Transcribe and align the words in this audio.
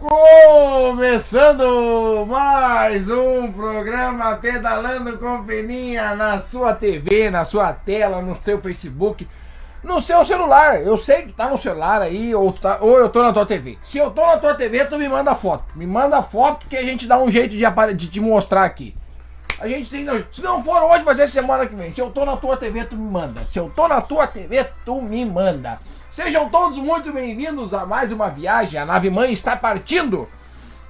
Começando 0.00 1.62
mais 2.26 3.10
um 3.10 3.52
programa 3.52 4.34
Pedalando 4.36 5.18
com 5.18 5.44
Peninha 5.44 6.14
na 6.16 6.38
sua 6.38 6.72
TV, 6.72 7.28
na 7.28 7.44
sua 7.44 7.74
tela, 7.74 8.22
no 8.22 8.34
seu 8.40 8.58
Facebook, 8.62 9.28
no 9.84 10.00
seu 10.00 10.24
celular. 10.24 10.80
Eu 10.80 10.96
sei 10.96 11.24
que 11.24 11.32
tá 11.32 11.50
no 11.50 11.58
celular 11.58 12.00
aí, 12.00 12.34
ou, 12.34 12.50
tá, 12.50 12.78
ou 12.80 12.96
eu 12.96 13.10
tô 13.10 13.22
na 13.22 13.30
tua 13.30 13.44
TV. 13.44 13.76
Se 13.82 13.98
eu 13.98 14.10
tô 14.10 14.24
na 14.24 14.38
tua 14.38 14.54
TV, 14.54 14.86
tu 14.86 14.96
me 14.96 15.06
manda 15.06 15.34
foto. 15.34 15.64
Me 15.76 15.86
manda 15.86 16.22
foto 16.22 16.66
que 16.66 16.78
a 16.78 16.82
gente 16.82 17.06
dá 17.06 17.18
um 17.18 17.30
jeito 17.30 17.54
de, 17.54 17.94
de 17.94 18.08
te 18.08 18.20
mostrar 18.20 18.64
aqui. 18.64 18.96
A 19.60 19.68
gente 19.68 19.90
tem. 19.90 20.06
Se 20.32 20.40
não 20.40 20.64
for 20.64 20.82
hoje, 20.82 21.04
vai 21.04 21.14
ser 21.14 21.28
semana 21.28 21.66
que 21.66 21.74
vem. 21.74 21.92
Se 21.92 22.00
eu 22.00 22.08
tô 22.08 22.24
na 22.24 22.38
tua 22.38 22.56
TV, 22.56 22.84
tu 22.84 22.96
me 22.96 23.10
manda. 23.10 23.42
Se 23.52 23.58
eu 23.58 23.68
tô 23.68 23.86
na 23.86 24.00
tua 24.00 24.26
TV, 24.26 24.64
tu 24.82 25.02
me 25.02 25.26
manda. 25.26 25.78
Sejam 26.12 26.48
todos 26.48 26.76
muito 26.76 27.12
bem-vindos 27.12 27.72
a 27.72 27.86
mais 27.86 28.10
uma 28.10 28.28
viagem. 28.28 28.80
A 28.80 28.84
nave 28.84 29.08
mãe 29.08 29.32
está 29.32 29.54
partindo. 29.54 30.28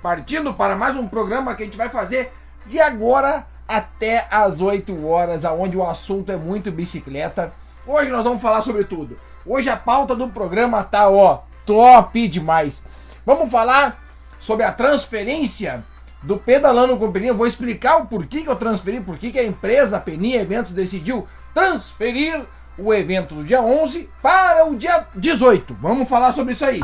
Partindo 0.03 0.55
para 0.55 0.75
mais 0.75 0.97
um 0.97 1.07
programa 1.07 1.55
que 1.55 1.63
a 1.63 1.67
gente 1.67 1.77
vai 1.77 1.91
fazer 1.91 2.33
de 2.65 2.81
agora 2.81 3.47
até 3.69 4.27
as 4.31 4.63
8 4.63 5.07
horas, 5.07 5.45
aonde 5.45 5.77
o 5.77 5.85
assunto 5.85 6.33
é 6.33 6.39
muito 6.39 6.73
bicicleta. 6.73 7.53
Hoje 7.87 8.11
nós 8.11 8.25
vamos 8.25 8.41
falar 8.41 8.63
sobre 8.63 8.85
tudo. 8.85 9.15
Hoje 9.45 9.69
a 9.69 9.77
pauta 9.77 10.17
do 10.17 10.27
programa 10.29 10.83
tá, 10.83 11.11
ó, 11.11 11.43
top 11.67 12.27
demais. 12.27 12.81
Vamos 13.27 13.51
falar 13.51 13.99
sobre 14.41 14.65
a 14.65 14.73
transferência 14.73 15.85
do 16.23 16.39
Pedalando 16.39 16.97
com 16.97 17.13
Peninha. 17.13 17.35
Vou 17.35 17.47
explicar 17.47 17.99
o 17.99 18.07
porquê 18.07 18.41
que 18.41 18.49
eu 18.49 18.57
transferi, 18.57 19.03
porquê 19.03 19.31
que 19.31 19.39
a 19.39 19.45
empresa 19.45 20.01
Peninha 20.01 20.41
Eventos 20.41 20.73
decidiu 20.73 21.29
transferir 21.53 22.41
o 22.83 22.93
evento 22.93 23.35
do 23.35 23.45
dia 23.45 23.61
11 23.61 24.09
para 24.23 24.67
o 24.67 24.75
dia 24.75 25.07
18. 25.15 25.75
Vamos 25.75 26.09
falar 26.09 26.33
sobre 26.33 26.53
isso 26.53 26.65
aí. 26.65 26.83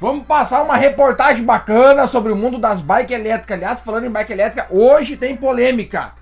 Vamos 0.00 0.26
passar 0.26 0.62
uma 0.62 0.76
reportagem 0.76 1.44
bacana 1.44 2.06
sobre 2.06 2.32
o 2.32 2.36
mundo 2.36 2.56
das 2.56 2.80
bikes 2.80 3.14
elétricas. 3.14 3.56
Aliás, 3.58 3.80
falando 3.80 4.06
em 4.06 4.10
bike 4.10 4.32
elétrica, 4.32 4.66
hoje 4.70 5.16
tem 5.16 5.36
polêmica. 5.36 6.12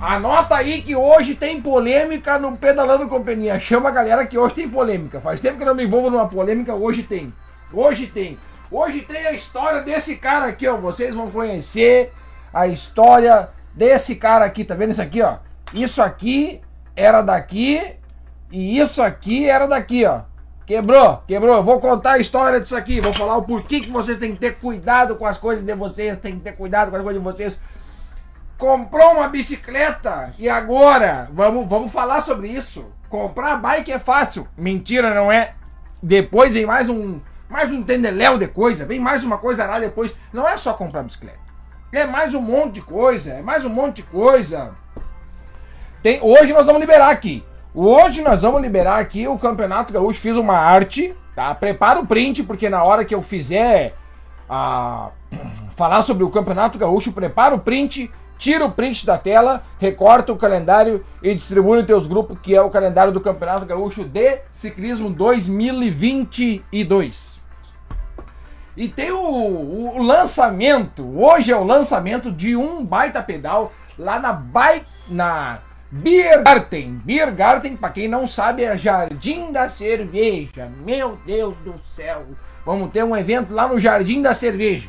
Anota 0.00 0.54
aí 0.54 0.80
que 0.80 0.94
hoje 0.94 1.34
tem 1.34 1.60
polêmica 1.60 2.38
no 2.38 2.56
Pedalando 2.56 3.08
Companhia. 3.08 3.58
Chama 3.58 3.88
a 3.88 3.92
galera 3.92 4.24
que 4.24 4.38
hoje 4.38 4.54
tem 4.54 4.68
polêmica. 4.68 5.20
Faz 5.20 5.40
tempo 5.40 5.56
que 5.56 5.62
eu 5.62 5.66
não 5.66 5.74
me 5.74 5.84
envolvo 5.84 6.08
numa 6.08 6.28
polêmica, 6.28 6.74
hoje 6.74 7.02
tem. 7.02 7.34
Hoje 7.72 8.06
tem. 8.06 8.38
Hoje 8.70 9.00
tem 9.00 9.26
a 9.26 9.32
história 9.32 9.82
desse 9.82 10.14
cara 10.14 10.46
aqui, 10.46 10.68
ó. 10.68 10.76
Vocês 10.76 11.14
vão 11.14 11.30
conhecer 11.30 12.12
a 12.54 12.68
história 12.68 13.48
desse 13.74 14.14
cara 14.14 14.44
aqui. 14.44 14.64
Tá 14.64 14.74
vendo 14.74 14.90
isso 14.90 15.02
aqui, 15.02 15.20
ó? 15.20 15.38
Isso 15.74 16.00
aqui 16.00 16.60
era 16.96 17.22
daqui 17.22 17.96
e 18.50 18.78
isso 18.78 19.02
aqui 19.02 19.48
era 19.48 19.66
daqui, 19.66 20.04
ó. 20.04 20.22
Quebrou, 20.66 21.22
quebrou. 21.26 21.62
Vou 21.64 21.80
contar 21.80 22.12
a 22.12 22.18
história 22.18 22.60
disso 22.60 22.76
aqui. 22.76 23.00
Vou 23.00 23.12
falar 23.12 23.36
o 23.36 23.42
porquê 23.42 23.80
que 23.80 23.90
vocês 23.90 24.16
têm 24.18 24.34
que 24.34 24.40
ter 24.40 24.56
cuidado 24.56 25.16
com 25.16 25.26
as 25.26 25.36
coisas 25.36 25.64
de 25.64 25.74
vocês. 25.74 26.16
Tem 26.18 26.34
que 26.36 26.40
ter 26.42 26.52
cuidado 26.52 26.90
com 26.90 26.96
as 26.96 27.02
coisas 27.02 27.20
de 27.20 27.28
vocês. 27.28 27.58
Comprou 28.56 29.14
uma 29.14 29.26
bicicleta 29.26 30.32
e 30.38 30.48
agora 30.48 31.28
vamos, 31.32 31.68
vamos 31.68 31.92
falar 31.92 32.20
sobre 32.20 32.48
isso. 32.48 32.84
Comprar 33.08 33.56
bike 33.56 33.90
é 33.90 33.98
fácil. 33.98 34.46
Mentira, 34.56 35.12
não 35.12 35.32
é? 35.32 35.54
Depois 36.00 36.54
vem 36.54 36.66
mais 36.66 36.88
um 36.88 37.20
mais 37.48 37.68
um 37.72 37.82
tendeléu 37.82 38.38
de 38.38 38.46
coisa. 38.46 38.84
Vem 38.84 39.00
mais 39.00 39.24
uma 39.24 39.38
coisa 39.38 39.66
lá 39.66 39.80
depois. 39.80 40.14
Não 40.32 40.46
é 40.46 40.56
só 40.56 40.72
comprar 40.72 41.02
bicicleta. 41.02 41.40
É 41.92 42.06
mais 42.06 42.32
um 42.32 42.40
monte 42.40 42.74
de 42.74 42.82
coisa. 42.82 43.32
É 43.32 43.42
mais 43.42 43.64
um 43.64 43.70
monte 43.70 43.96
de 43.96 44.02
coisa. 44.04 44.72
Tem, 46.02 46.18
hoje 46.22 46.54
nós 46.54 46.64
vamos 46.64 46.80
liberar 46.80 47.10
aqui. 47.10 47.44
Hoje 47.74 48.22
nós 48.22 48.40
vamos 48.40 48.62
liberar 48.62 48.98
aqui 48.98 49.28
o 49.28 49.38
Campeonato 49.38 49.92
Gaúcho. 49.92 50.18
Fiz 50.18 50.34
uma 50.34 50.56
arte, 50.56 51.14
tá? 51.36 51.54
Prepara 51.54 52.00
o 52.00 52.06
print, 52.06 52.42
porque 52.42 52.70
na 52.70 52.82
hora 52.82 53.04
que 53.04 53.14
eu 53.14 53.20
fizer 53.20 53.92
a, 54.48 55.10
falar 55.76 56.00
sobre 56.02 56.24
o 56.24 56.30
Campeonato 56.30 56.78
Gaúcho, 56.78 57.12
prepara 57.12 57.54
o 57.54 57.60
print, 57.60 58.10
tira 58.38 58.64
o 58.64 58.72
print 58.72 59.04
da 59.04 59.18
tela, 59.18 59.62
recorta 59.78 60.32
o 60.32 60.36
calendário 60.36 61.04
e 61.22 61.34
distribui 61.34 61.76
nos 61.76 61.86
teus 61.86 62.06
grupos, 62.06 62.38
que 62.40 62.54
é 62.54 62.62
o 62.62 62.70
calendário 62.70 63.12
do 63.12 63.20
Campeonato 63.20 63.66
Gaúcho 63.66 64.02
de 64.02 64.38
Ciclismo 64.50 65.10
2022. 65.10 67.38
E 68.74 68.88
tem 68.88 69.12
o, 69.12 69.18
o 69.18 70.02
lançamento, 70.02 71.06
hoje 71.14 71.52
é 71.52 71.56
o 71.56 71.64
lançamento 71.64 72.32
de 72.32 72.56
um 72.56 72.86
baita 72.86 73.22
pedal 73.22 73.70
lá 73.98 74.18
na 74.18 74.32
bike 74.32 74.86
na 75.10 75.58
Biergarten. 75.92 77.00
Biergarten, 77.04 77.76
para 77.76 77.90
quem 77.90 78.06
não 78.06 78.24
sabe, 78.24 78.62
é 78.62 78.78
Jardim 78.78 79.50
da 79.50 79.68
Cerveja. 79.68 80.70
Meu 80.84 81.18
Deus 81.26 81.56
do 81.64 81.74
céu. 81.96 82.24
Vamos 82.64 82.92
ter 82.92 83.02
um 83.02 83.16
evento 83.16 83.52
lá 83.52 83.66
no 83.66 83.78
Jardim 83.78 84.22
da 84.22 84.32
Cerveja. 84.32 84.88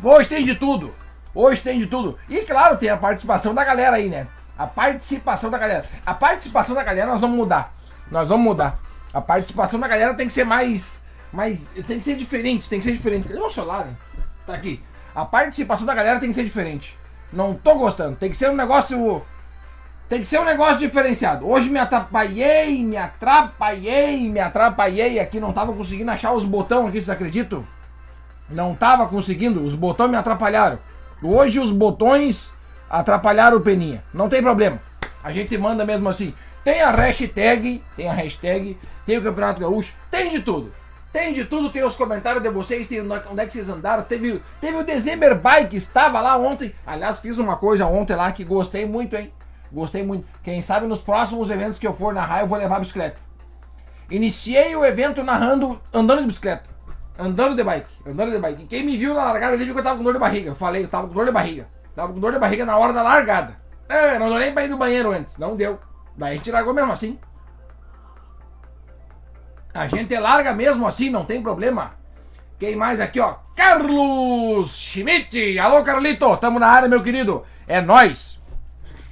Hoje 0.00 0.28
tem 0.28 0.44
de 0.44 0.54
tudo. 0.54 0.94
Hoje 1.34 1.60
tem 1.60 1.80
de 1.80 1.86
tudo. 1.86 2.16
E 2.28 2.42
claro, 2.42 2.76
tem 2.76 2.88
a 2.90 2.96
participação 2.96 3.52
da 3.52 3.64
galera 3.64 3.96
aí, 3.96 4.08
né? 4.08 4.28
A 4.56 4.68
participação 4.68 5.50
da 5.50 5.58
galera. 5.58 5.84
A 6.06 6.14
participação 6.14 6.74
da 6.74 6.84
galera 6.84 7.10
nós 7.10 7.20
vamos 7.20 7.36
mudar. 7.36 7.74
Nós 8.08 8.28
vamos 8.28 8.44
mudar. 8.44 8.78
A 9.12 9.20
participação 9.20 9.80
da 9.80 9.88
galera 9.88 10.14
tem 10.14 10.28
que 10.28 10.32
ser 10.32 10.44
mais. 10.44 11.02
mais 11.32 11.66
tem 11.88 11.98
que 11.98 12.04
ser 12.04 12.14
diferente. 12.14 12.68
Tem 12.68 12.78
que 12.78 12.84
ser 12.84 12.92
diferente. 12.92 13.26
Cadê 13.26 13.40
o 13.40 13.50
celular? 13.50 13.88
Hein? 13.88 13.96
Tá 14.46 14.54
aqui. 14.54 14.80
A 15.12 15.24
participação 15.24 15.84
da 15.84 15.94
galera 15.94 16.20
tem 16.20 16.28
que 16.28 16.36
ser 16.36 16.44
diferente. 16.44 16.99
Não 17.32 17.54
tô 17.54 17.74
gostando. 17.76 18.16
Tem 18.16 18.30
que 18.30 18.36
ser 18.36 18.50
um 18.50 18.56
negócio. 18.56 19.22
Tem 20.08 20.20
que 20.20 20.26
ser 20.26 20.40
um 20.40 20.44
negócio 20.44 20.78
diferenciado. 20.78 21.48
Hoje 21.48 21.70
me 21.70 21.78
atrapalhei, 21.78 22.82
me 22.82 22.96
atrapalhei, 22.96 24.28
me 24.28 24.40
atrapalhei 24.40 25.20
aqui. 25.20 25.38
Não 25.38 25.52
tava 25.52 25.72
conseguindo 25.72 26.10
achar 26.10 26.32
os 26.32 26.44
botões 26.44 26.88
aqui, 26.88 27.00
vocês 27.00 27.10
acreditam? 27.10 27.64
Não 28.48 28.74
tava 28.74 29.06
conseguindo. 29.06 29.64
Os 29.64 29.74
botões 29.74 30.10
me 30.10 30.16
atrapalharam. 30.16 30.78
Hoje 31.22 31.60
os 31.60 31.70
botões 31.70 32.52
atrapalharam 32.88 33.58
o 33.58 33.60
Peninha. 33.60 34.02
Não 34.12 34.28
tem 34.28 34.42
problema. 34.42 34.80
A 35.22 35.30
gente 35.30 35.56
manda 35.56 35.84
mesmo 35.84 36.08
assim. 36.08 36.34
Tem 36.64 36.82
a 36.82 36.90
hashtag, 36.90 37.82
tem 37.96 38.08
a 38.08 38.12
hashtag, 38.12 38.76
tem 39.06 39.18
o 39.18 39.22
Campeonato 39.22 39.60
Gaúcho, 39.60 39.92
tem 40.10 40.30
de 40.30 40.40
tudo. 40.40 40.72
Tem 41.12 41.32
de 41.32 41.44
tudo, 41.44 41.70
tem 41.70 41.82
os 41.82 41.96
comentários 41.96 42.42
de 42.42 42.48
vocês, 42.48 42.86
tem 42.86 43.00
onde 43.00 43.40
é 43.40 43.46
que 43.46 43.52
vocês 43.52 43.68
andaram. 43.68 44.04
Teve, 44.04 44.40
teve 44.60 44.76
o 44.76 44.84
December 44.84 45.34
Bike, 45.36 45.76
estava 45.76 46.20
lá 46.20 46.36
ontem. 46.36 46.72
Aliás, 46.86 47.18
fiz 47.18 47.36
uma 47.38 47.56
coisa 47.56 47.84
ontem 47.86 48.14
lá 48.14 48.30
que 48.30 48.44
gostei 48.44 48.86
muito, 48.86 49.16
hein? 49.16 49.32
Gostei 49.72 50.04
muito. 50.04 50.26
Quem 50.42 50.62
sabe 50.62 50.86
nos 50.86 51.00
próximos 51.00 51.50
eventos 51.50 51.78
que 51.78 51.86
eu 51.86 51.92
for 51.92 52.14
narrar, 52.14 52.40
eu 52.40 52.46
vou 52.46 52.58
levar 52.58 52.76
a 52.76 52.80
bicicleta. 52.80 53.20
Iniciei 54.10 54.74
o 54.76 54.84
evento 54.84 55.22
narrando, 55.22 55.80
andando 55.92 56.20
de 56.20 56.26
bicicleta. 56.28 56.70
Andando 57.18 57.54
de 57.54 57.62
bike. 57.62 57.90
Andando 58.06 58.30
de 58.30 58.38
bike. 58.38 58.66
Quem 58.66 58.84
me 58.84 58.96
viu 58.96 59.14
na 59.14 59.24
largada, 59.24 59.54
ele 59.54 59.64
viu 59.64 59.74
que 59.74 59.80
eu 59.80 59.84
tava 59.84 59.98
com 59.98 60.04
dor 60.04 60.12
de 60.12 60.18
barriga. 60.18 60.50
Eu 60.50 60.54
falei, 60.54 60.84
eu 60.84 60.88
tava 60.88 61.08
com 61.08 61.14
dor 61.14 61.26
de 61.26 61.32
barriga. 61.32 61.68
Tava 61.94 62.12
com 62.12 62.20
dor 62.20 62.32
de 62.32 62.38
barriga 62.38 62.64
na 62.64 62.76
hora 62.76 62.92
da 62.92 63.02
largada. 63.02 63.56
É, 63.88 64.18
não 64.18 64.28
deu 64.28 64.38
nem 64.38 64.52
pra 64.52 64.64
ir 64.64 64.68
no 64.68 64.78
banheiro 64.78 65.12
antes. 65.12 65.36
Não 65.36 65.56
deu. 65.56 65.78
Daí 66.16 66.32
a 66.32 66.36
gente 66.36 66.50
largou 66.50 66.72
mesmo 66.72 66.92
assim. 66.92 67.18
A 69.72 69.86
gente 69.86 70.16
larga 70.18 70.52
mesmo 70.52 70.86
assim, 70.86 71.10
não 71.10 71.24
tem 71.24 71.40
problema. 71.40 71.90
Quem 72.58 72.74
mais 72.74 72.98
aqui, 72.98 73.20
ó? 73.20 73.36
Carlos 73.54 74.76
Schmidt. 74.76 75.58
Alô, 75.58 75.82
Carlito. 75.84 76.36
Tamo 76.38 76.58
na 76.58 76.66
área, 76.66 76.88
meu 76.88 77.02
querido. 77.02 77.44
É 77.68 77.80
nós. 77.80 78.38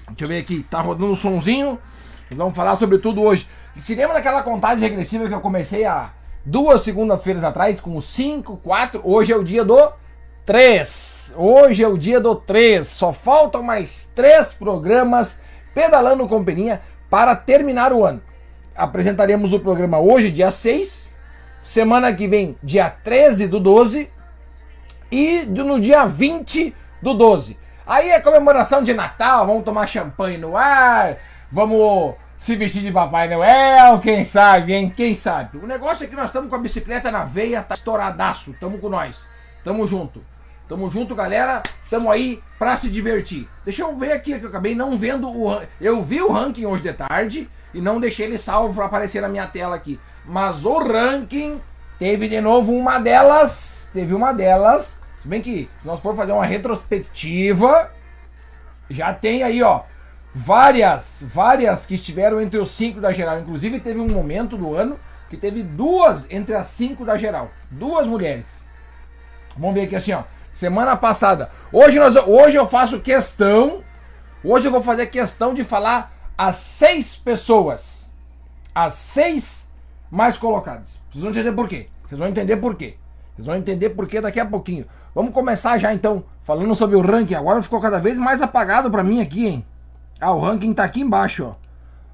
Deixa 0.08 0.24
eu 0.24 0.28
ver 0.28 0.40
aqui. 0.40 0.64
Tá 0.68 0.80
rodando 0.80 1.12
um 1.12 1.14
sonzinho. 1.14 1.78
Vamos 2.32 2.56
falar 2.56 2.74
sobre 2.74 2.98
tudo 2.98 3.22
hoje. 3.22 3.46
Se 3.76 3.94
lembra 3.94 4.14
daquela 4.14 4.42
contagem 4.42 4.88
regressiva 4.88 5.28
que 5.28 5.34
eu 5.34 5.40
comecei 5.40 5.84
há 5.84 6.10
duas 6.44 6.80
segundas-feiras 6.80 7.44
atrás 7.44 7.80
com 7.80 7.98
5, 8.00 8.56
4. 8.58 9.00
Hoje 9.04 9.32
é 9.32 9.36
o 9.36 9.44
dia 9.44 9.64
do 9.64 9.90
3. 10.44 11.34
Hoje 11.36 11.84
é 11.84 11.88
o 11.88 11.96
dia 11.96 12.20
do 12.20 12.34
3. 12.34 12.84
Só 12.84 13.12
faltam 13.12 13.62
mais 13.62 14.10
três 14.14 14.52
programas 14.52 15.40
pedalando 15.72 16.26
com 16.26 16.44
peninha 16.44 16.82
para 17.08 17.36
terminar 17.36 17.92
o 17.92 18.04
ano 18.04 18.20
apresentaremos 18.78 19.52
o 19.52 19.60
programa 19.60 19.98
hoje, 19.98 20.30
dia 20.30 20.50
6. 20.50 21.08
Semana 21.62 22.14
que 22.14 22.26
vem, 22.26 22.56
dia 22.62 22.88
13 22.88 23.46
do 23.48 23.60
12. 23.60 24.08
E 25.10 25.44
no 25.46 25.80
dia 25.80 26.06
20 26.06 26.74
do 27.02 27.12
12. 27.14 27.58
Aí 27.86 28.10
é 28.10 28.20
comemoração 28.20 28.82
de 28.82 28.92
Natal, 28.94 29.46
vamos 29.46 29.64
tomar 29.64 29.86
champanhe 29.86 30.36
no 30.36 30.56
ar, 30.56 31.16
vamos 31.50 32.14
se 32.36 32.54
vestir 32.54 32.82
de 32.82 32.92
Papai 32.92 33.28
Noel, 33.28 33.98
quem 34.00 34.22
sabe, 34.22 34.74
hein? 34.74 34.92
Quem 34.94 35.14
sabe? 35.14 35.56
O 35.56 35.66
negócio 35.66 36.04
é 36.04 36.06
que 36.06 36.14
nós 36.14 36.26
estamos 36.26 36.50
com 36.50 36.56
a 36.56 36.60
bicicleta 36.60 37.10
na 37.10 37.24
veia, 37.24 37.62
tá 37.62 37.74
estouradaço, 37.74 38.54
tamo 38.60 38.78
com 38.78 38.90
nós. 38.90 39.24
Tamo 39.64 39.86
junto. 39.86 40.22
Tamo 40.68 40.90
junto, 40.90 41.14
galera. 41.14 41.62
Tamo 41.90 42.10
aí 42.10 42.40
pra 42.58 42.76
se 42.76 42.88
divertir. 42.88 43.48
Deixa 43.64 43.82
eu 43.82 43.96
ver 43.96 44.12
aqui, 44.12 44.38
que 44.38 44.44
eu 44.44 44.48
acabei 44.48 44.74
não 44.74 44.96
vendo 44.96 45.28
o. 45.30 45.60
Eu 45.80 46.02
vi 46.02 46.20
o 46.20 46.30
ranking 46.30 46.66
hoje 46.66 46.82
de 46.82 46.92
tarde 46.92 47.48
e 47.72 47.80
não 47.80 48.00
deixei 48.00 48.26
ele 48.26 48.38
salvo 48.38 48.74
para 48.74 48.86
aparecer 48.86 49.20
na 49.20 49.28
minha 49.28 49.46
tela 49.46 49.76
aqui. 49.76 49.98
Mas 50.24 50.64
o 50.64 50.78
ranking 50.78 51.60
teve 51.98 52.28
de 52.28 52.40
novo 52.40 52.72
uma 52.72 52.98
delas, 52.98 53.90
teve 53.92 54.14
uma 54.14 54.32
delas, 54.32 54.98
se 55.22 55.28
bem 55.28 55.42
que 55.42 55.68
se 55.80 55.86
nós 55.86 56.00
for 56.00 56.14
fazer 56.14 56.32
uma 56.32 56.46
retrospectiva, 56.46 57.90
já 58.90 59.12
tem 59.12 59.42
aí, 59.42 59.62
ó, 59.62 59.80
várias, 60.34 61.22
várias 61.22 61.84
que 61.84 61.94
estiveram 61.94 62.40
entre 62.40 62.58
os 62.58 62.70
cinco 62.70 63.00
da 63.00 63.12
geral. 63.12 63.40
Inclusive 63.40 63.80
teve 63.80 64.00
um 64.00 64.08
momento 64.08 64.56
do 64.56 64.74
ano 64.74 64.98
que 65.28 65.36
teve 65.36 65.62
duas 65.62 66.26
entre 66.30 66.54
as 66.54 66.68
cinco 66.68 67.04
da 67.04 67.16
geral. 67.18 67.50
Duas 67.70 68.06
mulheres. 68.06 68.46
Vamos 69.56 69.74
ver 69.74 69.82
aqui 69.82 69.96
assim, 69.96 70.12
ó. 70.12 70.22
Semana 70.52 70.96
passada. 70.96 71.50
Hoje, 71.72 71.98
nós, 71.98 72.16
hoje 72.16 72.56
eu 72.56 72.66
faço 72.66 73.00
questão. 73.00 73.80
Hoje 74.42 74.66
eu 74.66 74.72
vou 74.72 74.82
fazer 74.82 75.06
questão 75.06 75.52
de 75.52 75.64
falar 75.64 76.12
as 76.38 76.54
seis 76.54 77.16
pessoas. 77.16 78.08
As 78.72 78.94
seis 78.94 79.68
mais 80.08 80.38
colocadas. 80.38 80.96
Vocês 81.10 81.22
vão 81.22 81.32
entender 81.32 81.52
por 81.52 81.68
quê. 81.68 81.88
Vocês 82.06 82.18
vão 82.18 82.28
entender 82.28 82.56
por 82.56 82.76
quê. 82.76 82.96
Vocês 83.34 83.46
vão 83.46 83.56
entender 83.56 83.90
por 83.90 84.08
quê 84.08 84.20
daqui 84.20 84.38
a 84.38 84.46
pouquinho. 84.46 84.86
Vamos 85.12 85.34
começar 85.34 85.76
já 85.78 85.92
então, 85.92 86.24
falando 86.44 86.72
sobre 86.76 86.94
o 86.94 87.00
ranking. 87.00 87.34
Agora 87.34 87.60
ficou 87.60 87.80
cada 87.80 87.98
vez 87.98 88.16
mais 88.18 88.40
apagado 88.40 88.88
para 88.88 89.02
mim 89.02 89.20
aqui, 89.20 89.48
hein? 89.48 89.66
Ah, 90.20 90.32
o 90.32 90.40
ranking 90.40 90.72
tá 90.72 90.84
aqui 90.84 91.00
embaixo, 91.00 91.44
ó. 91.44 91.54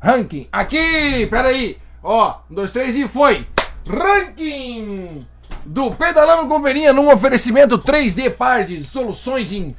Ranking. 0.00 0.48
Aqui! 0.50 1.26
Peraí! 1.26 1.78
Ó, 2.02 2.38
um, 2.50 2.54
dois, 2.54 2.70
três 2.70 2.96
e 2.96 3.06
foi! 3.06 3.46
Ranking 3.86 5.26
do 5.64 5.90
Pedalando 5.92 6.48
Companhia 6.48 6.92
num 6.92 7.10
oferecimento 7.12 7.78
3D 7.78 8.30
par 8.30 8.64
de 8.64 8.82
soluções 8.84 9.52
em 9.52 9.74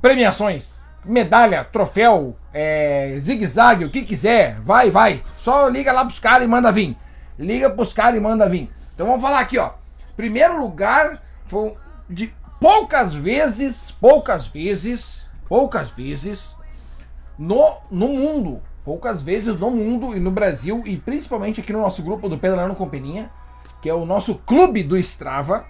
premiações. 0.00 0.79
Medalha, 1.04 1.64
troféu, 1.64 2.36
é, 2.52 3.16
zigue-zague, 3.20 3.84
o 3.84 3.90
que 3.90 4.02
quiser. 4.02 4.60
Vai, 4.60 4.90
vai. 4.90 5.22
Só 5.38 5.68
liga 5.68 5.92
lá 5.92 6.04
pros 6.04 6.18
caras 6.18 6.44
e 6.44 6.48
manda 6.48 6.70
vir. 6.70 6.96
Liga 7.38 7.70
pros 7.70 7.92
caras 7.92 8.16
e 8.16 8.20
manda 8.20 8.48
vir. 8.48 8.70
Então 8.94 9.06
vamos 9.06 9.22
falar 9.22 9.40
aqui, 9.40 9.58
ó. 9.58 9.70
Primeiro 10.14 10.60
lugar 10.60 11.22
foi 11.46 11.74
de 12.08 12.32
poucas 12.60 13.14
vezes, 13.14 13.90
poucas 13.92 14.46
vezes, 14.46 15.26
poucas 15.48 15.90
vezes 15.90 16.54
no, 17.38 17.78
no 17.90 18.08
mundo. 18.08 18.62
Poucas 18.84 19.22
vezes 19.22 19.58
no 19.58 19.70
mundo 19.70 20.16
e 20.16 20.20
no 20.20 20.30
Brasil, 20.30 20.82
e 20.86 20.96
principalmente 20.96 21.60
aqui 21.60 21.72
no 21.72 21.80
nosso 21.80 22.02
grupo 22.02 22.28
do 22.28 22.38
Pedalando 22.38 22.74
Companhia, 22.74 23.30
que 23.80 23.88
é 23.88 23.94
o 23.94 24.06
nosso 24.06 24.34
clube 24.34 24.82
do 24.82 24.96
Strava, 24.98 25.66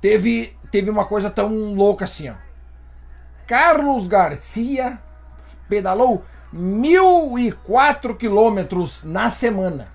teve, 0.00 0.54
teve 0.70 0.90
uma 0.90 1.04
coisa 1.04 1.30
tão 1.30 1.74
louca 1.74 2.04
assim, 2.04 2.28
ó. 2.28 2.45
Carlos 3.46 4.08
Garcia 4.08 4.98
pedalou 5.68 6.24
1.004 6.54 8.16
quilômetros 8.16 9.04
na 9.04 9.30
semana. 9.30 9.86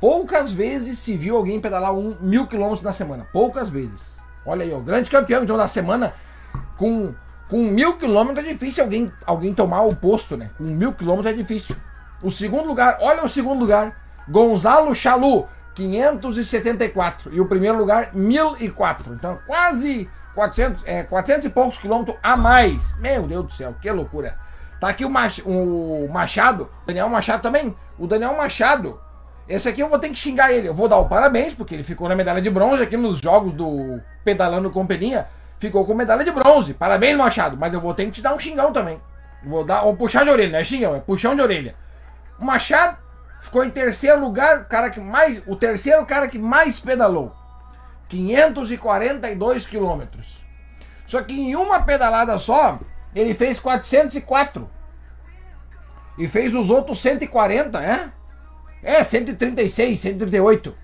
Poucas 0.00 0.52
vezes 0.52 0.98
se 0.98 1.16
viu 1.16 1.36
alguém 1.36 1.60
pedalar 1.60 1.92
um 1.92 2.16
mil 2.20 2.46
quilômetros 2.46 2.82
na 2.82 2.92
semana. 2.92 3.26
Poucas 3.32 3.68
vezes. 3.68 4.16
Olha 4.46 4.64
aí, 4.64 4.72
o 4.72 4.80
grande 4.80 5.10
campeão 5.10 5.42
então 5.42 5.56
da 5.56 5.68
semana 5.68 6.14
com, 6.76 7.12
com 7.48 7.64
mil 7.64 7.96
quilômetros 7.96 8.46
é 8.46 8.52
difícil 8.52 8.84
alguém, 8.84 9.12
alguém 9.26 9.52
tomar 9.52 9.82
o 9.82 9.94
posto, 9.94 10.36
né? 10.36 10.50
Com 10.56 10.64
mil 10.64 10.92
quilômetros 10.92 11.32
é 11.32 11.36
difícil. 11.36 11.76
O 12.22 12.30
segundo 12.30 12.66
lugar, 12.66 12.98
olha 13.00 13.24
o 13.24 13.28
segundo 13.28 13.60
lugar. 13.60 13.96
Gonzalo 14.28 14.94
Chalu, 14.94 15.46
574. 15.74 17.34
E 17.34 17.40
o 17.40 17.46
primeiro 17.46 17.76
lugar, 17.78 18.10
1004. 18.14 19.14
Então 19.14 19.38
quase 19.46 20.08
400, 20.38 20.82
é, 20.86 21.02
400 21.02 21.46
e 21.46 21.50
poucos 21.50 21.76
quilômetros 21.76 22.16
a 22.22 22.36
mais. 22.36 22.96
Meu 23.00 23.26
Deus 23.26 23.46
do 23.46 23.52
céu, 23.52 23.74
que 23.82 23.90
loucura. 23.90 24.36
Tá 24.80 24.88
aqui 24.88 25.04
o, 25.04 25.10
Mach, 25.10 25.40
o 25.44 26.08
Machado, 26.12 26.70
Daniel 26.86 27.08
Machado 27.08 27.42
também. 27.42 27.74
O 27.98 28.06
Daniel 28.06 28.36
Machado 28.36 29.00
esse 29.48 29.68
aqui 29.68 29.80
eu 29.80 29.88
vou 29.88 29.98
ter 29.98 30.10
que 30.10 30.14
xingar 30.14 30.52
ele. 30.52 30.68
Eu 30.68 30.74
vou 30.74 30.88
dar 30.88 30.98
o 30.98 31.08
parabéns, 31.08 31.54
porque 31.54 31.74
ele 31.74 31.82
ficou 31.82 32.08
na 32.08 32.14
medalha 32.14 32.40
de 32.40 32.50
bronze 32.50 32.80
aqui 32.80 32.96
nos 32.96 33.18
jogos 33.18 33.52
do 33.52 34.00
Pedalando 34.22 34.70
Companhia. 34.70 35.26
Ficou 35.58 35.84
com 35.84 35.92
medalha 35.92 36.22
de 36.22 36.30
bronze. 36.30 36.72
Parabéns, 36.72 37.16
Machado. 37.16 37.56
Mas 37.56 37.74
eu 37.74 37.80
vou 37.80 37.92
ter 37.92 38.04
que 38.04 38.12
te 38.12 38.22
dar 38.22 38.32
um 38.32 38.38
xingão 38.38 38.72
também. 38.72 39.00
Vou 39.42 39.64
dar 39.64 39.84
um 39.86 39.96
puxar 39.96 40.22
de 40.22 40.30
orelha, 40.30 40.52
não 40.52 40.58
é 40.60 40.64
xingão, 40.64 40.94
é 40.94 41.00
puxão 41.00 41.34
de 41.34 41.42
orelha. 41.42 41.74
O 42.38 42.44
Machado 42.44 42.96
ficou 43.40 43.64
em 43.64 43.70
terceiro 43.70 44.20
lugar, 44.20 44.68
cara 44.68 44.88
que 44.88 45.00
mais, 45.00 45.42
o 45.48 45.56
terceiro 45.56 46.06
cara 46.06 46.28
que 46.28 46.38
mais 46.38 46.78
pedalou. 46.78 47.34
542 48.08 49.66
quilômetros. 49.66 50.38
Só 51.06 51.22
que 51.22 51.32
em 51.32 51.56
uma 51.56 51.80
pedalada 51.80 52.36
só, 52.38 52.78
ele 53.14 53.34
fez 53.34 53.58
404. 53.58 54.68
E 56.18 56.26
fez 56.26 56.54
os 56.54 56.68
outros 56.68 57.00
140, 57.00 57.82
é? 57.82 58.10
É, 58.82 59.02
136, 59.02 59.98
138. 59.98 60.74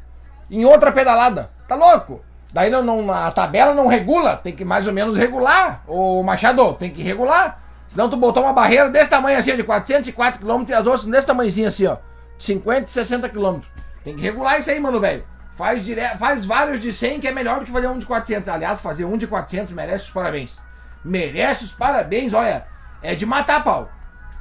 Em 0.50 0.64
outra 0.64 0.92
pedalada. 0.92 1.50
Tá 1.66 1.74
louco? 1.74 2.20
Daí 2.52 2.70
não, 2.70 2.82
não, 2.82 3.10
a 3.10 3.32
tabela 3.32 3.74
não 3.74 3.88
regula, 3.88 4.36
tem 4.36 4.54
que 4.54 4.64
mais 4.64 4.86
ou 4.86 4.92
menos 4.92 5.16
regular. 5.16 5.82
O 5.88 6.22
Machado, 6.22 6.74
tem 6.74 6.90
que 6.90 7.02
regular. 7.02 7.60
Senão 7.88 8.08
tu 8.08 8.16
botou 8.16 8.44
uma 8.44 8.52
barreira 8.52 8.88
desse 8.88 9.10
tamanho 9.10 9.38
assim, 9.38 9.56
de 9.56 9.62
404 9.62 10.40
km 10.40 10.64
e 10.68 10.72
as 10.72 10.86
outras 10.86 11.04
desse 11.04 11.26
tamanhozinho 11.26 11.68
assim, 11.68 11.86
ó. 11.86 11.96
50 12.38 12.88
e 12.88 12.92
60 12.92 13.28
km. 13.28 13.60
Tem 14.04 14.14
que 14.14 14.22
regular 14.22 14.58
isso 14.60 14.70
aí, 14.70 14.78
mano, 14.78 15.00
velho. 15.00 15.24
Faz, 15.56 15.84
dire... 15.84 16.00
Faz 16.18 16.44
vários 16.44 16.80
de 16.80 16.92
100 16.92 17.20
que 17.20 17.28
é 17.28 17.32
melhor 17.32 17.60
do 17.60 17.66
que 17.66 17.72
fazer 17.72 17.88
um 17.88 17.98
de 17.98 18.06
400. 18.06 18.48
Aliás, 18.48 18.80
fazer 18.80 19.04
um 19.04 19.16
de 19.16 19.26
400 19.26 19.72
merece 19.72 20.04
os 20.04 20.10
parabéns. 20.10 20.58
Merece 21.04 21.64
os 21.64 21.72
parabéns, 21.72 22.32
olha. 22.32 22.64
É 23.02 23.14
de 23.14 23.24
matar 23.26 23.62
pau. 23.62 23.90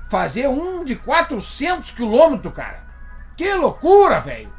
Fazer 0.09 0.47
um 0.47 0.83
de 0.83 0.95
400 0.95 1.91
km, 1.91 2.49
cara. 2.53 2.83
Que 3.35 3.53
loucura, 3.53 4.19
velho! 4.19 4.51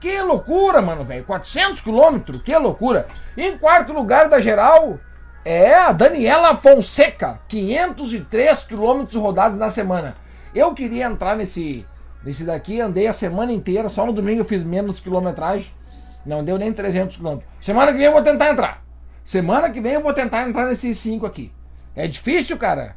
Que 0.00 0.20
loucura, 0.22 0.80
mano, 0.80 1.04
velho. 1.04 1.24
400 1.24 1.80
quilômetros, 1.80 2.42
que 2.42 2.56
loucura. 2.56 3.08
Em 3.36 3.56
quarto 3.58 3.92
lugar 3.92 4.28
da 4.28 4.40
geral 4.40 4.98
é 5.44 5.74
a 5.74 5.92
Daniela 5.92 6.56
Fonseca, 6.56 7.40
503 7.48 8.64
quilômetros 8.64 9.20
rodados 9.20 9.56
na 9.56 9.70
semana. 9.70 10.16
Eu 10.54 10.74
queria 10.74 11.06
entrar 11.06 11.36
nesse, 11.36 11.86
nesse 12.24 12.44
daqui, 12.44 12.80
andei 12.80 13.06
a 13.06 13.12
semana 13.12 13.52
inteira, 13.52 13.88
só 13.88 14.04
no 14.04 14.12
domingo 14.12 14.40
eu 14.40 14.44
fiz 14.44 14.62
menos 14.62 15.00
quilometragem. 15.00 15.70
Não 16.28 16.44
deu 16.44 16.58
nem 16.58 16.70
300 16.70 17.16
quilômetros. 17.16 17.48
Semana 17.58 17.90
que 17.90 17.96
vem 17.96 18.06
eu 18.06 18.12
vou 18.12 18.20
tentar 18.20 18.50
entrar. 18.50 18.84
Semana 19.24 19.70
que 19.70 19.80
vem 19.80 19.92
eu 19.92 20.02
vou 20.02 20.12
tentar 20.12 20.46
entrar 20.46 20.66
nesses 20.66 20.98
5 20.98 21.24
aqui. 21.24 21.50
É 21.96 22.06
difícil, 22.06 22.58
cara. 22.58 22.96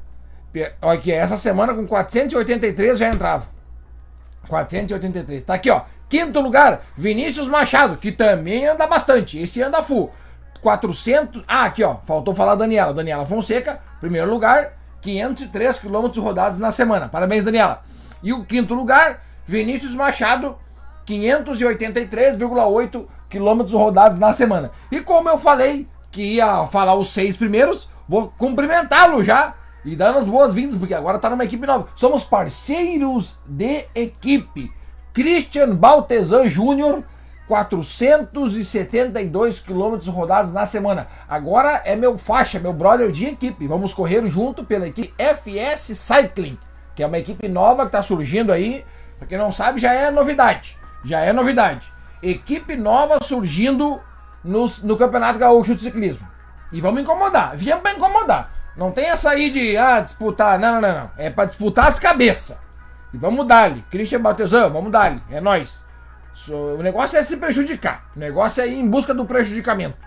Olha 0.81 0.99
aqui, 0.99 1.13
essa 1.13 1.37
semana 1.37 1.73
com 1.73 1.87
483 1.87 2.99
já 2.99 3.07
entrava. 3.07 3.45
483. 4.49 5.43
Tá 5.43 5.53
aqui, 5.53 5.69
ó. 5.69 5.83
Quinto 6.09 6.41
lugar, 6.41 6.81
Vinícius 6.97 7.47
Machado, 7.47 7.95
que 7.95 8.11
também 8.11 8.67
anda 8.67 8.85
bastante. 8.85 9.39
Esse 9.39 9.63
anda 9.63 9.81
full. 9.81 10.11
400. 10.61 11.45
Ah, 11.47 11.63
aqui, 11.63 11.85
ó. 11.85 11.95
Faltou 12.05 12.35
falar 12.35 12.55
Daniela. 12.55 12.93
Daniela 12.93 13.25
Fonseca, 13.25 13.79
primeiro 14.01 14.29
lugar, 14.29 14.73
503 15.01 15.79
quilômetros 15.79 16.21
rodados 16.21 16.59
na 16.59 16.73
semana. 16.73 17.07
Parabéns, 17.07 17.45
Daniela. 17.45 17.81
E 18.21 18.33
o 18.33 18.43
quinto 18.43 18.73
lugar, 18.73 19.23
Vinícius 19.47 19.95
Machado, 19.95 20.57
583,8 21.07 23.20
quilômetros 23.31 23.73
rodados 23.73 24.19
na 24.19 24.33
semana. 24.33 24.71
E 24.91 25.00
como 25.00 25.29
eu 25.29 25.39
falei 25.39 25.88
que 26.11 26.35
ia 26.35 26.67
falar 26.67 26.95
os 26.95 27.11
seis 27.11 27.38
primeiros, 27.38 27.89
vou 28.07 28.31
cumprimentá-lo 28.38 29.23
já 29.23 29.55
e 29.83 29.95
dando 29.95 30.19
as 30.19 30.27
boas-vindas, 30.27 30.77
porque 30.77 30.93
agora 30.93 31.15
está 31.15 31.29
numa 31.29 31.45
equipe 31.45 31.65
nova. 31.65 31.88
Somos 31.95 32.23
parceiros 32.23 33.35
de 33.47 33.85
equipe. 33.95 34.71
Christian 35.13 35.75
Baltesan 35.75 36.47
Júnior, 36.47 37.03
472 37.47 39.59
quilômetros 39.59 40.07
rodados 40.07 40.53
na 40.53 40.65
semana. 40.65 41.07
Agora 41.27 41.81
é 41.83 41.95
meu 41.95 42.17
faixa, 42.17 42.59
meu 42.59 42.73
brother 42.73 43.11
de 43.11 43.25
equipe. 43.25 43.67
Vamos 43.67 43.93
correr 43.93 44.25
junto 44.27 44.63
pela 44.63 44.88
equipe 44.88 45.13
FS 45.17 45.97
Cycling, 45.97 46.57
que 46.95 47.03
é 47.03 47.07
uma 47.07 47.17
equipe 47.17 47.47
nova 47.47 47.83
que 47.83 47.88
está 47.88 48.03
surgindo 48.03 48.51
aí. 48.51 48.85
Pra 49.17 49.27
quem 49.27 49.38
não 49.38 49.51
sabe, 49.51 49.79
já 49.79 49.93
é 49.93 50.11
novidade. 50.11 50.77
Já 51.03 51.21
é 51.21 51.33
novidade. 51.33 51.90
Equipe 52.21 52.75
nova 52.75 53.19
surgindo 53.23 53.99
no, 54.43 54.65
no 54.83 54.97
Campeonato 54.97 55.39
Gaúcho 55.39 55.75
de 55.75 55.81
Ciclismo. 55.81 56.27
E 56.71 56.79
vamos 56.79 57.01
incomodar. 57.01 57.55
Viemos 57.55 57.81
para 57.81 57.93
incomodar. 57.93 58.51
Não 58.75 58.91
tem 58.91 59.05
essa 59.05 59.31
aí 59.31 59.49
de 59.49 59.75
ah, 59.75 59.99
disputar. 59.99 60.59
Não, 60.59 60.79
não, 60.79 60.93
não. 60.93 61.11
É 61.17 61.29
pra 61.29 61.45
disputar 61.45 61.87
as 61.87 61.99
cabeças. 61.99 62.57
E 63.13 63.17
vamos 63.17 63.45
dar-lhe. 63.45 63.83
Christian 63.91 64.21
Batezão, 64.21 64.69
vamos 64.69 64.91
dar-lhe. 64.91 65.21
É 65.29 65.41
nós. 65.41 65.81
O 66.47 66.81
negócio 66.81 67.17
é 67.17 67.23
se 67.23 67.37
prejudicar. 67.37 68.05
O 68.15 68.19
negócio 68.19 68.61
é 68.61 68.67
ir 68.67 68.79
em 68.79 68.87
busca 68.87 69.13
do 69.13 69.25
prejudicamento. 69.25 69.97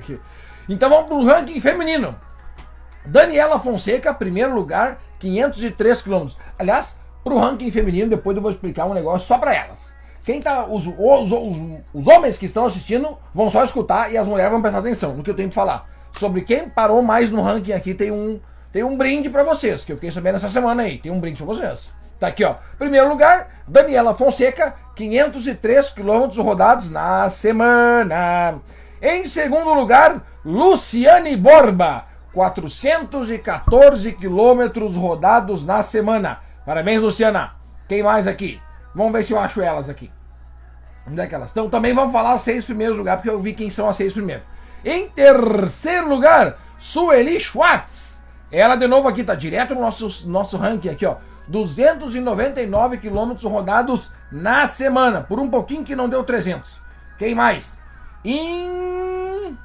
então 0.68 0.88
vamos 0.88 1.06
pro 1.06 1.24
ranking 1.24 1.60
feminino. 1.60 2.14
Daniela 3.04 3.58
Fonseca, 3.58 4.14
primeiro 4.14 4.54
lugar, 4.54 4.98
503 5.18 6.02
quilômetros. 6.02 6.38
Aliás, 6.58 6.96
pro 7.22 7.38
ranking 7.38 7.70
feminino, 7.70 8.08
depois 8.08 8.36
eu 8.36 8.42
vou 8.42 8.50
explicar 8.50 8.86
um 8.86 8.94
negócio 8.94 9.26
só 9.26 9.36
para 9.36 9.54
elas. 9.54 9.94
Quem 10.24 10.40
tá. 10.40 10.66
Os, 10.66 10.86
os, 10.86 11.32
os, 11.32 11.56
os 11.92 12.06
homens 12.08 12.36
que 12.36 12.46
estão 12.46 12.64
assistindo 12.64 13.16
vão 13.32 13.48
só 13.48 13.62
escutar 13.62 14.10
e 14.10 14.18
as 14.18 14.26
mulheres 14.26 14.50
vão 14.50 14.60
prestar 14.60 14.80
atenção 14.80 15.14
no 15.14 15.22
que 15.22 15.30
eu 15.30 15.36
tenho 15.36 15.50
que 15.50 15.54
falar 15.54 15.94
sobre 16.18 16.42
quem 16.42 16.68
parou 16.68 17.02
mais 17.02 17.30
no 17.30 17.42
ranking 17.42 17.72
aqui, 17.72 17.94
tem 17.94 18.10
um, 18.10 18.40
tem 18.72 18.84
um 18.84 18.96
brinde 18.96 19.28
para 19.28 19.42
vocês, 19.42 19.84
que 19.84 19.92
eu 19.92 19.96
fiquei 19.96 20.10
sabendo 20.10 20.36
essa 20.36 20.48
semana 20.48 20.82
aí. 20.82 20.98
Tem 20.98 21.12
um 21.12 21.18
brinde 21.18 21.36
para 21.36 21.46
vocês. 21.46 21.90
Tá 22.18 22.28
aqui, 22.28 22.44
ó. 22.44 22.54
Primeiro 22.78 23.08
lugar, 23.08 23.48
Daniela 23.66 24.14
Fonseca, 24.14 24.74
503 24.94 25.90
quilômetros 25.90 26.38
rodados 26.38 26.88
na 26.88 27.28
semana. 27.28 28.56
Em 29.02 29.24
segundo 29.24 29.74
lugar, 29.74 30.22
Luciane 30.44 31.36
Borba, 31.36 32.04
414 32.32 34.12
quilômetros 34.12 34.96
rodados 34.96 35.64
na 35.64 35.82
semana. 35.82 36.38
Parabéns, 36.64 37.02
Luciana. 37.02 37.52
Quem 37.88 38.02
mais 38.02 38.26
aqui? 38.26 38.63
Vamos 38.94 39.12
ver 39.12 39.24
se 39.24 39.32
eu 39.32 39.38
acho 39.38 39.60
elas 39.60 39.88
aqui. 39.88 40.10
Onde 41.06 41.20
é 41.20 41.26
que 41.26 41.34
elas 41.34 41.50
estão? 41.50 41.68
Também 41.68 41.94
vamos 41.94 42.12
falar 42.12 42.38
seis 42.38 42.64
primeiros 42.64 42.96
lugares, 42.96 43.20
porque 43.20 43.34
eu 43.34 43.40
vi 43.40 43.52
quem 43.52 43.68
são 43.70 43.88
as 43.88 43.96
seis 43.96 44.12
primeiros. 44.12 44.44
Em 44.84 45.08
terceiro 45.08 46.08
lugar, 46.08 46.56
Sueli 46.78 47.38
Schwartz. 47.40 48.20
Ela 48.50 48.76
de 48.76 48.86
novo 48.86 49.08
aqui, 49.08 49.24
tá 49.24 49.34
direto 49.34 49.74
no 49.74 49.80
nosso, 49.80 50.28
nosso 50.28 50.56
ranking 50.56 50.90
aqui, 50.90 51.04
ó. 51.04 51.16
299 51.48 52.98
quilômetros 52.98 53.50
rodados 53.50 54.10
na 54.30 54.66
semana. 54.66 55.22
Por 55.22 55.38
um 55.38 55.50
pouquinho 55.50 55.84
que 55.84 55.96
não 55.96 56.08
deu 56.08 56.22
300. 56.22 56.80
Quem 57.18 57.34
mais? 57.34 57.78
Em. 58.24 59.58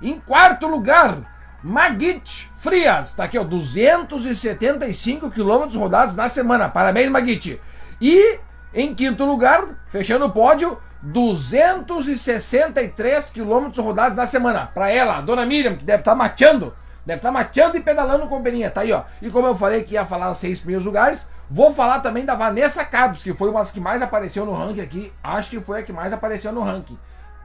Em 0.00 0.20
quarto 0.20 0.66
lugar, 0.66 1.18
Magit 1.62 2.50
Frias. 2.64 3.12
Tá 3.12 3.24
aqui, 3.24 3.38
ó. 3.38 3.44
275 3.44 5.30
quilômetros 5.30 5.76
rodados 5.76 6.16
na 6.16 6.28
semana. 6.28 6.66
Parabéns, 6.66 7.10
Magit. 7.10 7.60
E 8.00 8.38
em 8.72 8.94
quinto 8.94 9.26
lugar, 9.26 9.66
fechando 9.90 10.24
o 10.24 10.30
pódio, 10.30 10.78
263 11.02 13.28
quilômetros 13.28 13.84
rodados 13.84 14.16
na 14.16 14.24
semana. 14.24 14.66
Para 14.66 14.90
ela, 14.90 15.18
a 15.18 15.20
dona 15.20 15.44
Miriam, 15.44 15.76
que 15.76 15.84
deve 15.84 16.00
estar 16.00 16.12
tá 16.12 16.16
mateando. 16.16 16.74
Deve 17.04 17.18
estar 17.18 17.28
tá 17.28 17.32
mateando 17.32 17.76
e 17.76 17.82
pedalando 17.82 18.26
com 18.26 18.38
companhia. 18.38 18.70
Tá 18.70 18.80
aí, 18.80 18.92
ó. 18.92 19.02
E 19.20 19.28
como 19.28 19.46
eu 19.46 19.54
falei 19.54 19.84
que 19.84 19.92
ia 19.92 20.06
falar 20.06 20.30
os 20.30 20.38
seis 20.38 20.58
primeiros 20.58 20.86
lugares, 20.86 21.28
vou 21.50 21.74
falar 21.74 22.00
também 22.00 22.24
da 22.24 22.34
Vanessa 22.34 22.82
Cabos, 22.82 23.22
que 23.22 23.34
foi 23.34 23.50
uma 23.50 23.60
das 23.60 23.70
que 23.70 23.78
mais 23.78 24.00
apareceu 24.00 24.46
no 24.46 24.54
ranking 24.54 24.80
aqui. 24.80 25.12
Acho 25.22 25.50
que 25.50 25.60
foi 25.60 25.80
a 25.80 25.82
que 25.82 25.92
mais 25.92 26.14
apareceu 26.14 26.50
no 26.50 26.62
ranking. 26.62 26.98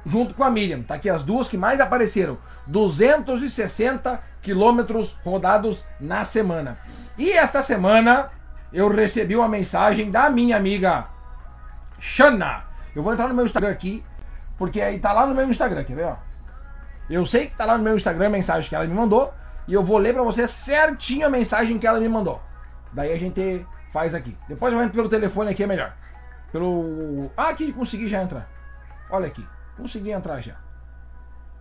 Junto 0.05 0.33
com 0.33 0.45
a 0.45 0.49
Miriam. 0.49 0.81
Tá 0.81 0.95
aqui 0.95 1.09
as 1.09 1.25
duas 1.25 1.49
que 1.49 1.57
mais 1.57 1.81
apareceram. 1.81 2.37
260 2.67 4.28
quilômetros 4.41 5.15
rodados 5.23 5.85
na 5.99 6.25
semana. 6.25 6.77
E 7.17 7.31
esta 7.31 7.61
semana 7.61 8.31
eu 8.71 8.87
recebi 8.89 9.35
uma 9.35 9.47
mensagem 9.47 10.11
da 10.11 10.29
minha 10.29 10.57
amiga 10.57 11.05
Shana. 11.99 12.63
Eu 12.95 13.03
vou 13.03 13.13
entrar 13.13 13.27
no 13.27 13.33
meu 13.33 13.45
Instagram 13.45 13.71
aqui, 13.71 14.03
porque 14.57 14.81
aí 14.81 14.99
tá 14.99 15.11
lá 15.11 15.25
no 15.25 15.35
meu 15.35 15.49
Instagram, 15.49 15.83
quer 15.83 15.95
ver, 15.95 16.05
ó? 16.05 16.15
Eu 17.09 17.25
sei 17.25 17.47
que 17.47 17.55
tá 17.55 17.65
lá 17.65 17.77
no 17.77 17.83
meu 17.83 17.95
Instagram 17.95 18.27
a 18.27 18.31
mensagem 18.31 18.69
que 18.69 18.75
ela 18.75 18.85
me 18.85 18.93
mandou, 18.93 19.33
e 19.67 19.73
eu 19.73 19.83
vou 19.83 19.97
ler 19.97 20.13
pra 20.13 20.23
você 20.23 20.47
certinho 20.47 21.25
a 21.25 21.29
mensagem 21.29 21.77
que 21.79 21.87
ela 21.87 21.99
me 21.99 22.07
mandou. 22.07 22.41
Daí 22.93 23.11
a 23.11 23.19
gente 23.19 23.65
faz 23.91 24.13
aqui. 24.13 24.35
Depois 24.47 24.73
eu 24.73 24.81
entro 24.81 24.93
pelo 24.93 25.09
telefone 25.09 25.51
aqui, 25.51 25.63
é 25.63 25.67
melhor. 25.67 25.93
Pelo. 26.51 27.31
Ah, 27.37 27.49
aqui, 27.49 27.71
consegui 27.71 28.07
já 28.07 28.21
entrar. 28.21 28.47
Olha 29.09 29.27
aqui, 29.27 29.45
consegui 29.77 30.11
entrar 30.11 30.41
já. 30.41 30.55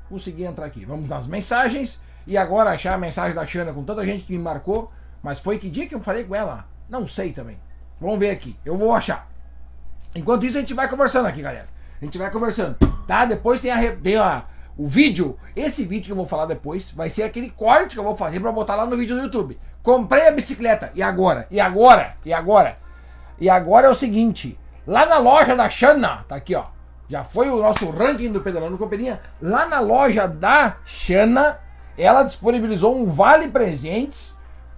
Consegui 0.08 0.44
entrar 0.44 0.66
aqui. 0.66 0.84
Vamos 0.84 1.08
nas 1.08 1.26
mensagens. 1.26 2.00
E 2.28 2.36
agora 2.36 2.72
achar 2.72 2.92
a 2.92 2.98
mensagem 2.98 3.34
da 3.34 3.46
Xana 3.46 3.72
com 3.72 3.82
tanta 3.82 4.04
gente 4.04 4.22
que 4.22 4.32
me 4.32 4.38
marcou. 4.38 4.92
Mas 5.22 5.40
foi 5.40 5.58
que 5.58 5.70
dia 5.70 5.86
que 5.86 5.94
eu 5.94 6.00
falei 6.00 6.24
com 6.24 6.34
ela? 6.34 6.66
Não 6.86 7.08
sei 7.08 7.32
também. 7.32 7.58
Vamos 7.98 8.18
ver 8.18 8.28
aqui. 8.28 8.54
Eu 8.66 8.76
vou 8.76 8.94
achar. 8.94 9.26
Enquanto 10.14 10.44
isso, 10.44 10.58
a 10.58 10.60
gente 10.60 10.74
vai 10.74 10.86
conversando 10.88 11.24
aqui, 11.24 11.40
galera. 11.40 11.64
A 12.00 12.04
gente 12.04 12.18
vai 12.18 12.30
conversando, 12.30 12.76
tá? 13.06 13.24
Depois 13.24 13.60
tem, 13.60 13.70
a, 13.70 13.96
tem 13.96 14.16
a, 14.16 14.44
o 14.76 14.86
vídeo. 14.86 15.38
Esse 15.56 15.86
vídeo 15.86 16.04
que 16.04 16.12
eu 16.12 16.16
vou 16.16 16.26
falar 16.26 16.44
depois 16.44 16.90
vai 16.90 17.08
ser 17.08 17.22
aquele 17.22 17.48
corte 17.48 17.94
que 17.94 17.98
eu 17.98 18.04
vou 18.04 18.14
fazer 18.14 18.38
para 18.40 18.52
botar 18.52 18.76
lá 18.76 18.84
no 18.84 18.96
vídeo 18.96 19.16
do 19.16 19.22
YouTube. 19.22 19.58
Comprei 19.82 20.28
a 20.28 20.30
bicicleta. 20.30 20.92
E 20.94 21.02
agora? 21.02 21.46
E 21.50 21.58
agora? 21.58 22.14
E 22.26 22.32
agora? 22.32 22.74
E 23.40 23.48
agora 23.48 23.86
é 23.86 23.90
o 23.90 23.94
seguinte. 23.94 24.58
Lá 24.86 25.06
na 25.06 25.16
loja 25.16 25.56
da 25.56 25.68
Xana, 25.70 26.26
tá 26.28 26.36
aqui, 26.36 26.54
ó. 26.54 26.66
Já 27.08 27.24
foi 27.24 27.48
o 27.48 27.62
nosso 27.62 27.88
ranking 27.88 28.30
do 28.30 28.42
Pedalando 28.42 28.76
Companhia. 28.76 29.18
Lá 29.40 29.66
na 29.66 29.80
loja 29.80 30.28
da 30.28 30.76
Xana, 30.84 31.58
ela 31.98 32.22
disponibilizou 32.22 32.96
um 32.96 33.06
vale 33.06 33.48
presentes 33.48 34.34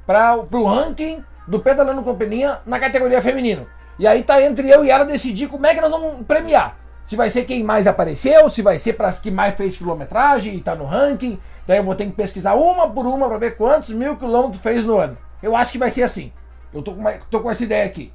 para 0.07 0.37
o 0.37 0.65
ranking 0.65 1.23
do 1.47 1.61
Pedalando 1.61 2.03
Companhia 2.03 2.61
na 2.65 2.79
categoria 2.79 3.21
feminino. 3.21 3.67
E 3.99 4.07
aí 4.07 4.23
tá 4.23 4.41
entre 4.43 4.69
eu 4.71 4.85
e 4.85 4.91
ela 4.91 5.05
decidir 5.05 5.49
como 5.49 5.67
é 5.67 5.75
que 5.75 5.81
nós 5.81 5.91
vamos 5.91 6.27
premiar. 6.27 6.77
Se 7.07 7.17
vai 7.17 7.29
ser 7.29 7.45
quem 7.45 7.63
mais 7.63 7.87
apareceu, 7.87 8.49
se 8.49 8.63
vai 8.63 8.79
ser 8.79 8.95
para 8.95 9.09
as 9.09 9.19
que 9.19 9.31
mais 9.31 9.55
fez 9.55 9.77
quilometragem 9.77 10.55
e 10.55 10.61
tá 10.61 10.75
no 10.75 10.85
ranking. 10.85 11.39
Daí 11.67 11.79
eu 11.79 11.85
vou 11.85 11.95
ter 11.95 12.07
que 12.07 12.13
pesquisar 12.13 12.55
uma 12.55 12.89
por 12.89 13.07
uma 13.07 13.29
para 13.29 13.37
ver 13.37 13.57
quantos 13.57 13.91
mil 13.91 14.17
quilômetros 14.17 14.63
fez 14.63 14.85
no 14.85 14.97
ano. 14.99 15.17
Eu 15.43 15.55
acho 15.55 15.73
que 15.73 15.79
vai 15.79 15.91
ser 15.91 16.05
assim. 16.05 16.33
Eu 16.73 16.83
tô 16.83 16.95
com, 16.95 17.05
tô 17.31 17.41
com 17.41 17.51
essa 17.51 17.65
ideia 17.65 17.85
aqui. 17.85 18.13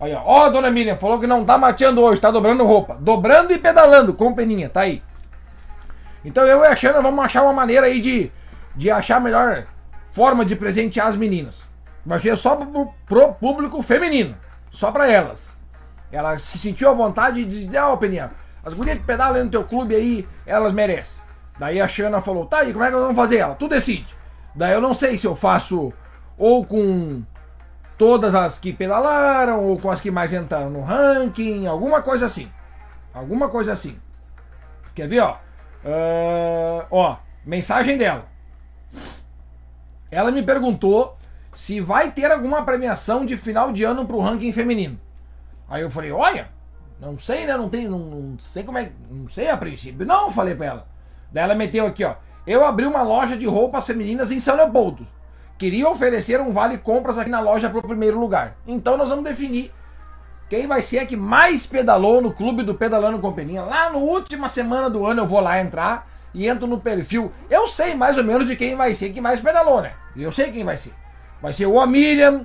Olha, 0.00 0.20
ó, 0.24 0.48
dona 0.48 0.70
Miriam, 0.70 0.96
falou 0.96 1.20
que 1.20 1.26
não 1.26 1.44
tá 1.44 1.56
mateando 1.56 2.00
hoje, 2.02 2.20
tá 2.20 2.30
dobrando 2.30 2.64
roupa. 2.64 2.96
Dobrando 2.98 3.52
e 3.52 3.58
pedalando, 3.58 4.14
com 4.14 4.34
peninha, 4.34 4.68
tá 4.68 4.80
aí. 4.80 5.00
Então 6.24 6.44
eu 6.44 6.62
e 6.62 6.66
a 6.66 6.76
Xana 6.76 7.02
vamos 7.02 7.24
achar 7.24 7.42
uma 7.42 7.52
maneira 7.52 7.86
aí 7.86 8.00
de, 8.00 8.30
de 8.76 8.90
achar 8.90 9.16
a 9.16 9.20
melhor 9.20 9.64
forma 10.12 10.44
de 10.44 10.54
presentear 10.54 11.08
as 11.08 11.16
meninas. 11.16 11.64
Vai 12.04 12.18
ser 12.18 12.36
só 12.36 12.56
pro, 12.56 12.92
pro 13.06 13.32
público 13.34 13.82
feminino. 13.82 14.34
Só 14.70 14.90
para 14.90 15.10
elas. 15.10 15.56
Ela 16.10 16.38
se 16.38 16.58
sentiu 16.58 16.90
à 16.90 16.92
vontade 16.92 17.44
de 17.44 17.76
ó, 17.76 17.92
oh, 17.92 17.96
Peninha, 17.96 18.30
as 18.64 18.74
gurias 18.74 18.98
que 18.98 19.04
pedalam 19.04 19.44
no 19.44 19.50
teu 19.50 19.64
clube 19.64 19.94
aí, 19.94 20.28
elas 20.46 20.72
merecem. 20.72 21.20
Daí 21.58 21.80
a 21.80 21.88
Xana 21.88 22.20
falou, 22.20 22.46
tá 22.46 22.58
aí, 22.58 22.72
como 22.72 22.84
é 22.84 22.88
que 22.88 22.94
nós 22.94 23.02
vamos 23.02 23.16
fazer 23.16 23.38
ela? 23.38 23.54
Tu 23.54 23.68
decide. 23.68 24.06
Daí 24.54 24.72
eu 24.72 24.80
não 24.80 24.94
sei 24.94 25.16
se 25.16 25.26
eu 25.26 25.34
faço 25.34 25.92
ou 26.36 26.64
com 26.64 27.22
todas 27.96 28.34
as 28.34 28.58
que 28.58 28.72
pedalaram, 28.72 29.62
ou 29.64 29.78
com 29.78 29.90
as 29.90 30.00
que 30.00 30.10
mais 30.10 30.32
entraram 30.32 30.70
no 30.70 30.82
ranking, 30.82 31.66
alguma 31.66 32.02
coisa 32.02 32.26
assim. 32.26 32.50
Alguma 33.14 33.48
coisa 33.48 33.72
assim. 33.72 33.98
Quer 34.94 35.08
ver, 35.08 35.20
ó? 35.20 35.36
Uh, 35.84 36.86
ó, 36.90 37.16
mensagem 37.44 37.98
dela. 37.98 38.26
Ela 40.10 40.30
me 40.30 40.42
perguntou 40.42 41.16
se 41.54 41.80
vai 41.80 42.10
ter 42.10 42.30
alguma 42.30 42.64
premiação 42.64 43.24
de 43.26 43.36
final 43.36 43.72
de 43.72 43.84
ano 43.84 44.06
pro 44.06 44.20
ranking 44.20 44.52
feminino. 44.52 44.98
Aí 45.68 45.82
eu 45.82 45.90
falei, 45.90 46.12
olha, 46.12 46.48
não 47.00 47.18
sei, 47.18 47.46
né? 47.46 47.56
Não 47.56 47.68
tem, 47.68 47.88
não, 47.88 47.98
não 47.98 48.38
sei 48.38 48.62
como 48.62 48.78
é, 48.78 48.92
não 49.10 49.28
sei 49.28 49.48
a 49.48 49.56
princípio. 49.56 50.06
Não, 50.06 50.30
falei 50.30 50.54
pra 50.54 50.66
ela. 50.66 50.88
Daí 51.32 51.44
ela 51.44 51.54
meteu 51.54 51.86
aqui, 51.86 52.04
ó. 52.04 52.14
Eu 52.46 52.64
abri 52.64 52.86
uma 52.86 53.02
loja 53.02 53.36
de 53.36 53.46
roupas 53.46 53.86
femininas 53.86 54.30
em 54.30 54.38
São 54.38 54.56
Leopoldo. 54.56 55.06
Queria 55.58 55.88
oferecer 55.88 56.40
um 56.40 56.50
vale 56.52 56.78
compras 56.78 57.16
aqui 57.18 57.30
na 57.30 57.40
loja 57.40 57.70
pro 57.70 57.82
primeiro 57.82 58.18
lugar. 58.18 58.56
Então 58.66 58.96
nós 58.96 59.08
vamos 59.08 59.24
definir 59.24 59.72
quem 60.52 60.66
vai 60.66 60.82
ser 60.82 60.98
a 60.98 61.06
que 61.06 61.16
mais 61.16 61.66
pedalou 61.66 62.20
no 62.20 62.30
clube 62.30 62.62
do 62.62 62.74
Pedalando 62.74 63.18
Companhia. 63.18 63.62
Lá 63.62 63.88
na 63.88 63.96
última 63.96 64.50
semana 64.50 64.90
do 64.90 65.06
ano 65.06 65.22
eu 65.22 65.26
vou 65.26 65.40
lá 65.40 65.58
entrar 65.58 66.06
e 66.34 66.46
entro 66.46 66.66
no 66.66 66.78
perfil. 66.78 67.32
Eu 67.48 67.66
sei 67.66 67.94
mais 67.94 68.18
ou 68.18 68.24
menos 68.24 68.46
de 68.46 68.54
quem 68.54 68.76
vai 68.76 68.92
ser 68.92 69.14
que 69.14 69.20
mais 69.22 69.40
pedalou, 69.40 69.80
né? 69.80 69.92
Eu 70.14 70.30
sei 70.30 70.52
quem 70.52 70.62
vai 70.62 70.76
ser. 70.76 70.92
Vai 71.40 71.54
ser 71.54 71.64
o 71.64 71.80
a 71.80 71.86
Miriam, 71.86 72.44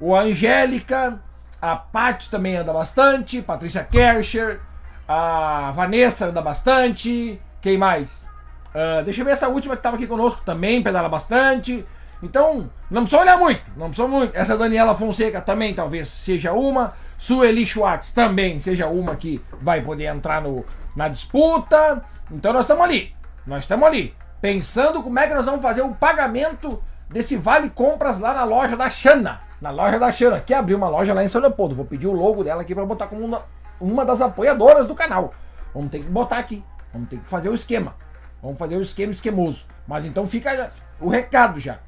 o 0.00 0.16
a 0.16 0.22
Angélica, 0.22 1.20
a 1.62 1.76
Paty 1.76 2.28
também 2.30 2.56
anda 2.56 2.72
bastante, 2.72 3.40
Patrícia 3.40 3.84
Kercher, 3.84 4.58
a 5.06 5.70
Vanessa 5.70 6.26
anda 6.26 6.42
bastante, 6.42 7.40
quem 7.62 7.78
mais? 7.78 8.26
Uh, 8.70 9.04
deixa 9.04 9.20
eu 9.20 9.24
ver 9.24 9.30
essa 9.30 9.46
última 9.46 9.76
que 9.76 9.78
estava 9.78 9.94
aqui 9.94 10.08
conosco 10.08 10.42
também, 10.44 10.82
pedala 10.82 11.08
bastante. 11.08 11.84
Então, 12.20 12.68
não 12.90 13.02
precisa 13.02 13.22
olhar 13.22 13.38
muito, 13.38 13.62
não 13.76 13.86
precisa 13.86 14.08
muito. 14.08 14.36
Essa 14.36 14.58
Daniela 14.58 14.96
Fonseca 14.96 15.40
também 15.40 15.72
talvez 15.72 16.08
seja 16.08 16.52
uma. 16.52 17.05
Sueli 17.26 17.66
Schwartz 17.66 18.10
também 18.10 18.60
seja 18.60 18.86
uma 18.86 19.16
que 19.16 19.44
vai 19.60 19.82
poder 19.82 20.04
entrar 20.04 20.40
no, 20.40 20.64
na 20.94 21.08
disputa. 21.08 22.00
Então 22.30 22.52
nós 22.52 22.62
estamos 22.62 22.84
ali, 22.84 23.12
nós 23.44 23.64
estamos 23.64 23.84
ali, 23.84 24.14
pensando 24.40 25.02
como 25.02 25.18
é 25.18 25.26
que 25.26 25.34
nós 25.34 25.44
vamos 25.44 25.60
fazer 25.60 25.82
o 25.82 25.92
pagamento 25.92 26.80
desse 27.10 27.36
vale 27.36 27.68
compras 27.68 28.20
lá 28.20 28.32
na 28.32 28.44
loja 28.44 28.76
da 28.76 28.88
Xana. 28.88 29.40
Na 29.60 29.70
loja 29.70 29.98
da 29.98 30.12
Xana, 30.12 30.38
que 30.38 30.54
abriu 30.54 30.76
uma 30.76 30.88
loja 30.88 31.12
lá 31.12 31.24
em 31.24 31.26
São 31.26 31.40
Leopoldo. 31.40 31.74
Vou 31.74 31.84
pedir 31.84 32.06
o 32.06 32.12
logo 32.12 32.44
dela 32.44 32.62
aqui 32.62 32.76
para 32.76 32.86
botar 32.86 33.08
como 33.08 33.24
uma, 33.24 33.42
uma 33.80 34.04
das 34.04 34.20
apoiadoras 34.20 34.86
do 34.86 34.94
canal. 34.94 35.34
Vamos 35.74 35.90
ter 35.90 36.04
que 36.04 36.08
botar 36.08 36.38
aqui. 36.38 36.62
Vamos 36.92 37.08
ter 37.08 37.18
que 37.18 37.26
fazer 37.26 37.48
o 37.48 37.56
esquema. 37.56 37.96
Vamos 38.40 38.56
fazer 38.56 38.76
o 38.76 38.82
esquema 38.82 39.12
esquemoso. 39.12 39.66
Mas 39.84 40.04
então 40.04 40.28
fica 40.28 40.70
o 41.00 41.08
recado 41.08 41.58
já. 41.58 41.80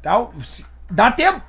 Então, 0.00 0.30
dá 0.90 1.12
tempo. 1.12 1.40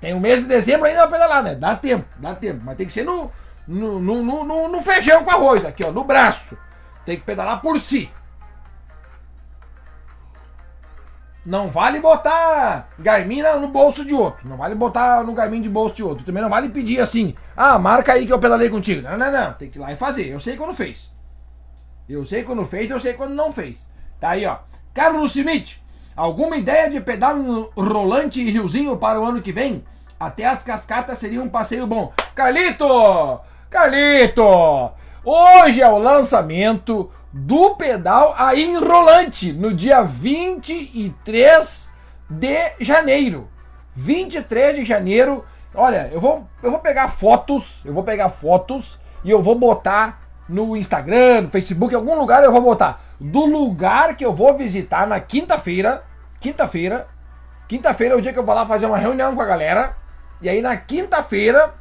Tem 0.00 0.14
o 0.14 0.20
mês 0.20 0.40
de 0.40 0.46
dezembro 0.46 0.86
ainda 0.86 1.06
pra 1.06 1.18
pedalar, 1.18 1.42
né? 1.42 1.54
Dá 1.54 1.74
tempo, 1.74 2.06
dá 2.18 2.34
tempo. 2.34 2.62
Mas 2.64 2.76
tem 2.76 2.86
que 2.86 2.92
ser 2.92 3.04
no, 3.04 3.30
no, 3.66 4.00
no, 4.00 4.22
no, 4.22 4.68
no 4.68 4.82
feijão 4.82 5.24
com 5.24 5.30
arroz, 5.30 5.64
aqui, 5.64 5.84
ó, 5.84 5.90
no 5.90 6.04
braço. 6.04 6.56
Tem 7.04 7.16
que 7.16 7.24
pedalar 7.24 7.60
por 7.60 7.78
si. 7.78 8.10
Não 11.46 11.70
vale 11.70 12.00
botar 12.00 12.88
Garmin 12.98 13.40
no 13.60 13.68
bolso 13.68 14.04
de 14.04 14.12
outro. 14.12 14.48
Não 14.48 14.56
vale 14.56 14.74
botar 14.74 15.22
no 15.22 15.32
Garmin 15.32 15.62
de 15.62 15.68
bolso 15.68 15.94
de 15.94 16.02
outro. 16.02 16.24
Também 16.24 16.42
não 16.42 16.50
vale 16.50 16.70
pedir 16.70 17.00
assim, 17.00 17.36
ah, 17.56 17.78
marca 17.78 18.14
aí 18.14 18.26
que 18.26 18.32
eu 18.32 18.38
pedalei 18.40 18.68
contigo. 18.68 19.02
Não, 19.02 19.16
não, 19.16 19.30
não. 19.30 19.52
Tem 19.52 19.70
que 19.70 19.78
ir 19.78 19.80
lá 19.80 19.92
e 19.92 19.96
fazer. 19.96 20.26
Eu 20.26 20.40
sei 20.40 20.56
quando 20.56 20.74
fez. 20.74 21.08
Eu 22.08 22.26
sei 22.26 22.42
quando 22.42 22.66
fez, 22.66 22.90
eu 22.90 22.98
sei 22.98 23.14
quando 23.14 23.32
não 23.34 23.52
fez. 23.52 23.86
Tá 24.18 24.30
aí, 24.30 24.44
ó. 24.44 24.58
Carlos 24.92 25.32
Schmidt, 25.32 25.80
alguma 26.16 26.56
ideia 26.56 26.90
de 26.90 27.00
pedal 27.00 27.36
rolante 27.76 28.40
e 28.40 28.50
riozinho 28.50 28.96
para 28.96 29.20
o 29.20 29.24
ano 29.24 29.42
que 29.42 29.52
vem? 29.52 29.84
Até 30.18 30.46
as 30.46 30.62
cascatas 30.62 31.18
seria 31.18 31.42
um 31.42 31.48
passeio 31.48 31.86
bom. 31.86 32.12
Carlito! 32.34 33.40
Carlito! 33.68 34.90
Hoje 35.24 35.82
é 35.82 35.88
o 35.88 35.98
lançamento 35.98 37.10
do 37.32 37.74
pedal 37.76 38.34
a 38.38 38.56
enrolante 38.56 39.52
no 39.52 39.74
dia 39.74 40.02
23 40.02 41.90
de 42.30 42.72
janeiro. 42.80 43.48
23 43.94 44.76
de 44.76 44.84
janeiro 44.84 45.44
Olha, 45.78 46.08
eu 46.10 46.18
vou, 46.18 46.46
eu 46.62 46.70
vou 46.70 46.80
pegar 46.80 47.08
fotos, 47.08 47.82
eu 47.84 47.92
vou 47.92 48.02
pegar 48.02 48.30
fotos 48.30 48.98
e 49.22 49.30
eu 49.30 49.42
vou 49.42 49.54
botar 49.54 50.22
no 50.48 50.74
Instagram, 50.74 51.42
no 51.42 51.50
Facebook, 51.50 51.92
em 51.92 51.96
algum 51.96 52.18
lugar 52.18 52.42
eu 52.42 52.50
vou 52.50 52.62
botar 52.62 52.98
do 53.20 53.44
lugar 53.44 54.16
que 54.16 54.24
eu 54.24 54.32
vou 54.32 54.56
visitar 54.56 55.06
na 55.06 55.20
quinta-feira. 55.20 56.02
Quinta-feira. 56.40 57.06
Quinta-feira 57.68 58.14
é 58.14 58.18
o 58.18 58.20
dia 58.20 58.32
que 58.32 58.38
eu 58.38 58.44
vou 58.44 58.54
lá 58.54 58.66
fazer 58.66 58.86
uma 58.86 58.98
reunião 58.98 59.34
com 59.34 59.42
a 59.42 59.46
galera. 59.46 59.94
E 60.40 60.48
aí 60.48 60.60
na 60.60 60.76
quinta-feira 60.76 61.72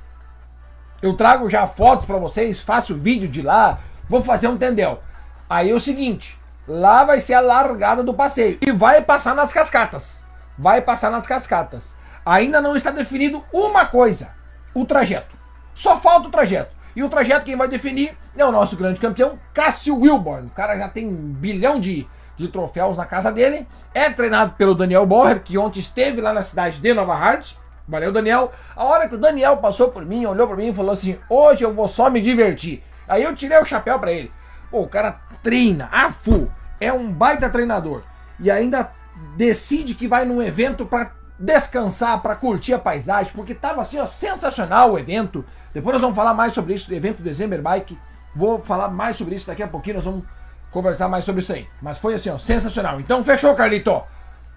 eu 1.01 1.15
trago 1.15 1.49
já 1.49 1.67
fotos 1.67 2.05
para 2.05 2.17
vocês, 2.17 2.61
faço 2.61 2.95
vídeo 2.95 3.27
de 3.27 3.41
lá, 3.41 3.79
vou 4.09 4.23
fazer 4.23 4.47
um 4.47 4.57
tendel. 4.57 5.01
Aí 5.49 5.69
é 5.69 5.73
o 5.73 5.79
seguinte, 5.79 6.37
lá 6.67 7.03
vai 7.03 7.19
ser 7.19 7.33
a 7.33 7.41
largada 7.41 8.01
do 8.01 8.13
passeio 8.13 8.57
e 8.61 8.71
vai 8.71 9.01
passar 9.01 9.35
nas 9.35 9.53
cascatas. 9.53 10.23
Vai 10.57 10.81
passar 10.81 11.11
nas 11.11 11.27
cascatas. 11.27 11.93
Ainda 12.25 12.61
não 12.61 12.75
está 12.75 12.89
definido 12.89 13.43
uma 13.53 13.85
coisa, 13.85 14.29
o 14.73 14.85
trajeto. 14.85 15.35
Só 15.75 15.99
falta 15.99 16.29
o 16.29 16.31
trajeto. 16.31 16.71
E 16.95 17.03
o 17.03 17.09
trajeto 17.09 17.45
quem 17.45 17.55
vai 17.55 17.67
definir 17.67 18.15
é 18.37 18.45
o 18.45 18.51
nosso 18.51 18.75
grande 18.75 18.99
campeão, 18.99 19.37
Cássio 19.53 19.99
Wilborn. 19.99 20.47
O 20.47 20.51
cara 20.51 20.77
já 20.77 20.87
tem 20.87 21.07
um 21.07 21.33
bilhão 21.33 21.79
de, 21.79 22.07
de 22.37 22.47
troféus 22.47 22.95
na 22.95 23.05
casa 23.05 23.31
dele. 23.31 23.67
É 23.93 24.09
treinado 24.09 24.53
pelo 24.53 24.73
Daniel 24.73 25.05
Borrer, 25.05 25.41
que 25.41 25.57
ontem 25.57 25.79
esteve 25.79 26.21
lá 26.21 26.31
na 26.31 26.41
cidade 26.41 26.79
de 26.79 26.93
Nova 26.93 27.13
Hartz. 27.13 27.57
Valeu, 27.87 28.11
Daniel. 28.11 28.51
A 28.75 28.83
hora 28.83 29.07
que 29.07 29.15
o 29.15 29.19
Daniel 29.19 29.57
passou 29.57 29.89
por 29.89 30.05
mim, 30.05 30.25
olhou 30.25 30.47
para 30.47 30.57
mim 30.57 30.69
e 30.69 30.73
falou 30.73 30.91
assim: 30.91 31.17
Hoje 31.29 31.63
eu 31.63 31.73
vou 31.73 31.87
só 31.87 32.09
me 32.09 32.21
divertir. 32.21 32.81
Aí 33.07 33.23
eu 33.23 33.35
tirei 33.35 33.59
o 33.59 33.65
chapéu 33.65 33.99
para 33.99 34.11
ele. 34.11 34.31
Pô, 34.71 34.81
o 34.81 34.87
cara 34.87 35.17
treina, 35.43 35.89
a 35.91 36.11
full. 36.11 36.49
É 36.79 36.91
um 36.91 37.11
baita 37.11 37.49
treinador. 37.49 38.01
E 38.39 38.49
ainda 38.49 38.89
decide 39.37 39.93
que 39.93 40.07
vai 40.07 40.25
num 40.25 40.41
evento 40.41 40.85
para 40.85 41.11
descansar, 41.37 42.21
para 42.21 42.35
curtir 42.35 42.73
a 42.73 42.79
paisagem, 42.79 43.31
porque 43.35 43.53
tava 43.53 43.81
assim, 43.81 43.99
ó, 43.99 44.05
sensacional 44.05 44.93
o 44.93 44.99
evento. 44.99 45.45
Depois 45.75 45.93
nós 45.93 46.01
vamos 46.01 46.15
falar 46.15 46.33
mais 46.33 46.53
sobre 46.53 46.73
isso, 46.73 46.87
do 46.87 46.95
evento 46.95 47.21
December 47.21 47.61
Bike. 47.61 47.99
Vou 48.33 48.57
falar 48.57 48.87
mais 48.87 49.17
sobre 49.17 49.35
isso 49.35 49.47
daqui 49.47 49.61
a 49.61 49.67
pouquinho, 49.67 49.97
nós 49.97 50.05
vamos 50.05 50.23
conversar 50.71 51.09
mais 51.09 51.25
sobre 51.25 51.41
isso 51.41 51.51
aí. 51.51 51.67
Mas 51.81 51.97
foi 51.97 52.13
assim, 52.15 52.29
ó, 52.29 52.37
sensacional. 52.37 52.97
Então 53.01 53.21
fechou, 53.21 53.53
Carlito. 53.55 54.01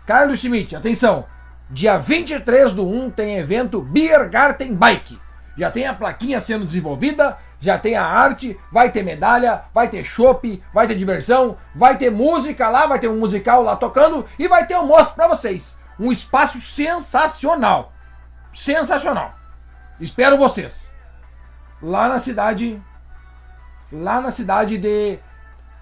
Carlos 0.06 0.38
Schmidt, 0.38 0.76
atenção. 0.76 1.24
Dia 1.68 1.98
23 1.98 2.72
do 2.72 2.88
1 2.88 3.10
tem 3.10 3.36
evento 3.36 3.82
Biergarten 3.82 4.72
Bike. 4.72 5.18
Já 5.56 5.72
tem 5.72 5.88
a 5.88 5.92
plaquinha 5.92 6.38
sendo 6.38 6.64
desenvolvida, 6.64 7.36
já 7.60 7.76
tem 7.76 7.96
a 7.96 8.04
arte, 8.04 8.56
vai 8.70 8.92
ter 8.92 9.02
medalha, 9.02 9.62
vai 9.74 9.88
ter 9.88 10.04
chopp, 10.04 10.62
vai 10.72 10.86
ter 10.86 10.94
diversão, 10.94 11.56
vai 11.74 11.98
ter 11.98 12.12
música 12.12 12.68
lá, 12.68 12.86
vai 12.86 13.00
ter 13.00 13.08
um 13.08 13.18
musical 13.18 13.60
lá 13.64 13.74
tocando 13.74 14.24
e 14.38 14.46
vai 14.46 14.64
ter 14.68 14.76
um 14.76 14.86
mostro 14.86 15.16
para 15.16 15.26
vocês. 15.26 15.74
Um 15.98 16.12
espaço 16.12 16.60
sensacional. 16.60 17.92
Sensacional. 18.54 19.32
Espero 20.00 20.38
vocês. 20.38 20.87
Lá 21.82 22.08
na 22.08 22.18
cidade 22.18 22.80
lá 23.92 24.20
na 24.20 24.30
cidade 24.30 24.76
de 24.78 25.18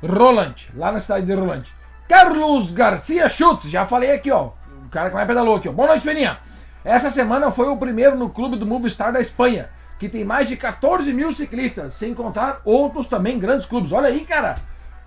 Roland, 0.03 0.55
lá 0.75 0.93
na 0.93 1.01
cidade 1.01 1.27
de 1.27 1.35
Roland. 1.35 1.65
Carlos 2.09 2.73
Garcia 2.73 3.29
Schutz, 3.29 3.65
já 3.65 3.85
falei 3.85 4.13
aqui, 4.13 4.31
ó, 4.31 4.51
o 4.85 4.89
cara 4.91 5.09
que 5.09 5.15
mais 5.17 5.27
pedalou 5.27 5.57
aqui, 5.57 5.69
ó. 5.69 5.73
Boa 5.73 5.89
noite, 5.89 6.05
Peninha. 6.05 6.39
Essa 6.85 7.11
semana 7.11 7.51
foi 7.51 7.69
o 7.69 7.77
primeiro 7.77 8.17
no 8.17 8.31
clube 8.31 8.57
do 8.57 8.65
Movistar 8.65 9.13
da 9.13 9.21
Espanha, 9.21 9.69
que 9.99 10.09
tem 10.09 10.25
mais 10.25 10.47
de 10.47 10.57
14 10.57 11.13
mil 11.13 11.35
ciclistas, 11.35 11.95
sem 11.95 12.15
contar 12.15 12.61
outros 12.65 13.07
também 13.07 13.39
grandes 13.39 13.67
clubes. 13.67 13.91
Olha 13.91 14.09
aí, 14.09 14.25
cara. 14.25 14.55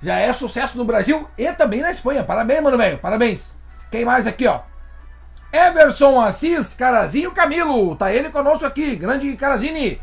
Já 0.01 0.17
é 0.17 0.31
sucesso 0.34 0.77
no 0.77 0.86
Brasil 0.86 1.27
e 1.38 1.51
também 1.53 1.81
na 1.81 1.91
Espanha. 1.91 2.24
Parabéns, 2.24 2.63
mano, 2.63 2.77
velho. 2.77 2.98
Parabéns. 2.98 3.51
Quem 3.91 4.05
mais 4.05 4.25
aqui, 4.25 4.48
ó? 4.48 4.60
Everson 5.51 6.22
Assis 6.22 6.74
Carazinho 6.74 7.31
Camilo. 7.31 7.96
Tá 7.96 8.12
ele 8.12 8.29
conosco 8.29 8.65
aqui. 8.65 8.96
Grande 8.96 9.36
Carazini. 9.36 10.00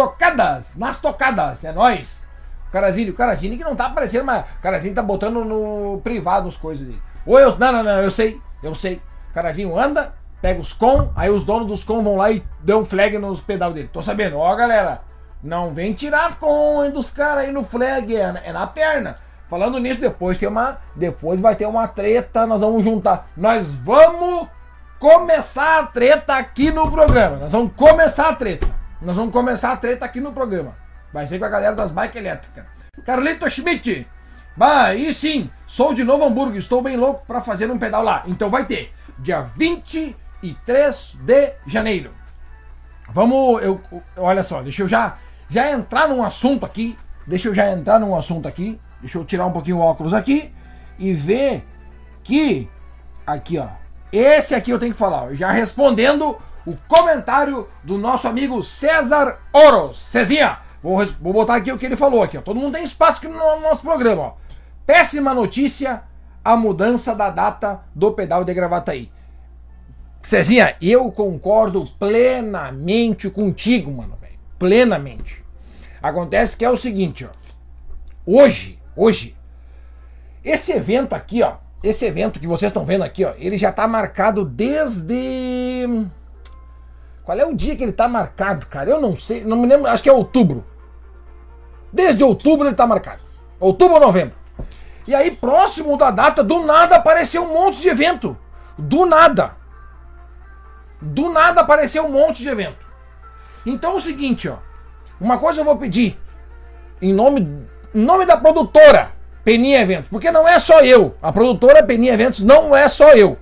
Tocadas, 0.00 0.74
nas 0.76 0.98
tocadas. 0.98 1.62
É 1.62 1.72
nós. 1.72 2.24
Carazinho, 2.72 3.12
Carazini 3.12 3.58
que 3.58 3.64
não 3.64 3.76
tá 3.76 3.84
aparecendo, 3.84 4.24
mas 4.24 4.46
Carazinho 4.62 4.94
tá 4.94 5.02
botando 5.02 5.44
no 5.44 6.00
privado 6.02 6.48
as 6.48 6.56
coisas 6.56 6.86
dele. 6.86 6.98
Ou 7.26 7.38
eu. 7.38 7.54
Não, 7.58 7.70
não, 7.70 7.82
não, 7.82 8.00
eu 8.00 8.10
sei. 8.10 8.40
Eu 8.62 8.74
sei. 8.74 8.98
Carazinho 9.34 9.78
anda, 9.78 10.14
pega 10.40 10.58
os 10.58 10.72
com, 10.72 11.10
aí 11.14 11.28
os 11.28 11.44
donos 11.44 11.68
dos 11.68 11.84
com 11.84 12.02
vão 12.02 12.16
lá 12.16 12.30
e 12.30 12.42
dão 12.60 12.82
flag 12.82 13.18
nos 13.18 13.42
pedal 13.42 13.74
dele. 13.74 13.90
Tô 13.92 14.02
sabendo, 14.02 14.38
ó 14.38 14.56
galera, 14.56 15.02
não 15.42 15.74
vem 15.74 15.92
tirar 15.92 16.38
com 16.38 16.90
dos 16.90 17.10
caras 17.10 17.44
aí 17.44 17.52
no 17.52 17.62
flag, 17.62 18.16
é, 18.16 18.40
é, 18.42 18.52
na 18.54 18.66
perna. 18.66 19.16
Falando 19.50 19.78
nisso, 19.78 20.00
depois 20.00 20.38
tem 20.38 20.48
uma. 20.48 20.78
Depois 20.96 21.40
vai 21.40 21.54
ter 21.54 21.66
uma 21.66 21.86
treta, 21.88 22.46
nós 22.46 22.62
vamos 22.62 22.82
juntar. 22.82 23.26
Nós 23.36 23.74
vamos 23.74 24.48
começar 24.98 25.80
a 25.80 25.86
treta 25.86 26.36
aqui 26.36 26.70
no 26.72 26.90
programa. 26.90 27.36
Nós 27.36 27.52
vamos 27.52 27.74
começar 27.74 28.30
a 28.30 28.34
treta. 28.34 28.79
Nós 29.02 29.16
vamos 29.16 29.32
começar 29.32 29.72
a 29.72 29.76
treta 29.76 30.04
aqui 30.04 30.20
no 30.20 30.30
programa. 30.30 30.74
Vai 31.10 31.26
ser 31.26 31.38
com 31.38 31.46
a 31.46 31.48
galera 31.48 31.74
das 31.74 31.90
bikes 31.90 32.16
elétricas. 32.16 32.64
Carlito 33.04 33.50
Schmidt. 33.50 34.06
Bah, 34.54 34.94
e 34.94 35.12
sim, 35.14 35.48
sou 35.66 35.94
de 35.94 36.04
Novo 36.04 36.24
Hamburgo, 36.24 36.58
estou 36.58 36.82
bem 36.82 36.96
louco 36.96 37.24
para 37.26 37.40
fazer 37.40 37.70
um 37.70 37.78
pedal 37.78 38.02
lá. 38.02 38.24
Então 38.26 38.50
vai 38.50 38.66
ter 38.66 38.92
dia 39.18 39.40
23 39.56 41.16
de 41.24 41.54
janeiro. 41.66 42.10
Vamos, 43.08 43.62
eu, 43.62 43.80
olha 44.18 44.42
só, 44.42 44.60
deixa 44.60 44.82
eu 44.82 44.88
já, 44.88 45.16
já 45.48 45.70
entrar 45.70 46.06
num 46.06 46.22
assunto 46.22 46.66
aqui. 46.66 46.98
Deixa 47.26 47.48
eu 47.48 47.54
já 47.54 47.72
entrar 47.72 47.98
num 47.98 48.14
assunto 48.14 48.46
aqui. 48.46 48.78
Deixa 49.00 49.16
eu 49.16 49.24
tirar 49.24 49.46
um 49.46 49.52
pouquinho 49.52 49.78
o 49.78 49.80
óculos 49.80 50.12
aqui 50.12 50.52
e 50.98 51.14
ver 51.14 51.64
que 52.22 52.68
aqui, 53.26 53.56
ó. 53.56 53.66
Esse 54.12 54.54
aqui 54.54 54.70
eu 54.70 54.78
tenho 54.78 54.92
que 54.92 54.98
falar, 54.98 55.32
já 55.34 55.50
respondendo 55.50 56.36
o 56.66 56.76
comentário 56.88 57.66
do 57.82 57.96
nosso 57.96 58.28
amigo 58.28 58.62
César 58.62 59.38
Oros. 59.52 59.98
Cezinha, 59.98 60.58
vou, 60.82 61.04
vou 61.20 61.32
botar 61.32 61.56
aqui 61.56 61.72
o 61.72 61.78
que 61.78 61.86
ele 61.86 61.96
falou 61.96 62.22
aqui, 62.22 62.38
ó. 62.38 62.40
Todo 62.40 62.58
mundo 62.58 62.74
tem 62.74 62.84
espaço 62.84 63.18
aqui 63.18 63.28
no 63.28 63.60
nosso 63.60 63.82
programa, 63.82 64.22
ó. 64.22 64.32
Péssima 64.86 65.32
notícia, 65.32 66.02
a 66.44 66.56
mudança 66.56 67.14
da 67.14 67.30
data 67.30 67.80
do 67.94 68.12
pedal 68.12 68.44
de 68.44 68.52
Gravataí. 68.54 69.10
Cezinha, 70.22 70.76
eu 70.80 71.10
concordo 71.10 71.86
plenamente 71.98 73.30
contigo, 73.30 73.90
mano, 73.90 74.16
velho. 74.20 74.38
Plenamente. 74.58 75.42
Acontece 76.02 76.56
que 76.56 76.64
é 76.64 76.70
o 76.70 76.76
seguinte, 76.76 77.24
ó. 77.24 77.30
Hoje, 78.26 78.78
hoje, 78.94 79.36
esse 80.44 80.72
evento 80.72 81.14
aqui, 81.14 81.42
ó, 81.42 81.54
esse 81.82 82.04
evento 82.04 82.38
que 82.38 82.46
vocês 82.46 82.70
estão 82.70 82.84
vendo 82.84 83.02
aqui, 83.02 83.24
ó, 83.24 83.32
ele 83.38 83.56
já 83.56 83.72
tá 83.72 83.88
marcado 83.88 84.44
desde 84.44 85.86
qual 87.30 87.38
é 87.38 87.46
o 87.46 87.54
dia 87.54 87.76
que 87.76 87.84
ele 87.84 87.92
tá 87.92 88.08
marcado, 88.08 88.66
cara? 88.66 88.90
Eu 88.90 89.00
não 89.00 89.14
sei, 89.14 89.44
não 89.44 89.56
me 89.56 89.64
lembro, 89.64 89.86
acho 89.86 90.02
que 90.02 90.08
é 90.08 90.12
outubro. 90.12 90.64
Desde 91.92 92.24
outubro 92.24 92.66
ele 92.66 92.74
tá 92.74 92.88
marcado. 92.88 93.20
Outubro 93.60 93.94
ou 93.94 94.00
novembro. 94.00 94.34
E 95.06 95.14
aí, 95.14 95.30
próximo 95.30 95.96
da 95.96 96.10
data, 96.10 96.42
do 96.42 96.66
nada 96.66 96.96
apareceu 96.96 97.44
um 97.44 97.52
monte 97.52 97.80
de 97.80 97.88
evento. 97.88 98.36
Do 98.76 99.06
nada. 99.06 99.52
Do 101.00 101.28
nada 101.28 101.60
apareceu 101.60 102.04
um 102.04 102.10
monte 102.10 102.42
de 102.42 102.48
evento. 102.48 102.84
Então 103.64 103.92
é 103.92 103.94
o 103.94 104.00
seguinte, 104.00 104.48
ó. 104.48 104.56
Uma 105.20 105.38
coisa 105.38 105.60
eu 105.60 105.64
vou 105.64 105.76
pedir. 105.76 106.18
Em 107.00 107.14
nome, 107.14 107.42
em 107.94 108.00
nome 108.00 108.26
da 108.26 108.36
produtora 108.36 109.08
Peninha 109.44 109.82
Eventos. 109.82 110.10
Porque 110.10 110.32
não 110.32 110.48
é 110.48 110.58
só 110.58 110.80
eu. 110.80 111.14
A 111.22 111.30
produtora 111.30 111.80
Peninha 111.80 112.12
Eventos 112.12 112.42
não 112.42 112.74
é 112.74 112.88
só 112.88 113.12
eu. 113.12 113.38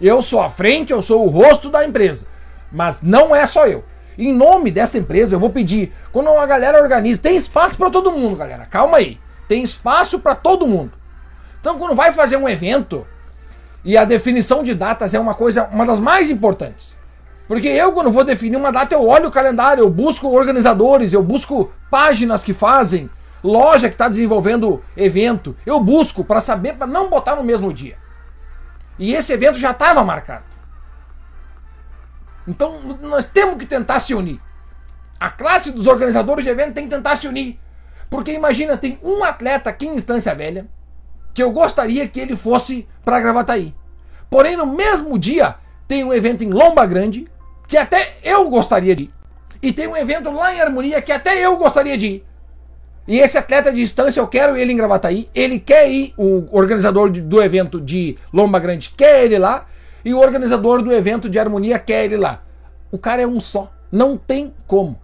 Eu 0.00 0.22
sou 0.22 0.40
a 0.40 0.48
frente, 0.48 0.90
eu 0.90 1.02
sou 1.02 1.26
o 1.26 1.28
rosto 1.28 1.68
da 1.68 1.84
empresa. 1.84 2.30
Mas 2.70 3.02
não 3.02 3.34
é 3.34 3.46
só 3.46 3.66
eu. 3.66 3.84
Em 4.18 4.32
nome 4.32 4.70
desta 4.70 4.98
empresa, 4.98 5.34
eu 5.34 5.40
vou 5.40 5.50
pedir, 5.50 5.92
quando 6.12 6.28
a 6.28 6.46
galera 6.46 6.82
organiza, 6.82 7.20
tem 7.20 7.36
espaço 7.36 7.78
para 7.78 7.90
todo 7.90 8.12
mundo, 8.12 8.36
galera. 8.36 8.66
Calma 8.66 8.98
aí. 8.98 9.18
Tem 9.48 9.62
espaço 9.62 10.18
para 10.18 10.34
todo 10.34 10.68
mundo. 10.68 10.92
Então, 11.60 11.78
quando 11.78 11.94
vai 11.94 12.12
fazer 12.12 12.36
um 12.36 12.48
evento, 12.48 13.06
e 13.84 13.96
a 13.96 14.04
definição 14.04 14.62
de 14.62 14.74
datas 14.74 15.14
é 15.14 15.20
uma 15.20 15.34
coisa, 15.34 15.68
uma 15.72 15.86
das 15.86 15.98
mais 15.98 16.30
importantes. 16.30 16.94
Porque 17.48 17.68
eu, 17.68 17.92
quando 17.92 18.12
vou 18.12 18.22
definir 18.22 18.56
uma 18.56 18.70
data, 18.70 18.94
eu 18.94 19.06
olho 19.06 19.28
o 19.28 19.32
calendário, 19.32 19.82
eu 19.82 19.90
busco 19.90 20.28
organizadores, 20.28 21.12
eu 21.12 21.22
busco 21.22 21.72
páginas 21.90 22.44
que 22.44 22.54
fazem, 22.54 23.10
loja 23.42 23.88
que 23.88 23.94
está 23.94 24.08
desenvolvendo 24.08 24.82
evento. 24.96 25.56
Eu 25.66 25.80
busco 25.80 26.22
para 26.22 26.40
saber, 26.40 26.74
para 26.74 26.86
não 26.86 27.08
botar 27.08 27.34
no 27.34 27.42
mesmo 27.42 27.72
dia. 27.72 27.96
E 28.98 29.14
esse 29.14 29.32
evento 29.32 29.58
já 29.58 29.72
estava 29.72 30.04
marcado. 30.04 30.44
Então 32.50 32.80
nós 33.00 33.28
temos 33.28 33.56
que 33.56 33.64
tentar 33.64 34.00
se 34.00 34.14
unir. 34.14 34.40
A 35.18 35.30
classe 35.30 35.70
dos 35.70 35.86
organizadores 35.86 36.44
de 36.44 36.50
evento 36.50 36.74
tem 36.74 36.84
que 36.84 36.94
tentar 36.94 37.16
se 37.16 37.28
unir. 37.28 37.58
Porque 38.08 38.32
imagina, 38.32 38.76
tem 38.76 38.98
um 39.02 39.22
atleta 39.22 39.70
aqui 39.70 39.86
em 39.86 39.94
Instância 39.94 40.34
Velha 40.34 40.66
que 41.32 41.42
eu 41.42 41.52
gostaria 41.52 42.08
que 42.08 42.18
ele 42.18 42.36
fosse 42.36 42.86
para 43.04 43.20
Gravataí. 43.20 43.72
Porém, 44.28 44.56
no 44.56 44.66
mesmo 44.66 45.18
dia, 45.18 45.54
tem 45.86 46.02
um 46.02 46.12
evento 46.12 46.42
em 46.42 46.50
Lomba 46.50 46.84
Grande 46.86 47.26
que 47.68 47.76
até 47.76 48.16
eu 48.24 48.48
gostaria 48.48 48.96
de 48.96 49.04
ir. 49.04 49.10
E 49.62 49.72
tem 49.72 49.86
um 49.86 49.96
evento 49.96 50.30
lá 50.30 50.54
em 50.54 50.60
Harmonia 50.60 51.00
que 51.00 51.12
até 51.12 51.38
eu 51.38 51.56
gostaria 51.56 51.96
de 51.96 52.06
ir. 52.06 52.26
E 53.06 53.18
esse 53.18 53.38
atleta 53.38 53.72
de 53.72 53.80
distância, 53.80 54.20
eu 54.20 54.26
quero 54.26 54.56
ele 54.56 54.72
em 54.72 54.76
Gravataí. 54.76 55.28
Ele 55.34 55.58
quer 55.58 55.90
ir, 55.90 56.14
o 56.16 56.46
organizador 56.56 57.10
do 57.10 57.42
evento 57.42 57.80
de 57.80 58.16
Lomba 58.32 58.58
Grande 58.58 58.90
quer 58.90 59.24
ele 59.24 59.38
lá. 59.38 59.66
E 60.04 60.14
o 60.14 60.18
organizador 60.18 60.82
do 60.82 60.92
evento 60.92 61.28
de 61.28 61.38
harmonia 61.38 61.78
quer 61.78 62.04
ele 62.04 62.16
lá. 62.16 62.42
O 62.90 62.98
cara 62.98 63.22
é 63.22 63.26
um 63.26 63.40
só. 63.40 63.70
Não 63.90 64.16
tem 64.16 64.54
como. 64.66 64.98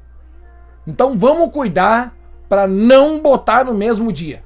Então 0.87 1.19
vamos 1.19 1.53
cuidar 1.53 2.15
para 2.49 2.67
não 2.67 3.21
botar 3.21 3.65
no 3.65 3.75
mesmo 3.75 4.13
dia. 4.13 4.41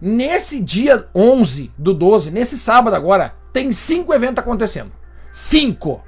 Nesse 0.00 0.60
dia 0.60 1.06
11 1.14 1.70
do 1.76 1.92
12, 1.92 2.30
nesse 2.30 2.56
sábado 2.56 2.96
agora, 2.96 3.34
tem 3.52 3.70
cinco 3.70 4.14
eventos 4.14 4.38
acontecendo. 4.38 4.90
Cinco. 5.32 6.02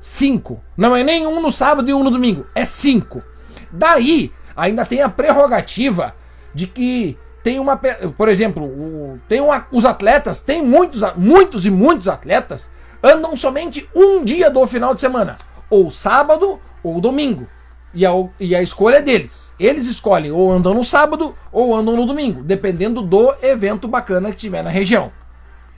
Cinco. 0.00 0.60
Não 0.76 0.96
é 0.96 1.04
nem 1.04 1.26
um 1.26 1.40
no 1.40 1.50
sábado 1.50 1.88
e 1.88 1.94
um 1.94 2.02
no 2.02 2.10
domingo. 2.10 2.44
É 2.54 2.64
cinco. 2.64 3.22
Daí, 3.70 4.32
ainda 4.56 4.84
tem 4.84 5.00
a 5.00 5.08
prerrogativa 5.08 6.14
de 6.52 6.66
que 6.66 7.16
tem 7.42 7.58
uma. 7.58 7.76
Por 7.76 8.28
exemplo, 8.28 9.18
tem 9.28 9.40
uma, 9.40 9.66
os 9.70 9.84
atletas, 9.84 10.40
tem 10.40 10.62
muitos, 10.62 11.00
muitos 11.16 11.64
e 11.64 11.70
muitos 11.70 12.08
atletas, 12.08 12.70
andam 13.02 13.34
somente 13.34 13.88
um 13.94 14.24
dia 14.24 14.50
do 14.50 14.66
final 14.66 14.94
de 14.94 15.00
semana. 15.00 15.36
Ou 15.68 15.90
sábado 15.90 16.58
ou 16.82 17.00
domingo. 17.00 17.46
E 17.94 18.06
a, 18.06 18.10
e 18.40 18.54
a 18.54 18.62
escolha 18.62 18.96
é 18.96 19.02
deles. 19.02 19.52
Eles 19.58 19.86
escolhem 19.86 20.30
ou 20.30 20.50
andam 20.50 20.72
no 20.72 20.84
sábado 20.84 21.34
ou 21.50 21.74
andam 21.74 21.96
no 21.96 22.06
domingo, 22.06 22.42
dependendo 22.42 23.02
do 23.02 23.34
evento 23.42 23.86
bacana 23.86 24.30
que 24.30 24.36
tiver 24.36 24.62
na 24.62 24.70
região. 24.70 25.10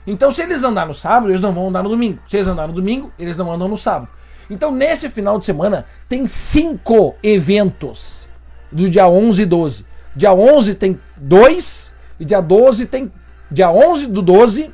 Então, 0.07 0.31
se 0.31 0.41
eles 0.41 0.63
andar 0.63 0.85
no 0.85 0.93
sábado, 0.93 1.31
eles 1.31 1.41
não 1.41 1.51
vão 1.51 1.69
andar 1.69 1.83
no 1.83 1.89
domingo. 1.89 2.19
Se 2.29 2.37
eles 2.37 2.47
andar 2.47 2.67
no 2.67 2.73
domingo, 2.73 3.11
eles 3.17 3.37
não 3.37 3.51
andam 3.51 3.67
no 3.67 3.77
sábado. 3.77 4.07
Então, 4.49 4.71
nesse 4.71 5.09
final 5.09 5.39
de 5.39 5.45
semana, 5.45 5.85
tem 6.07 6.27
cinco 6.27 7.15
eventos 7.23 8.27
do 8.71 8.89
dia 8.89 9.07
11 9.07 9.41
e 9.41 9.45
12. 9.45 9.85
Dia 10.15 10.33
11 10.33 10.75
tem 10.75 10.99
dois 11.17 11.91
e 12.19 12.25
dia 12.25 12.39
12 12.39 12.85
tem. 12.85 13.11
Dia 13.51 13.71
11 13.71 14.07
do 14.07 14.21
12, 14.21 14.71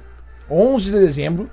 11 0.49 0.91
de 0.91 0.99
dezembro, 0.99 1.49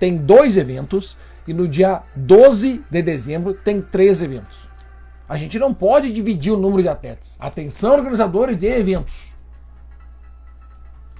tem 0.00 0.16
dois 0.16 0.56
eventos. 0.56 1.16
E 1.46 1.52
no 1.52 1.68
dia 1.68 2.02
12 2.16 2.84
de 2.90 3.02
dezembro, 3.02 3.54
tem 3.54 3.80
três 3.80 4.22
eventos. 4.22 4.68
A 5.28 5.36
gente 5.36 5.58
não 5.58 5.72
pode 5.72 6.12
dividir 6.12 6.52
o 6.52 6.56
número 6.56 6.82
de 6.82 6.88
atletas. 6.88 7.36
Atenção, 7.38 7.92
organizadores 7.92 8.56
de 8.56 8.66
eventos. 8.66 9.30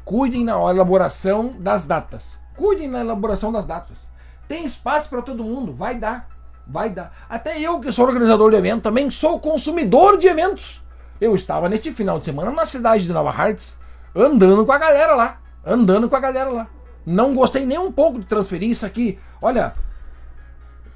Cuidem 0.05 0.45
na 0.45 0.55
elaboração 0.71 1.55
das 1.59 1.85
datas. 1.85 2.37
Cuidem 2.57 2.89
na 2.89 3.01
elaboração 3.01 3.53
das 3.53 3.65
datas. 3.65 4.11
Tem 4.49 4.65
espaço 4.65 5.09
para 5.09 5.23
todo 5.23 5.45
mundo, 5.45 5.73
vai 5.73 5.95
dar. 5.95 6.29
Vai 6.67 6.91
dar. 6.91 7.13
Até 7.29 7.61
eu, 7.61 7.81
que 7.81 7.93
sou 7.93 8.07
organizador 8.07 8.51
de 8.51 8.57
evento, 8.57 8.83
também 8.83 9.11
sou 9.11 9.39
consumidor 9.39 10.17
de 10.17 10.27
eventos. 10.27 10.83
Eu 11.21 11.35
estava 11.35 11.69
neste 11.69 11.93
final 11.93 12.19
de 12.19 12.25
semana 12.25 12.51
na 12.51 12.67
cidade 12.67 13.05
de 13.05 13.13
Nova 13.13 13.31
Hartz, 13.31 13.77
andando 14.15 14.65
com 14.67 14.73
a 14.73 14.79
galera 14.79 15.15
lá. 15.15 15.41
Andando 15.65 16.09
com 16.09 16.17
a 16.17 16.21
galera 16.21 16.51
lá. 16.51 16.69
Não 17.05 17.35
gostei 17.35 17.65
nem 17.67 17.79
um 17.79 17.91
pouco 17.91 18.19
de 18.19 18.27
transferir 18.27 18.71
isso 18.71 18.85
aqui. 18.85 19.19
Olha, 19.41 19.73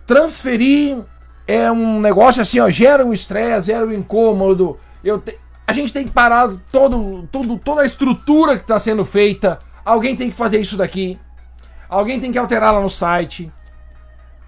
transferir 0.07 0.99
é 1.47 1.71
um 1.71 2.01
negócio 2.01 2.41
assim, 2.43 2.61
ó, 2.61 2.71
gera 2.71 3.05
um 3.05 3.13
estresse, 3.13 3.67
gera 3.67 3.87
um 3.87 3.93
incômodo. 3.93 4.79
Eu 5.03 5.21
te... 5.21 5.39
A 5.67 5.73
gente 5.73 5.93
tem 5.93 6.05
que 6.05 6.11
parar 6.11 6.51
todo, 6.71 7.27
todo, 7.33 7.59
toda 7.59 7.83
a 7.83 7.87
estrutura 7.87 8.57
que 8.57 8.65
está 8.65 8.79
sendo 8.79 9.05
feita. 9.05 9.59
Alguém 9.85 10.15
tem 10.15 10.31
que 10.31 10.37
fazer 10.37 10.61
isso 10.61 10.77
daqui. 10.77 11.19
Alguém 11.89 12.21
tem 12.21 12.31
que 12.31 12.39
alterar 12.39 12.75
lá 12.75 12.81
no 12.81 12.91
site. 12.91 13.51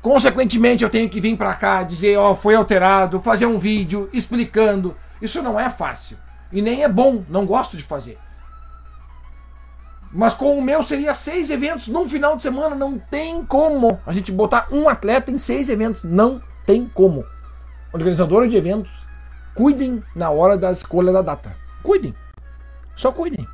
Consequentemente, 0.03 0.85
eu 0.85 0.91
tenho 0.91 1.09
que 1.09 1.21
vir 1.21 1.37
para 1.37 1.55
cá 1.55 1.83
dizer, 1.83 2.17
ó, 2.19 2.35
foi 2.35 2.55
alterado, 2.55 3.21
fazer 3.21 3.47
um 3.47 3.59
vídeo 3.59 4.09
explicando. 4.13 4.95
Isso 5.21 5.43
não 5.43 5.59
é 5.59 5.71
fácil. 5.71 6.19
E 6.53 6.61
nem 6.61 6.85
é 6.85 6.89
bom, 6.89 7.25
não 7.29 7.47
gosto 7.47 7.77
de 7.77 7.83
fazer. 7.83 8.19
Mas 10.17 10.33
com 10.33 10.59
o 10.59 10.63
meu 10.63 10.83
seria 10.83 11.13
seis 11.13 11.51
eventos 11.51 11.89
num 11.89 12.09
final 12.09 12.37
de 12.37 12.43
semana, 12.43 12.75
não 12.75 12.99
tem 12.99 13.45
como 13.45 14.01
a 14.07 14.15
gente 14.15 14.33
botar 14.33 14.67
um 14.73 14.89
atleta 14.89 15.31
em 15.31 15.39
seis 15.39 15.69
eventos. 15.69 16.03
Não 16.03 16.41
tem 16.65 16.87
como. 16.87 17.23
Organizadores 17.93 18.51
de 18.51 18.57
eventos, 18.57 18.91
cuidem 19.55 20.03
na 20.15 20.31
hora 20.31 20.57
da 20.57 20.73
escolha 20.73 21.13
da 21.13 21.21
data. 21.21 21.55
Cuidem. 21.83 22.15
Só 22.97 23.13
cuidem. 23.13 23.47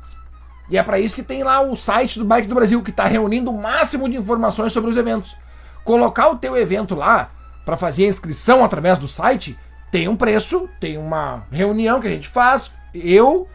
E 0.69 0.77
é 0.77 0.83
para 0.83 0.97
isso 0.97 1.15
que 1.15 1.21
tem 1.21 1.43
lá 1.43 1.59
o 1.59 1.75
site 1.75 2.17
do 2.17 2.23
Bike 2.23 2.47
do 2.47 2.55
Brasil, 2.55 2.81
que 2.81 2.91
está 2.91 3.07
reunindo 3.07 3.51
o 3.51 3.61
máximo 3.61 4.07
de 4.07 4.15
informações 4.15 4.71
sobre 4.71 4.89
os 4.89 4.95
eventos. 4.95 5.35
Colocar 5.83 6.29
o 6.29 6.37
teu 6.37 6.55
evento 6.55 6.95
lá 6.95 7.29
para 7.65 7.75
fazer 7.75 8.05
a 8.05 8.09
inscrição 8.09 8.63
através 8.63 8.97
do 8.97 9.07
site 9.07 9.57
tem 9.91 10.07
um 10.07 10.15
preço, 10.15 10.69
tem 10.79 10.97
uma 10.97 11.43
reunião 11.51 11.99
que 11.99 12.07
a 12.07 12.09
gente 12.09 12.29
faz. 12.29 12.71
Eu, 12.93 13.47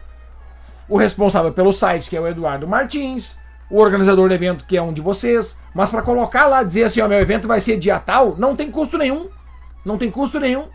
o 0.89 0.97
responsável 0.97 1.53
pelo 1.53 1.71
site, 1.71 2.09
que 2.09 2.17
é 2.17 2.19
o 2.19 2.27
Eduardo 2.27 2.67
Martins, 2.67 3.37
o 3.69 3.77
organizador 3.77 4.27
do 4.27 4.33
evento, 4.33 4.65
que 4.65 4.75
é 4.75 4.81
um 4.81 4.91
de 4.91 4.99
vocês. 4.99 5.55
Mas 5.73 5.89
para 5.89 6.01
colocar 6.01 6.47
lá, 6.47 6.63
dizer 6.63 6.85
assim, 6.85 6.99
ó, 7.01 7.07
meu 7.07 7.19
evento 7.19 7.47
vai 7.47 7.61
ser 7.61 7.77
dia 7.77 7.99
tal, 7.99 8.35
não 8.35 8.55
tem 8.55 8.71
custo 8.71 8.97
nenhum. 8.97 9.29
Não 9.85 9.97
tem 9.97 10.09
custo 10.09 10.39
nenhum. 10.39 10.67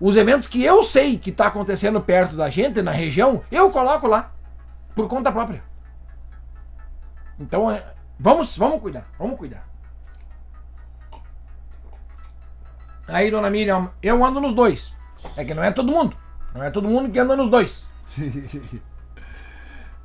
Os 0.00 0.16
eventos 0.16 0.48
que 0.48 0.62
eu 0.62 0.82
sei 0.82 1.16
que 1.16 1.30
está 1.30 1.46
acontecendo 1.46 2.00
perto 2.00 2.34
da 2.34 2.50
gente, 2.50 2.82
na 2.82 2.90
região, 2.90 3.42
eu 3.50 3.70
coloco 3.70 4.06
lá. 4.06 4.32
Por 4.94 5.06
conta 5.06 5.30
própria. 5.30 5.62
Então, 7.38 7.70
é, 7.70 7.84
vamos, 8.18 8.56
vamos 8.56 8.82
cuidar, 8.82 9.06
vamos 9.18 9.38
cuidar. 9.38 9.64
Aí, 13.06 13.30
dona 13.30 13.50
Miriam, 13.50 13.90
eu 14.02 14.24
ando 14.24 14.40
nos 14.40 14.52
dois. 14.52 14.92
É 15.36 15.44
que 15.44 15.54
não 15.54 15.62
é 15.62 15.70
todo 15.70 15.92
mundo. 15.92 16.16
Não 16.54 16.64
é 16.64 16.70
todo 16.70 16.88
mundo 16.88 17.10
que 17.10 17.18
anda 17.18 17.36
nos 17.36 17.50
dois. 17.50 17.86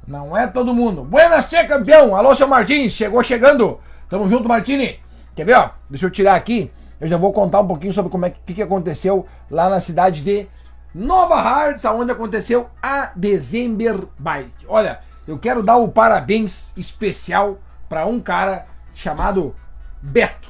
não 0.08 0.38
é 0.38 0.48
todo 0.48 0.74
mundo. 0.74 1.04
Buenas, 1.04 1.50
Tchê, 1.50 1.64
campeão. 1.64 2.16
Alô, 2.16 2.36
seu 2.36 2.48
Martins. 2.48 2.92
Chegou 2.94 3.24
chegando. 3.24 3.80
Tamo 4.10 4.28
junto, 4.28 4.48
Martini. 4.48 5.00
Quer 5.36 5.46
ver, 5.46 5.58
ó? 5.58 5.70
Deixa 5.90 6.06
eu 6.06 6.12
tirar 6.12 6.36
aqui 6.36 6.72
eu 7.00 7.08
já 7.08 7.18
vou 7.18 7.34
contar 7.34 7.60
um 7.60 7.68
pouquinho 7.68 7.94
sobre 7.94 8.12
como 8.12 8.26
é 8.26 8.30
que, 8.30 8.54
que 8.54 8.62
aconteceu 8.62 9.28
lá 9.50 9.70
na 9.70 9.80
cidade 9.80 10.22
de 10.22 10.48
Nova 10.94 11.36
Hartz, 11.36 11.84
onde 11.86 12.12
aconteceu 12.12 12.70
a 12.82 13.12
December 13.16 14.08
Bike. 14.18 14.66
Olha, 14.68 15.00
eu 15.28 15.38
quero 15.38 15.62
dar 15.62 15.78
o 15.78 15.90
parabéns 15.90 16.74
especial 16.78 17.60
para 17.90 18.06
um 18.06 18.20
cara 18.20 18.66
chamado 18.94 19.54
Beto. 20.02 20.50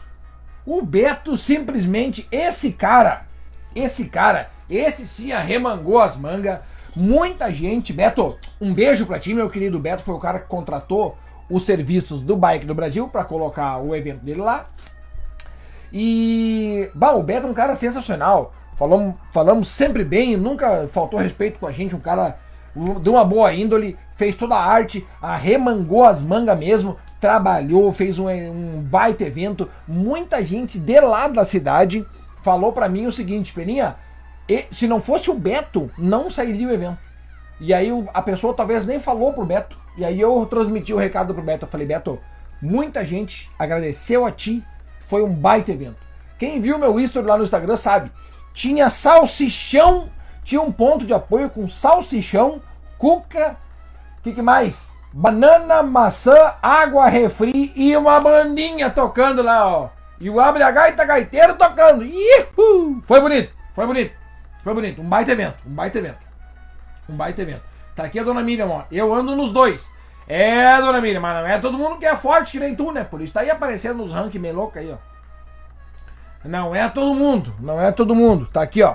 O 0.65 0.84
Beto 0.84 1.36
simplesmente, 1.36 2.28
esse 2.32 2.72
cara, 2.72 3.26
esse 3.76 4.06
cara, 4.06 4.50
esse 4.70 5.08
sim 5.08 5.32
arremangou 5.32 6.00
as 6.00 6.15
mangas. 6.15 6.60
Muita 6.96 7.52
gente, 7.54 7.92
Beto, 7.92 8.38
um 8.60 8.74
beijo 8.74 9.06
para 9.06 9.20
ti, 9.20 9.34
meu 9.34 9.50
querido 9.50 9.78
Beto, 9.78 10.04
foi 10.04 10.16
o 10.16 10.20
cara 10.20 10.40
que 10.40 10.48
contratou 10.48 11.18
os 11.50 11.64
serviços 11.64 12.22
do 12.22 12.38
Bike 12.38 12.66
do 12.66 12.74
Brasil 12.74 13.08
para 13.08 13.26
colocar 13.26 13.78
o 13.80 13.96
evento 13.96 14.24
dele 14.24 14.42
lá. 14.42 14.66
E. 15.92 16.90
Bah, 16.94 17.12
o 17.12 17.24
Beto 17.24 17.48
é 17.48 17.50
um 17.50 17.54
cara 17.54 17.76
sensacional. 17.76 18.54
Falamos, 18.76 19.16
falamos 19.34 19.68
sempre 19.68 20.04
bem, 20.04 20.36
nunca 20.36 20.88
faltou 20.88 21.20
respeito 21.20 21.60
com 21.60 21.68
a 21.68 21.72
gente. 21.72 21.96
Um 21.96 22.00
cara 22.00 22.38
de 23.02 23.10
uma 23.10 23.24
boa 23.24 23.54
índole, 23.54 23.98
fez 24.16 24.36
toda 24.36 24.56
a 24.56 24.66
arte, 24.66 25.06
arremangou 25.22 26.04
as 26.04 26.22
mangas 26.22 26.58
mesmo, 26.58 26.98
trabalhou, 27.22 27.92
fez 27.92 28.20
um, 28.20 28.28
um 28.30 28.82
baita 28.82 29.24
evento. 29.24 29.70
Muita 29.88 30.44
gente 30.44 30.78
de 30.78 31.00
lá 31.00 31.28
da 31.28 31.46
cidade 31.46 32.06
falou 32.44 32.74
para 32.74 32.90
mim 32.90 33.06
o 33.06 33.12
seguinte: 33.12 33.54
Peninha, 33.54 33.96
se 34.72 34.88
não 34.88 35.02
fosse 35.02 35.30
o 35.30 35.34
Beto, 35.34 35.90
não 35.98 36.30
sairia 36.30 36.68
o 36.68 36.72
evento. 36.72 36.98
E 37.60 37.74
aí 37.74 37.90
a 38.14 38.22
pessoa 38.22 38.54
talvez 38.54 38.86
nem 38.86 39.00
falou 39.00 39.34
pro 39.34 39.46
Beto. 39.46 39.78
E 39.98 40.04
aí 40.04 40.20
eu 40.20 40.46
transmiti 40.46 40.94
o 40.94 40.98
recado 40.98 41.34
pro 41.34 41.44
Beto. 41.44 41.66
Eu 41.66 41.70
falei, 41.70 41.88
Beto, 41.88 42.20
muita 42.62 43.06
gente 43.06 43.50
agradeceu 43.58 44.26
a 44.26 44.32
ti 44.32 44.64
foi 45.08 45.24
um 45.24 45.34
baita 45.34 45.72
evento. 45.72 45.98
Quem 46.38 46.60
viu 46.60 46.78
meu 46.78 47.00
history 47.00 47.26
lá 47.26 47.38
no 47.38 47.44
Instagram 47.44 47.76
sabe. 47.76 48.12
Tinha 48.54 48.90
salsichão, 48.90 50.10
tinha 50.44 50.62
um 50.62 50.72
ponto 50.72 51.06
de 51.06 51.14
apoio 51.14 51.50
com 51.50 51.68
salsichão, 51.68 52.62
cuca, 52.98 53.56
o 54.20 54.22
que, 54.22 54.34
que 54.34 54.42
mais? 54.42 54.92
Banana, 55.14 55.82
maçã, 55.84 56.54
água, 56.62 57.08
refri 57.08 57.72
e 57.76 57.96
uma 57.96 58.20
bandinha 58.20 58.90
tocando 58.90 59.42
lá, 59.42 59.68
ó. 59.68 59.90
E 60.20 60.30
o 60.30 60.40
Abre 60.40 60.64
a 60.64 60.72
Gaita 60.72 61.06
Gaiteiro 61.06 61.56
tocando. 61.56 62.04
Ihu! 62.04 63.02
Foi 63.06 63.20
bonito, 63.20 63.54
foi 63.74 63.86
bonito, 63.86 64.14
foi 64.65 64.73
bonito. 64.73 64.99
Um 64.99 65.08
baita 65.08 65.32
evento, 65.32 65.58
um 65.63 65.75
baita 65.75 65.99
evento. 65.99 66.17
Um 67.08 67.15
baita 67.15 67.39
evento. 67.43 67.62
Tá 67.95 68.06
aqui 68.06 68.17
a 68.17 68.23
dona 68.23 68.41
Miriam, 68.41 68.67
ó. 68.67 68.84
Eu 68.91 69.13
ando 69.13 69.36
nos 69.36 69.51
dois. 69.51 69.88
É, 70.28 70.82
dona 70.82 70.99
Miriam, 70.99 71.21
mas 71.21 71.43
não 71.43 71.47
é 71.47 71.60
todo 71.60 71.78
mundo 71.78 71.99
que 71.99 72.06
é 72.08 72.15
forte 72.17 72.54
que 72.54 72.60
nem 72.60 72.75
tu, 72.75 72.91
né? 72.91 73.04
Por 73.04 73.21
isso 73.21 73.32
tá 73.32 73.41
aí 73.41 73.51
aparecendo 73.51 73.97
nos 73.97 74.12
rankings 74.12 74.41
meio 74.41 74.56
louco 74.56 74.80
aí, 74.80 74.91
ó. 74.91 74.97
Não 76.43 76.73
é 76.73 76.89
todo 76.89 77.13
mundo, 77.13 77.54
não 77.60 77.80
é 77.80 77.91
todo 77.91 78.15
mundo. 78.15 78.47
Tá 78.51 78.63
aqui, 78.63 78.82
ó. 78.82 78.93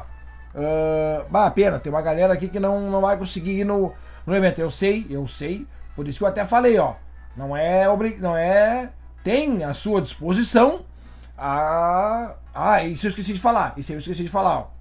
Uh, 0.52 1.24
bah, 1.30 1.48
pena, 1.52 1.78
tem 1.78 1.92
uma 1.92 2.02
galera 2.02 2.33
aqui 2.33 2.48
que 2.48 2.59
não, 2.59 2.90
não 2.90 3.00
vai 3.00 3.16
conseguir 3.16 3.61
ir 3.61 3.64
no, 3.64 3.94
no 4.26 4.35
evento. 4.35 4.59
Eu 4.59 4.72
sei, 4.72 5.06
eu 5.09 5.28
sei. 5.28 5.68
Por 5.94 6.09
isso 6.09 6.18
que 6.18 6.24
eu 6.24 6.28
até 6.28 6.44
falei, 6.44 6.80
ó. 6.80 6.94
Não 7.37 7.56
é 7.56 7.88
obrig... 7.88 8.18
não 8.20 8.37
é 8.37 8.90
tem 9.22 9.62
à 9.62 9.72
sua 9.72 10.02
disposição 10.02 10.80
a 11.38 12.35
Ah, 12.52 12.83
isso 12.83 13.06
eu 13.06 13.11
esqueci 13.11 13.33
de 13.33 13.40
falar. 13.40 13.74
Isso 13.76 13.92
eu 13.92 13.98
esqueci 13.98 14.24
de 14.24 14.28
falar, 14.28 14.59
ó. 14.59 14.80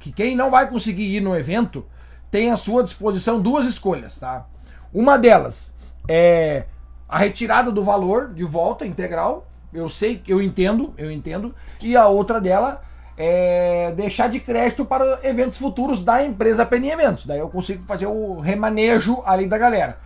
Que 0.00 0.12
quem 0.12 0.36
não 0.36 0.50
vai 0.50 0.68
conseguir 0.68 1.16
ir 1.16 1.20
no 1.20 1.36
evento 1.36 1.84
tem 2.30 2.50
à 2.50 2.56
sua 2.56 2.82
disposição 2.82 3.40
duas 3.40 3.66
escolhas, 3.66 4.18
tá? 4.18 4.46
Uma 4.92 5.18
delas 5.18 5.72
é 6.08 6.64
a 7.08 7.18
retirada 7.18 7.70
do 7.70 7.82
valor 7.82 8.32
de 8.32 8.44
volta 8.44 8.86
integral. 8.86 9.46
Eu 9.72 9.88
sei, 9.88 10.22
eu 10.26 10.40
entendo, 10.40 10.94
eu 10.96 11.10
entendo. 11.10 11.54
E 11.80 11.96
a 11.96 12.08
outra 12.08 12.40
dela 12.40 12.82
é, 13.16 13.92
deixar 13.96 14.28
de 14.28 14.38
crédito 14.38 14.84
para 14.84 15.18
eventos 15.22 15.58
futuros 15.58 16.00
da 16.02 16.22
empresa 16.22 16.64
PN 16.64 16.86
Eventos. 16.86 17.26
Daí 17.26 17.40
eu 17.40 17.48
consigo 17.48 17.82
fazer 17.82 18.06
o 18.06 18.38
remanejo 18.40 19.22
ali 19.26 19.46
da 19.46 19.58
galera. 19.58 19.98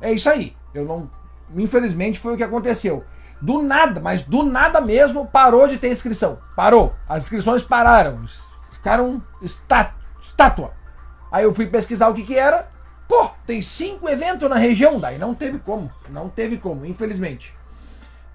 É 0.00 0.12
isso 0.12 0.28
aí. 0.28 0.56
Eu 0.74 0.84
não. 0.84 1.10
Infelizmente 1.56 2.18
foi 2.18 2.34
o 2.34 2.36
que 2.36 2.42
aconteceu. 2.42 3.04
Do 3.40 3.62
nada, 3.62 4.00
mas 4.00 4.22
do 4.22 4.42
nada 4.42 4.80
mesmo, 4.80 5.26
parou 5.26 5.68
de 5.68 5.78
ter 5.78 5.92
inscrição. 5.92 6.38
Parou. 6.56 6.92
As 7.08 7.22
inscrições 7.22 7.62
pararam. 7.62 8.18
Está, 9.42 9.94
estátua. 10.22 10.72
Aí 11.30 11.44
eu 11.44 11.54
fui 11.54 11.66
pesquisar 11.66 12.08
o 12.08 12.14
que 12.14 12.22
que 12.22 12.36
era. 12.36 12.68
Pô, 13.06 13.30
tem 13.46 13.62
cinco 13.62 14.08
eventos 14.08 14.48
na 14.48 14.56
região. 14.56 14.98
Daí 14.98 15.18
não 15.18 15.34
teve 15.34 15.58
como. 15.58 15.90
Não 16.10 16.28
teve 16.28 16.58
como, 16.58 16.84
infelizmente. 16.84 17.54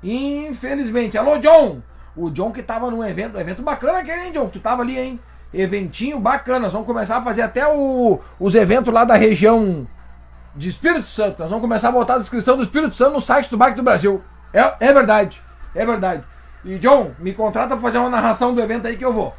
Infelizmente. 0.04 1.18
Alô, 1.18 1.38
John! 1.38 1.82
O 2.16 2.30
John 2.30 2.52
que 2.52 2.62
tava 2.62 2.92
num 2.92 3.04
evento, 3.04 3.38
um 3.38 3.40
evento 3.40 3.62
bacana 3.64 4.00
aquele, 4.00 4.26
hein, 4.26 4.32
John? 4.32 4.48
Tu 4.48 4.60
tava 4.60 4.82
ali, 4.82 5.00
hein? 5.00 5.20
Eventinho 5.54 6.20
bacana. 6.20 6.60
Nós 6.60 6.74
vamos 6.74 6.88
começar 6.88 7.18
a 7.18 7.22
fazer 7.22 7.42
até 7.42 7.68
o, 7.68 8.20
os 8.40 8.54
eventos 8.54 8.94
lá 8.94 9.04
da 9.04 9.16
região 9.16 9.88
de 10.56 10.70
Espírito 10.70 11.08
Santo. 11.08 11.40
Nós 11.40 11.50
vamos 11.50 11.64
começar 11.64 11.90
a 11.90 11.92
botar 11.92 12.16
a 12.16 12.20
descrição 12.20 12.56
do 12.56 12.64
Espírito 12.64 12.96
Santo 12.96 13.14
no 13.14 13.22
site 13.22 13.50
do 13.50 13.58
Bike 13.58 13.78
do 13.78 13.84
Brasil. 13.84 14.22
É, 14.54 14.74
é 14.80 14.94
verdade. 14.94 15.42
É 15.74 15.86
verdade. 15.86 16.24
E 16.64 16.78
John, 16.78 17.12
me 17.20 17.34
contrata 17.34 17.70
pra 17.70 17.80
fazer 17.80 17.98
uma 17.98 18.10
narração 18.10 18.54
do 18.54 18.62
evento 18.62 18.88
aí 18.88 18.96
que 18.96 19.06
eu 19.06 19.14
vou. 19.14 19.34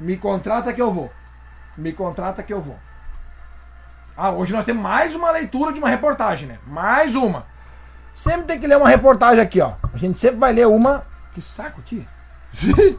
Me 0.00 0.16
contrata 0.16 0.72
que 0.72 0.80
eu 0.80 0.90
vou. 0.90 1.12
Me 1.76 1.92
contrata 1.92 2.42
que 2.42 2.52
eu 2.52 2.60
vou. 2.60 2.78
Ah, 4.16 4.30
hoje 4.30 4.52
nós 4.52 4.64
temos 4.64 4.82
mais 4.82 5.14
uma 5.14 5.30
leitura 5.30 5.72
de 5.72 5.78
uma 5.78 5.88
reportagem, 5.88 6.48
né? 6.48 6.58
Mais 6.66 7.14
uma. 7.14 7.46
Sempre 8.14 8.44
tem 8.44 8.60
que 8.60 8.66
ler 8.66 8.76
uma 8.76 8.88
reportagem 8.88 9.40
aqui, 9.40 9.60
ó. 9.60 9.72
A 9.92 9.96
gente 9.98 10.18
sempre 10.18 10.38
vai 10.38 10.52
ler 10.52 10.66
uma. 10.66 11.04
Que 11.34 11.42
saco 11.42 11.80
aqui. 11.80 12.06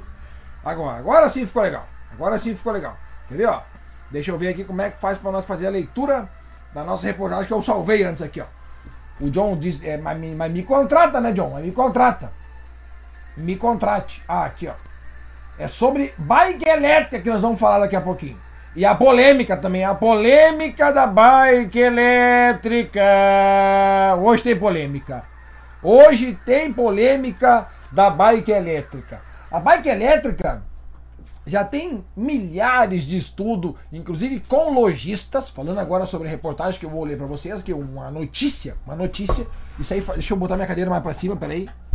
agora, 0.63 0.97
agora 0.97 1.29
sim 1.29 1.45
ficou 1.45 1.63
legal. 1.63 1.85
Agora 2.13 2.37
sim 2.37 2.55
ficou 2.55 2.71
legal. 2.71 2.95
Ó? 3.47 3.61
Deixa 4.09 4.31
eu 4.31 4.37
ver 4.37 4.49
aqui 4.49 4.63
como 4.63 4.81
é 4.81 4.89
que 4.89 4.99
faz 4.99 5.17
para 5.17 5.31
nós 5.31 5.45
fazer 5.45 5.67
a 5.67 5.71
leitura 5.71 6.29
da 6.73 6.83
nossa 6.83 7.05
reportagem 7.05 7.45
que 7.45 7.53
eu 7.53 7.61
salvei 7.61 8.03
antes 8.03 8.21
aqui, 8.21 8.41
ó. 8.41 8.45
O 9.19 9.29
John 9.29 9.55
diz, 9.57 9.81
é, 9.83 9.97
mas, 9.97 10.17
me, 10.17 10.33
mas 10.33 10.51
me 10.51 10.63
contrata, 10.63 11.21
né, 11.21 11.31
John? 11.31 11.51
Mas 11.51 11.65
me 11.65 11.71
contrata. 11.71 12.31
Me 13.37 13.55
contrate. 13.55 14.23
Ah, 14.27 14.45
aqui, 14.45 14.67
ó. 14.67 14.73
É 15.61 15.67
sobre 15.67 16.11
bike 16.17 16.67
elétrica 16.67 17.21
que 17.21 17.29
nós 17.29 17.39
vamos 17.39 17.59
falar 17.59 17.77
daqui 17.77 17.95
a 17.95 18.01
pouquinho. 18.01 18.35
E 18.75 18.83
a 18.83 18.95
polêmica 18.95 19.55
também, 19.55 19.85
a 19.85 19.93
polêmica 19.93 20.91
da 20.91 21.05
bike 21.05 21.77
elétrica. 21.77 23.03
Hoje 24.19 24.41
tem 24.41 24.57
polêmica. 24.57 25.23
Hoje 25.83 26.35
tem 26.43 26.73
polêmica 26.73 27.67
da 27.91 28.09
bike 28.09 28.49
elétrica. 28.49 29.21
A 29.51 29.59
bike 29.59 29.87
elétrica 29.87 30.63
já 31.45 31.63
tem 31.63 32.03
milhares 32.17 33.03
de 33.03 33.17
estudos, 33.17 33.75
inclusive 33.93 34.41
com 34.47 34.73
lojistas, 34.73 35.47
falando 35.51 35.77
agora 35.77 36.07
sobre 36.07 36.27
reportagem 36.27 36.79
que 36.79 36.87
eu 36.87 36.89
vou 36.89 37.03
ler 37.03 37.19
para 37.19 37.27
vocês, 37.27 37.61
que 37.61 37.71
é 37.71 37.75
uma 37.75 38.09
notícia, 38.09 38.75
uma 38.83 38.95
notícia. 38.95 39.45
Isso 39.77 39.93
aí, 39.93 40.01
deixa 40.01 40.33
eu 40.33 40.37
botar 40.37 40.55
minha 40.55 40.67
cadeira 40.67 40.89
mais 40.89 41.03
para 41.03 41.13
cima, 41.13 41.35
peraí. 41.35 41.69
Aí, 41.69 41.90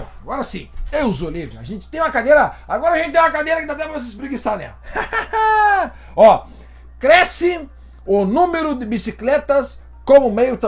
ó. 0.00 0.04
Agora 0.22 0.42
sim. 0.42 0.68
Eu, 0.90 1.10
Zolívio. 1.12 1.58
A 1.58 1.64
gente 1.64 1.88
tem 1.88 2.00
uma 2.00 2.10
cadeira. 2.10 2.52
Agora 2.68 2.94
a 2.94 2.98
gente 2.98 3.12
tem 3.12 3.20
uma 3.20 3.30
cadeira 3.30 3.60
que 3.60 3.66
dá 3.66 3.72
até 3.72 3.88
pra 3.88 4.00
se 4.00 4.08
espreguiçar 4.08 4.58
nela. 4.58 4.76
ó. 6.16 6.46
Cresce 6.98 7.68
o 8.06 8.24
número 8.24 8.74
de 8.74 8.86
bicicletas 8.86 9.80
como 10.04 10.30
meio, 10.30 10.58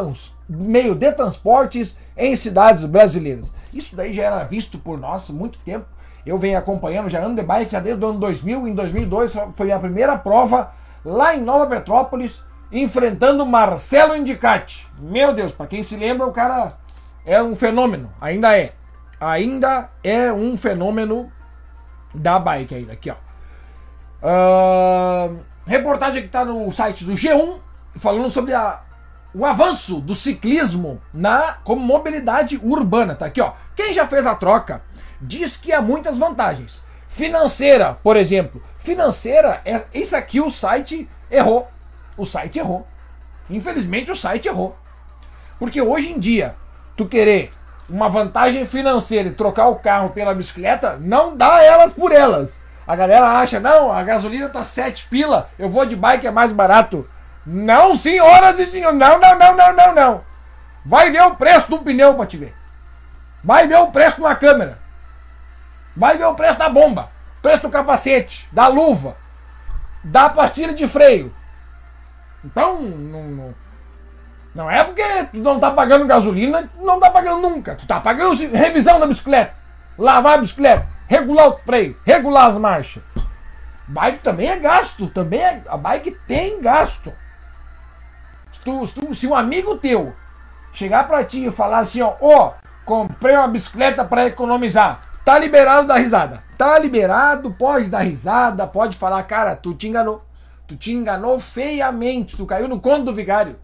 meio 0.49 0.95
de 0.95 1.13
transportes 1.13 1.97
em 2.17 2.35
cidades 2.37 2.85
brasileiras. 2.85 3.53
Isso 3.73 3.95
daí 3.97 4.13
já 4.13 4.25
era 4.25 4.45
visto 4.45 4.79
por 4.79 4.99
nós 4.99 5.29
há 5.31 5.33
muito 5.33 5.59
tempo. 5.61 5.87
Eu 6.25 6.39
venho 6.39 6.59
acompanhando, 6.59 7.09
já 7.09 7.23
ando 7.23 7.41
de 7.41 7.47
bike 7.47 7.73
já 7.73 7.81
desde 7.81 8.05
o 8.05 8.09
ano 8.09 8.19
2000. 8.19 8.69
Em 8.69 8.75
2002 8.75 9.35
foi 9.55 9.71
a 9.73 9.79
primeira 9.79 10.17
prova 10.17 10.73
lá 11.05 11.37
em 11.37 11.41
Nova 11.41 11.67
Petrópolis, 11.67 12.43
enfrentando 12.73 13.45
Marcelo 13.45 14.17
Indicati. 14.17 14.87
Meu 14.99 15.35
Deus, 15.35 15.53
para 15.53 15.67
quem 15.67 15.83
se 15.83 15.97
lembra, 15.97 16.27
o 16.27 16.33
cara 16.33 16.73
é 17.27 17.43
um 17.43 17.55
fenômeno, 17.55 18.11
ainda 18.21 18.57
é 18.57 18.73
ainda 19.21 19.91
é 20.03 20.33
um 20.33 20.57
fenômeno 20.57 21.31
da 22.15 22.39
bike 22.39 22.75
ainda. 22.75 22.93
Aqui, 22.93 23.11
ó. 23.11 23.17
Uh, 24.23 25.39
reportagem 25.67 26.23
que 26.23 26.29
está 26.29 26.45
no 26.45 26.71
site 26.73 27.05
do 27.05 27.13
G1 27.13 27.59
falando 27.97 28.31
sobre 28.31 28.55
a, 28.55 28.81
o 29.35 29.45
avanço 29.45 30.01
do 30.01 30.15
ciclismo 30.15 31.01
na 31.13 31.55
como 31.65 31.85
mobilidade 31.85 32.59
urbana. 32.63 33.15
Tá 33.15 33.27
aqui, 33.27 33.41
ó. 33.41 33.53
Quem 33.77 33.93
já 33.93 34.07
fez 34.07 34.27
a 34.27 34.35
troca 34.35 34.83
diz 35.21 35.57
que 35.57 35.73
há 35.73 35.83
muitas 35.83 36.19
vantagens. 36.19 36.81
Financeira, 37.09 37.97
por 38.03 38.17
exemplo. 38.17 38.63
Financeira, 38.83 39.61
é, 39.65 39.83
isso 39.95 40.17
aqui 40.17 40.41
o 40.41 40.51
site 40.51 41.09
errou. 41.31 41.69
O 42.17 42.25
site 42.25 42.59
errou. 42.59 42.87
Infelizmente 43.49 44.11
o 44.11 44.17
site 44.17 44.49
errou. 44.49 44.77
Porque 45.59 45.81
hoje 45.81 46.13
em 46.13 46.19
dia, 46.19 46.55
tu 46.97 47.07
querer 47.07 47.53
uma 47.89 48.09
vantagem 48.09 48.67
financeira 48.67 49.29
e 49.29 49.35
trocar 49.35 49.69
o 49.69 49.77
carro 49.77 50.11
pela 50.11 50.35
bicicleta, 50.35 50.97
não 51.01 51.37
dá 51.37 51.63
elas 51.63 51.93
por 51.93 52.13
elas. 52.13 52.59
A 52.87 52.95
galera 52.95 53.39
acha, 53.39 53.61
não, 53.61 53.93
a 53.93 54.03
gasolina 54.03 54.49
tá 54.49 54.63
7 54.63 55.07
pila, 55.09 55.49
eu 55.59 55.69
vou 55.69 55.87
de 55.87 55.97
bike, 55.97 56.27
é 56.27 56.31
mais 56.31 56.53
barato. 56.53 57.09
Não, 57.47 57.95
senhoras 57.95 58.59
e 58.59 58.67
senhores, 58.67 58.99
não, 58.99 59.19
não, 59.19 59.39
não, 59.39 59.57
não, 59.57 59.73
não, 59.75 59.95
não. 59.95 60.25
Vai 60.85 61.11
ver 61.11 61.23
o 61.23 61.35
preço 61.35 61.69
de 61.69 61.75
um 61.75 61.83
pneu 61.83 62.15
pra 62.15 62.27
te 62.27 62.37
ver. 62.37 62.55
Vai 63.43 63.67
ver 63.67 63.77
o 63.77 63.89
preço 63.89 64.17
de 64.17 64.23
uma 64.23 64.35
câmera. 64.35 64.79
Vai 65.97 66.19
ver 66.19 66.25
o 66.25 66.35
preço 66.35 66.59
da 66.59 66.69
bomba, 66.69 67.09
preço 67.41 67.63
do 67.63 67.71
capacete, 67.71 68.49
da 68.51 68.67
luva, 68.67 69.17
da 70.03 70.29
pastilha 70.29 70.75
de 70.75 70.89
freio. 70.89 71.33
Então, 72.45 72.83
não, 72.83 73.23
não 73.23 73.55
não 74.55 74.71
é 74.71 74.85
porque 74.85 75.03
tu 75.33 75.39
não 75.39 75.59
tá 75.59 75.71
pagando 75.71 76.07
gasolina, 76.07 76.69
tu 76.73 76.85
não 76.85 77.01
tá 77.01 77.11
pagando 77.11 77.43
nunca. 77.43 77.75
Tu 77.75 77.87
tá 77.87 77.99
pagando 77.99 78.37
revisão 78.53 79.01
da 79.01 79.07
bicicleta, 79.07 79.53
lavar 79.99 80.35
a 80.35 80.41
bicicleta, 80.43 80.87
regular 81.09 81.49
o 81.49 81.59
freio, 81.59 81.97
regular 82.05 82.51
as 82.51 82.57
marchas. 82.57 83.03
Bike 83.89 84.21
também 84.21 84.49
é 84.49 84.59
gasto, 84.59 85.09
também 85.09 85.41
é, 85.41 85.63
a 85.69 85.77
bike 85.77 86.13
tem 86.27 86.63
gasto. 86.63 87.13
Se, 88.53 88.61
tu, 88.61 88.87
se, 88.87 88.95
tu, 88.95 89.15
se 89.15 89.27
um 89.27 89.35
amigo 89.35 89.77
teu 89.77 90.15
chegar 90.73 91.07
para 91.07 91.25
ti 91.25 91.47
e 91.47 91.51
falar 91.51 91.81
assim, 91.81 92.01
ó, 92.01 92.15
ó, 92.21 92.49
oh, 92.49 92.53
comprei 92.85 93.37
uma 93.37 93.49
bicicleta 93.49 94.05
para 94.05 94.27
economizar, 94.27 95.01
tá 95.25 95.39
liberado 95.39 95.89
da 95.89 95.97
risada. 95.97 96.43
Tá 96.57 96.79
liberado, 96.79 97.51
pode 97.51 97.91
dar 97.91 98.03
risada, 98.03 98.67
pode 98.67 98.97
falar, 98.97 99.23
cara, 99.25 99.57
tu 99.57 99.75
te 99.75 99.89
enganou. 99.89 100.25
Tu 100.67 100.77
te 100.77 100.93
enganou 100.93 101.39
feiamente, 101.39 102.37
tu 102.37 102.47
caiu 102.47 102.69
no 102.69 102.81
conto 102.81 103.07
do 103.07 103.15
vigário. 103.15 103.57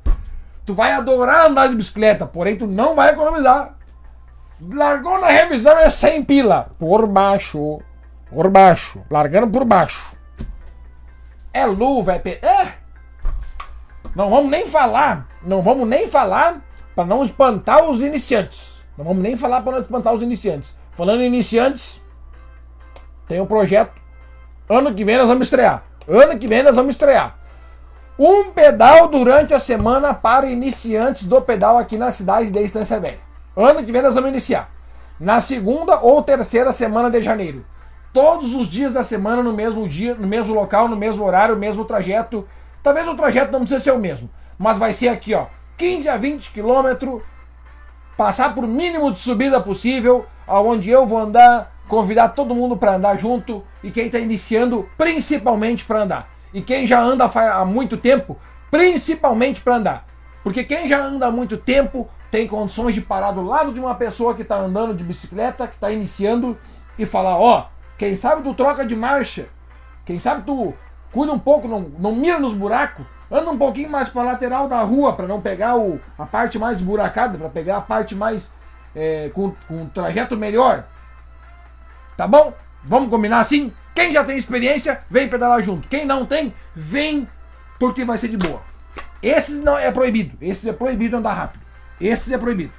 Tu 0.71 0.75
vai 0.75 0.93
adorar 0.93 1.47
andar 1.47 1.69
de 1.69 1.75
bicicleta, 1.75 2.25
porém 2.25 2.55
tu 2.55 2.65
não 2.65 2.95
vai 2.95 3.11
economizar. 3.11 3.75
Largou 4.61 5.19
na 5.19 5.27
revisão 5.27 5.77
é 5.77 5.91
100 5.91 6.23
pila. 6.23 6.71
Por 6.79 7.09
baixo. 7.09 7.81
Por 8.31 8.49
baixo. 8.49 9.03
Largando 9.11 9.49
por 9.49 9.65
baixo. 9.65 10.17
É 11.53 11.67
luva, 11.67 12.13
é... 12.13 12.19
Pe... 12.21 12.39
É. 12.41 12.75
Não 14.15 14.31
vamos 14.31 14.49
nem 14.49 14.65
falar. 14.65 15.27
Não 15.43 15.61
vamos 15.61 15.89
nem 15.89 16.07
falar 16.07 16.61
para 16.95 17.05
não 17.05 17.25
espantar 17.25 17.83
os 17.91 18.01
iniciantes. 18.01 18.85
Não 18.97 19.05
vamos 19.05 19.25
nem 19.25 19.35
falar 19.35 19.63
para 19.63 19.73
não 19.73 19.81
espantar 19.81 20.15
os 20.15 20.23
iniciantes. 20.23 20.73
Falando 20.93 21.23
em 21.23 21.27
iniciantes, 21.27 22.01
tem 23.27 23.41
um 23.41 23.47
projeto. 23.47 24.01
Ano 24.69 24.95
que 24.95 25.05
vem 25.05 25.19
nós 25.19 25.27
vamos 25.27 25.49
estrear. 25.49 25.83
Ano 26.07 26.39
que 26.39 26.47
vem 26.47 26.63
nós 26.63 26.77
vamos 26.77 26.95
estrear. 26.95 27.40
Um 28.23 28.51
pedal 28.51 29.09
durante 29.09 29.55
a 29.55 29.59
semana 29.59 30.13
para 30.13 30.45
iniciantes 30.45 31.25
do 31.25 31.41
pedal 31.41 31.79
aqui 31.79 31.97
na 31.97 32.11
cidade 32.11 32.51
de 32.51 32.61
Estância 32.63 33.01
Velha. 33.01 33.17
Ano 33.57 33.83
que 33.83 33.91
vem 33.91 34.03
nós 34.03 34.15
vamos 34.15 34.29
iniciar. 34.29 34.71
Na 35.19 35.41
segunda 35.41 35.99
ou 36.01 36.23
terceira 36.23 36.71
semana 36.71 37.11
de 37.11 37.23
janeiro. 37.23 37.65
Todos 38.13 38.55
os 38.55 38.69
dias 38.69 38.93
da 38.93 39.03
semana, 39.03 39.43
no 39.43 39.55
mesmo 39.55 39.89
dia, 39.89 40.15
no 40.17 40.27
mesmo 40.27 40.55
local, 40.55 40.87
no 40.87 40.97
mesmo 40.97 41.25
horário, 41.25 41.55
no 41.55 41.61
mesmo 41.63 41.83
trajeto. 41.87 42.47
Talvez 42.83 43.09
o 43.09 43.15
trajeto 43.15 43.53
não 43.53 43.61
precise 43.61 43.85
ser 43.85 43.93
o 43.93 43.99
mesmo. 43.99 44.29
Mas 44.59 44.77
vai 44.77 44.93
ser 44.93 45.09
aqui, 45.09 45.33
ó. 45.33 45.47
15 45.79 46.07
a 46.11 46.19
20 46.19 46.51
quilômetros. 46.51 47.23
Passar 48.19 48.55
por 48.55 48.67
mínimo 48.67 49.11
de 49.11 49.19
subida 49.19 49.63
possível. 49.63 50.27
Aonde 50.47 50.91
eu 50.91 51.07
vou 51.07 51.19
andar. 51.19 51.73
Convidar 51.89 52.29
todo 52.29 52.55
mundo 52.55 52.77
para 52.77 52.97
andar 52.97 53.19
junto. 53.19 53.65
E 53.83 53.91
quem 53.91 54.09
está 54.09 54.19
iniciando, 54.19 54.87
principalmente 54.99 55.87
para 55.87 56.03
andar. 56.03 56.40
E 56.53 56.61
quem 56.61 56.87
já 56.87 57.01
anda 57.01 57.25
há 57.25 57.65
muito 57.65 57.97
tempo, 57.97 58.39
principalmente 58.71 59.61
para 59.61 59.77
andar. 59.77 60.05
Porque 60.43 60.65
quem 60.65 60.89
já 60.89 61.01
anda 61.01 61.27
há 61.27 61.31
muito 61.31 61.57
tempo 61.57 62.09
tem 62.31 62.47
condições 62.47 62.95
de 62.95 63.01
parar 63.01 63.33
do 63.33 63.43
lado 63.43 63.73
de 63.73 63.81
uma 63.81 63.95
pessoa 63.95 64.35
que 64.35 64.43
está 64.43 64.57
andando 64.57 64.95
de 64.95 65.05
bicicleta, 65.05 65.67
que 65.67 65.75
está 65.75 65.91
iniciando, 65.91 66.57
e 66.99 67.05
falar: 67.05 67.39
Ó, 67.39 67.61
oh, 67.61 67.65
quem 67.99 68.17
sabe 68.17 68.43
tu 68.43 68.55
troca 68.55 68.85
de 68.85 68.97
marcha, 68.97 69.49
quem 70.05 70.19
sabe 70.19 70.43
tu 70.45 70.73
cuida 71.13 71.33
um 71.33 71.39
pouco, 71.39 71.67
não, 71.67 71.81
não 71.99 72.15
mira 72.15 72.39
nos 72.39 72.55
buracos, 72.55 73.05
anda 73.31 73.51
um 73.51 73.59
pouquinho 73.59 73.91
mais 73.91 74.09
para 74.09 74.23
lateral 74.23 74.69
da 74.69 74.81
rua 74.83 75.13
para 75.13 75.27
não 75.27 75.41
pegar 75.41 75.77
o, 75.77 76.01
a 76.19 76.25
parte 76.25 76.59
mais 76.59 76.81
buracada, 76.81 77.37
para 77.37 77.49
pegar 77.49 77.79
a 77.79 77.81
parte 77.81 78.15
mais 78.15 78.51
é, 78.95 79.31
com, 79.35 79.53
com 79.67 79.75
um 79.75 79.87
trajeto 79.87 80.37
melhor. 80.37 80.85
Tá 82.17 82.27
bom? 82.27 82.53
Vamos 82.85 83.11
combinar 83.11 83.41
assim? 83.41 83.73
Quem 83.95 84.13
já 84.13 84.25
tem 84.25 84.37
experiência, 84.37 85.01
vem 85.11 85.29
pedalar 85.29 85.63
junto. 85.63 85.89
Quem 85.89 86.07
não 86.07 86.25
tem, 86.25 86.55
vem 86.75 87.27
porque 87.79 88.05
vai 88.05 88.19
ser 88.19 88.29
de 88.29 88.37
boa. 88.37 88.61
Esses 89.23 89.63
não 89.63 89.77
é 89.77 89.91
proibido. 89.91 90.37
Esses 90.41 90.67
é 90.67 90.73
proibido 90.73 91.17
andar 91.17 91.35
rápido. 91.35 91.63
Esses 92.01 92.33
é 92.33 92.39
proibido. 92.39 92.73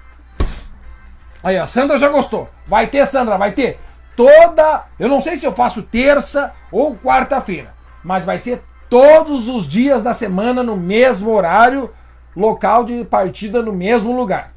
Aí, 1.44 1.58
a 1.58 1.68
Sandra 1.68 1.98
já 1.98 2.10
gostou. 2.10 2.50
Vai 2.68 2.88
ter, 2.88 3.06
Sandra, 3.06 3.38
vai 3.38 3.52
ter. 3.52 3.80
Toda. 4.16 4.86
Eu 5.00 5.08
não 5.08 5.22
sei 5.22 5.38
se 5.38 5.46
eu 5.46 5.54
faço 5.54 5.82
terça 5.82 6.54
ou 6.72 6.96
quarta-feira. 6.96 7.74
Mas 8.04 8.26
vai 8.26 8.40
ser 8.40 8.62
todos 8.90 9.48
os 9.48 9.68
dias 9.68 10.02
da 10.02 10.14
semana 10.14 10.64
no 10.64 10.78
mesmo 10.78 11.32
horário. 11.32 11.92
Local 12.36 12.84
de 12.84 13.04
partida 13.06 13.62
no 13.62 13.74
mesmo 13.74 14.16
lugar. 14.16 14.52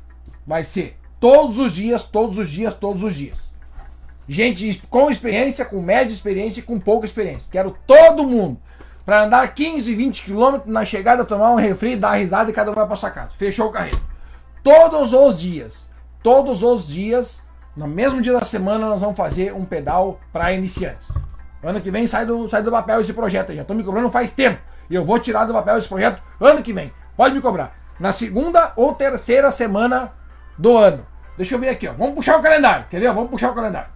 Vai 0.46 0.62
ser 0.62 0.96
todos 1.18 1.58
os 1.58 1.72
dias, 1.72 2.04
todos 2.04 2.38
os 2.38 2.50
dias, 2.50 2.74
todos 2.74 3.02
os 3.02 3.14
dias. 3.14 3.50
Gente 4.28 4.82
com 4.88 5.10
experiência, 5.10 5.64
com 5.64 5.82
média 5.82 6.12
experiência 6.12 6.60
e 6.60 6.62
com 6.62 6.80
pouca 6.80 7.04
experiência. 7.06 7.48
Quero 7.50 7.76
todo 7.86 8.26
mundo 8.26 8.58
para 9.04 9.24
andar 9.24 9.52
15, 9.52 9.94
20 9.94 10.24
quilômetros 10.24 10.72
na 10.72 10.84
chegada, 10.84 11.24
tomar 11.24 11.50
um 11.50 11.56
refri, 11.56 11.94
dar 11.94 12.14
risada 12.14 12.50
e 12.50 12.54
cada 12.54 12.70
um 12.70 12.74
vai 12.74 12.86
para 12.86 12.96
sua 12.96 13.10
casa. 13.10 13.30
Fechou 13.36 13.68
o 13.68 13.70
carreiro. 13.70 14.00
Todos 14.62 15.12
os 15.12 15.38
dias, 15.38 15.90
todos 16.22 16.62
os 16.62 16.86
dias, 16.86 17.42
no 17.76 17.86
mesmo 17.86 18.22
dia 18.22 18.32
da 18.32 18.44
semana, 18.44 18.86
nós 18.86 19.00
vamos 19.00 19.16
fazer 19.16 19.52
um 19.52 19.64
pedal 19.64 20.18
para 20.32 20.52
iniciantes. 20.52 21.12
Ano 21.62 21.80
que 21.80 21.90
vem 21.90 22.06
sai 22.06 22.24
do, 22.24 22.48
sai 22.48 22.62
do 22.62 22.70
papel 22.70 23.00
esse 23.00 23.12
projeto. 23.12 23.52
Já 23.52 23.60
estou 23.60 23.76
me 23.76 23.84
cobrando 23.84 24.10
faz 24.10 24.32
tempo. 24.32 24.60
E 24.88 24.94
eu 24.94 25.04
vou 25.04 25.18
tirar 25.18 25.44
do 25.44 25.52
papel 25.52 25.78
esse 25.78 25.88
projeto 25.88 26.22
ano 26.40 26.62
que 26.62 26.72
vem. 26.72 26.92
Pode 27.16 27.34
me 27.34 27.40
cobrar. 27.40 27.74
Na 28.00 28.10
segunda 28.10 28.72
ou 28.76 28.94
terceira 28.94 29.50
semana 29.50 30.12
do 30.58 30.76
ano. 30.76 31.06
Deixa 31.36 31.54
eu 31.54 31.58
ver 31.58 31.70
aqui, 31.70 31.88
ó. 31.88 31.92
Vamos 31.92 32.14
puxar 32.14 32.38
o 32.38 32.42
calendário. 32.42 32.86
Quer 32.88 33.00
ver? 33.00 33.12
Vamos 33.12 33.30
puxar 33.30 33.50
o 33.50 33.54
calendário. 33.54 33.93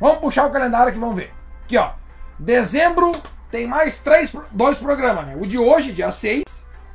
Vamos 0.00 0.20
puxar 0.20 0.46
o 0.46 0.50
calendário 0.50 0.88
aqui, 0.88 0.98
vamos 0.98 1.16
ver. 1.16 1.32
Aqui, 1.64 1.76
ó. 1.76 1.92
Dezembro 2.38 3.12
tem 3.50 3.66
mais 3.66 3.98
três, 3.98 4.32
dois 4.50 4.78
programas, 4.78 5.26
né? 5.26 5.36
O 5.38 5.46
de 5.46 5.58
hoje, 5.58 5.92
dia 5.92 6.10
6, 6.10 6.44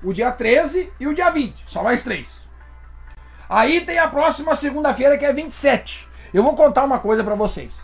o 0.04 0.12
dia 0.12 0.32
13 0.32 0.92
e 1.00 1.08
o 1.08 1.14
dia 1.14 1.30
20. 1.30 1.66
Só 1.68 1.84
mais 1.84 2.02
três. 2.02 2.48
Aí 3.48 3.82
tem 3.82 4.00
a 4.00 4.08
próxima 4.08 4.56
segunda-feira, 4.56 5.18
que 5.18 5.26
é 5.26 5.32
27. 5.32 6.10
Eu 6.34 6.42
vou 6.42 6.56
contar 6.56 6.84
uma 6.84 6.98
coisa 6.98 7.24
para 7.24 7.36
vocês. 7.36 7.84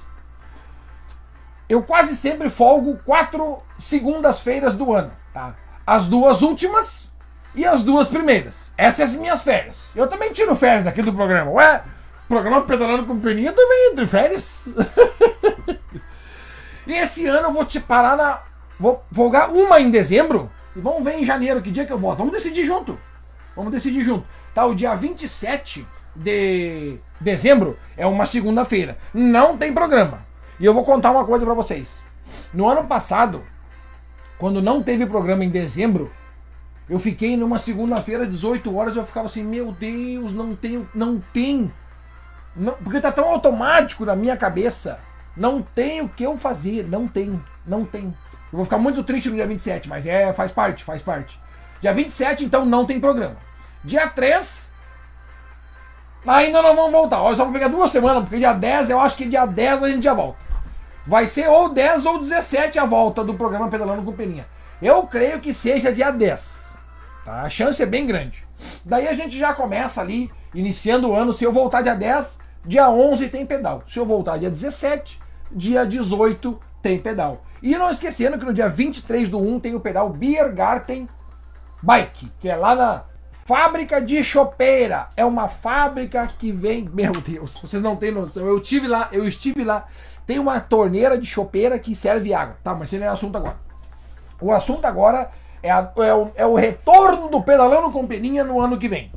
Eu 1.70 1.84
quase 1.84 2.16
sempre 2.16 2.50
folgo 2.50 2.98
quatro 3.06 3.62
segundas-feiras 3.80 4.74
do 4.74 4.92
ano, 4.92 5.12
tá? 5.34 5.54
As 5.86 6.08
duas 6.08 6.42
últimas 6.42 7.08
e 7.54 7.66
as 7.66 7.84
duas 7.84 8.10
primeiras. 8.10 8.72
Essas 8.78 8.96
são 8.96 9.06
as 9.06 9.16
minhas 9.16 9.42
férias. 9.44 9.90
Eu 9.96 10.08
também 10.08 10.34
tiro 10.34 10.56
férias 10.56 10.88
aqui 10.88 11.02
do 11.02 11.14
programa. 11.14 11.52
Ué, 11.52 11.84
programa 12.32 12.62
Pedalando 12.62 13.06
com 13.06 13.20
Peninha 13.20 13.52
também 13.52 13.92
entre 13.92 14.08
férias. 14.08 14.70
e 16.88 16.94
esse 16.94 17.28
ano 17.28 17.50
eu 17.50 17.54
vou 17.54 17.66
te 17.66 17.80
parar 17.80 18.16
na. 18.16 18.42
Vou 18.80 19.04
folgar 19.12 19.52
uma 19.52 19.80
em 19.82 19.92
dezembro 19.92 20.50
e 20.76 20.80
vamos 20.80 21.04
ver 21.04 21.20
em 21.20 21.26
janeiro 21.26 21.62
que 21.62 21.70
dia 21.70 21.86
que 21.86 21.92
eu 21.92 22.00
volto. 22.00 22.20
Vamos 22.20 22.32
decidir 22.32 22.66
junto. 22.66 22.98
Vamos 23.54 23.72
decidir 23.72 24.04
junto. 24.04 24.26
Tá, 24.56 24.66
o 24.66 24.74
dia 24.74 24.96
27 24.96 25.86
de 26.16 26.98
dezembro 27.20 27.78
é 27.98 28.08
uma 28.08 28.26
segunda-feira. 28.26 28.98
Não 29.14 29.58
tem 29.58 29.74
programa. 29.74 30.20
E 30.58 30.66
eu 30.66 30.74
vou 30.74 30.86
contar 30.86 31.12
uma 31.12 31.26
coisa 31.26 31.46
para 31.46 31.54
vocês. 31.54 31.98
No 32.54 32.68
ano 32.70 32.86
passado, 32.86 33.42
quando 34.38 34.62
não 34.62 34.82
teve 34.82 35.06
programa 35.06 35.44
em 35.44 35.50
dezembro, 35.50 36.10
eu 36.90 36.98
fiquei 36.98 37.36
numa 37.36 37.60
segunda-feira, 37.60 38.26
18 38.26 38.74
horas, 38.74 38.96
eu 38.96 39.06
ficava 39.06 39.28
assim, 39.28 39.44
meu 39.44 39.72
Deus, 39.74 40.32
não 40.32 40.56
tem, 40.56 40.88
não 40.96 41.20
tem. 41.34 41.72
Não, 42.56 42.74
porque 42.74 43.00
tá 43.00 43.12
tão 43.12 43.30
automático 43.30 44.06
na 44.06 44.16
minha 44.16 44.36
cabeça. 44.36 45.00
Não 45.36 45.62
tem 45.62 46.02
o 46.02 46.10
que 46.10 46.24
eu 46.24 46.38
fazer, 46.38 46.88
não 46.88 47.08
tem, 47.08 47.42
não 47.66 47.86
tem. 47.86 48.06
Eu 48.52 48.58
vou 48.58 48.66
ficar 48.66 48.78
muito 48.78 49.04
triste 49.04 49.30
no 49.30 49.36
dia 49.36 49.48
27, 49.48 49.88
mas 49.88 50.06
é, 50.06 50.34
faz 50.34 50.52
parte, 50.52 50.84
faz 50.84 51.02
parte. 51.02 51.40
Dia 51.82 51.94
27, 51.94 52.44
então, 52.44 52.66
não 52.66 52.86
tem 52.86 53.00
programa. 53.00 53.38
Dia 53.84 54.08
3, 54.08 54.70
ainda 56.28 56.62
não 56.62 56.76
vamos 56.76 56.92
voltar. 56.92 57.22
Olha, 57.22 57.36
só 57.36 57.46
vou 57.46 57.54
pegar 57.54 57.70
duas 57.70 57.90
semanas, 57.90 58.24
porque 58.24 58.38
dia 58.38 58.54
10, 58.54 58.90
eu 58.90 59.00
acho 59.00 59.16
que 59.16 59.26
dia 59.26 59.46
10 59.46 59.84
a 59.84 59.90
gente 59.90 60.04
já 60.04 60.14
volta. 60.14 60.38
Vai 61.08 61.26
ser 61.26 61.48
ou 61.48 61.70
10 61.70 62.06
ou 62.06 62.20
17 62.20 62.78
a 62.78 62.86
volta 62.86 63.24
do 63.24 63.34
programa 63.34 63.70
Pedalando 63.70 64.04
com 64.04 64.12
Peninha. 64.12 64.46
Eu 64.82 65.04
creio 65.04 65.40
que 65.40 65.54
seja 65.54 65.92
dia 65.92 66.12
10. 66.12 66.60
Tá? 67.26 67.42
A 67.42 67.50
chance 67.50 67.82
é 67.82 67.86
bem 67.86 68.06
grande. 68.06 68.44
Daí 68.86 69.08
a 69.08 69.14
gente 69.14 69.38
já 69.38 69.54
começa 69.54 70.02
ali, 70.02 70.30
iniciando 70.54 71.10
o 71.10 71.16
ano. 71.16 71.34
Se 71.34 71.44
eu 71.44 71.52
voltar 71.52 71.82
dia 71.82 71.96
10, 71.96 72.38
dia 72.66 72.90
11 72.90 73.30
tem 73.30 73.46
pedal. 73.46 73.82
Se 73.88 74.00
eu 74.00 74.06
voltar 74.06 74.38
dia 74.38 74.50
17, 74.50 75.20
dia 75.52 75.86
18 75.86 76.60
tem 76.82 76.98
pedal. 76.98 77.44
E 77.62 77.78
não 77.78 77.90
esquecendo 77.90 78.40
que 78.40 78.46
no 78.46 78.54
dia 78.54 78.68
23 78.68 79.30
do 79.30 79.38
1 79.38 79.60
tem 79.60 79.76
o 79.76 79.80
pedal 79.80 80.10
Biergarten 80.10 81.08
Bike, 81.84 82.32
que 82.40 82.50
é 82.50 82.56
lá 82.56 82.76
na 82.76 83.04
Fábrica 83.46 84.02
de 84.02 84.24
Chopeira. 84.24 85.10
É 85.16 85.26
uma 85.26 85.48
fábrica 85.48 86.28
que 86.40 86.52
vem. 86.52 86.88
Meu 86.94 87.12
Deus, 87.12 87.54
vocês 87.62 87.82
não 87.82 87.96
têm 87.96 88.12
noção. 88.12 88.48
Eu 88.48 88.58
estive 88.58 88.88
lá, 88.88 89.10
eu 89.12 89.28
estive 89.28 89.64
lá. 89.64 89.88
Tem 90.26 90.40
uma 90.40 90.60
torneira 90.60 91.18
de 91.18 91.26
chopeira 91.26 91.78
que 91.78 91.96
serve 91.96 92.34
água. 92.34 92.58
Tá, 92.64 92.74
mas 92.74 92.88
esse 92.88 92.98
não 92.98 93.08
é 93.08 93.10
assunto 93.10 93.36
agora. 93.38 93.58
O 94.40 94.52
assunto 94.52 94.86
agora 94.86 95.30
é, 95.64 95.72
a, 95.72 95.92
é, 95.98 96.14
o, 96.14 96.32
é 96.36 96.46
o 96.46 96.56
retorno 96.56 97.30
do 97.30 97.42
Pedalando 97.42 97.92
com 97.92 98.08
Peninha 98.08 98.44
no 98.44 98.60
ano 98.60 98.78
que 98.78 98.88
vem. 98.88 99.12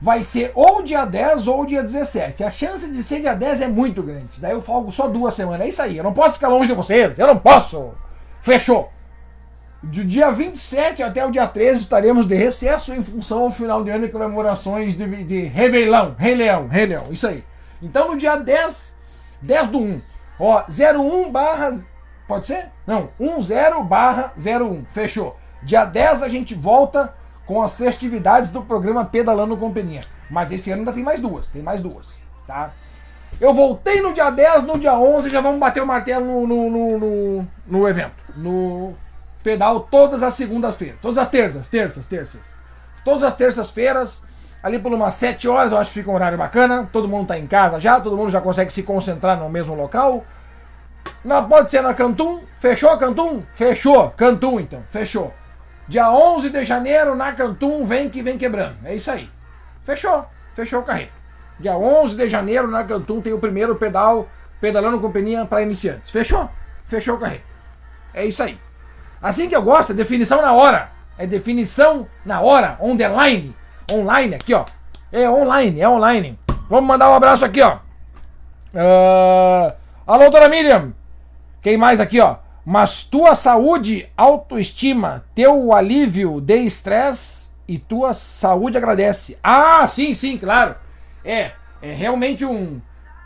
Vai 0.00 0.22
ser 0.22 0.50
ou 0.54 0.82
dia 0.82 1.04
10 1.04 1.46
ou 1.46 1.66
dia 1.66 1.82
17. 1.82 2.42
A 2.42 2.50
chance 2.50 2.88
de 2.90 3.02
ser 3.02 3.20
dia 3.20 3.34
10 3.34 3.60
é 3.60 3.68
muito 3.68 4.02
grande. 4.02 4.40
Daí 4.40 4.52
eu 4.52 4.62
folgo 4.62 4.90
só 4.90 5.06
duas 5.06 5.34
semanas. 5.34 5.66
É 5.66 5.68
isso 5.68 5.82
aí. 5.82 5.98
Eu 5.98 6.04
não 6.04 6.14
posso 6.14 6.34
ficar 6.34 6.48
longe 6.48 6.68
de 6.68 6.74
vocês. 6.74 7.18
Eu 7.18 7.26
não 7.26 7.38
posso. 7.38 7.92
Fechou. 8.40 8.90
Do 9.82 10.04
dia 10.04 10.30
27 10.30 11.02
até 11.02 11.24
o 11.24 11.30
dia 11.30 11.46
13 11.46 11.80
estaremos 11.80 12.26
de 12.26 12.34
recesso 12.34 12.92
em 12.92 13.02
função 13.02 13.44
ao 13.44 13.50
final 13.50 13.82
de 13.82 13.90
ano 13.90 14.04
e 14.04 14.10
comemorações 14.10 14.94
de, 14.94 15.24
de 15.24 15.40
Réveillon, 15.44 16.12
Rei 16.18 16.34
Leão, 16.34 16.68
Rei 16.68 16.84
Leão, 16.84 17.04
isso 17.10 17.26
aí. 17.26 17.42
Então 17.82 18.10
no 18.10 18.18
dia 18.18 18.36
10, 18.36 18.94
10 19.40 19.68
do 19.68 19.78
1, 19.78 20.00
ó, 20.38 20.64
01 20.68 21.32
barra 21.32 21.82
Pode 22.30 22.46
ser? 22.46 22.66
Não, 22.86 23.08
10 23.18 23.84
barra 23.88 24.32
01. 24.38 24.84
Fechou. 24.84 25.36
Dia 25.64 25.84
10 25.84 26.22
a 26.22 26.28
gente 26.28 26.54
volta 26.54 27.12
com 27.44 27.60
as 27.60 27.76
festividades 27.76 28.50
do 28.50 28.62
programa 28.62 29.04
Pedalando 29.04 29.56
Companhia. 29.56 30.02
Mas 30.30 30.52
esse 30.52 30.70
ano 30.70 30.82
ainda 30.82 30.92
tem 30.92 31.02
mais 31.02 31.18
duas. 31.18 31.48
Tem 31.48 31.60
mais 31.60 31.80
duas. 31.80 32.10
Tá? 32.46 32.70
Eu 33.40 33.52
voltei 33.52 34.00
no 34.00 34.12
dia 34.12 34.30
10, 34.30 34.62
no 34.62 34.78
dia 34.78 34.96
11 34.96 35.28
já 35.28 35.40
vamos 35.40 35.58
bater 35.58 35.82
o 35.82 35.86
martelo 35.86 36.24
no, 36.24 36.46
no, 36.46 36.70
no, 36.70 36.98
no, 37.00 37.48
no 37.66 37.88
evento. 37.88 38.14
No 38.36 38.94
pedal 39.42 39.80
todas 39.80 40.22
as 40.22 40.34
segundas-feiras. 40.34 41.00
Todas 41.02 41.18
as 41.18 41.28
terças, 41.28 41.66
terças, 41.66 42.06
terças. 42.06 42.40
Todas 43.04 43.24
as 43.24 43.34
terças-feiras, 43.34 44.22
ali 44.62 44.78
por 44.78 44.92
umas 44.92 45.14
7 45.14 45.48
horas, 45.48 45.72
eu 45.72 45.78
acho 45.78 45.90
que 45.90 45.98
fica 45.98 46.12
um 46.12 46.14
horário 46.14 46.38
bacana. 46.38 46.88
Todo 46.92 47.08
mundo 47.08 47.22
está 47.22 47.36
em 47.36 47.48
casa 47.48 47.80
já, 47.80 48.00
todo 48.00 48.16
mundo 48.16 48.30
já 48.30 48.40
consegue 48.40 48.72
se 48.72 48.84
concentrar 48.84 49.36
no 49.36 49.48
mesmo 49.48 49.74
local. 49.74 50.24
Não, 51.24 51.48
pode 51.48 51.70
ser 51.70 51.82
na 51.82 51.94
Cantum? 51.94 52.40
Fechou 52.60 52.96
Cantum? 52.96 53.42
Fechou. 53.54 54.10
Cantum 54.10 54.60
então, 54.60 54.82
fechou. 54.90 55.32
Dia 55.88 56.10
11 56.10 56.50
de 56.50 56.64
janeiro 56.64 57.16
na 57.16 57.32
Cantum, 57.32 57.84
vem 57.84 58.08
que 58.08 58.22
vem 58.22 58.38
quebrando. 58.38 58.76
É 58.84 58.94
isso 58.94 59.10
aí. 59.10 59.28
Fechou. 59.84 60.24
Fechou 60.54 60.80
o 60.80 60.84
carreto. 60.84 61.12
Dia 61.58 61.76
11 61.76 62.16
de 62.16 62.28
janeiro 62.28 62.68
na 62.68 62.84
Cantum 62.84 63.20
tem 63.20 63.32
o 63.32 63.38
primeiro 63.38 63.74
pedal, 63.74 64.28
pedalando 64.60 65.00
companhia 65.00 65.44
para 65.44 65.62
iniciantes. 65.62 66.10
Fechou? 66.10 66.48
Fechou 66.88 67.16
o 67.16 67.18
carreto. 67.18 67.44
É 68.14 68.24
isso 68.24 68.42
aí. 68.42 68.58
Assim 69.22 69.48
que 69.48 69.56
eu 69.56 69.62
gosto, 69.62 69.92
é 69.92 69.94
definição 69.94 70.40
na 70.40 70.52
hora. 70.52 70.88
É 71.18 71.26
definição 71.26 72.06
na 72.24 72.40
hora, 72.40 72.76
on 72.80 72.96
the 72.96 73.08
line. 73.08 73.54
Online, 73.92 74.36
aqui 74.36 74.54
ó. 74.54 74.64
É 75.12 75.28
online, 75.28 75.80
é 75.80 75.88
online. 75.88 76.38
Vamos 76.68 76.86
mandar 76.86 77.10
um 77.10 77.14
abraço 77.14 77.44
aqui 77.44 77.60
ó. 77.60 77.78
Uh... 78.72 79.72
Alô, 80.06 80.22
doutora 80.24 80.48
Miriam. 80.48 80.92
Quem 81.62 81.76
mais 81.76 82.00
aqui, 82.00 82.20
ó? 82.20 82.36
Mas 82.64 83.04
tua 83.04 83.34
saúde, 83.34 84.08
autoestima, 84.16 85.24
teu 85.34 85.72
alívio 85.72 86.40
de 86.40 86.56
estresse 86.58 87.50
e 87.68 87.78
tua 87.78 88.14
saúde 88.14 88.78
agradece. 88.78 89.38
Ah, 89.42 89.86
sim, 89.86 90.14
sim, 90.14 90.38
claro. 90.38 90.74
É, 91.24 91.52
é 91.82 91.92
realmente 91.92 92.44
um, 92.44 92.80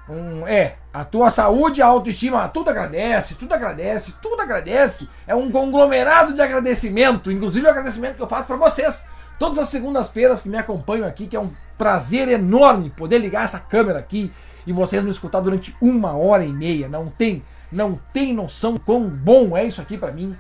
um 0.08 0.46
é, 0.46 0.74
a 0.92 1.04
tua 1.04 1.30
saúde, 1.30 1.82
a 1.82 1.86
autoestima, 1.86 2.48
tudo 2.48 2.70
agradece, 2.70 3.34
tudo 3.34 3.54
agradece, 3.54 4.14
tudo 4.20 4.40
agradece. 4.40 5.08
É 5.26 5.34
um 5.34 5.50
conglomerado 5.50 6.32
de 6.32 6.40
agradecimento, 6.40 7.30
inclusive 7.30 7.66
o 7.66 7.70
agradecimento 7.70 8.16
que 8.16 8.22
eu 8.22 8.28
faço 8.28 8.46
para 8.46 8.56
vocês. 8.56 9.04
Todas 9.38 9.58
as 9.58 9.68
segundas-feiras 9.68 10.40
que 10.40 10.48
me 10.48 10.56
acompanham 10.58 11.06
aqui, 11.06 11.26
que 11.26 11.36
é 11.36 11.40
um 11.40 11.50
prazer 11.76 12.28
enorme 12.28 12.90
poder 12.90 13.18
ligar 13.18 13.44
essa 13.44 13.58
câmera 13.58 13.98
aqui 13.98 14.32
e 14.66 14.72
vocês 14.72 15.04
me 15.04 15.10
escutar 15.10 15.40
durante 15.40 15.74
uma 15.80 16.16
hora 16.16 16.44
e 16.44 16.52
meia. 16.52 16.88
Não 16.88 17.08
tem, 17.08 17.42
não 17.74 17.98
tem 18.12 18.32
noção 18.32 18.78
quão 18.78 19.08
bom 19.08 19.56
é 19.56 19.64
isso 19.64 19.80
aqui 19.80 19.98
para 19.98 20.12
mim. 20.12 20.36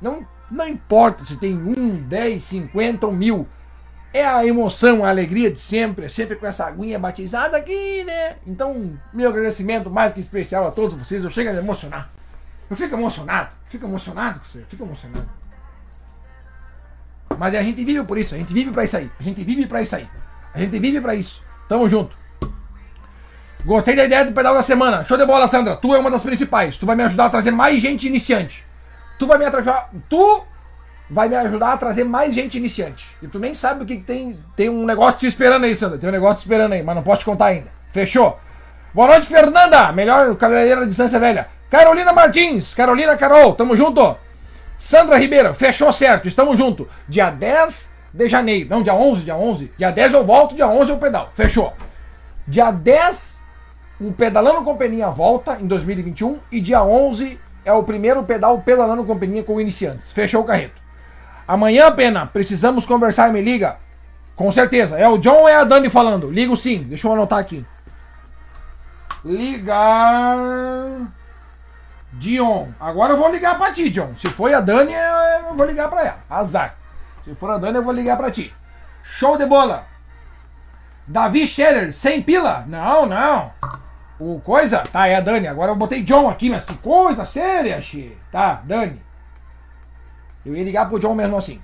Não, 0.00 0.26
não 0.50 0.68
importa 0.68 1.24
se 1.24 1.36
tem 1.36 1.56
um, 1.56 1.96
dez, 1.96 2.44
cinquenta 2.44 3.06
ou 3.06 3.12
mil. 3.12 3.46
É 4.12 4.26
a 4.26 4.44
emoção, 4.46 5.04
a 5.04 5.10
alegria 5.10 5.50
de 5.50 5.60
sempre, 5.60 6.06
é 6.06 6.08
sempre 6.08 6.36
com 6.36 6.46
essa 6.46 6.64
aguinha 6.64 6.98
batizada 6.98 7.56
aqui, 7.56 8.04
né? 8.04 8.36
Então, 8.46 8.92
meu 9.12 9.28
agradecimento 9.28 9.90
mais 9.90 10.12
que 10.12 10.20
especial 10.20 10.66
a 10.66 10.70
todos 10.70 10.94
vocês. 10.94 11.22
Eu 11.22 11.30
chego 11.30 11.50
a 11.50 11.52
me 11.52 11.58
emocionar. 11.58 12.10
Eu 12.70 12.76
fico 12.76 12.94
emocionado, 12.94 13.50
fico 13.66 13.86
emocionado 13.86 14.40
com 14.40 14.46
você, 14.46 14.64
fico 14.68 14.84
emocionado. 14.84 15.28
Mas 17.38 17.54
a 17.54 17.62
gente 17.62 17.84
vive 17.84 18.04
por 18.04 18.18
isso, 18.18 18.34
a 18.34 18.38
gente 18.38 18.52
vive 18.52 18.70
para 18.70 18.84
isso 18.84 18.96
aí. 18.96 19.10
A 19.18 19.22
gente 19.22 19.44
vive 19.44 19.66
para 19.66 19.82
isso 19.82 19.96
aí. 19.96 20.08
A 20.54 20.58
gente 20.58 20.78
vive 20.78 21.00
para 21.00 21.14
isso. 21.14 21.44
Tamo 21.68 21.88
junto. 21.88 22.16
Gostei 23.64 23.96
da 23.96 24.04
ideia 24.04 24.24
do 24.24 24.32
pedal 24.32 24.54
da 24.54 24.62
semana. 24.62 25.04
Show 25.04 25.16
de 25.16 25.26
bola, 25.26 25.46
Sandra. 25.46 25.76
Tu 25.76 25.94
é 25.94 25.98
uma 25.98 26.10
das 26.10 26.22
principais. 26.22 26.76
Tu 26.76 26.86
vai 26.86 26.96
me 26.96 27.02
ajudar 27.02 27.26
a 27.26 27.30
trazer 27.30 27.50
mais 27.50 27.80
gente 27.82 28.06
iniciante. 28.06 28.64
Tu 29.18 29.26
vai 29.26 29.36
me 29.36 29.44
ajudar. 29.44 29.90
Tu 30.08 30.42
vai 31.10 31.28
me 31.28 31.36
ajudar 31.36 31.72
a 31.72 31.76
trazer 31.76 32.04
mais 32.04 32.34
gente 32.34 32.56
iniciante. 32.56 33.06
E 33.22 33.26
tu 33.26 33.38
nem 33.38 33.54
sabe 33.54 33.82
o 33.82 33.86
que, 33.86 33.96
que 33.96 34.04
tem. 34.04 34.36
Tem 34.54 34.68
um 34.68 34.86
negócio 34.86 35.18
te 35.18 35.26
esperando 35.26 35.64
aí, 35.64 35.74
Sandra. 35.74 35.98
Tem 35.98 36.08
um 36.08 36.12
negócio 36.12 36.36
te 36.36 36.40
esperando 36.40 36.72
aí, 36.72 36.82
mas 36.82 36.94
não 36.94 37.02
posso 37.02 37.20
te 37.20 37.24
contar 37.24 37.46
ainda. 37.46 37.68
Fechou? 37.92 38.38
Boa 38.94 39.08
noite, 39.08 39.26
Fernanda. 39.26 39.92
Melhor 39.92 40.34
cabeleireira 40.36 40.82
da 40.82 40.86
distância 40.86 41.18
velha. 41.18 41.48
Carolina 41.70 42.12
Martins. 42.12 42.74
Carolina 42.74 43.16
Carol. 43.16 43.54
Tamo 43.54 43.76
junto. 43.76 44.16
Sandra 44.78 45.18
Ribeiro. 45.18 45.52
Fechou 45.52 45.92
certo. 45.92 46.28
Estamos 46.28 46.56
junto. 46.56 46.88
Dia 47.08 47.30
10 47.30 47.90
de 48.14 48.28
janeiro. 48.28 48.68
Não, 48.70 48.82
dia 48.82 48.94
11, 48.94 49.22
dia 49.22 49.36
11. 49.36 49.72
Dia 49.76 49.90
10 49.90 50.14
eu 50.14 50.24
volto, 50.24 50.54
dia 50.54 50.68
11 50.68 50.90
eu 50.90 50.96
pedal. 50.96 51.30
Fechou. 51.36 51.72
Dia 52.46 52.70
10 52.70 53.37
o 54.00 54.12
Pedalando 54.12 54.62
com 54.62 54.76
Peninha 54.76 55.10
volta 55.10 55.58
em 55.60 55.66
2021 55.66 56.38
e 56.52 56.60
dia 56.60 56.82
11 56.82 57.38
é 57.64 57.72
o 57.72 57.82
primeiro 57.82 58.22
pedal 58.22 58.60
Pedalando 58.60 59.04
com 59.04 59.18
Peninha 59.18 59.42
com 59.42 59.60
iniciantes. 59.60 60.12
Fechou 60.12 60.42
o 60.42 60.44
carreto. 60.44 60.76
Amanhã, 61.46 61.90
Pena, 61.92 62.26
precisamos 62.26 62.86
conversar, 62.86 63.32
me 63.32 63.40
liga. 63.40 63.76
Com 64.36 64.52
certeza. 64.52 64.96
É 64.96 65.08
o 65.08 65.18
John 65.18 65.40
ou 65.40 65.48
é 65.48 65.56
a 65.56 65.64
Dani 65.64 65.88
falando? 65.90 66.30
Ligo 66.30 66.56
sim. 66.56 66.84
Deixa 66.84 67.08
eu 67.08 67.12
anotar 67.12 67.40
aqui. 67.40 67.64
Ligar. 69.24 70.36
Dion. 72.12 72.68
Agora 72.78 73.14
eu 73.14 73.18
vou 73.18 73.30
ligar 73.30 73.58
pra 73.58 73.72
ti, 73.72 73.90
John. 73.90 74.14
Se 74.20 74.28
foi 74.28 74.54
a 74.54 74.60
Dani, 74.60 74.92
eu 74.92 75.54
vou 75.54 75.66
ligar 75.66 75.88
pra 75.88 76.02
ela. 76.02 76.18
Azar. 76.30 76.76
Se 77.24 77.34
for 77.34 77.50
a 77.50 77.58
Dani, 77.58 77.78
eu 77.78 77.82
vou 77.82 77.92
ligar 77.92 78.16
pra 78.16 78.30
ti. 78.30 78.52
Show 79.02 79.36
de 79.36 79.44
bola. 79.44 79.84
Davi 81.06 81.46
Scherer, 81.46 81.92
sem 81.92 82.22
pila? 82.22 82.64
Não, 82.68 83.06
não. 83.06 83.50
O 84.18 84.40
coisa? 84.40 84.78
Tá, 84.78 85.06
é 85.06 85.16
a 85.16 85.20
Dani. 85.20 85.46
Agora 85.46 85.70
eu 85.70 85.76
botei 85.76 86.02
John 86.02 86.28
aqui, 86.28 86.50
mas 86.50 86.64
que 86.64 86.74
coisa 86.74 87.24
séria, 87.24 87.80
xê. 87.80 88.12
Tá, 88.32 88.60
Dani. 88.64 89.00
Eu 90.44 90.56
ia 90.56 90.64
ligar 90.64 90.88
pro 90.88 90.98
John 90.98 91.14
mesmo 91.14 91.36
assim. 91.36 91.60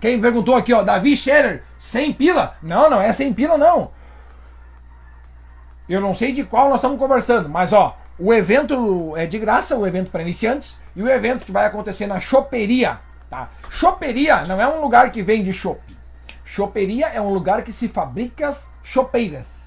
Quem 0.00 0.20
perguntou 0.20 0.56
aqui, 0.56 0.72
ó, 0.72 0.82
Davi 0.82 1.16
Scherer, 1.16 1.62
sem 1.78 2.12
pila? 2.12 2.56
Não, 2.60 2.90
não 2.90 3.00
é 3.00 3.12
sem 3.12 3.32
pila, 3.32 3.56
não. 3.56 3.92
Eu 5.88 6.00
não 6.00 6.12
sei 6.12 6.32
de 6.32 6.42
qual 6.42 6.68
nós 6.68 6.78
estamos 6.78 6.98
conversando, 6.98 7.48
mas 7.48 7.72
ó, 7.72 7.96
o 8.18 8.32
evento 8.32 9.16
é 9.16 9.26
de 9.26 9.38
graça, 9.38 9.76
o 9.76 9.86
evento 9.86 10.10
para 10.10 10.22
iniciantes, 10.22 10.76
e 10.96 11.02
o 11.02 11.08
evento 11.08 11.44
que 11.44 11.52
vai 11.52 11.66
acontecer 11.66 12.06
na 12.06 12.18
Choperia, 12.18 12.98
tá? 13.30 13.48
Choperia 13.70 14.44
não 14.44 14.60
é 14.60 14.66
um 14.66 14.80
lugar 14.80 15.12
que 15.12 15.22
vende 15.22 15.52
chopp. 15.52 15.80
Choperia 16.44 17.06
é 17.06 17.20
um 17.20 17.32
lugar 17.32 17.62
que 17.62 17.72
se 17.72 17.88
fabrica 17.88 18.56
chopeiras. 18.82 19.61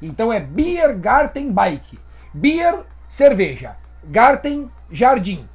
Então 0.00 0.32
é 0.32 0.40
Beer 0.40 0.96
Garten 0.98 1.50
Bike. 1.50 1.98
Beer, 2.32 2.80
cerveja. 3.08 3.76
Garten, 4.04 4.70
jardim. 4.90 5.46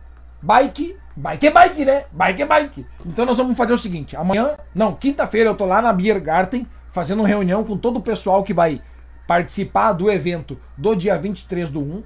Bike, 0.41 0.97
bike 1.15 1.47
é 1.47 1.51
bike, 1.51 1.85
né? 1.85 2.03
Bike 2.11 2.41
é 2.41 2.45
bike. 2.45 2.85
Então 3.05 3.25
nós 3.25 3.37
vamos 3.37 3.55
fazer 3.55 3.73
o 3.73 3.77
seguinte: 3.77 4.15
amanhã, 4.15 4.57
não, 4.73 4.95
quinta-feira 4.95 5.49
eu 5.49 5.55
tô 5.55 5.65
lá 5.65 5.81
na 5.81 5.93
Beer 5.93 6.19
Garten 6.19 6.65
fazendo 6.91 7.23
reunião 7.23 7.63
com 7.63 7.77
todo 7.77 7.97
o 7.97 8.01
pessoal 8.01 8.43
que 8.43 8.53
vai 8.53 8.81
participar 9.27 9.93
do 9.93 10.11
evento 10.11 10.59
do 10.77 10.95
dia 10.95 11.17
23 11.17 11.69
do 11.69 11.79
1. 11.79 12.03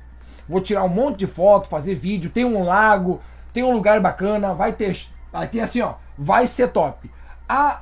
Vou 0.48 0.62
tirar 0.62 0.84
um 0.84 0.90
monte 0.90 1.20
de 1.20 1.28
foto, 1.28 1.68
fazer 1.68 1.96
vídeo. 1.96 2.30
Tem 2.30 2.46
um 2.46 2.64
lago, 2.64 3.22
tem 3.52 3.64
um 3.64 3.74
lugar 3.74 4.00
bacana. 4.00 4.54
Vai 4.54 4.74
ter, 4.74 5.08
vai 5.32 5.48
ter 5.48 5.62
assim, 5.62 5.82
ó. 5.82 5.96
Vai 6.18 6.46
ser 6.46 6.68
top. 6.68 7.10
A, 7.48 7.82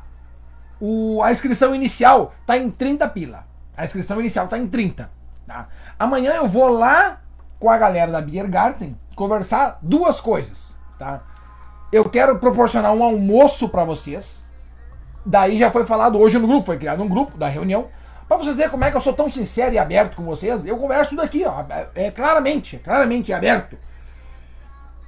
o, 0.79 1.21
a 1.21 1.31
inscrição 1.31 1.75
inicial 1.75 2.33
tá 2.45 2.57
em 2.57 2.69
30 2.69 3.07
pila. 3.09 3.45
A 3.75 3.83
inscrição 3.83 4.19
inicial 4.19 4.45
está 4.45 4.57
em 4.57 4.67
30. 4.67 5.09
Tá? 5.47 5.67
Amanhã 5.97 6.33
eu 6.33 6.47
vou 6.47 6.69
lá 6.69 7.21
com 7.59 7.69
a 7.69 7.77
galera 7.77 8.11
da 8.11 8.21
Biergarten 8.21 8.97
conversar 9.15 9.79
duas 9.81 10.19
coisas. 10.19 10.75
Tá? 10.97 11.21
Eu 11.91 12.09
quero 12.09 12.37
proporcionar 12.39 12.93
um 12.93 13.03
almoço 13.03 13.69
para 13.69 13.83
vocês. 13.83 14.41
Daí 15.25 15.57
já 15.57 15.71
foi 15.71 15.85
falado 15.85 16.19
hoje 16.19 16.37
no 16.37 16.47
grupo, 16.47 16.65
foi 16.65 16.77
criado 16.77 17.03
um 17.03 17.07
grupo 17.07 17.37
da 17.37 17.47
reunião. 17.47 17.87
Para 18.27 18.37
vocês 18.37 18.57
verem 18.57 18.71
como 18.71 18.83
é 18.83 18.91
que 18.91 18.97
eu 18.97 19.01
sou 19.01 19.13
tão 19.13 19.29
sincero 19.29 19.73
e 19.75 19.79
aberto 19.79 20.15
com 20.15 20.23
vocês, 20.23 20.65
eu 20.65 20.77
converso 20.77 21.11
tudo 21.11 21.21
aqui, 21.21 21.45
ó, 21.45 21.61
é, 21.69 21.87
é 21.95 22.11
claramente, 22.11 22.77
é 22.77 22.79
claramente 22.79 23.31
aberto. 23.31 23.77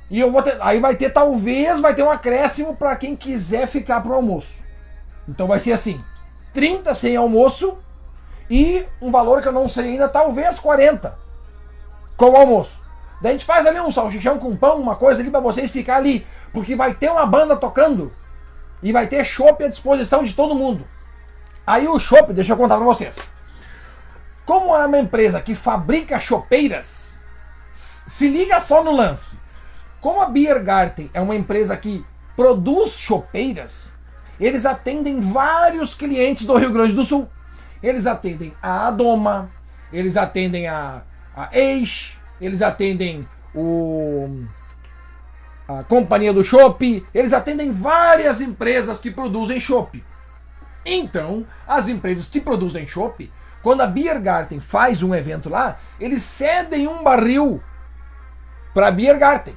E 0.10 0.20
eu 0.20 0.32
vou 0.32 0.44
ter, 0.44 0.58
aí 0.62 0.80
vai 0.80 0.96
ter 0.96 1.10
talvez 1.10 1.80
vai 1.80 1.96
ter 1.96 2.04
um 2.04 2.12
acréscimo 2.12 2.76
para 2.76 2.96
quem 2.96 3.16
quiser 3.16 3.68
ficar 3.68 4.02
pro 4.02 4.14
almoço. 4.14 4.56
Então 5.28 5.48
vai 5.48 5.60
ser 5.60 5.72
assim: 5.72 6.00
30 6.54 6.94
sem 6.94 7.16
almoço 7.16 7.78
e 8.50 8.86
um 9.02 9.12
valor 9.12 9.42
que 9.42 9.48
eu 9.48 9.52
não 9.52 9.68
sei 9.68 9.92
ainda, 9.92 10.08
talvez 10.08 10.60
40 10.60 11.18
com 12.18 12.30
o 12.30 12.36
almoço. 12.36 12.80
Daí 13.22 13.32
a 13.32 13.34
gente 13.34 13.46
faz 13.46 13.66
ali 13.66 13.80
um 13.80 13.92
salchichão 13.92 14.38
com 14.38 14.56
pão, 14.56 14.80
uma 14.80 14.96
coisa 14.96 15.22
ali 15.22 15.32
para 15.32 15.40
vocês 15.40 15.72
ficar 15.72 15.98
ali, 15.98 16.26
porque 16.54 16.76
vai 16.76 16.94
ter 16.94 17.10
uma 17.10 17.26
banda 17.26 17.56
tocando 17.56 18.12
e 18.84 18.92
vai 18.92 19.08
ter 19.08 19.24
chopp 19.26 19.64
à 19.64 19.68
disposição 19.68 20.24
de 20.24 20.34
todo 20.34 20.56
mundo. 20.56 20.86
Aí 21.66 21.88
o 21.88 22.00
chopp, 22.00 22.34
deixa 22.34 22.54
eu 22.54 22.58
contar 22.58 22.76
para 22.76 22.86
vocês. 22.86 23.18
Como 24.46 24.76
é 24.76 24.86
uma 24.86 25.00
empresa 25.00 25.42
que 25.42 25.56
fabrica 25.56 26.20
chopeiras, 26.20 27.16
se 27.74 28.28
liga 28.30 28.60
só 28.60 28.84
no 28.84 28.96
lance. 28.96 29.36
Como 30.00 30.22
a 30.22 30.28
Biergarten 30.28 31.10
é 31.14 31.20
uma 31.20 31.36
empresa 31.36 31.76
que 31.76 32.06
produz 32.36 32.92
chopeiras, 32.92 33.90
eles 34.40 34.66
atendem 34.66 35.20
vários 35.20 35.96
clientes 35.96 36.46
do 36.46 36.56
Rio 36.58 36.72
Grande 36.72 36.94
do 36.94 37.04
Sul. 37.04 37.28
Eles 37.82 38.06
atendem 38.06 38.54
a 38.62 38.88
Adoma, 38.88 39.50
eles 39.92 40.18
atendem 40.18 40.68
a, 40.68 41.02
a 41.36 41.50
Ex, 41.58 42.18
eles 42.40 42.62
atendem 42.62 43.28
o 43.54 44.44
a 45.68 45.84
Companhia 45.84 46.32
do 46.32 46.44
Chopp, 46.44 47.04
eles 47.14 47.34
atendem 47.34 47.72
várias 47.72 48.40
empresas 48.40 49.00
que 49.00 49.10
produzem 49.10 49.60
chopp. 49.60 50.04
Então, 50.86 51.44
as 51.68 51.88
empresas 51.88 52.28
que 52.28 52.40
produzem 52.40 52.86
chopp, 52.86 53.32
quando 53.64 53.82
a 53.82 53.88
Biergarten 53.88 54.60
faz 54.60 55.02
um 55.02 55.16
evento 55.16 55.50
lá, 55.50 55.80
eles 56.00 56.22
cedem 56.22 56.88
um 56.88 57.04
barril 57.04 57.60
para 58.76 58.90
a 58.90 58.92
Biergarten. 58.92 59.56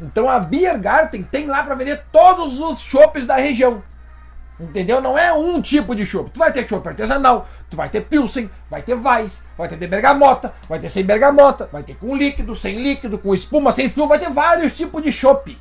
Então 0.00 0.28
a 0.28 0.40
Biergarten 0.40 1.22
tem 1.22 1.46
lá 1.46 1.62
para 1.62 1.76
vender 1.76 2.02
todos 2.10 2.58
os 2.58 2.80
chopps 2.80 3.24
da 3.24 3.36
região. 3.36 3.80
Entendeu? 4.58 5.00
Não 5.00 5.18
é 5.18 5.32
um 5.32 5.60
tipo 5.60 5.94
de 5.94 6.06
chopp. 6.06 6.30
Tu 6.30 6.38
vai 6.38 6.52
ter 6.52 6.68
chopp 6.68 6.86
artesanal, 6.86 7.48
tu 7.68 7.76
vai 7.76 7.88
ter 7.88 8.02
Pilsen, 8.02 8.48
vai 8.70 8.82
ter 8.82 8.94
Weiss, 8.94 9.44
vai 9.58 9.68
ter 9.68 9.76
de 9.76 9.86
bergamota, 9.86 10.52
vai 10.68 10.78
ter 10.78 10.88
sem 10.88 11.04
bergamota, 11.04 11.68
vai 11.72 11.82
ter 11.82 11.96
com 11.96 12.14
líquido, 12.14 12.54
sem 12.54 12.80
líquido, 12.80 13.18
com 13.18 13.34
espuma, 13.34 13.72
sem 13.72 13.86
espuma, 13.86 14.08
vai 14.08 14.18
ter 14.18 14.30
vários 14.30 14.72
tipos 14.72 15.02
de 15.02 15.12
chopp. 15.12 15.58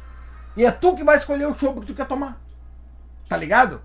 E 0.56 0.64
é 0.64 0.70
tu 0.70 0.96
que 0.96 1.04
vai 1.04 1.18
escolher 1.18 1.48
o 1.48 1.56
chopp 1.56 1.80
que 1.82 1.88
tu 1.88 1.96
quer 1.96 2.06
tomar. 2.06 2.40
Tá 3.28 3.36
ligado? 3.36 3.82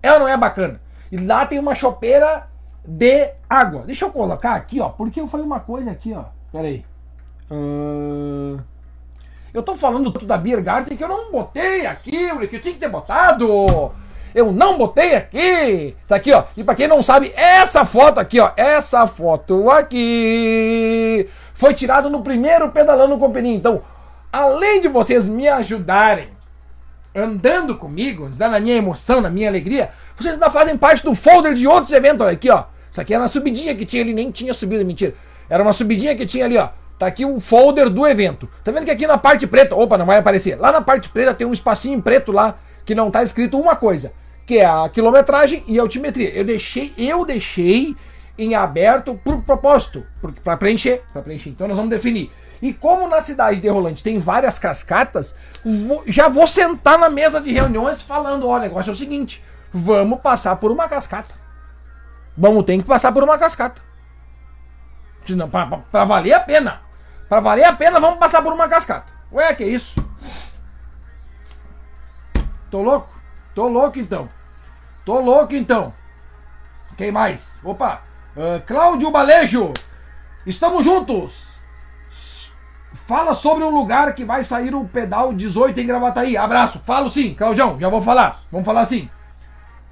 É 0.00 0.12
ou 0.12 0.20
não 0.20 0.28
é 0.28 0.36
bacana? 0.36 0.80
E 1.10 1.16
lá 1.16 1.44
tem 1.44 1.58
uma 1.58 1.74
chopeira 1.74 2.48
de 2.86 3.32
água. 3.50 3.82
Deixa 3.82 4.04
eu 4.04 4.10
colocar 4.10 4.54
aqui, 4.54 4.80
ó, 4.80 4.90
porque 4.90 5.20
eu 5.20 5.26
falei 5.26 5.44
uma 5.44 5.60
coisa 5.60 5.90
aqui, 5.90 6.14
ó. 6.14 6.26
Pera 6.52 6.68
aí. 6.68 6.84
Uh... 7.50 8.60
Eu 9.52 9.62
tô 9.62 9.76
falando 9.76 10.10
da 10.10 10.36
Beer 10.36 10.62
Garden 10.62 10.96
que 10.96 11.04
eu 11.04 11.08
não 11.08 11.30
botei 11.30 11.86
aqui, 11.86 12.28
que 12.48 12.56
eu 12.56 12.60
tinha 12.60 12.74
que 12.74 12.80
ter 12.80 12.88
botado. 12.88 13.46
Eu 14.34 14.50
não 14.50 14.76
botei 14.76 15.14
aqui. 15.14 15.94
Tá 16.08 16.16
aqui, 16.16 16.32
ó. 16.32 16.44
E 16.56 16.64
para 16.64 16.74
quem 16.74 16.88
não 16.88 17.00
sabe, 17.00 17.32
essa 17.36 17.84
foto 17.84 18.18
aqui, 18.18 18.40
ó. 18.40 18.50
Essa 18.56 19.06
foto 19.06 19.70
aqui 19.70 21.28
foi 21.54 21.72
tirada 21.72 22.08
no 22.08 22.20
primeiro 22.20 22.68
pedalando 22.70 23.16
com 23.16 23.30
Peninha. 23.30 23.54
Então, 23.54 23.82
além 24.32 24.80
de 24.80 24.88
vocês 24.88 25.28
me 25.28 25.46
ajudarem 25.46 26.28
andando 27.14 27.76
comigo, 27.76 28.28
na 28.36 28.58
minha 28.58 28.74
emoção, 28.74 29.20
na 29.20 29.30
minha 29.30 29.48
alegria, 29.48 29.90
vocês 30.16 30.34
ainda 30.34 30.50
fazem 30.50 30.76
parte 30.76 31.04
do 31.04 31.14
folder 31.14 31.54
de 31.54 31.68
outros 31.68 31.92
eventos. 31.92 32.26
Olha 32.26 32.32
aqui, 32.32 32.50
ó. 32.50 32.64
Isso 32.90 33.00
aqui 33.00 33.14
era 33.14 33.22
uma 33.22 33.28
subidinha 33.28 33.72
que 33.76 33.86
tinha 33.86 34.02
ali, 34.02 34.12
nem 34.12 34.32
tinha 34.32 34.52
subido, 34.52 34.84
mentira. 34.84 35.14
Era 35.48 35.62
uma 35.62 35.72
subidinha 35.72 36.16
que 36.16 36.26
tinha 36.26 36.44
ali, 36.44 36.58
ó. 36.58 36.70
Tá 36.98 37.06
aqui 37.06 37.24
o 37.24 37.38
folder 37.38 37.88
do 37.88 38.04
evento. 38.04 38.48
Tá 38.64 38.72
vendo 38.72 38.84
que 38.84 38.90
aqui 38.90 39.06
na 39.06 39.18
parte 39.18 39.46
preta, 39.46 39.76
opa, 39.76 39.96
não 39.96 40.06
vai 40.06 40.18
aparecer. 40.18 40.58
Lá 40.58 40.72
na 40.72 40.80
parte 40.80 41.08
preta 41.08 41.34
tem 41.34 41.46
um 41.46 41.52
espacinho 41.52 42.02
preto 42.02 42.32
lá 42.32 42.56
que 42.84 42.96
não 42.96 43.12
tá 43.12 43.22
escrito 43.22 43.58
uma 43.58 43.76
coisa 43.76 44.10
que 44.46 44.58
é 44.58 44.66
a 44.66 44.88
quilometragem 44.88 45.64
e 45.66 45.78
a 45.78 45.82
altimetria. 45.82 46.30
Eu 46.30 46.44
deixei, 46.44 46.92
eu 46.96 47.24
deixei 47.24 47.96
em 48.36 48.54
aberto 48.54 49.18
por 49.22 49.42
propósito, 49.42 50.04
para 50.42 50.56
preencher, 50.56 51.02
para 51.12 51.22
preencher. 51.22 51.50
Então 51.50 51.68
nós 51.68 51.76
vamos 51.76 51.90
definir. 51.90 52.30
E 52.60 52.72
como 52.72 53.08
na 53.08 53.20
cidade 53.20 53.60
de 53.60 53.68
Rolante 53.68 54.02
tem 54.02 54.18
várias 54.18 54.58
cascatas, 54.58 55.34
vou, 55.64 56.02
já 56.06 56.28
vou 56.28 56.46
sentar 56.46 56.98
na 56.98 57.10
mesa 57.10 57.40
de 57.40 57.52
reuniões 57.52 58.02
falando, 58.02 58.48
olha, 58.48 58.62
o 58.62 58.68
negócio 58.68 58.90
é 58.90 58.92
o 58.92 58.96
seguinte, 58.96 59.42
vamos 59.72 60.20
passar 60.20 60.56
por 60.56 60.70
uma 60.70 60.88
cascata. 60.88 61.34
Vamos 62.36 62.64
ter 62.64 62.78
que 62.78 62.84
passar 62.84 63.12
por 63.12 63.22
uma 63.22 63.38
cascata. 63.38 63.80
Pra 65.90 66.04
valer 66.04 66.32
a 66.32 66.40
pena. 66.40 66.80
Pra 67.28 67.40
valer 67.40 67.64
a 67.64 67.72
pena, 67.72 68.00
vamos 68.00 68.18
passar 68.18 68.42
por 68.42 68.52
uma 68.52 68.68
cascata. 68.68 69.06
Ué, 69.32 69.54
que 69.54 69.64
isso? 69.64 69.94
Tô 72.70 72.82
louco? 72.82 73.13
Tô 73.54 73.68
louco 73.68 73.98
então. 73.98 74.28
Tô 75.04 75.20
louco 75.20 75.54
então. 75.54 75.92
Quem 76.96 77.12
mais? 77.12 77.58
Opa! 77.62 78.02
Uh, 78.36 78.60
Cláudio 78.66 79.10
Balejo! 79.10 79.72
Estamos 80.46 80.84
juntos! 80.84 81.44
Fala 83.06 83.34
sobre 83.34 83.64
o 83.64 83.70
lugar 83.70 84.14
que 84.14 84.24
vai 84.24 84.42
sair 84.42 84.74
o 84.74 84.84
pedal 84.86 85.32
18 85.32 85.78
em 85.78 85.86
Gravataí. 85.86 86.36
Abraço. 86.36 86.80
Falo 86.86 87.10
sim, 87.10 87.34
Claudião, 87.34 87.78
já 87.78 87.88
vou 87.88 88.00
falar. 88.00 88.40
Vamos 88.50 88.64
falar 88.64 88.80
assim. 88.80 89.08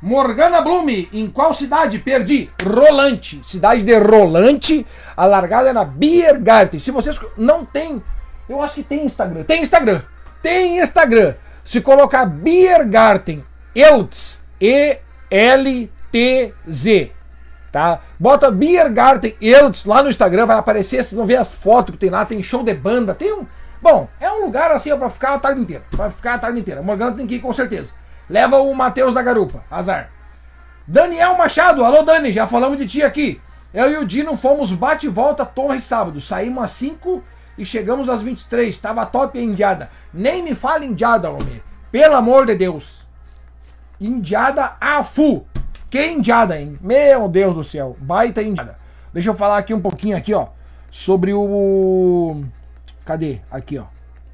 Morgana 0.01 0.61
Blume, 0.61 1.09
em 1.13 1.29
qual 1.29 1.55
cidade? 1.55 1.99
Perdi. 1.99 2.51
Rolante. 2.65 3.41
Cidade 3.45 3.85
de 3.85 3.97
Rolante. 3.97 4.85
A 5.17 5.27
largada 5.27 5.69
é 5.69 5.73
na 5.73 5.85
Biergarten. 5.85 6.81
Se 6.81 6.91
vocês 6.91 7.21
não 7.37 7.65
tem, 7.65 8.03
eu 8.49 8.63
acho 8.63 8.77
que 8.77 8.83
tem 8.83 9.05
Instagram. 9.05 9.45
Tem 9.45 9.63
Instagram. 9.63 10.01
Tem 10.43 10.81
Instagram. 10.81 11.35
Se 11.65 11.81
colocar 11.81 12.25
Biergarten, 12.27 13.45
Eltz, 13.75 14.41
E-L-T-Z 14.61 15.13
tá? 17.73 18.01
Bota 18.21 18.51
Biergarten 18.51 19.35
Eltz 19.41 19.87
lá 19.87 20.03
no 20.03 20.11
Instagram, 20.11 20.45
vai 20.45 20.59
aparecer, 20.59 21.03
vocês 21.03 21.13
vão 21.13 21.27
ver 21.27 21.37
as 21.37 21.55
fotos 21.55 21.93
que 21.93 21.99
tem 21.99 22.11
lá, 22.11 22.25
tem 22.25 22.43
show 22.43 22.63
de 22.63 22.75
banda, 22.75 23.15
tem 23.15 23.33
um... 23.33 23.47
Bom, 23.81 24.09
é 24.21 24.31
um 24.31 24.45
lugar 24.45 24.71
assim 24.71 24.93
ó, 24.93 24.97
pra 24.97 25.11
ficar 25.11 25.35
a 25.35 25.39
tarde 25.39 25.63
inteira, 25.63 25.83
pra 25.91 26.11
ficar 26.11 26.35
a 26.35 26.39
tarde 26.39 26.61
inteira. 26.61 26.83
Morgana 26.83 27.17
tem 27.17 27.27
que 27.27 27.37
ir 27.37 27.41
com 27.41 27.53
certeza. 27.53 27.91
Leva 28.31 28.59
o 28.59 28.73
Matheus 28.75 29.13
da 29.13 29.23
Garupa, 29.23 29.61
azar. 29.69 30.09
Daniel 30.87 31.37
Machado, 31.37 31.85
alô 31.85 32.03
Dani, 32.03 32.31
já 32.31 32.47
falamos 32.47 32.79
de 32.79 32.87
ti 32.87 33.03
aqui. 33.03 33.41
Eu 33.75 33.91
e 33.91 33.97
o 33.97 34.07
Dino 34.07 34.37
fomos 34.37 34.73
bate 34.73 35.07
e 35.07 35.09
volta 35.09 35.47
Torre 35.47 35.81
sábado, 35.81 36.21
saímos 36.21 36.63
às 36.63 36.73
5 36.73 37.25
e 37.57 37.65
chegamos 37.65 38.09
às 38.09 38.23
23, 38.23 38.77
tava 38.77 39.07
top 39.07 39.39
a 39.39 39.43
indiada. 39.43 39.91
Nem 40.13 40.43
me 40.43 40.55
fala 40.55 40.85
indiada, 40.85 41.31
homem, 41.31 41.63
pelo 41.91 42.15
amor 42.15 42.47
de 42.47 42.55
Deus. 42.55 43.02
Indiada 44.03 44.77
a 44.81 45.05
full. 45.05 45.47
Que 45.89 46.07
indiada, 46.07 46.59
hein? 46.59 46.79
Meu 46.81 47.29
Deus 47.29 47.55
do 47.55 47.63
céu, 47.63 47.97
baita 48.01 48.43
indiada. 48.43 48.75
Deixa 49.13 49.31
eu 49.31 49.35
falar 49.35 49.59
aqui 49.59 49.73
um 49.73 49.81
pouquinho 49.81 50.17
aqui, 50.17 50.35
ó, 50.35 50.49
sobre 50.91 51.33
o 51.33 52.43
Cadê? 53.05 53.41
Aqui, 53.51 53.79
ó. 53.79 53.85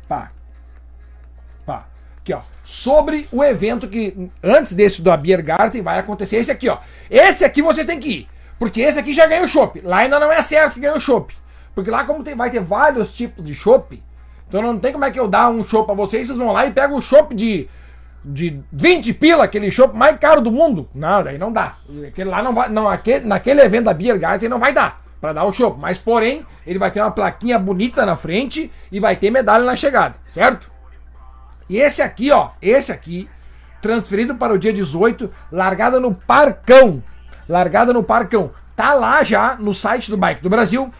Pá. 0.06 0.30
Pá. 1.66 1.86
Aqui, 2.20 2.32
ó. 2.32 2.40
Sobre 2.64 3.28
o 3.32 3.42
evento 3.42 3.88
que 3.88 4.30
antes 4.42 4.74
desse 4.74 5.02
do 5.02 5.16
Biergarten 5.16 5.82
vai 5.82 5.98
acontecer 5.98 6.36
esse 6.36 6.50
aqui, 6.50 6.68
ó. 6.68 6.78
Esse 7.10 7.44
aqui 7.44 7.62
vocês 7.62 7.86
têm 7.86 7.98
que 7.98 8.08
ir, 8.08 8.28
porque 8.58 8.80
esse 8.80 8.98
aqui 8.98 9.12
já 9.12 9.26
ganhou 9.26 9.48
chopp. 9.48 9.80
Lá 9.80 9.98
ainda 9.98 10.20
não 10.20 10.30
é 10.30 10.40
certo 10.42 10.74
que 10.74 10.80
ganhou 10.80 11.00
chopp. 11.00 11.34
Porque 11.74 11.90
lá 11.90 12.04
como 12.04 12.24
tem, 12.24 12.34
vai 12.34 12.50
ter 12.50 12.60
vários 12.60 13.14
tipos 13.14 13.44
de 13.44 13.54
chopp, 13.54 14.02
então 14.48 14.60
não 14.60 14.78
tem 14.78 14.92
como 14.92 15.04
é 15.04 15.10
que 15.10 15.20
eu 15.20 15.28
dar 15.28 15.48
um 15.48 15.64
chopp 15.64 15.86
pra 15.86 15.94
vocês, 15.94 16.26
vocês 16.26 16.38
vão 16.38 16.52
lá 16.52 16.66
e 16.66 16.72
pegam 16.72 16.96
o 16.96 17.02
chopp 17.02 17.34
de 17.34 17.68
de 18.24 18.60
20 18.72 19.14
pila, 19.14 19.44
aquele 19.44 19.70
show 19.70 19.92
mais 19.92 20.18
caro 20.18 20.40
do 20.40 20.50
mundo. 20.50 20.88
Não, 20.94 21.22
daí 21.22 21.38
não 21.38 21.52
dá. 21.52 21.74
Aquele 22.06 22.28
lá 22.28 22.42
não 22.42 22.52
vai. 22.52 22.68
Não, 22.68 22.88
aquele, 22.88 23.26
naquele 23.26 23.60
evento 23.60 23.84
da 23.84 23.94
Beer 23.94 24.18
Garden 24.18 24.48
não 24.48 24.58
vai 24.58 24.72
dar 24.72 24.98
para 25.20 25.32
dar 25.32 25.44
o 25.44 25.52
show. 25.52 25.76
Mas, 25.78 25.98
porém, 25.98 26.44
ele 26.66 26.78
vai 26.78 26.90
ter 26.90 27.00
uma 27.00 27.10
plaquinha 27.10 27.58
bonita 27.58 28.04
na 28.04 28.16
frente 28.16 28.70
e 28.90 29.00
vai 29.00 29.16
ter 29.16 29.30
medalha 29.30 29.64
na 29.64 29.76
chegada, 29.76 30.16
certo? 30.28 30.70
E 31.68 31.76
esse 31.76 32.00
aqui, 32.00 32.30
ó, 32.30 32.50
esse 32.62 32.90
aqui, 32.90 33.28
transferido 33.82 34.34
para 34.34 34.52
o 34.52 34.58
dia 34.58 34.72
18, 34.72 35.30
largada 35.52 36.00
no 36.00 36.14
Parcão. 36.14 37.02
Largada 37.48 37.92
no 37.92 38.02
Parcão. 38.02 38.50
Tá 38.74 38.94
lá 38.94 39.22
já 39.24 39.56
no 39.56 39.74
site 39.74 40.10
do 40.10 40.16
Bike 40.16 40.42
do 40.42 40.48
Brasil. 40.48 40.90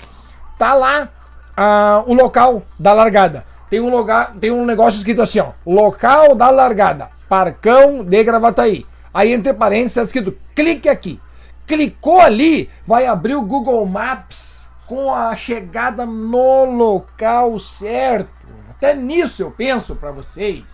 Tá 0.59 0.75
lá 0.75 1.09
uh, 1.57 2.11
o 2.11 2.15
local 2.15 2.63
da 2.79 2.93
largada 2.93 3.48
tem 3.71 3.81
um 3.81 3.91
lugar, 3.91 4.35
tem 4.41 4.51
um 4.51 4.65
negócio 4.65 4.99
escrito 4.99 5.23
assim, 5.23 5.41
ó, 5.41 5.51
local 5.67 6.35
da 6.35 6.51
largada, 6.51 7.09
Parcão 7.29 8.05
de 8.05 8.25
Gravataí. 8.25 8.87
Aí 9.13 9.33
entre 9.33 9.53
parênteses 9.53 9.93
está 9.93 10.03
escrito, 10.03 10.39
clique 10.55 10.89
aqui. 10.89 11.21
Clicou 11.67 12.21
ali, 12.21 12.71
vai 12.87 13.07
abrir 13.07 13.35
o 13.35 13.43
Google 13.43 13.85
Maps 13.87 14.67
com 14.87 15.15
a 15.15 15.37
chegada 15.37 16.07
no 16.07 16.65
local 16.65 17.61
certo. 17.61 18.31
Até 18.71 18.95
nisso 18.95 19.43
eu 19.43 19.51
penso 19.51 19.95
para 19.95 20.11
vocês. 20.11 20.65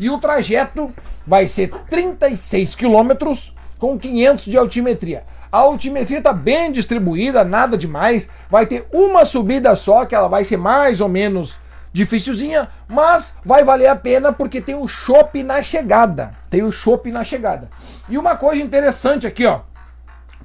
E 0.00 0.10
o 0.10 0.18
trajeto 0.18 0.92
vai 1.24 1.46
ser 1.46 1.70
36 1.88 2.74
quilômetros 2.74 3.54
com 3.78 3.96
500 3.96 4.44
de 4.46 4.58
altimetria. 4.58 5.24
A 5.52 5.58
altimetria 5.58 6.18
está 6.18 6.32
bem 6.32 6.72
distribuída, 6.72 7.44
nada 7.44 7.76
demais. 7.76 8.28
Vai 8.48 8.66
ter 8.66 8.86
uma 8.90 9.24
subida 9.24 9.76
só, 9.76 10.04
que 10.04 10.14
ela 10.14 10.26
vai 10.26 10.44
ser 10.44 10.56
mais 10.56 11.00
ou 11.00 11.08
menos 11.08 11.58
Dificilzinha, 11.92 12.68
mas 12.88 13.34
vai 13.44 13.64
valer 13.64 13.88
a 13.88 13.96
pena 13.96 14.32
porque 14.32 14.60
tem 14.60 14.74
o 14.74 14.88
chopp 14.88 15.42
na 15.42 15.62
chegada. 15.62 16.30
Tem 16.48 16.62
o 16.62 16.72
chopp 16.72 17.10
na 17.10 17.22
chegada. 17.22 17.68
E 18.08 18.16
uma 18.16 18.36
coisa 18.36 18.62
interessante 18.62 19.26
aqui, 19.26 19.44
ó, 19.44 19.60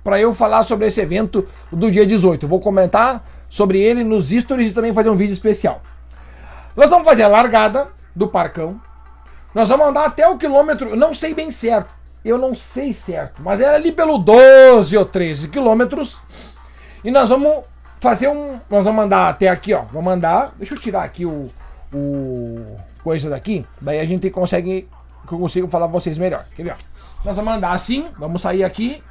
para 0.04 0.20
eu 0.20 0.34
falar 0.34 0.64
sobre 0.64 0.88
esse 0.88 1.00
evento 1.00 1.48
do 1.72 1.90
dia 1.90 2.06
18. 2.06 2.44
Eu 2.44 2.50
vou 2.50 2.60
comentar 2.60 3.24
sobre 3.50 3.80
ele 3.80 4.04
nos 4.04 4.30
stories 4.30 4.72
e 4.72 4.74
também 4.74 4.94
fazer 4.94 5.10
um 5.10 5.16
vídeo 5.16 5.34
especial. 5.34 5.82
Nós 6.76 6.90
vamos 6.90 7.08
fazer 7.08 7.24
a 7.24 7.28
largada 7.28 7.88
do 8.16 8.28
Parcão. 8.28 8.80
Nós 9.56 9.70
vamos 9.70 9.88
andar 9.88 10.06
até 10.06 10.28
o 10.28 10.38
quilômetro, 10.38 10.96
não 10.96 11.14
sei 11.14 11.34
bem 11.34 11.50
certo. 11.50 11.90
Eu 12.24 12.38
não 12.38 12.54
sei 12.54 12.92
certo, 12.92 13.42
mas 13.42 13.62
era 13.62 13.76
ali 13.76 13.92
pelo 13.92 14.18
12 14.18 14.98
ou 14.98 15.06
13 15.06 15.48
quilômetros. 15.48 16.18
E 17.04 17.10
nós 17.10 17.30
vamos 17.30 17.64
fazer 18.00 18.28
um. 18.28 18.60
Nós 18.70 18.86
vamos 18.86 18.96
mandar 18.96 19.30
até 19.30 19.48
aqui, 19.48 19.74
ó. 19.74 19.82
Vamos 19.84 20.04
mandar. 20.04 20.52
Deixa 20.58 20.74
eu 20.74 20.80
tirar 20.80 21.04
aqui 21.04 21.26
o. 21.26 21.50
o 21.94 22.78
coisa 23.04 23.30
daqui. 23.30 23.66
Daí 23.82 24.00
a 24.00 24.06
gente 24.06 24.30
consegue. 24.30 24.88
Que 25.28 25.34
eu 25.34 25.40
consigo 25.40 25.68
falar 25.68 25.88
pra 25.88 26.00
vocês 26.00 26.18
melhor. 26.18 26.44
Quer 26.56 26.64
ver? 26.64 26.76
Nós 27.26 27.36
vamos 27.36 27.54
andar 27.54 27.72
assim. 27.72 28.08
Vamos 28.18 28.42
sair 28.42 28.64
aqui. 28.64 29.04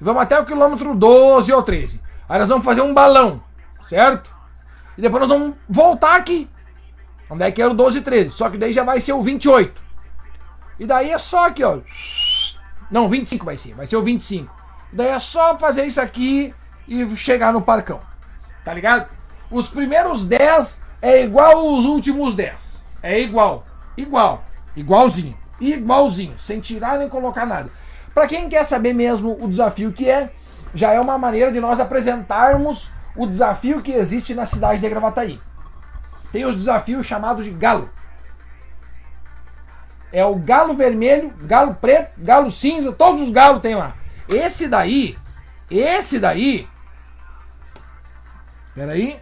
Vamos 0.00 0.22
até 0.22 0.38
o 0.38 0.44
quilômetro 0.44 0.94
12 0.94 1.52
ou 1.52 1.62
13. 1.62 2.00
Aí 2.28 2.38
nós 2.38 2.48
vamos 2.48 2.64
fazer 2.64 2.80
um 2.80 2.94
balão. 2.94 3.42
Certo? 3.88 4.30
E 4.96 5.00
depois 5.00 5.20
nós 5.20 5.28
vamos 5.28 5.56
voltar 5.68 6.16
aqui. 6.16 6.48
Onde 7.28 7.42
é 7.42 7.50
que 7.50 7.60
era 7.60 7.70
o 7.70 7.74
12 7.74 7.98
e 7.98 8.02
13? 8.02 8.30
Só 8.30 8.48
que 8.48 8.58
daí 8.58 8.72
já 8.72 8.84
vai 8.84 9.00
ser 9.00 9.12
o 9.12 9.22
28. 9.22 9.82
E 10.78 10.86
daí 10.86 11.10
é 11.10 11.18
só 11.18 11.46
aqui, 11.46 11.64
ó. 11.64 11.78
Não, 12.90 13.08
25 13.08 13.44
vai 13.44 13.56
ser. 13.56 13.74
Vai 13.74 13.86
ser 13.86 13.96
o 13.96 14.02
25. 14.02 14.54
Daí 14.92 15.08
é 15.08 15.18
só 15.18 15.58
fazer 15.58 15.84
isso 15.84 16.00
aqui 16.00 16.54
e 16.86 17.16
chegar 17.16 17.52
no 17.52 17.62
parcão. 17.62 17.98
Tá 18.64 18.72
ligado? 18.72 19.12
Os 19.50 19.68
primeiros 19.68 20.24
10 20.24 20.80
é 21.02 21.22
igual 21.22 21.76
os 21.76 21.84
últimos 21.84 22.34
10. 22.34 22.80
É 23.02 23.20
igual. 23.20 23.64
Igual. 23.96 24.42
Igualzinho. 24.74 25.36
Igualzinho. 25.60 26.34
Sem 26.38 26.60
tirar 26.60 26.98
nem 26.98 27.08
colocar 27.08 27.44
nada. 27.44 27.70
Para 28.14 28.26
quem 28.26 28.48
quer 28.48 28.64
saber 28.64 28.94
mesmo 28.94 29.36
o 29.40 29.48
desafio 29.48 29.92
que 29.92 30.08
é, 30.08 30.30
já 30.74 30.92
é 30.92 31.00
uma 31.00 31.18
maneira 31.18 31.52
de 31.52 31.60
nós 31.60 31.78
apresentarmos 31.78 32.88
o 33.16 33.26
desafio 33.26 33.82
que 33.82 33.92
existe 33.92 34.34
na 34.34 34.46
cidade 34.46 34.80
de 34.80 34.88
Gravataí. 34.88 35.38
Tem 36.32 36.44
os 36.44 36.56
desafios 36.56 37.06
chamados 37.06 37.44
de 37.44 37.50
galo. 37.50 37.90
É 40.12 40.24
o 40.24 40.36
galo 40.36 40.74
vermelho, 40.74 41.32
galo 41.42 41.74
preto, 41.74 42.12
galo 42.18 42.50
cinza, 42.50 42.92
todos 42.92 43.20
os 43.20 43.30
galos 43.30 43.60
tem 43.60 43.74
lá. 43.74 43.92
Esse 44.28 44.68
daí, 44.68 45.16
esse 45.70 46.18
daí 46.18 46.68
Espera 48.74 48.90
aí. 48.90 49.20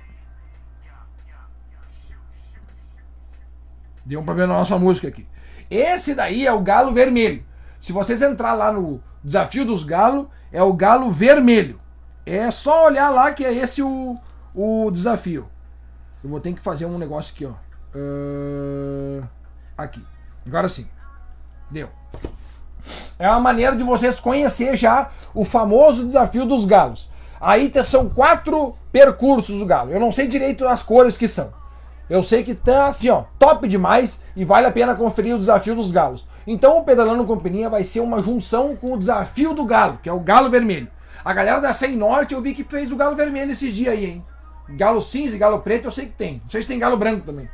Deu 4.07 4.18
um 4.18 4.24
problema 4.24 4.55
na 4.55 4.59
nossa 4.61 4.78
música 4.78 5.09
aqui. 5.09 5.26
Esse 5.70 6.14
daí 6.14 6.46
é 6.46 6.53
o 6.53 6.62
galo 6.62 6.90
vermelho. 6.90 7.44
Se 7.78 7.92
vocês 7.92 8.22
entrar 8.22 8.55
lá 8.55 8.72
no 8.72 9.05
desafio 9.22 9.66
dos 9.66 9.84
galos, 9.84 10.26
é 10.50 10.62
o 10.62 10.72
galo 10.72 11.12
vermelho. 11.12 11.78
É 12.24 12.50
só 12.50 12.86
olhar 12.86 13.11
lá 13.11 13.30
que 13.30 13.44
é 13.44 13.53
esse 13.53 13.82
o, 13.82 14.18
o 14.55 14.90
desafio. 14.90 15.46
Eu 16.24 16.30
vou 16.30 16.40
ter 16.40 16.55
que 16.55 16.62
fazer 16.62 16.86
um 16.86 16.96
negócio 16.96 17.34
aqui, 17.34 17.44
ó. 17.44 17.53
Uh, 17.94 19.22
aqui. 19.76 20.03
Agora 20.46 20.66
sim. 20.66 20.88
Deu. 21.70 21.90
É 23.18 23.28
uma 23.28 23.40
maneira 23.40 23.76
de 23.76 23.84
vocês 23.84 24.18
conhecer 24.18 24.76
já 24.78 25.11
o 25.34 25.44
famoso 25.44 26.07
desafio 26.07 26.46
dos 26.46 26.64
galos. 26.64 27.11
Aí 27.43 27.72
são 27.82 28.09
quatro 28.09 28.76
percursos 28.93 29.59
do 29.59 29.66
Galo. 29.66 29.90
Eu 29.90 29.99
não 29.99 30.12
sei 30.12 30.28
direito 30.28 30.64
as 30.64 30.80
cores 30.80 31.16
que 31.16 31.26
são. 31.26 31.51
Eu 32.09 32.22
sei 32.22 32.45
que 32.45 32.55
tá 32.55 32.86
assim, 32.86 33.09
ó, 33.09 33.24
top 33.36 33.66
demais 33.66 34.20
e 34.36 34.45
vale 34.45 34.68
a 34.68 34.70
pena 34.70 34.95
conferir 34.95 35.34
o 35.34 35.38
desafio 35.40 35.74
dos 35.74 35.90
galos. 35.90 36.24
Então 36.47 36.78
o 36.78 36.84
Pedalando 36.84 37.24
Companhia 37.24 37.68
vai 37.68 37.82
ser 37.82 37.99
uma 37.99 38.22
junção 38.22 38.76
com 38.76 38.93
o 38.93 38.99
desafio 38.99 39.55
do 39.55 39.64
galo, 39.64 39.99
que 40.01 40.09
é 40.09 40.12
o 40.12 40.20
galo 40.20 40.51
vermelho. 40.51 40.86
A 41.24 41.32
galera 41.32 41.61
da 41.61 41.72
100 41.72 41.97
Norte 41.97 42.32
eu 42.32 42.40
vi 42.40 42.55
que 42.55 42.62
fez 42.62 42.93
o 42.93 42.97
galo 42.97 43.16
vermelho 43.16 43.51
esses 43.51 43.74
dias 43.74 43.95
aí, 43.95 44.05
hein? 44.05 44.24
Galo 44.70 45.01
cinza 45.01 45.34
e 45.34 45.38
galo 45.38 45.59
preto 45.59 45.86
eu 45.86 45.90
sei 45.90 46.07
que 46.07 46.12
tem. 46.12 46.40
Não 46.45 46.51
sei 46.51 46.62
se 46.62 46.68
tem 46.68 46.78
galo 46.78 46.97
branco 46.97 47.26
também. 47.26 47.49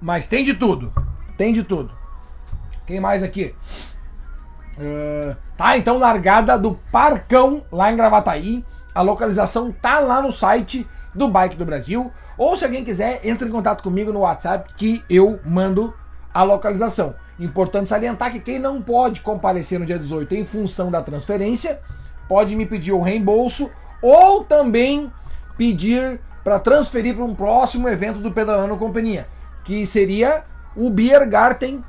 Mas 0.00 0.26
tem 0.26 0.44
de 0.46 0.54
tudo. 0.54 0.90
Tem 1.36 1.52
de 1.52 1.62
tudo. 1.62 1.92
Quem 2.86 3.00
mais 3.00 3.22
aqui? 3.22 3.54
Uh, 4.78 5.36
tá, 5.56 5.76
então 5.76 5.98
largada 5.98 6.58
do 6.58 6.78
Parcão, 6.90 7.62
lá 7.70 7.92
em 7.92 7.96
Gravataí. 7.96 8.64
A 8.94 9.00
localização 9.02 9.72
tá 9.72 10.00
lá 10.00 10.20
no 10.20 10.30
site 10.30 10.86
do 11.14 11.28
Bike 11.28 11.56
do 11.56 11.64
Brasil. 11.64 12.12
Ou 12.36 12.56
se 12.56 12.64
alguém 12.64 12.84
quiser, 12.84 13.20
entre 13.24 13.48
em 13.48 13.52
contato 13.52 13.82
comigo 13.82 14.12
no 14.12 14.20
WhatsApp 14.20 14.72
que 14.74 15.04
eu 15.08 15.38
mando 15.44 15.94
a 16.32 16.42
localização. 16.42 17.14
Importante 17.38 17.88
salientar 17.88 18.32
que 18.32 18.40
quem 18.40 18.58
não 18.58 18.80
pode 18.80 19.20
comparecer 19.20 19.78
no 19.78 19.86
dia 19.86 19.98
18 19.98 20.34
em 20.34 20.44
função 20.44 20.90
da 20.90 21.02
transferência, 21.02 21.80
pode 22.28 22.56
me 22.56 22.66
pedir 22.66 22.92
o 22.92 23.00
reembolso 23.00 23.70
ou 24.00 24.44
também 24.44 25.12
pedir 25.56 26.20
para 26.42 26.58
transferir 26.58 27.14
para 27.14 27.24
um 27.24 27.34
próximo 27.34 27.88
evento 27.88 28.18
do 28.18 28.32
Pedalando 28.32 28.76
Companhia, 28.76 29.26
que 29.64 29.86
seria 29.86 30.42
o 30.74 30.90
Biergarten 30.90 31.80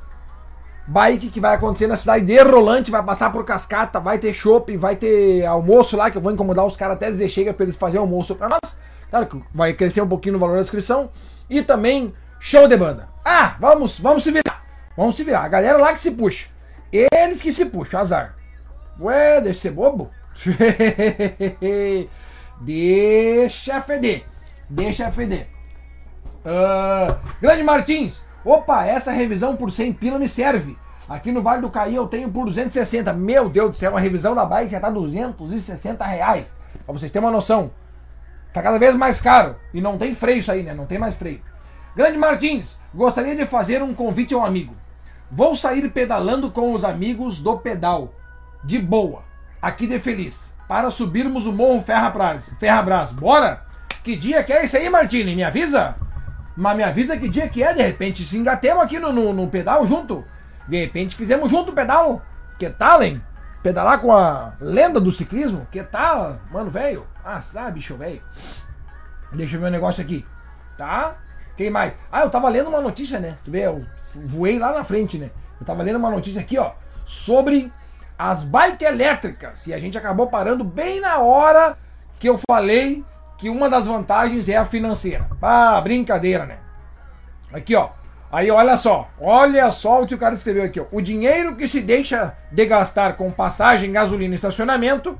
Bike 0.85 1.29
que 1.29 1.39
vai 1.39 1.55
acontecer 1.55 1.87
na 1.87 1.95
cidade 1.95 2.25
de 2.25 2.37
Rolante, 2.41 2.91
vai 2.91 3.01
passar 3.01 3.31
por 3.31 3.45
Cascata, 3.45 3.99
vai 3.99 4.19
ter 4.19 4.33
shopping, 4.33 4.77
vai 4.77 4.95
ter 4.95 5.45
almoço 5.45 5.95
lá, 5.95 6.11
que 6.11 6.17
eu 6.17 6.21
vou 6.21 6.31
incomodar 6.31 6.65
os 6.65 6.75
caras 6.75 6.97
até 6.97 7.09
dizer 7.09 7.29
chega 7.29 7.53
para 7.53 7.63
eles 7.63 7.77
fazerem 7.77 8.01
almoço 8.01 8.35
para 8.35 8.49
nós. 8.49 8.77
Claro 9.09 9.27
que 9.27 9.41
vai 9.53 9.73
crescer 9.73 10.01
um 10.01 10.07
pouquinho 10.07 10.33
no 10.33 10.39
valor 10.39 10.55
da 10.55 10.61
inscrição. 10.61 11.09
E 11.49 11.61
também 11.61 12.13
show 12.39 12.67
de 12.67 12.75
banda. 12.75 13.07
Ah, 13.23 13.55
vamos, 13.59 13.99
vamos 13.99 14.23
se 14.23 14.31
virar. 14.31 14.65
Vamos 14.97 15.15
se 15.15 15.23
virar. 15.23 15.43
A 15.43 15.47
galera 15.47 15.77
lá 15.77 15.93
que 15.93 15.99
se 15.99 16.11
puxa. 16.11 16.47
Eles 16.91 17.41
que 17.41 17.51
se 17.51 17.65
puxam, 17.65 17.99
azar. 17.99 18.35
Ué, 18.99 19.39
deixa 19.41 19.57
de 19.57 19.59
ser 19.59 19.71
bobo. 19.71 20.09
deixa 22.61 23.81
feder. 23.81 24.23
Deixa 24.69 25.11
feder. 25.11 25.47
Uh, 26.45 27.15
Grande 27.41 27.63
Martins. 27.63 28.21
Opa, 28.45 28.85
essa 28.85 29.11
revisão 29.11 29.55
por 29.55 29.71
100 29.71 29.93
pila 29.93 30.19
me 30.19 30.27
serve. 30.27 30.77
Aqui 31.07 31.31
no 31.31 31.41
Vale 31.41 31.61
do 31.61 31.69
Caí 31.69 31.95
eu 31.95 32.07
tenho 32.07 32.29
por 32.29 32.45
260. 32.45 33.13
Meu 33.13 33.49
Deus 33.49 33.71
do 33.71 33.77
céu, 33.77 33.91
uma 33.91 33.99
revisão 33.99 34.35
da 34.35 34.45
bike 34.45 34.71
já 34.71 34.79
tá 34.79 34.89
260 34.89 36.03
reais. 36.05 36.47
Pra 36.85 36.93
vocês 36.93 37.11
terem 37.11 37.25
uma 37.25 37.31
noção. 37.31 37.71
Tá 38.53 38.61
cada 38.61 38.77
vez 38.77 38.95
mais 38.95 39.19
caro. 39.19 39.55
E 39.73 39.81
não 39.81 39.97
tem 39.97 40.13
freio 40.13 40.39
isso 40.39 40.51
aí, 40.51 40.63
né? 40.63 40.73
Não 40.73 40.85
tem 40.85 40.99
mais 40.99 41.15
freio. 41.15 41.41
Grande 41.95 42.17
Martins, 42.17 42.77
gostaria 42.93 43.35
de 43.35 43.45
fazer 43.45 43.81
um 43.81 43.93
convite 43.93 44.33
ao 44.33 44.45
amigo. 44.45 44.75
Vou 45.29 45.55
sair 45.55 45.89
pedalando 45.89 46.51
com 46.51 46.73
os 46.73 46.83
amigos 46.83 47.39
do 47.39 47.57
pedal. 47.57 48.13
De 48.63 48.79
boa. 48.79 49.23
Aqui 49.61 49.87
de 49.87 49.99
Feliz. 49.99 50.51
Para 50.67 50.89
subirmos 50.89 51.45
o 51.45 51.51
Morro 51.51 51.81
Ferrabras. 51.81 52.49
Ferrabras. 52.59 53.11
Bora? 53.11 53.63
Que 54.03 54.15
dia 54.15 54.43
que 54.43 54.53
é 54.53 54.63
esse 54.63 54.77
aí, 54.77 54.89
Martini? 54.89 55.35
Me 55.35 55.43
avisa? 55.43 55.95
Mas 56.55 56.77
me 56.77 56.83
avisa 56.83 57.17
que 57.17 57.27
dia 57.27 57.49
que 57.49 57.63
é, 57.63 57.73
de 57.73 57.81
repente 57.81 58.23
se 58.23 58.37
engatemos 58.37 58.83
aqui 58.83 58.99
no, 58.99 59.11
no, 59.11 59.33
no 59.33 59.47
pedal 59.47 59.85
junto. 59.87 60.23
De 60.67 60.79
repente 60.79 61.15
fizemos 61.15 61.49
junto 61.49 61.71
o 61.71 61.75
pedal. 61.75 62.21
Que 62.59 62.69
tal, 62.69 63.01
hein? 63.01 63.21
Pedalar 63.61 63.99
com 63.99 64.11
a 64.11 64.53
lenda 64.59 64.99
do 64.99 65.11
ciclismo? 65.11 65.67
Que 65.71 65.81
tal, 65.83 66.39
mano, 66.51 66.69
velho? 66.69 67.07
Ah, 67.23 67.41
sabe, 67.41 67.73
bicho, 67.73 67.95
velho. 67.95 68.21
Deixa 69.31 69.55
eu 69.55 69.61
ver 69.61 69.67
um 69.67 69.71
negócio 69.71 70.03
aqui. 70.03 70.23
Tá? 70.77 71.15
Quem 71.57 71.69
mais? 71.69 71.95
Ah, 72.11 72.21
eu 72.21 72.29
tava 72.29 72.49
lendo 72.49 72.69
uma 72.69 72.81
notícia, 72.81 73.19
né? 73.19 73.37
Tu 73.43 73.51
vê, 73.51 73.65
eu 73.65 73.85
voei 74.13 74.59
lá 74.59 74.73
na 74.73 74.83
frente, 74.83 75.17
né? 75.17 75.31
Eu 75.59 75.65
tava 75.65 75.83
lendo 75.83 75.97
uma 75.97 76.11
notícia 76.11 76.41
aqui, 76.41 76.57
ó, 76.57 76.73
sobre 77.05 77.71
as 78.17 78.43
bikes 78.43 78.87
elétricas. 78.87 79.67
E 79.67 79.73
a 79.73 79.79
gente 79.79 79.97
acabou 79.97 80.27
parando 80.27 80.63
bem 80.63 80.99
na 80.99 81.19
hora 81.19 81.75
que 82.19 82.29
eu 82.29 82.39
falei 82.49 83.03
que 83.43 83.49
uma 83.49 83.69
das 83.69 83.87
vantagens 83.87 84.47
é 84.47 84.55
a 84.55 84.63
financeira. 84.63 85.27
Ah, 85.41 85.81
brincadeira, 85.81 86.45
né? 86.45 86.59
Aqui, 87.51 87.75
ó. 87.75 87.89
Aí 88.31 88.49
olha 88.49 88.77
só, 88.77 89.05
olha 89.19 89.69
só 89.69 90.01
o 90.01 90.07
que 90.07 90.15
o 90.15 90.17
cara 90.17 90.33
escreveu 90.33 90.63
aqui. 90.63 90.79
Ó. 90.79 90.85
O 90.93 91.01
dinheiro 91.01 91.53
que 91.57 91.67
se 91.67 91.81
deixa 91.81 92.33
de 92.49 92.65
gastar 92.65 93.17
com 93.17 93.29
passagem, 93.29 93.91
gasolina 93.91 94.33
e 94.33 94.35
estacionamento 94.35 95.19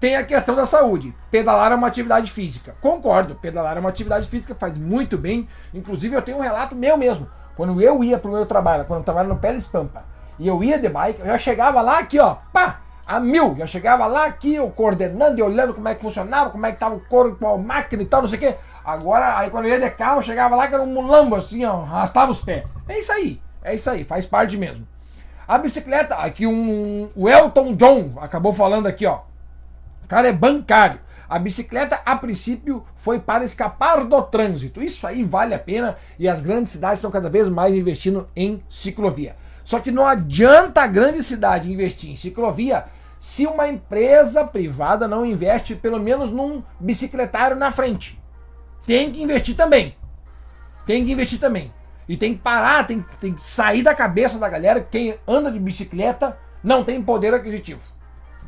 tem 0.00 0.16
a 0.16 0.24
questão 0.24 0.56
da 0.56 0.66
saúde. 0.66 1.14
Pedalar 1.30 1.70
é 1.70 1.76
uma 1.76 1.86
atividade 1.86 2.32
física. 2.32 2.74
Concordo, 2.80 3.36
pedalar 3.36 3.76
é 3.76 3.80
uma 3.80 3.90
atividade 3.90 4.28
física, 4.28 4.52
faz 4.58 4.76
muito 4.76 5.16
bem. 5.16 5.48
Inclusive 5.72 6.16
eu 6.16 6.22
tenho 6.22 6.38
um 6.38 6.42
relato 6.42 6.74
meu 6.74 6.96
mesmo. 6.96 7.30
Quando 7.54 7.80
eu 7.80 8.02
ia 8.02 8.18
pro 8.18 8.32
meu 8.32 8.44
trabalho, 8.44 8.86
quando 8.86 9.00
eu 9.00 9.04
trabalhava 9.04 9.34
no 9.34 9.38
Pérez 9.38 9.68
Pampa, 9.68 10.02
e 10.36 10.48
eu 10.48 10.64
ia 10.64 10.80
de 10.80 10.88
bike, 10.88 11.20
eu 11.20 11.26
já 11.26 11.38
chegava 11.38 11.80
lá 11.80 12.00
aqui, 12.00 12.18
ó, 12.18 12.38
pá, 12.52 12.80
a 13.10 13.18
mil. 13.18 13.56
Já 13.58 13.66
chegava 13.66 14.06
lá 14.06 14.26
aqui, 14.26 14.54
eu 14.54 14.70
coordenando 14.70 15.36
e 15.36 15.42
olhando 15.42 15.74
como 15.74 15.88
é 15.88 15.96
que 15.96 16.02
funcionava, 16.02 16.50
como 16.50 16.64
é 16.64 16.70
que 16.70 16.78
tava 16.78 16.94
o 16.94 17.00
corpo, 17.00 17.44
a 17.44 17.58
máquina 17.58 18.04
e 18.04 18.06
tal, 18.06 18.22
não 18.22 18.28
sei 18.28 18.38
o 18.38 18.40
quê. 18.40 18.56
Agora, 18.84 19.36
aí 19.36 19.50
quando 19.50 19.64
eu 19.64 19.72
ia 19.72 19.80
de 19.80 19.90
carro, 19.90 20.22
chegava 20.22 20.54
lá 20.54 20.68
que 20.68 20.74
era 20.74 20.82
um 20.82 20.86
mulambo 20.86 21.34
assim, 21.34 21.64
ó, 21.64 21.82
arrastava 21.82 22.30
os 22.30 22.40
pés. 22.40 22.64
É 22.88 23.00
isso 23.00 23.10
aí, 23.10 23.42
é 23.64 23.74
isso 23.74 23.90
aí, 23.90 24.04
faz 24.04 24.26
parte 24.26 24.56
mesmo. 24.56 24.86
A 25.46 25.58
bicicleta, 25.58 26.14
aqui 26.14 26.46
um, 26.46 27.10
o 27.16 27.28
Elton 27.28 27.74
John 27.74 28.12
acabou 28.20 28.52
falando 28.52 28.86
aqui, 28.86 29.04
ó. 29.04 29.22
O 30.04 30.06
cara 30.06 30.28
é 30.28 30.32
bancário. 30.32 31.00
A 31.28 31.38
bicicleta, 31.38 32.00
a 32.06 32.14
princípio, 32.14 32.84
foi 32.96 33.18
para 33.18 33.44
escapar 33.44 34.04
do 34.04 34.22
trânsito. 34.22 34.80
Isso 34.80 35.04
aí 35.04 35.24
vale 35.24 35.52
a 35.52 35.58
pena 35.58 35.96
e 36.16 36.28
as 36.28 36.40
grandes 36.40 36.72
cidades 36.72 36.98
estão 36.98 37.10
cada 37.10 37.28
vez 37.28 37.48
mais 37.48 37.74
investindo 37.74 38.28
em 38.36 38.62
ciclovia. 38.68 39.34
Só 39.64 39.80
que 39.80 39.90
não 39.90 40.06
adianta 40.06 40.82
a 40.82 40.86
grande 40.86 41.22
cidade 41.22 41.70
investir 41.70 42.10
em 42.10 42.16
ciclovia 42.16 42.84
se 43.20 43.46
uma 43.46 43.68
empresa 43.68 44.46
privada 44.46 45.06
não 45.06 45.26
investe 45.26 45.74
pelo 45.74 46.00
menos 46.00 46.30
num 46.30 46.62
bicicletário 46.80 47.54
na 47.54 47.70
frente. 47.70 48.18
Tem 48.86 49.12
que 49.12 49.22
investir 49.22 49.54
também. 49.54 49.94
Tem 50.86 51.04
que 51.04 51.12
investir 51.12 51.38
também. 51.38 51.70
E 52.08 52.16
tem 52.16 52.34
que 52.34 52.40
parar, 52.40 52.86
tem, 52.86 53.04
tem 53.20 53.34
que 53.34 53.44
sair 53.44 53.82
da 53.82 53.94
cabeça 53.94 54.38
da 54.38 54.48
galera 54.48 54.80
que 54.80 54.88
quem 54.88 55.14
anda 55.28 55.52
de 55.52 55.58
bicicleta 55.58 56.38
não 56.64 56.82
tem 56.82 57.02
poder 57.02 57.34
aquisitivo. 57.34 57.82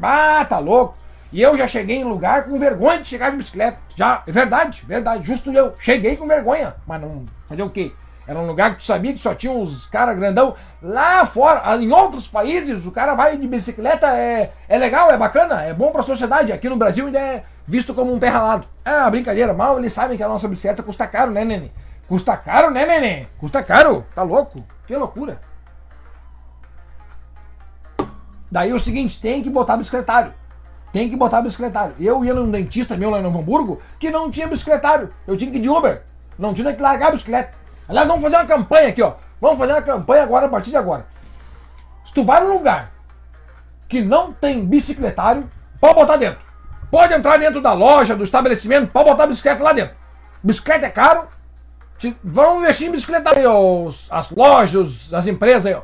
Ah, 0.00 0.42
tá 0.46 0.58
louco. 0.58 0.96
E 1.30 1.42
eu 1.42 1.56
já 1.56 1.68
cheguei 1.68 1.98
em 1.98 2.04
lugar 2.04 2.44
com 2.44 2.58
vergonha 2.58 3.02
de 3.02 3.08
chegar 3.08 3.30
de 3.30 3.36
bicicleta. 3.36 3.78
Já, 3.94 4.22
é 4.26 4.32
verdade, 4.32 4.84
verdade. 4.86 5.26
Justo 5.26 5.52
eu. 5.52 5.74
Cheguei 5.78 6.16
com 6.16 6.26
vergonha. 6.26 6.76
Mas 6.86 7.00
não. 7.00 7.26
Fazer 7.46 7.62
o 7.62 7.68
quê? 7.68 7.92
Era 8.26 8.38
um 8.38 8.46
lugar 8.46 8.72
que 8.72 8.78
tu 8.78 8.84
sabia 8.84 9.12
que 9.12 9.18
só 9.18 9.34
tinha 9.34 9.52
uns 9.52 9.86
caras 9.86 10.16
grandão. 10.16 10.54
Lá 10.80 11.26
fora, 11.26 11.76
em 11.76 11.90
outros 11.92 12.28
países, 12.28 12.86
o 12.86 12.90
cara 12.92 13.14
vai 13.14 13.36
de 13.36 13.48
bicicleta, 13.48 14.06
é, 14.16 14.52
é 14.68 14.78
legal, 14.78 15.10
é 15.10 15.16
bacana, 15.16 15.62
é 15.62 15.74
bom 15.74 15.90
pra 15.90 16.02
sociedade. 16.02 16.52
Aqui 16.52 16.68
no 16.68 16.76
Brasil 16.76 17.06
ainda 17.06 17.18
é 17.18 17.42
visto 17.66 17.92
como 17.92 18.12
um 18.12 18.18
pé 18.18 18.28
ralado. 18.28 18.66
Ah, 18.84 19.10
brincadeira, 19.10 19.52
mal 19.52 19.78
eles 19.78 19.92
sabem 19.92 20.16
que 20.16 20.22
a 20.22 20.28
nossa 20.28 20.46
bicicleta 20.46 20.82
custa 20.82 21.06
caro, 21.06 21.32
né, 21.32 21.44
neném? 21.44 21.72
Custa 22.08 22.36
caro, 22.36 22.70
né, 22.70 22.86
neném? 22.86 23.26
Custa 23.38 23.62
caro, 23.62 24.06
tá 24.14 24.22
louco? 24.22 24.64
Que 24.86 24.96
loucura. 24.96 25.40
Daí 28.50 28.72
o 28.72 28.78
seguinte, 28.78 29.20
tem 29.20 29.42
que 29.42 29.48
botar 29.48 29.76
bicicletário. 29.76 30.34
Tem 30.92 31.08
que 31.08 31.16
botar 31.16 31.40
bicicletário. 31.40 31.94
Eu 31.98 32.22
ia 32.22 32.34
num 32.34 32.50
dentista 32.50 32.96
meu 32.96 33.08
lá 33.08 33.18
em 33.18 33.22
Novo 33.22 33.38
Hamburgo 33.38 33.80
que 33.98 34.10
não 34.10 34.30
tinha 34.30 34.46
bicicletário. 34.46 35.08
Eu 35.26 35.36
tinha 35.36 35.50
que 35.50 35.56
ir 35.56 35.62
de 35.62 35.70
Uber. 35.70 36.02
Não 36.38 36.52
tinha 36.52 36.72
que 36.74 36.82
largar 36.82 37.08
a 37.08 37.12
bicicleta. 37.12 37.61
Aliás, 37.89 38.07
vamos 38.09 38.22
fazer 38.22 38.37
uma 38.37 38.47
campanha 38.47 38.89
aqui, 38.89 39.03
ó. 39.03 39.14
Vamos 39.41 39.59
fazer 39.59 39.72
uma 39.72 39.83
campanha 39.83 40.22
agora, 40.22 40.47
a 40.47 40.49
partir 40.49 40.70
de 40.70 40.76
agora. 40.76 41.07
Se 42.07 42.12
tu 42.12 42.24
vai 42.24 42.43
num 42.43 42.53
lugar 42.53 42.91
que 43.89 44.03
não 44.03 44.33
tem 44.33 44.64
bicicletário, 44.64 45.49
pode 45.80 45.95
botar 45.95 46.16
dentro. 46.16 46.41
Pode 46.91 47.14
entrar 47.14 47.39
dentro 47.39 47.61
da 47.61 47.72
loja, 47.72 48.14
do 48.14 48.24
estabelecimento, 48.24 48.93
pode 48.93 49.09
botar 49.09 49.26
bicicleta 49.26 49.62
lá 49.62 49.72
dentro. 49.72 49.95
Bicicleta 50.43 50.87
é 50.87 50.91
caro. 50.91 51.26
Vamos 52.22 52.62
investir 52.62 52.89
em 52.89 52.93
bicicleta 52.93 53.30
aí, 53.30 53.47
ó, 53.47 53.91
as 54.11 54.30
lojas, 54.30 55.12
as 55.12 55.26
empresas 55.26 55.66
aí, 55.66 55.74
ó. 55.74 55.83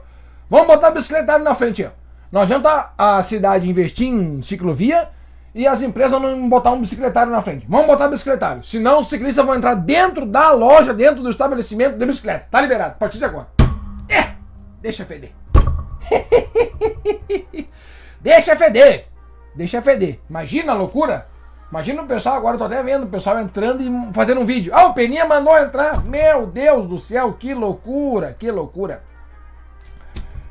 Vamos 0.51 0.67
botar 0.67 0.91
bicicletário 0.91 1.45
na 1.45 1.55
frente, 1.55 1.85
ó. 1.85 1.91
Nós 2.31 2.49
vamos 2.49 2.69
a 2.97 3.23
cidade 3.23 3.69
investir 3.69 4.09
em 4.09 4.43
ciclovia 4.43 5.09
e 5.59 5.67
as 5.67 5.83
empresas 5.83 6.23
não 6.23 6.49
botar 6.49 6.71
um 6.71 6.81
bicicletário 6.81 7.33
na 7.33 7.43
frente. 7.43 7.67
Vamos 7.69 7.89
botar 7.89 8.07
bicicletário. 8.07 8.63
Senão 8.63 9.01
os 9.01 9.09
ciclistas 9.09 9.45
vão 9.45 9.57
entrar 9.57 9.75
dentro 9.75 10.25
da 10.25 10.53
loja, 10.53 10.95
dentro 10.95 11.21
do 11.21 11.29
estabelecimento 11.29 11.99
de 11.99 12.07
bicicleta. 12.07 12.47
Tá 12.49 12.61
liberado, 12.61 12.93
a 12.93 12.95
partir 12.95 13.19
de 13.19 13.25
agora. 13.25 13.49
É, 14.09 14.35
deixa 14.81 15.05
feder. 15.05 15.33
deixa 18.23 18.55
feder. 18.55 19.07
Deixa 19.53 19.83
feder. 19.83 20.21
Imagina 20.31 20.71
a 20.71 20.77
loucura. 20.77 21.27
Imagina 21.73 22.03
o 22.03 22.07
pessoal, 22.07 22.37
agora 22.37 22.55
eu 22.55 22.59
tô 22.59 22.65
até 22.65 22.81
vendo 22.85 23.03
o 23.03 23.09
pessoal 23.09 23.41
entrando 23.41 23.83
e 23.83 24.15
fazendo 24.15 24.41
um 24.41 24.47
vídeo. 24.47 24.73
Ah, 24.73 24.87
o 24.87 24.95
Peninha 24.95 25.25
mandou 25.25 25.59
entrar. 25.59 26.05
Meu 26.05 26.47
Deus 26.47 26.87
do 26.87 27.01
céu, 27.01 27.33
que 27.33 27.53
loucura, 27.53 28.37
que 28.39 28.49
loucura. 28.49 29.03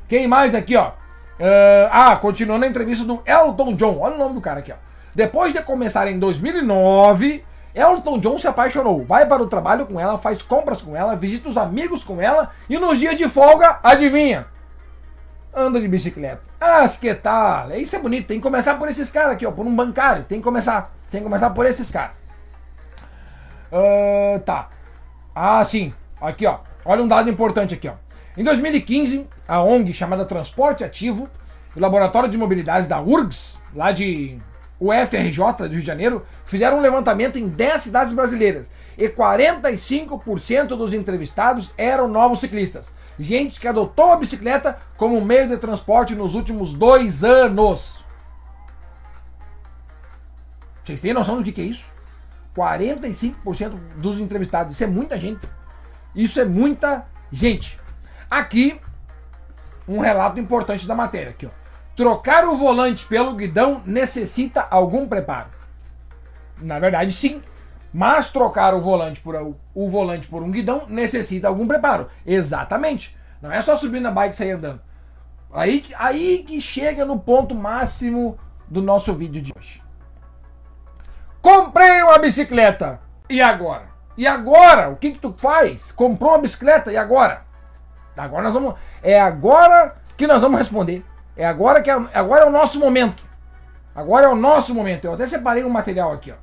Quem 0.06 0.28
mais 0.28 0.54
aqui, 0.54 0.76
ó? 0.76 0.88
Uh, 0.88 1.88
ah, 1.90 2.14
continuando 2.16 2.66
a 2.66 2.68
entrevista 2.68 3.06
do 3.06 3.22
Elton 3.24 3.72
John. 3.72 4.00
Olha 4.00 4.16
o 4.16 4.18
nome 4.18 4.34
do 4.34 4.40
cara 4.42 4.58
aqui, 4.58 4.70
ó. 4.70 4.87
Depois 5.14 5.52
de 5.52 5.62
começar 5.62 6.06
em 6.08 6.18
2009, 6.18 7.44
Elton 7.74 8.18
John 8.18 8.38
se 8.38 8.46
apaixonou. 8.46 9.04
Vai 9.04 9.26
para 9.26 9.42
o 9.42 9.48
trabalho 9.48 9.86
com 9.86 9.98
ela, 9.98 10.18
faz 10.18 10.42
compras 10.42 10.82
com 10.82 10.96
ela, 10.96 11.16
visita 11.16 11.48
os 11.48 11.56
amigos 11.56 12.04
com 12.04 12.20
ela 12.20 12.50
e 12.68 12.78
nos 12.78 12.98
dias 12.98 13.16
de 13.16 13.28
folga, 13.28 13.78
adivinha? 13.82 14.46
Anda 15.54 15.80
de 15.80 15.88
bicicleta. 15.88 16.42
Ah, 16.60 16.86
que 16.88 17.14
tal? 17.14 17.72
Isso 17.72 17.96
é 17.96 17.98
bonito. 17.98 18.26
Tem 18.26 18.38
que 18.38 18.42
começar 18.42 18.74
por 18.74 18.88
esses 18.88 19.10
caras 19.10 19.32
aqui, 19.32 19.46
ó. 19.46 19.50
Por 19.50 19.66
um 19.66 19.74
bancário. 19.74 20.24
Tem 20.24 20.38
que 20.38 20.44
começar. 20.44 20.92
Tem 21.10 21.20
que 21.20 21.24
começar 21.24 21.50
por 21.50 21.66
esses 21.66 21.90
caras. 21.90 22.12
Uh, 23.72 24.38
tá. 24.40 24.68
Ah, 25.34 25.64
sim. 25.64 25.92
Aqui, 26.20 26.46
ó. 26.46 26.58
Olha 26.84 27.02
um 27.02 27.08
dado 27.08 27.30
importante 27.30 27.74
aqui, 27.74 27.88
ó. 27.88 27.94
Em 28.36 28.44
2015, 28.44 29.26
a 29.48 29.62
ONG 29.62 29.92
chamada 29.92 30.24
Transporte 30.24 30.84
Ativo, 30.84 31.28
o 31.74 31.80
Laboratório 31.80 32.28
de 32.28 32.38
Mobilidade 32.38 32.86
da 32.86 33.00
URGS, 33.00 33.56
lá 33.74 33.90
de 33.90 34.38
UFRJ 34.80 35.68
do 35.68 35.68
Rio 35.68 35.80
de 35.80 35.86
Janeiro, 35.86 36.26
fizeram 36.46 36.78
um 36.78 36.80
levantamento 36.80 37.36
em 37.36 37.48
10 37.48 37.82
cidades 37.82 38.12
brasileiras 38.12 38.70
e 38.96 39.08
45% 39.08 40.68
dos 40.68 40.92
entrevistados 40.92 41.72
eram 41.76 42.08
novos 42.08 42.40
ciclistas. 42.40 42.86
Gente 43.18 43.58
que 43.58 43.66
adotou 43.66 44.12
a 44.12 44.16
bicicleta 44.16 44.78
como 44.96 45.20
meio 45.20 45.48
de 45.48 45.56
transporte 45.56 46.14
nos 46.14 46.34
últimos 46.34 46.72
dois 46.72 47.24
anos. 47.24 48.04
Vocês 50.84 51.00
têm 51.00 51.12
noção 51.12 51.36
do 51.36 51.44
que, 51.44 51.52
que 51.52 51.60
é 51.60 51.64
isso? 51.64 51.84
45% 52.56 53.78
dos 53.96 54.18
entrevistados. 54.18 54.72
Isso 54.74 54.84
é 54.84 54.86
muita 54.86 55.18
gente. 55.18 55.46
Isso 56.14 56.40
é 56.40 56.44
muita 56.44 57.06
gente. 57.30 57.78
Aqui, 58.30 58.80
um 59.86 59.98
relato 59.98 60.40
importante 60.40 60.86
da 60.86 60.94
matéria. 60.94 61.30
Aqui, 61.30 61.46
ó. 61.46 61.67
Trocar 61.98 62.46
o 62.46 62.56
volante 62.56 63.04
pelo 63.06 63.34
guidão 63.34 63.82
necessita 63.84 64.64
algum 64.70 65.08
preparo? 65.08 65.48
Na 66.58 66.78
verdade, 66.78 67.10
sim. 67.10 67.42
Mas 67.92 68.30
trocar 68.30 68.72
o 68.72 68.80
volante 68.80 69.20
por 69.20 69.34
o 69.74 69.88
volante 69.88 70.28
por 70.28 70.40
um 70.40 70.50
guidão 70.52 70.86
necessita 70.86 71.48
algum 71.48 71.66
preparo. 71.66 72.08
Exatamente. 72.24 73.16
Não 73.42 73.50
é 73.50 73.60
só 73.62 73.74
subir 73.74 73.98
na 73.98 74.12
bike 74.12 74.32
e 74.32 74.38
sair 74.38 74.52
andando. 74.52 74.80
Aí, 75.52 75.84
aí 75.98 76.44
que 76.46 76.60
chega 76.60 77.04
no 77.04 77.18
ponto 77.18 77.52
máximo 77.52 78.38
do 78.68 78.80
nosso 78.80 79.12
vídeo 79.12 79.42
de 79.42 79.52
hoje. 79.58 79.82
Comprei 81.42 82.00
uma 82.02 82.18
bicicleta. 82.18 83.00
E 83.28 83.42
agora? 83.42 83.88
E 84.16 84.24
agora? 84.24 84.88
O 84.88 84.94
que 84.94 85.10
que 85.10 85.18
tu 85.18 85.34
faz? 85.36 85.90
Comprou 85.90 86.30
uma 86.30 86.38
bicicleta 86.38 86.92
e 86.92 86.96
agora? 86.96 87.42
Agora 88.16 88.44
nós 88.44 88.54
vamos. 88.54 88.74
É 89.02 89.20
agora 89.20 89.96
que 90.16 90.28
nós 90.28 90.40
vamos 90.40 90.58
responder. 90.58 91.04
É 91.38 91.46
agora 91.46 91.80
que 91.80 91.88
é, 91.88 91.94
agora 92.12 92.44
é 92.44 92.46
o 92.48 92.50
nosso 92.50 92.80
momento. 92.80 93.22
Agora 93.94 94.26
é 94.26 94.28
o 94.28 94.34
nosso 94.34 94.74
momento. 94.74 95.04
Eu 95.04 95.14
até 95.14 95.24
separei 95.26 95.62
o 95.62 95.70
material 95.70 96.12
aqui, 96.12 96.32
ó. 96.32 96.34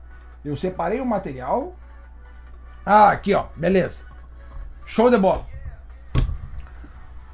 Eu 0.43 0.55
separei 0.55 1.01
o 1.01 1.05
material. 1.05 1.73
Ah, 2.85 3.09
aqui, 3.09 3.33
ó. 3.33 3.45
Beleza. 3.57 4.01
Show 4.85 5.09
de 5.09 5.17
bola. 5.17 5.43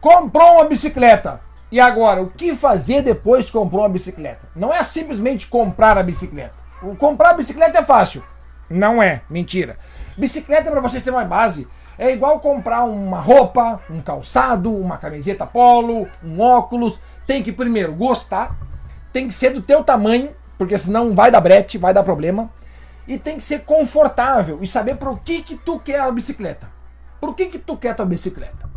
Comprou 0.02 0.56
uma 0.56 0.66
bicicleta. 0.66 1.40
E 1.72 1.80
agora, 1.80 2.22
o 2.22 2.32
que 2.32 2.56
fazer 2.56 3.04
depois 3.04 3.46
que 3.46 3.52
comprou 3.52 3.84
uma 3.84 3.90
bicicleta? 3.90 4.42
Não 4.56 4.74
é 4.74 4.82
simplesmente 4.82 5.48
comprar 5.48 5.98
a 6.00 6.04
bicicleta. 6.04 6.54
O 6.82 6.96
comprar 6.96 7.30
a 7.30 7.36
bicicleta 7.36 7.78
é 7.78 7.84
fácil. 7.84 8.24
Não 8.70 9.04
é, 9.04 9.22
mentira. 9.30 9.78
Bicicleta, 10.18 10.72
para 10.72 10.82
vocês 10.82 11.04
terem 11.04 11.18
uma 11.18 11.26
base, 11.26 11.68
é 11.98 12.12
igual 12.12 12.40
comprar 12.40 12.84
uma 12.86 13.20
roupa, 13.20 13.80
um 13.90 14.02
calçado, 14.02 14.76
uma 14.76 14.98
camiseta 14.98 15.46
polo, 15.46 16.08
um 16.24 16.40
óculos. 16.40 17.00
Tem 17.26 17.44
que 17.44 17.52
primeiro 17.52 17.94
gostar, 17.94 18.56
tem 19.14 19.28
que 19.28 19.34
ser 19.34 19.52
do 19.52 19.62
teu 19.62 19.84
tamanho, 19.84 20.32
porque 20.58 20.78
senão 20.78 21.14
vai 21.14 21.32
dar 21.32 21.42
brete, 21.42 21.78
vai 21.78 21.94
dar 21.94 22.04
problema. 22.04 22.50
E 23.08 23.18
tem 23.18 23.38
que 23.38 23.44
ser 23.44 23.62
confortável 23.62 24.60
e 24.62 24.68
saber 24.68 24.98
o 25.02 25.18
que 25.18 25.42
que 25.42 25.58
tu 25.58 25.80
quer 25.80 26.00
a 26.00 26.12
bicicleta. 26.12 26.68
Por 27.20 27.36
que 27.36 27.48
que 27.48 27.60
tu 27.60 27.76
quer 27.78 27.90
a 27.90 27.96
tua 27.96 28.06
bicicleta? 28.06 28.70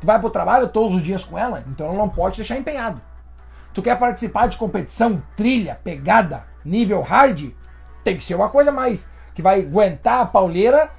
Tu 0.00 0.06
vai 0.06 0.18
pro 0.18 0.30
trabalho 0.30 0.68
todos 0.68 0.96
os 0.96 1.02
dias 1.02 1.22
com 1.24 1.38
ela, 1.38 1.64
então 1.68 1.86
ela 1.86 1.96
não 1.96 2.08
pode 2.08 2.36
deixar 2.36 2.56
empenhado. 2.56 3.00
Tu 3.72 3.80
quer 3.80 3.98
participar 3.98 4.48
de 4.48 4.56
competição, 4.56 5.22
trilha, 5.36 5.78
pegada, 5.82 6.44
nível 6.64 7.00
hard? 7.00 7.52
Tem 8.04 8.16
que 8.16 8.24
ser 8.24 8.34
uma 8.34 8.48
coisa 8.48 8.72
mais 8.72 9.08
que 9.34 9.40
vai 9.40 9.60
aguentar 9.60 10.20
a 10.20 10.26
pauleira 10.26 10.90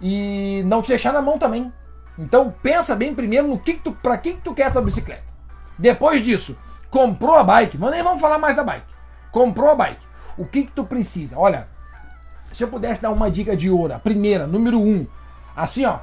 e 0.00 0.62
não 0.66 0.80
te 0.80 0.88
deixar 0.88 1.12
na 1.12 1.20
mão 1.20 1.38
também. 1.38 1.72
Então 2.18 2.54
pensa 2.62 2.94
bem 2.94 3.14
primeiro 3.14 3.48
no 3.48 3.58
que, 3.58 3.74
que 3.74 3.82
tu, 3.82 3.92
para 3.92 4.16
que, 4.16 4.34
que 4.34 4.40
tu 4.40 4.54
quer 4.54 4.66
a 4.66 4.70
tua 4.70 4.82
bicicleta. 4.82 5.31
Depois 5.78 6.22
disso, 6.22 6.56
comprou 6.90 7.34
a 7.34 7.44
bike, 7.44 7.78
mas 7.78 7.90
nem 7.90 8.02
vamos 8.02 8.20
falar 8.20 8.38
mais 8.38 8.54
da 8.56 8.64
bike. 8.64 8.86
Comprou 9.30 9.70
a 9.70 9.74
bike. 9.74 10.06
O 10.36 10.44
que 10.44 10.64
que 10.64 10.72
tu 10.72 10.84
precisa? 10.84 11.38
Olha, 11.38 11.66
se 12.52 12.62
eu 12.62 12.68
pudesse 12.68 13.02
dar 13.02 13.10
uma 13.10 13.30
dica 13.30 13.56
de 13.56 13.70
ouro, 13.70 13.94
a 13.94 13.98
primeira, 13.98 14.46
número 14.46 14.78
um, 14.80 15.06
assim 15.56 15.84
ó, 15.84 15.98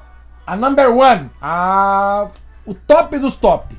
a 0.46 0.56
number 0.56 0.90
one, 0.90 1.30
a 1.42 2.28
o 2.66 2.74
top 2.74 3.18
dos 3.18 3.36
top, 3.36 3.76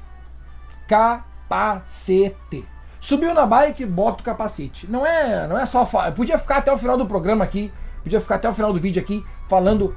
capacete. 0.88 2.64
Subiu 3.00 3.32
na 3.32 3.46
bike, 3.46 3.86
bota 3.86 4.20
o 4.20 4.24
capacete. 4.24 4.90
Não 4.90 5.06
é, 5.06 5.46
não 5.46 5.58
é 5.58 5.64
só. 5.64 5.84
Podia 6.14 6.38
ficar 6.38 6.58
até 6.58 6.72
o 6.72 6.78
final 6.78 6.96
do 6.96 7.06
programa 7.06 7.44
aqui, 7.44 7.72
podia 8.02 8.20
ficar 8.20 8.34
até 8.36 8.48
o 8.48 8.54
final 8.54 8.72
do 8.72 8.80
vídeo 8.80 9.00
aqui 9.00 9.24
falando 9.48 9.96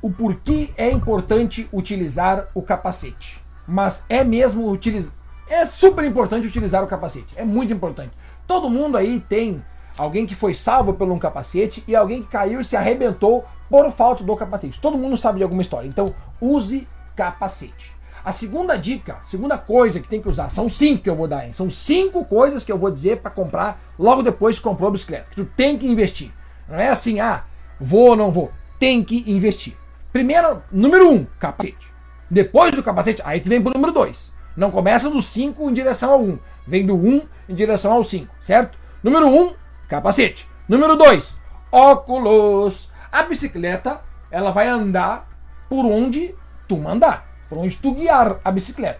o 0.00 0.10
porquê 0.10 0.70
é 0.76 0.90
importante 0.90 1.68
utilizar 1.72 2.46
o 2.54 2.62
capacete. 2.62 3.40
Mas 3.66 4.02
é 4.08 4.22
mesmo 4.22 4.70
utilizar. 4.70 5.12
É 5.48 5.64
super 5.66 6.04
importante 6.04 6.46
utilizar 6.46 6.82
o 6.82 6.86
capacete. 6.86 7.34
É 7.36 7.44
muito 7.44 7.72
importante. 7.72 8.12
Todo 8.46 8.70
mundo 8.70 8.96
aí 8.96 9.20
tem 9.20 9.62
alguém 9.96 10.26
que 10.26 10.34
foi 10.34 10.54
salvo 10.54 10.94
por 10.94 11.10
um 11.10 11.18
capacete 11.18 11.82
e 11.86 11.96
alguém 11.96 12.22
que 12.22 12.28
caiu 12.28 12.60
e 12.60 12.64
se 12.64 12.76
arrebentou 12.76 13.44
por 13.68 13.90
falta 13.92 14.22
do 14.22 14.36
capacete. 14.36 14.80
Todo 14.80 14.98
mundo 14.98 15.16
sabe 15.16 15.38
de 15.38 15.42
alguma 15.42 15.62
história. 15.62 15.88
Então, 15.88 16.14
use 16.40 16.86
capacete. 17.16 17.92
A 18.24 18.32
segunda 18.32 18.76
dica, 18.76 19.16
segunda 19.28 19.56
coisa 19.56 20.00
que 20.00 20.08
tem 20.08 20.20
que 20.20 20.28
usar, 20.28 20.50
são 20.50 20.68
cinco 20.68 21.02
que 21.02 21.10
eu 21.10 21.14
vou 21.14 21.28
dar, 21.28 21.46
hein? 21.46 21.52
São 21.52 21.70
cinco 21.70 22.24
coisas 22.24 22.64
que 22.64 22.70
eu 22.70 22.78
vou 22.78 22.90
dizer 22.90 23.20
para 23.20 23.30
comprar 23.30 23.80
logo 23.98 24.22
depois 24.22 24.56
que 24.56 24.62
comprou 24.62 24.88
a 24.88 24.92
bicicleta. 24.92 25.28
Tu 25.34 25.44
tem 25.44 25.78
que 25.78 25.86
investir. 25.86 26.30
Não 26.68 26.78
é 26.78 26.88
assim, 26.88 27.20
ah, 27.20 27.42
vou 27.80 28.10
ou 28.10 28.16
não 28.16 28.30
vou 28.30 28.52
tem 28.78 29.02
que 29.02 29.24
investir. 29.30 29.74
Primeiro, 30.12 30.62
número 30.70 31.10
um, 31.10 31.24
capacete. 31.38 31.88
Depois 32.30 32.72
do 32.72 32.82
capacete, 32.82 33.22
aí 33.24 33.40
que 33.40 33.48
vem 33.48 33.60
pro 33.60 33.72
número 33.72 33.92
dois. 33.92 34.30
Não 34.58 34.72
começa 34.72 35.08
do 35.08 35.22
5 35.22 35.70
em 35.70 35.72
direção 35.72 36.10
ao 36.10 36.20
1. 36.20 36.30
Um. 36.30 36.38
Vem 36.66 36.84
do 36.84 36.96
1 36.96 37.08
um 37.08 37.22
em 37.48 37.54
direção 37.54 37.92
ao 37.92 38.02
5, 38.02 38.34
certo? 38.42 38.76
Número 39.04 39.28
1, 39.28 39.40
um, 39.40 39.52
capacete. 39.88 40.48
Número 40.68 40.96
2, 40.96 41.32
óculos. 41.70 42.88
A 43.12 43.22
bicicleta, 43.22 44.00
ela 44.32 44.50
vai 44.50 44.66
andar 44.66 45.28
por 45.68 45.86
onde 45.86 46.34
tu 46.66 46.76
mandar, 46.76 47.24
por 47.48 47.56
onde 47.56 47.76
tu 47.76 47.94
guiar 47.94 48.40
a 48.44 48.50
bicicleta. 48.50 48.98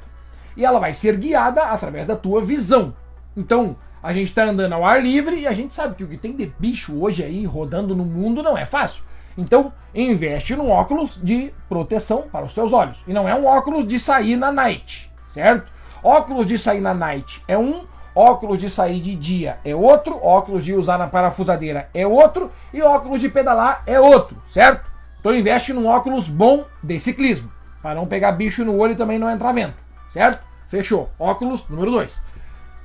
E 0.57 0.65
ela 0.65 0.79
vai 0.79 0.95
ser 0.95 1.17
guiada 1.17 1.65
através 1.65 2.07
da 2.07 2.15
tua 2.15 2.41
visão. 2.41 2.95
Então, 3.37 3.75
a 4.01 4.13
gente 4.13 4.29
está 4.29 4.45
andando 4.45 4.75
ao 4.75 4.85
ar 4.85 5.03
livre 5.03 5.41
e 5.41 5.47
a 5.49 5.53
gente 5.53 5.75
sabe 5.75 5.97
que 5.97 6.05
o 6.05 6.09
que 6.09 6.17
tem 6.17 6.37
de 6.37 6.53
bicho 6.57 6.97
hoje 7.01 7.25
aí 7.25 7.45
rodando 7.45 7.97
no 7.97 8.05
mundo 8.05 8.45
não 8.45 8.57
é 8.57 8.65
fácil. 8.65 9.03
Então, 9.37 9.73
investe 9.93 10.55
num 10.55 10.71
óculos 10.71 11.19
de 11.21 11.53
proteção 11.69 12.29
para 12.31 12.45
os 12.45 12.53
teus 12.53 12.73
olhos. 12.73 12.99
E 13.09 13.13
não 13.13 13.29
é 13.29 13.35
um 13.35 13.45
óculos 13.45 13.85
de 13.87 13.99
sair 13.99 14.37
na 14.37 14.53
night, 14.53 15.08
certo? 15.33 15.71
Óculos 16.03 16.47
de 16.47 16.57
sair 16.57 16.81
na 16.81 16.95
night 16.95 17.43
é 17.49 17.59
um, 17.59 17.85
óculos 18.15 18.59
de 18.59 18.71
sair 18.71 19.01
de 19.01 19.15
dia 19.15 19.59
é 19.65 19.75
outro, 19.75 20.19
óculos 20.23 20.65
de 20.65 20.75
usar 20.75 20.99
na 20.99 21.07
parafusadeira 21.07 21.89
é 21.93 22.07
outro 22.07 22.51
e 22.73 22.83
óculos 22.83 23.21
de 23.21 23.29
pedalar 23.29 23.83
é 23.87 23.99
outro, 23.99 24.37
certo? 24.53 24.89
Então 25.21 25.35
investe 25.35 25.73
num 25.73 25.87
óculos 25.87 26.29
bom 26.29 26.65
de 26.83 26.99
ciclismo, 26.99 27.51
para 27.83 27.95
não 27.95 28.07
pegar 28.07 28.33
bicho 28.33 28.65
no 28.65 28.79
olho 28.79 28.93
e 28.93 28.97
também 28.97 29.19
não 29.19 29.31
entrar 29.31 29.53
vento, 29.53 29.75
certo? 30.13 30.43
Fechou. 30.69 31.09
Óculos 31.19 31.67
número 31.69 31.91
2. 31.91 32.21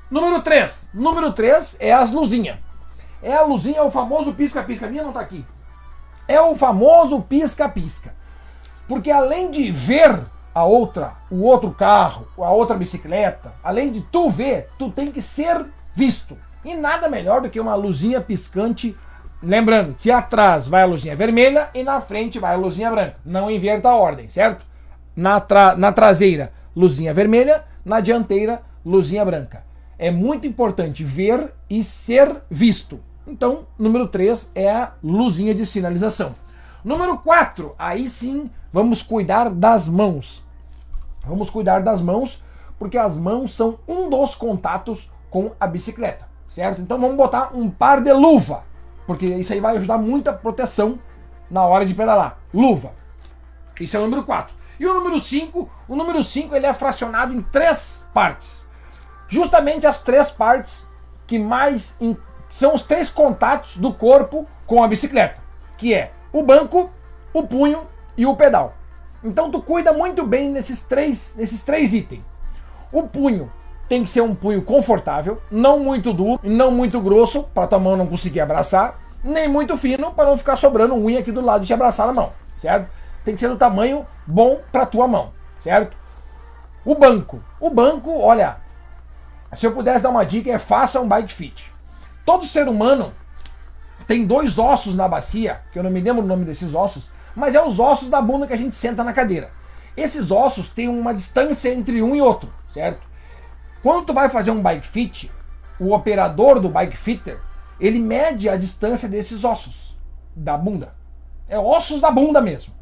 Número 0.10 0.42
3. 0.42 0.88
Número 0.94 1.34
3 1.34 1.78
é 1.80 1.92
as 1.92 2.12
luzinhas. 2.12 2.58
É 3.22 3.36
a 3.36 3.42
luzinha, 3.42 3.80
é 3.80 3.82
o 3.82 3.92
famoso 3.92 4.34
pisca-pisca. 4.34 4.88
Minha 4.88 5.04
não 5.04 5.12
tá 5.12 5.20
aqui 5.20 5.46
é 6.28 6.40
o 6.42 6.56
famoso 6.56 7.22
pisca-pisca. 7.22 8.14
Porque 8.88 9.12
além 9.12 9.52
de 9.52 9.72
ver 9.72 10.20
a 10.54 10.64
outra, 10.64 11.14
o 11.32 11.42
outro 11.42 11.72
carro, 11.72 12.28
a 12.38 12.52
outra 12.52 12.78
bicicleta, 12.78 13.54
além 13.64 13.92
de 13.92 14.02
tu 14.02 14.30
ver, 14.30 14.70
tu 14.78 14.92
tem 14.92 15.12
que 15.12 15.22
ser 15.22 15.66
visto. 15.96 16.38
E 16.64 16.76
nada 16.76 17.10
melhor 17.10 17.42
do 17.42 17.50
que 17.50 17.60
uma 17.60 17.76
luzinha 17.76 18.22
piscante. 18.22 18.96
Lembrando 19.42 19.96
que 20.00 20.10
atrás 20.10 20.68
vai 20.68 20.84
a 20.84 20.86
luzinha 20.86 21.16
vermelha 21.16 21.70
e 21.74 21.84
na 21.84 22.00
frente 22.00 22.40
vai 22.40 22.54
a 22.54 22.58
luzinha 22.58 22.90
branca. 22.90 23.18
Não 23.26 23.52
inverta 23.52 23.90
a 23.90 23.96
ordem, 23.96 24.30
certo? 24.30 24.66
Na, 25.16 25.40
tra 25.40 25.76
na 25.76 25.92
traseira, 25.92 26.54
luzinha 26.76 27.14
vermelha, 27.14 27.64
na 27.84 28.00
dianteira, 28.00 28.62
luzinha 28.86 29.26
branca. 29.26 29.64
É 29.98 30.10
muito 30.10 30.48
importante 30.48 31.04
ver 31.04 31.54
e 31.70 31.84
ser 31.84 32.42
visto. 32.50 33.00
Então, 33.28 33.66
número 33.78 34.08
3 34.08 34.52
é 34.56 34.72
a 34.72 34.94
luzinha 35.04 35.54
de 35.54 35.66
sinalização. 35.66 36.34
Número 36.84 37.18
4, 37.18 37.74
aí 37.78 38.08
sim 38.08 38.50
vamos 38.74 39.04
cuidar 39.04 39.52
das 39.52 39.88
mãos. 39.88 40.44
Vamos 41.26 41.50
cuidar 41.50 41.82
das 41.82 42.02
mãos, 42.02 42.42
porque 42.80 42.98
as 42.98 43.18
mãos 43.18 43.54
são 43.54 43.78
um 43.88 44.10
dos 44.10 44.36
contatos 44.36 45.08
com 45.30 45.52
a 45.60 45.68
bicicleta, 45.68 46.28
certo? 46.50 46.82
Então 46.82 47.00
vamos 47.00 47.16
botar 47.16 47.52
um 47.54 47.70
par 47.70 48.02
de 48.02 48.12
luva, 48.12 48.64
porque 49.06 49.28
isso 49.28 49.54
aí 49.54 49.62
vai 49.62 49.78
ajudar 49.78 49.98
muita 49.98 50.34
proteção 50.34 51.00
na 51.50 51.64
hora 51.64 51.86
de 51.86 51.94
pedalar. 51.94 52.40
Luva. 52.54 52.92
Isso 53.80 53.96
é 53.96 54.00
o 54.00 54.04
número 54.04 54.24
4. 54.24 54.54
E 54.80 54.86
o 54.86 54.94
número 54.94 55.20
5, 55.20 55.70
o 55.88 55.96
número 55.96 56.24
5 56.24 56.56
ele 56.56 56.66
é 56.66 56.74
fracionado 56.74 57.34
em 57.34 57.42
três 57.42 58.06
partes. 58.14 58.64
Justamente 59.28 59.88
as 59.88 60.00
três 60.00 60.30
partes 60.30 60.86
que 61.26 61.40
mais 61.40 61.96
são 62.52 62.76
os 62.76 62.82
três 62.82 63.10
contatos 63.10 63.78
do 63.78 63.94
corpo 63.94 64.46
com 64.68 64.84
a 64.84 64.88
bicicleta, 64.88 65.42
que 65.78 65.94
é 65.94 66.12
o 66.32 66.44
banco, 66.44 66.92
o 67.34 67.44
punho 67.44 67.88
e 68.18 68.26
o 68.26 68.36
pedal. 68.36 68.74
Então 69.24 69.50
tu 69.50 69.62
cuida 69.62 69.94
muito 69.94 70.26
bem 70.26 70.50
nesses 70.50 70.82
três, 70.82 71.34
nesses 71.38 71.62
três 71.62 71.94
itens. 71.94 72.24
O 72.92 73.04
punho 73.04 73.52
tem 73.88 74.04
que 74.04 74.10
ser 74.10 74.22
um 74.22 74.36
punho 74.36 74.62
confortável, 74.62 75.42
não 75.52 75.80
muito 75.80 76.14
duro 76.14 76.40
não 76.44 76.72
muito 76.72 77.00
grosso 77.02 77.44
para 77.44 77.68
tua 77.68 77.80
mão 77.80 77.98
não 77.98 78.08
conseguir 78.08 78.42
abraçar, 78.42 78.96
nem 79.24 79.48
muito 79.48 79.78
fino 79.78 80.12
para 80.12 80.30
não 80.30 80.38
ficar 80.38 80.56
sobrando 80.56 80.96
unha 80.96 81.20
aqui 81.20 81.32
do 81.32 81.42
lado 81.42 81.62
de 81.62 81.68
te 81.68 81.74
abraçar 81.74 82.08
na 82.08 82.14
mão, 82.14 82.32
certo? 82.58 82.90
Tem 83.24 83.34
que 83.34 83.40
ser 83.40 83.50
do 83.50 83.56
tamanho 83.56 84.06
bom 84.28 84.60
para 84.72 84.86
tua 84.86 85.08
mão, 85.08 85.30
certo? 85.64 85.96
O 86.84 86.96
banco, 86.96 87.42
o 87.62 87.70
banco, 87.70 88.20
olha, 88.20 88.58
se 89.56 89.66
eu 89.66 89.72
pudesse 89.72 90.04
dar 90.04 90.10
uma 90.10 90.26
dica 90.26 90.52
é 90.52 90.60
faça 90.60 91.00
um 91.00 91.08
bike 91.08 91.34
fit. 91.34 91.72
Todo 92.26 92.46
ser 92.46 92.68
humano 92.68 93.12
tem 94.08 94.26
dois 94.26 94.58
ossos 94.58 94.96
na 94.96 95.08
bacia, 95.08 95.62
que 95.72 95.80
eu 95.80 95.84
não 95.84 95.90
me 95.90 96.02
lembro 96.02 96.24
o 96.24 96.28
nome 96.28 96.44
desses 96.44 96.74
ossos, 96.74 97.08
mas 97.36 97.56
é 97.56 97.64
os 97.64 97.80
ossos 97.80 98.10
da 98.10 98.22
bunda 98.22 98.48
que 98.48 98.54
a 98.54 98.58
gente 98.58 98.76
senta 98.76 99.04
na 99.04 99.14
cadeira. 99.14 99.50
Esses 99.96 100.32
ossos 100.32 100.70
têm 100.70 100.88
uma 100.88 101.14
distância 101.14 101.74
entre 101.74 102.02
um 102.02 102.16
e 102.16 102.22
outro, 102.22 102.52
certo? 102.74 103.02
Quando 103.82 104.06
tu 104.06 104.14
vai 104.14 104.30
fazer 104.30 104.52
um 104.52 104.62
bike 104.62 104.88
fit, 104.88 105.32
o 105.80 105.94
operador 105.94 106.60
do 106.60 106.70
bike 106.70 106.98
fitter, 106.98 107.40
ele 107.80 108.00
mede 108.00 108.48
a 108.48 108.56
distância 108.56 109.10
desses 109.10 109.44
ossos 109.44 109.96
da 110.36 110.58
bunda. 110.58 110.96
É 111.48 111.60
ossos 111.60 112.00
da 112.00 112.10
bunda 112.10 112.42
mesmo. 112.42 112.74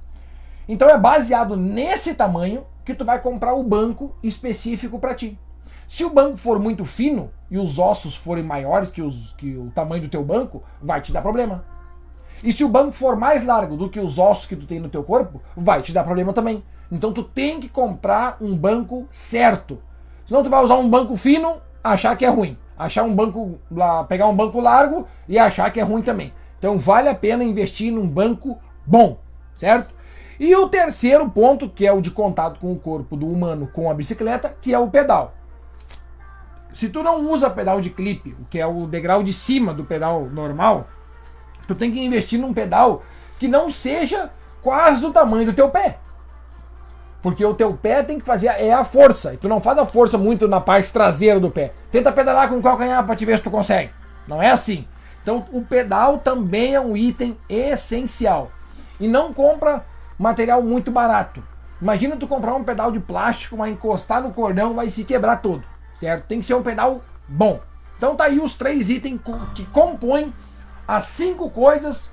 Então 0.68 0.90
é 0.90 0.98
baseado 0.98 1.58
nesse 1.58 2.14
tamanho 2.14 2.66
que 2.86 2.94
tu 2.94 3.04
vai 3.04 3.20
comprar 3.20 3.54
o 3.54 3.64
banco 3.64 4.16
específico 4.24 5.00
para 5.00 5.16
ti. 5.16 5.38
Se 5.88 6.06
o 6.06 6.10
banco 6.10 6.38
for 6.38 6.58
muito 6.58 6.86
fino 6.86 7.32
e 7.50 7.58
os 7.58 7.78
ossos 7.78 8.16
forem 8.16 8.44
maiores 8.44 8.90
que, 8.90 9.02
os, 9.02 9.34
que 9.34 9.58
o 9.58 9.72
tamanho 9.72 10.04
do 10.04 10.08
teu 10.08 10.24
banco, 10.24 10.64
vai 10.82 11.02
te 11.02 11.12
dar 11.12 11.22
problema. 11.22 11.66
E 12.44 12.52
se 12.52 12.64
o 12.64 12.70
banco 12.70 12.92
for 12.92 13.16
mais 13.16 13.44
largo 13.44 13.78
do 13.78 13.90
que 13.90 14.00
os 14.00 14.18
ossos 14.18 14.46
que 14.46 14.56
tu 14.56 14.66
tem 14.66 14.80
no 14.80 14.90
teu 14.90 15.04
corpo, 15.04 15.42
vai 15.56 15.82
te 15.82 15.94
dar 15.94 16.04
problema 16.04 16.34
também. 16.34 16.64
Então 16.92 17.14
tu 17.14 17.24
tem 17.24 17.60
que 17.60 17.70
comprar 17.70 18.38
um 18.42 18.56
banco 18.56 19.08
certo. 19.12 19.80
Senão 20.26 20.44
tu 20.44 20.50
vai 20.50 20.64
usar 20.64 20.76
um 20.76 20.90
banco 20.90 21.16
fino, 21.16 21.58
achar 21.84 22.16
que 22.16 22.26
é 22.26 22.30
ruim. 22.30 22.58
Achar 22.78 23.04
um 23.04 23.14
banco, 23.14 23.60
pegar 24.08 24.28
um 24.28 24.36
banco 24.36 24.60
largo 24.60 25.08
e 25.28 25.38
achar 25.38 25.70
que 25.72 25.80
é 25.80 25.84
ruim 25.84 26.02
também. 26.02 26.34
Então 26.58 26.78
vale 26.78 27.10
a 27.10 27.16
pena 27.16 27.44
investir 27.44 27.94
num 27.94 28.08
banco 28.08 28.58
bom, 28.86 29.18
certo? 29.58 29.94
E 30.40 30.56
o 30.56 30.68
terceiro 30.68 31.30
ponto, 31.30 31.70
que 31.70 31.86
é 31.86 31.94
o 31.94 32.02
de 32.02 32.10
contato 32.10 32.60
com 32.60 32.72
o 32.72 32.80
corpo 32.80 33.16
do 33.16 33.28
humano 33.28 33.70
com 33.72 33.92
a 33.92 33.94
bicicleta, 33.94 34.56
que 34.60 34.74
é 34.74 34.80
o 34.80 34.90
pedal. 34.90 35.36
Se 36.74 36.90
tu 36.90 37.04
não 37.04 37.30
usa 37.30 37.50
pedal 37.50 37.80
de 37.80 37.92
clipe, 37.92 38.36
o 38.40 38.46
que 38.46 38.58
é 38.58 38.66
o 38.66 38.88
degrau 38.88 39.22
de 39.22 39.34
cima 39.34 39.74
do 39.74 39.84
pedal 39.84 40.26
normal, 40.26 40.88
tu 41.68 41.76
tem 41.76 41.92
que 41.92 42.04
investir 42.04 42.40
num 42.40 42.54
pedal 42.54 43.04
que 43.40 43.48
não 43.48 43.70
seja 43.70 44.30
quase 44.62 45.02
do 45.02 45.12
tamanho 45.12 45.46
do 45.46 45.54
teu 45.54 45.70
pé. 45.70 45.98
Porque 47.22 47.46
o 47.46 47.54
teu 47.54 47.74
pé 47.74 48.02
tem 48.02 48.20
que 48.20 48.26
fazer 48.26 48.48
é 48.48 48.74
a 48.74 48.84
força. 48.84 49.34
E 49.34 49.38
tu 49.38 49.48
não 49.48 49.60
faz 49.62 49.78
a 49.78 49.86
força 49.86 50.18
muito 50.18 50.48
na 50.48 50.60
parte 50.60 50.92
traseira 50.92 51.40
do 51.40 51.52
pé. 51.52 51.72
Tenta 51.92 52.12
pedalar 52.12 52.50
com 52.50 52.58
o 52.58 52.62
calcanhar 52.62 53.06
para 53.06 53.16
te 53.16 53.26
ver 53.26 53.38
se 53.38 53.44
tu 53.44 53.52
consegue. 53.52 53.92
Não 54.28 54.42
é 54.42 54.50
assim. 54.50 54.88
Então 55.22 55.46
o 55.52 55.64
pedal 55.64 56.18
também 56.18 56.74
é 56.74 56.82
um 56.82 56.98
item 56.98 57.38
essencial. 57.48 58.52
E 59.00 59.08
não 59.08 59.34
compra 59.34 59.84
material 60.18 60.64
muito 60.64 60.90
barato. 60.90 61.44
Imagina 61.82 62.16
tu 62.16 62.28
comprar 62.28 62.56
um 62.56 62.64
pedal 62.64 62.92
de 62.92 63.00
plástico, 63.00 63.58
vai 63.58 63.72
encostar 63.72 64.22
no 64.22 64.34
cordão, 64.34 64.74
vai 64.74 64.90
se 64.90 65.04
quebrar 65.04 65.38
todo. 65.38 65.64
Certo? 66.00 66.26
Tem 66.26 66.40
que 66.40 66.46
ser 66.46 66.56
um 66.56 66.64
pedal 66.64 67.02
bom. 67.28 67.60
Então 67.98 68.16
tá 68.16 68.26
aí 68.26 68.40
os 68.40 68.56
três 68.56 68.90
itens 68.90 69.20
que 69.54 69.64
compõem 69.66 70.34
as 70.92 71.06
cinco 71.06 71.50
coisas 71.50 72.10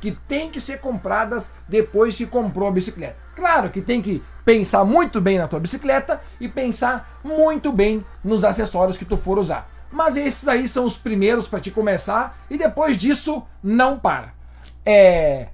que 0.00 0.12
tem 0.12 0.48
que 0.48 0.60
ser 0.60 0.78
compradas 0.80 1.50
depois 1.68 2.16
que 2.16 2.24
comprou 2.24 2.68
a 2.68 2.70
bicicleta. 2.70 3.16
Claro 3.34 3.70
que 3.70 3.80
tem 3.80 4.00
que 4.00 4.22
pensar 4.44 4.84
muito 4.84 5.20
bem 5.20 5.36
na 5.36 5.48
tua 5.48 5.58
bicicleta 5.58 6.20
e 6.40 6.48
pensar 6.48 7.18
muito 7.24 7.72
bem 7.72 8.04
nos 8.22 8.44
acessórios 8.44 8.96
que 8.96 9.04
tu 9.04 9.16
for 9.16 9.36
usar. 9.36 9.68
Mas 9.90 10.16
esses 10.16 10.46
aí 10.46 10.68
são 10.68 10.84
os 10.84 10.96
primeiros 10.96 11.48
para 11.48 11.58
te 11.58 11.72
começar 11.72 12.38
e 12.48 12.56
depois 12.56 12.96
disso 12.96 13.42
não 13.60 13.98
para. 13.98 14.32
É, 14.86 15.48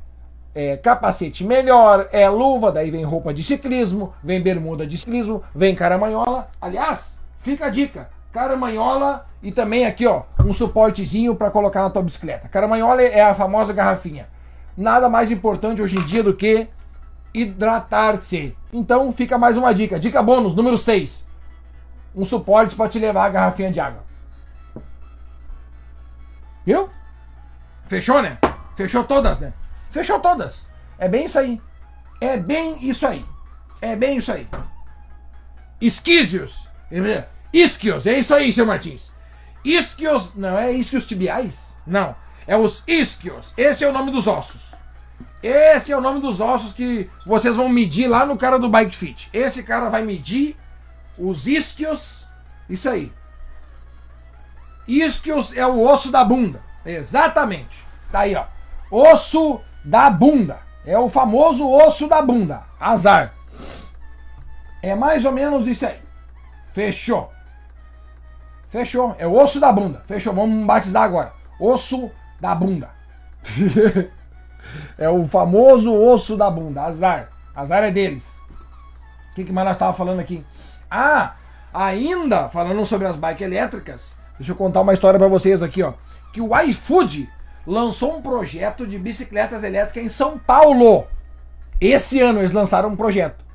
é, 0.54 0.76
capacete 0.76 1.44
melhor, 1.44 2.10
é 2.12 2.28
luva, 2.28 2.70
daí 2.70 2.90
vem 2.90 3.04
roupa 3.04 3.32
de 3.32 3.42
ciclismo, 3.42 4.12
vem 4.22 4.42
bermuda 4.42 4.86
de 4.86 4.98
ciclismo, 4.98 5.42
vem 5.54 5.74
caramanhola. 5.74 6.50
Aliás, 6.60 7.18
fica 7.40 7.66
a 7.66 7.70
dica: 7.70 8.10
caramanhola 8.36 9.26
e 9.42 9.50
também 9.50 9.86
aqui, 9.86 10.06
ó, 10.06 10.24
um 10.44 10.52
suportezinho 10.52 11.34
para 11.34 11.50
colocar 11.50 11.80
na 11.80 11.88
tua 11.88 12.02
bicicleta. 12.02 12.46
Caramanhola 12.48 13.00
é 13.00 13.22
a 13.22 13.34
famosa 13.34 13.72
garrafinha. 13.72 14.28
Nada 14.76 15.08
mais 15.08 15.30
importante 15.30 15.80
hoje 15.80 15.96
em 15.96 16.04
dia 16.04 16.22
do 16.22 16.34
que 16.34 16.68
hidratar-se. 17.32 18.54
Então 18.70 19.10
fica 19.10 19.38
mais 19.38 19.56
uma 19.56 19.72
dica. 19.72 19.98
Dica 19.98 20.22
bônus, 20.22 20.52
número 20.52 20.76
6. 20.76 21.24
Um 22.14 22.26
suporte 22.26 22.76
para 22.76 22.90
te 22.90 22.98
levar 22.98 23.24
a 23.24 23.30
garrafinha 23.30 23.70
de 23.70 23.80
água. 23.80 24.04
Viu? 26.66 26.90
Fechou, 27.88 28.20
né? 28.20 28.36
Fechou 28.76 29.02
todas, 29.02 29.38
né? 29.38 29.54
Fechou 29.90 30.20
todas. 30.20 30.66
É 30.98 31.08
bem 31.08 31.24
isso 31.24 31.38
aí. 31.38 31.58
É 32.20 32.36
bem 32.36 32.76
isso 32.86 33.06
aí. 33.06 33.24
É 33.80 33.96
bem 33.96 34.18
isso 34.18 34.30
aí. 34.30 34.46
Esquísios. 35.80 36.66
Isquios, 37.52 38.06
é 38.06 38.18
isso 38.18 38.34
aí, 38.34 38.52
seu 38.52 38.66
Martins. 38.66 39.10
Isquios, 39.64 40.30
não 40.34 40.58
é 40.58 40.72
isquios 40.72 41.06
tibiais? 41.06 41.74
Não, 41.86 42.14
é 42.46 42.56
os 42.56 42.82
isquios. 42.86 43.52
Esse 43.56 43.84
é 43.84 43.88
o 43.88 43.92
nome 43.92 44.12
dos 44.12 44.26
ossos. 44.26 44.60
Esse 45.42 45.92
é 45.92 45.96
o 45.96 46.00
nome 46.00 46.20
dos 46.20 46.40
ossos 46.40 46.72
que 46.72 47.08
vocês 47.24 47.56
vão 47.56 47.68
medir 47.68 48.08
lá 48.08 48.24
no 48.24 48.36
cara 48.36 48.58
do 48.58 48.68
Bike 48.68 48.96
Fit. 48.96 49.28
Esse 49.32 49.62
cara 49.62 49.88
vai 49.88 50.02
medir 50.02 50.56
os 51.18 51.46
isquios. 51.46 52.24
Isso 52.68 52.88
aí. 52.88 53.12
Isquios 54.88 55.56
é 55.56 55.66
o 55.66 55.80
osso 55.80 56.10
da 56.10 56.24
bunda. 56.24 56.60
Exatamente. 56.84 57.84
Tá 58.10 58.20
aí, 58.20 58.34
ó. 58.34 58.44
Osso 58.90 59.60
da 59.84 60.08
bunda. 60.10 60.58
É 60.84 60.98
o 60.98 61.08
famoso 61.08 61.68
osso 61.68 62.06
da 62.06 62.22
bunda. 62.22 62.62
Azar. 62.78 63.32
É 64.82 64.94
mais 64.94 65.24
ou 65.24 65.32
menos 65.32 65.66
isso 65.66 65.84
aí. 65.84 65.98
Fechou. 66.72 67.32
Fechou. 68.68 69.14
É 69.18 69.26
o 69.26 69.34
osso 69.34 69.60
da 69.60 69.72
bunda. 69.72 70.02
Fechou. 70.06 70.32
Vamos 70.32 70.66
batizar 70.66 71.04
agora. 71.04 71.32
Osso 71.58 72.10
da 72.40 72.54
bunda. 72.54 72.90
é 74.98 75.08
o 75.08 75.24
famoso 75.26 75.94
osso 75.94 76.36
da 76.36 76.50
bunda. 76.50 76.82
Azar. 76.82 77.28
Azar 77.54 77.84
é 77.84 77.90
deles. 77.90 78.26
O 79.30 79.34
que, 79.34 79.44
que 79.44 79.52
mais 79.52 79.66
nós 79.66 79.76
estávamos 79.76 79.98
falando 79.98 80.20
aqui? 80.20 80.44
Ah, 80.90 81.34
ainda 81.72 82.48
falando 82.48 82.84
sobre 82.84 83.06
as 83.06 83.16
bikes 83.16 83.46
elétricas. 83.46 84.14
Deixa 84.38 84.52
eu 84.52 84.56
contar 84.56 84.80
uma 84.80 84.94
história 84.94 85.18
para 85.18 85.28
vocês 85.28 85.62
aqui, 85.62 85.82
ó. 85.82 85.92
Que 86.32 86.40
o 86.40 86.58
iFood 86.60 87.28
lançou 87.66 88.16
um 88.16 88.22
projeto 88.22 88.86
de 88.86 88.98
bicicletas 88.98 89.64
elétricas 89.64 90.04
em 90.04 90.08
São 90.08 90.38
Paulo. 90.38 91.06
Esse 91.80 92.20
ano 92.20 92.40
eles 92.40 92.52
lançaram 92.52 92.90
um 92.90 92.96
projeto 92.96 93.45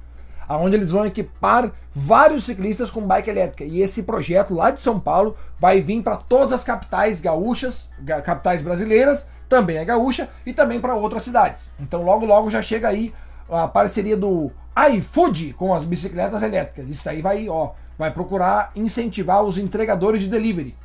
onde 0.57 0.75
eles 0.75 0.91
vão 0.91 1.05
equipar 1.05 1.71
vários 1.93 2.45
ciclistas 2.45 2.89
com 2.89 3.01
bike 3.01 3.29
elétrica. 3.29 3.63
E 3.63 3.81
esse 3.81 4.03
projeto 4.03 4.53
lá 4.53 4.71
de 4.71 4.81
São 4.81 4.99
Paulo 4.99 5.37
vai 5.59 5.81
vir 5.81 6.01
para 6.01 6.17
todas 6.17 6.53
as 6.53 6.63
capitais 6.63 7.21
gaúchas, 7.21 7.89
capitais 8.23 8.61
brasileiras, 8.61 9.27
também 9.47 9.77
é 9.77 9.85
gaúcha, 9.85 10.29
e 10.45 10.53
também 10.53 10.79
para 10.79 10.95
outras 10.95 11.23
cidades. 11.23 11.69
Então 11.79 12.03
logo 12.03 12.25
logo 12.25 12.49
já 12.49 12.61
chega 12.61 12.87
aí 12.87 13.13
a 13.49 13.67
parceria 13.67 14.15
do 14.15 14.51
iFood 14.93 15.53
com 15.53 15.73
as 15.73 15.85
bicicletas 15.85 16.41
elétricas. 16.41 16.89
Isso 16.89 17.09
aí 17.09 17.21
vai, 17.21 17.49
ó, 17.49 17.71
vai 17.97 18.11
procurar 18.11 18.71
incentivar 18.75 19.43
os 19.43 19.57
entregadores 19.57 20.21
de 20.21 20.29
delivery. 20.29 20.75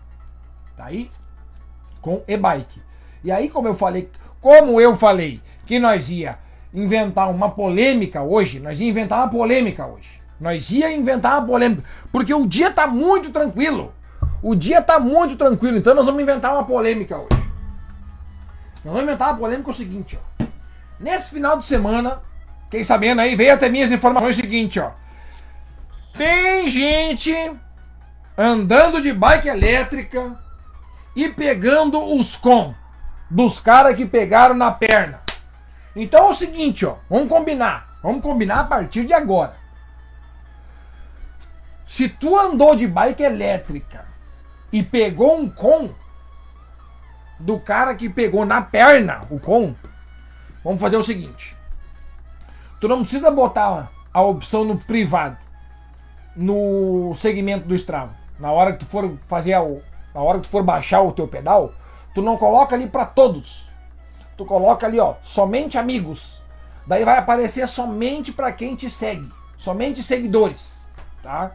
Tá 0.76 0.86
aí? 0.86 1.10
Com 2.00 2.22
e-bike. 2.26 2.82
E 3.22 3.30
aí, 3.30 3.48
como 3.48 3.68
eu 3.68 3.74
falei, 3.74 4.10
como 4.40 4.80
eu 4.80 4.96
falei 4.96 5.40
que 5.64 5.78
nós 5.78 6.10
ia 6.10 6.38
inventar 6.76 7.30
uma 7.30 7.50
polêmica 7.50 8.22
hoje, 8.22 8.60
nós 8.60 8.78
ia 8.78 8.88
inventar 8.88 9.20
uma 9.20 9.28
polêmica 9.28 9.86
hoje. 9.86 10.20
Nós 10.38 10.70
ia 10.70 10.92
inventar 10.92 11.38
uma 11.38 11.46
polêmica, 11.46 11.82
porque 12.12 12.34
o 12.34 12.46
dia 12.46 12.70
tá 12.70 12.86
muito 12.86 13.30
tranquilo. 13.30 13.94
O 14.42 14.54
dia 14.54 14.82
tá 14.82 15.00
muito 15.00 15.36
tranquilo, 15.36 15.78
então 15.78 15.94
nós 15.94 16.04
vamos 16.04 16.20
inventar 16.20 16.52
uma 16.52 16.64
polêmica 16.64 17.16
hoje. 17.16 17.42
Nós 18.84 18.92
vamos 18.92 19.02
inventar 19.02 19.30
uma 19.30 19.38
polêmica 19.38 19.70
o 19.70 19.74
seguinte, 19.74 20.18
ó. 20.20 20.44
Nesse 21.00 21.30
final 21.30 21.56
de 21.56 21.64
semana, 21.64 22.20
quem 22.70 22.84
sabendo 22.84 23.22
aí, 23.22 23.34
veio 23.34 23.54
até 23.54 23.70
minhas 23.70 23.90
informações 23.90 24.36
o 24.36 24.40
seguinte, 24.40 24.78
ó. 24.78 24.90
Tem 26.16 26.68
gente 26.68 27.34
andando 28.36 29.00
de 29.00 29.12
bike 29.12 29.48
elétrica 29.48 30.36
e 31.14 31.30
pegando 31.30 31.98
os 32.14 32.36
com 32.36 32.74
dos 33.30 33.58
caras 33.58 33.96
que 33.96 34.04
pegaram 34.04 34.54
na 34.54 34.70
perna. 34.70 35.25
Então 35.96 36.26
é 36.26 36.28
o 36.28 36.34
seguinte, 36.34 36.84
ó, 36.84 36.96
vamos 37.08 37.30
combinar. 37.30 37.88
Vamos 38.02 38.22
combinar 38.22 38.60
a 38.60 38.64
partir 38.64 39.06
de 39.06 39.14
agora. 39.14 39.56
Se 41.86 42.06
tu 42.06 42.38
andou 42.38 42.76
de 42.76 42.86
bike 42.86 43.22
elétrica 43.22 44.04
e 44.70 44.82
pegou 44.82 45.38
um 45.38 45.48
com 45.48 45.88
do 47.40 47.58
cara 47.58 47.94
que 47.94 48.10
pegou 48.10 48.44
na 48.44 48.60
perna 48.60 49.22
o 49.30 49.40
com, 49.40 49.74
vamos 50.62 50.80
fazer 50.80 50.98
o 50.98 51.02
seguinte. 51.02 51.56
Tu 52.78 52.86
não 52.86 53.00
precisa 53.00 53.30
botar 53.30 53.90
a 54.12 54.20
opção 54.20 54.64
no 54.64 54.76
privado, 54.76 55.38
no 56.34 57.16
segmento 57.16 57.66
do 57.66 57.74
Strava. 57.74 58.12
Na 58.38 58.52
hora 58.52 58.74
que 58.74 58.80
tu 58.80 58.86
for 58.86 59.10
fazer 59.28 59.56
o, 59.58 59.80
na 60.14 60.20
hora 60.20 60.38
que 60.38 60.46
tu 60.46 60.50
for 60.50 60.62
baixar 60.62 61.00
o 61.00 61.12
teu 61.12 61.26
pedal, 61.26 61.72
tu 62.14 62.20
não 62.20 62.36
coloca 62.36 62.74
ali 62.74 62.86
para 62.86 63.06
todos. 63.06 63.65
Tu 64.36 64.44
coloca 64.44 64.86
ali, 64.86 65.00
ó, 65.00 65.14
somente 65.24 65.78
amigos. 65.78 66.40
Daí 66.86 67.04
vai 67.04 67.18
aparecer 67.18 67.66
somente 67.68 68.30
para 68.30 68.52
quem 68.52 68.76
te 68.76 68.88
segue, 68.88 69.28
somente 69.58 70.02
seguidores, 70.02 70.84
tá? 71.22 71.50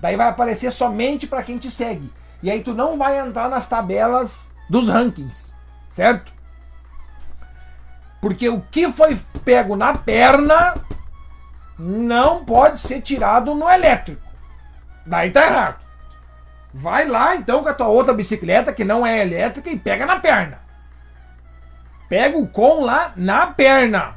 Daí 0.00 0.16
vai 0.16 0.28
aparecer 0.28 0.72
somente 0.72 1.26
para 1.26 1.42
quem 1.42 1.58
te 1.58 1.70
segue. 1.70 2.10
E 2.42 2.50
aí 2.50 2.62
tu 2.62 2.72
não 2.72 2.96
vai 2.96 3.18
entrar 3.18 3.48
nas 3.48 3.66
tabelas 3.66 4.46
dos 4.68 4.88
rankings, 4.88 5.52
certo? 5.94 6.32
Porque 8.20 8.48
o 8.48 8.60
que 8.60 8.90
foi 8.90 9.20
pego 9.44 9.76
na 9.76 9.94
perna 9.94 10.74
não 11.78 12.44
pode 12.44 12.80
ser 12.80 13.00
tirado 13.00 13.54
no 13.54 13.68
elétrico. 13.68 14.22
Daí 15.04 15.30
tá 15.30 15.44
errado. 15.44 15.80
Vai 16.72 17.06
lá 17.06 17.36
então 17.36 17.62
com 17.62 17.68
a 17.68 17.74
tua 17.74 17.88
outra 17.88 18.14
bicicleta 18.14 18.72
que 18.72 18.84
não 18.84 19.06
é 19.06 19.20
elétrica 19.20 19.68
e 19.68 19.78
pega 19.78 20.06
na 20.06 20.18
perna. 20.18 20.58
Pega 22.12 22.36
o 22.36 22.46
com 22.46 22.82
lá 22.82 23.10
na 23.16 23.46
perna. 23.46 24.16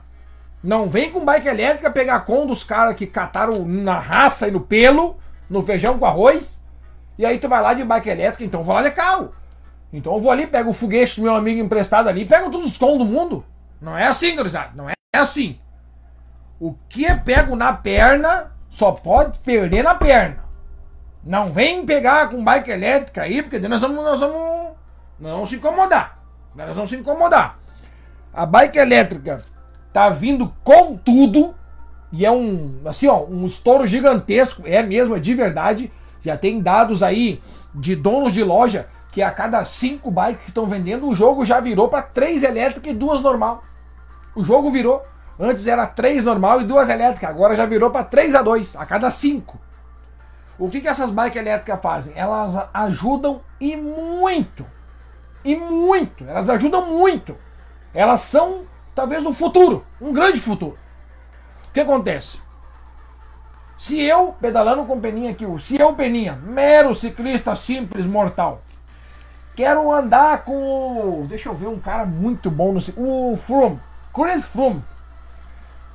Não 0.61 0.89
vem 0.89 1.09
com 1.09 1.23
bike 1.23 1.47
elétrica 1.47 1.89
pegar 1.89 2.19
com 2.25 2.45
dos 2.45 2.61
caras 2.61 2.93
que 2.93 3.07
cataram 3.07 3.63
na 3.65 3.97
raça 3.97 4.49
e 4.49 4.51
no 4.51 4.59
pelo, 4.59 5.15
no 5.49 5.63
feijão 5.63 5.97
com 5.97 6.05
arroz. 6.05 6.61
E 7.17 7.25
aí 7.25 7.39
tu 7.39 7.47
vai 7.47 7.61
lá 7.61 7.73
de 7.73 7.85
bike 7.85 8.09
elétrica, 8.09 8.43
então 8.43 8.59
eu 8.59 8.65
vou 8.65 8.75
lá 8.75 8.83
de 8.83 8.91
carro. 8.91 9.31
Então 9.93 10.13
eu 10.13 10.19
vou 10.19 10.29
ali, 10.29 10.45
pego 10.45 10.71
o 10.71 10.73
foguete 10.73 11.15
do 11.15 11.23
meu 11.23 11.33
amigo 11.33 11.61
emprestado 11.61 12.09
ali, 12.09 12.25
pego 12.25 12.51
todos 12.51 12.67
os 12.67 12.77
com 12.77 12.97
do 12.97 13.05
mundo. 13.05 13.45
Não 13.79 13.97
é 13.97 14.07
assim, 14.07 14.35
gurizada. 14.35 14.71
Não 14.75 14.89
é 14.89 14.93
assim. 15.13 15.57
O 16.59 16.75
que 16.89 17.05
é 17.05 17.15
pego 17.15 17.55
na 17.55 17.71
perna 17.71 18.51
só 18.69 18.91
pode 18.91 19.39
perder 19.39 19.85
na 19.85 19.95
perna. 19.95 20.43
Não 21.23 21.47
vem 21.47 21.85
pegar 21.85 22.29
com 22.29 22.43
bike 22.43 22.71
elétrica 22.71 23.21
aí, 23.21 23.41
porque 23.41 23.57
nós 23.57 23.79
vamos, 23.79 24.03
nós 24.03 24.19
vamos, 24.19 24.75
vamos 25.17 25.49
se 25.49 25.55
incomodar. 25.55 26.19
Nós 26.53 26.75
vamos 26.75 26.89
se 26.89 26.97
incomodar. 26.97 27.63
A 28.35 28.45
bike 28.45 28.77
elétrica 28.77 29.41
tá 29.93 30.09
vindo 30.09 30.53
com 30.61 30.97
tudo 30.97 31.55
e 32.11 32.25
é 32.25 32.31
um, 32.31 32.81
assim, 32.83 33.07
ó, 33.07 33.23
um 33.23 33.45
estouro 33.45 33.87
gigantesco. 33.87 34.63
É 34.65 34.83
mesmo, 34.83 35.15
é 35.15 35.19
de 35.19 35.33
verdade. 35.33 35.89
Já 36.21 36.35
tem 36.35 36.59
dados 36.59 37.01
aí 37.01 37.41
de 37.73 37.95
donos 37.95 38.33
de 38.33 38.43
loja 38.43 38.87
que 39.13 39.21
a 39.21 39.31
cada 39.31 39.63
cinco 39.63 40.11
bikes 40.11 40.41
que 40.41 40.49
estão 40.49 40.65
vendendo, 40.65 41.07
o 41.07 41.15
jogo 41.15 41.45
já 41.45 41.61
virou 41.61 41.87
para 41.87 42.01
três 42.01 42.43
elétricas 42.43 42.91
e 42.91 42.93
duas 42.93 43.21
normal. 43.21 43.63
O 44.35 44.43
jogo 44.43 44.69
virou. 44.69 45.01
Antes 45.39 45.65
era 45.65 45.87
três 45.87 46.21
normal 46.21 46.59
e 46.59 46.65
duas 46.65 46.89
elétricas, 46.89 47.29
agora 47.29 47.55
já 47.55 47.65
virou 47.65 47.89
para 47.89 48.05
3 48.05 48.35
a 48.35 48.41
2 48.41 48.75
a 48.77 48.85
cada 48.85 49.09
cinco. 49.09 49.59
O 50.57 50.69
que, 50.69 50.79
que 50.79 50.87
essas 50.87 51.09
bikes 51.09 51.35
elétricas 51.37 51.81
fazem? 51.81 52.13
Elas 52.15 52.69
ajudam 52.73 53.41
e 53.59 53.75
muito. 53.75 54.65
E 55.43 55.55
muito. 55.55 56.23
Elas 56.23 56.49
ajudam 56.49 56.85
muito. 56.85 57.35
Elas 57.95 58.19
são 58.21 58.63
talvez 58.93 59.25
um 59.25 59.33
futuro, 59.33 59.85
um 60.01 60.11
grande 60.11 60.39
futuro. 60.39 60.77
O 61.69 61.73
que 61.73 61.79
acontece? 61.79 62.37
Se 63.77 64.01
eu, 64.01 64.35
pedalando 64.39 64.85
com 64.85 64.99
Peninha 64.99 65.31
aqui, 65.31 65.45
se 65.61 65.79
eu, 65.79 65.93
Peninha, 65.93 66.33
mero 66.41 66.93
ciclista 66.93 67.55
simples, 67.55 68.05
mortal, 68.05 68.61
quero 69.55 69.91
andar 69.91 70.43
com. 70.43 71.25
Deixa 71.29 71.49
eu 71.49 71.55
ver 71.55 71.67
um 71.67 71.79
cara 71.79 72.05
muito 72.05 72.51
bom 72.51 72.73
no. 72.73 72.81
O 72.97 73.37
Froome, 73.37 73.79
Chris 74.13 74.47
Froome. 74.47 74.83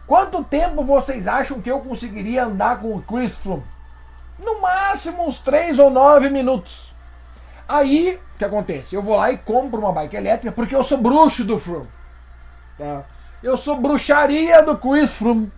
Quanto 0.07 0.43
tempo 0.43 0.83
vocês 0.83 1.27
acham 1.27 1.61
que 1.61 1.71
eu 1.71 1.81
conseguiria 1.81 2.45
andar 2.45 2.81
com 2.81 2.97
o 2.97 3.03
Chris 3.03 3.37
Froome? 3.37 3.63
No 4.39 4.61
máximo 4.61 5.27
uns 5.27 5.39
3 5.39 5.79
ou 5.79 5.91
9 5.91 6.31
minutos. 6.31 6.93
Aí, 7.69 8.19
que 8.41 8.45
acontece? 8.45 8.95
Eu 8.95 9.03
vou 9.03 9.17
lá 9.17 9.31
e 9.31 9.37
compro 9.37 9.79
uma 9.79 9.93
bike 9.93 10.17
elétrica 10.17 10.51
porque 10.51 10.75
eu 10.75 10.83
sou 10.83 10.97
bruxo 10.97 11.45
do 11.45 11.59
Froome. 11.59 11.87
Tá? 12.79 13.03
Eu 13.43 13.55
sou 13.57 13.77
bruxaria 13.77 14.63
do 14.63 14.77
Chris 14.79 15.13
Froome. 15.15 15.53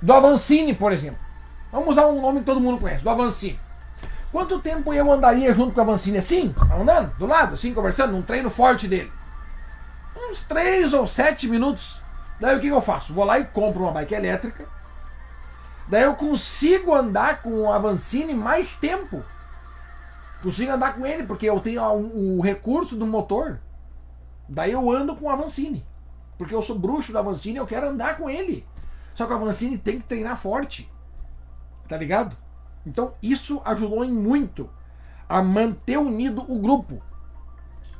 Do 0.00 0.12
Avancini, 0.12 0.74
por 0.74 0.90
exemplo. 0.90 1.18
Vamos 1.70 1.90
usar 1.90 2.06
um 2.06 2.20
nome 2.20 2.40
que 2.40 2.46
todo 2.46 2.60
mundo 2.60 2.80
conhece, 2.80 3.04
do 3.04 3.10
Avancini. 3.10 3.60
Quanto 4.32 4.58
tempo 4.58 4.92
eu 4.94 5.12
andaria 5.12 5.52
junto 5.52 5.74
com 5.74 5.80
o 5.80 5.82
Avancini 5.82 6.18
assim? 6.18 6.54
Andando, 6.72 7.14
do 7.18 7.26
lado, 7.26 7.54
assim, 7.54 7.74
conversando, 7.74 8.12
num 8.12 8.22
treino 8.22 8.48
forte 8.48 8.88
dele? 8.88 9.12
Uns 10.16 10.42
3 10.44 10.94
ou 10.94 11.06
7 11.06 11.46
minutos. 11.46 11.96
Daí 12.40 12.56
o 12.56 12.60
que, 12.60 12.68
que 12.68 12.72
eu 12.72 12.80
faço? 12.80 13.12
Vou 13.12 13.24
lá 13.24 13.38
e 13.38 13.44
compro 13.44 13.82
uma 13.82 13.92
bike 13.92 14.14
elétrica. 14.14 14.64
Daí 15.88 16.04
eu 16.04 16.14
consigo 16.14 16.94
andar 16.94 17.42
com 17.42 17.50
o 17.50 17.72
Avancini 17.72 18.32
mais 18.32 18.76
tempo. 18.76 19.22
Consigo 20.42 20.70
andar 20.70 20.94
com 20.94 21.04
ele, 21.04 21.24
porque 21.24 21.46
eu 21.46 21.58
tenho 21.60 21.82
o, 21.82 22.40
recurso 22.40 22.96
do 22.96 23.06
motor. 23.06 23.60
Daí 24.48 24.72
eu 24.72 24.90
ando 24.90 25.16
com 25.16 25.26
o 25.26 25.30
Avancini. 25.30 25.84
Porque 26.36 26.54
eu 26.54 26.62
sou 26.62 26.78
bruxo 26.78 27.10
do 27.10 27.18
Avancini 27.18 27.56
e 27.56 27.58
eu 27.58 27.66
quero 27.66 27.88
andar 27.88 28.16
com 28.16 28.30
ele. 28.30 28.64
Só 29.14 29.26
que 29.26 29.32
o 29.32 29.36
Avancini 29.36 29.76
tem 29.76 29.98
que 29.98 30.06
treinar 30.06 30.36
forte. 30.36 30.90
Tá 31.88 31.96
ligado? 31.96 32.36
Então 32.86 33.14
isso 33.20 33.60
ajudou 33.64 34.04
em 34.04 34.12
muito 34.12 34.70
a 35.28 35.42
manter 35.42 35.98
unido 35.98 36.44
o 36.48 36.58
grupo. 36.58 37.02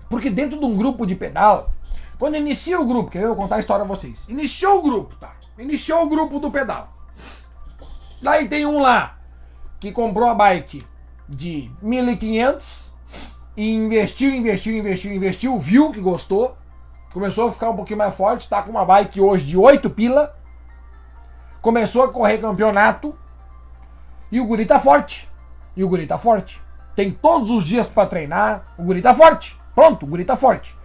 Porque 0.09 0.31
dentro 0.31 0.59
de 0.59 0.65
um 0.65 0.77
grupo 0.77 1.05
de 1.05 1.17
pedal, 1.17 1.73
quando 2.19 2.37
inicia 2.37 2.81
o 2.81 2.87
grupo, 2.87 3.11
quer 3.11 3.19
ver? 3.19 3.25
Eu 3.25 3.35
vou 3.35 3.43
contar 3.43 3.57
a 3.57 3.61
história 3.61 3.85
a 3.85 3.89
vocês. 3.89 4.25
Iniciou 4.29 4.79
o 4.79 4.83
grupo, 4.83 5.17
tá? 5.17 5.35
Iniciou 5.59 6.05
o 6.05 6.09
grupo 6.09 6.39
do 6.39 6.51
pedal. 6.51 6.93
Daí 8.23 8.49
tem 8.49 8.65
um 8.65 8.79
lá 8.81 9.19
que 9.79 9.93
comprou 9.93 10.29
a 10.29 10.35
bike 10.35 10.85
de 11.29 11.71
1.500 11.85 12.91
e 13.57 13.73
investiu, 13.73 14.35
investiu, 14.35 14.77
investiu, 14.77 15.13
investiu, 15.13 15.59
viu 15.59 15.93
que 15.93 16.01
gostou, 16.01 16.57
começou 17.13 17.49
a 17.49 17.53
ficar 17.53 17.71
um 17.71 17.77
pouquinho 17.77 17.99
mais 17.99 18.15
forte, 18.15 18.49
tá 18.49 18.63
com 18.63 18.71
uma 18.71 18.85
bike 18.85 19.21
hoje 19.21 19.45
de 19.45 19.59
8 19.59 19.91
pila, 19.91 20.33
começou 21.61 22.05
a 22.05 22.13
correr 22.13 22.39
campeonato 22.39 23.15
e 24.31 24.41
o 24.41 24.47
guri 24.47 24.65
tá 24.65 24.79
forte. 24.79 25.29
E 25.77 25.85
o 25.85 25.89
guri 25.89 26.07
tá 26.07 26.19
forte. 26.19 26.61
Tem 26.97 27.11
todos 27.11 27.51
os 27.51 27.65
dias 27.65 27.87
para 27.87 28.09
treinar, 28.09 28.65
o 28.79 28.83
guri 28.83 29.03
tá 29.03 29.15
forte. 29.15 29.57
Pronto, 29.75 30.05
o 30.05 30.09
guri 30.09 30.25
tá 30.25 30.37
forte. 30.37 30.77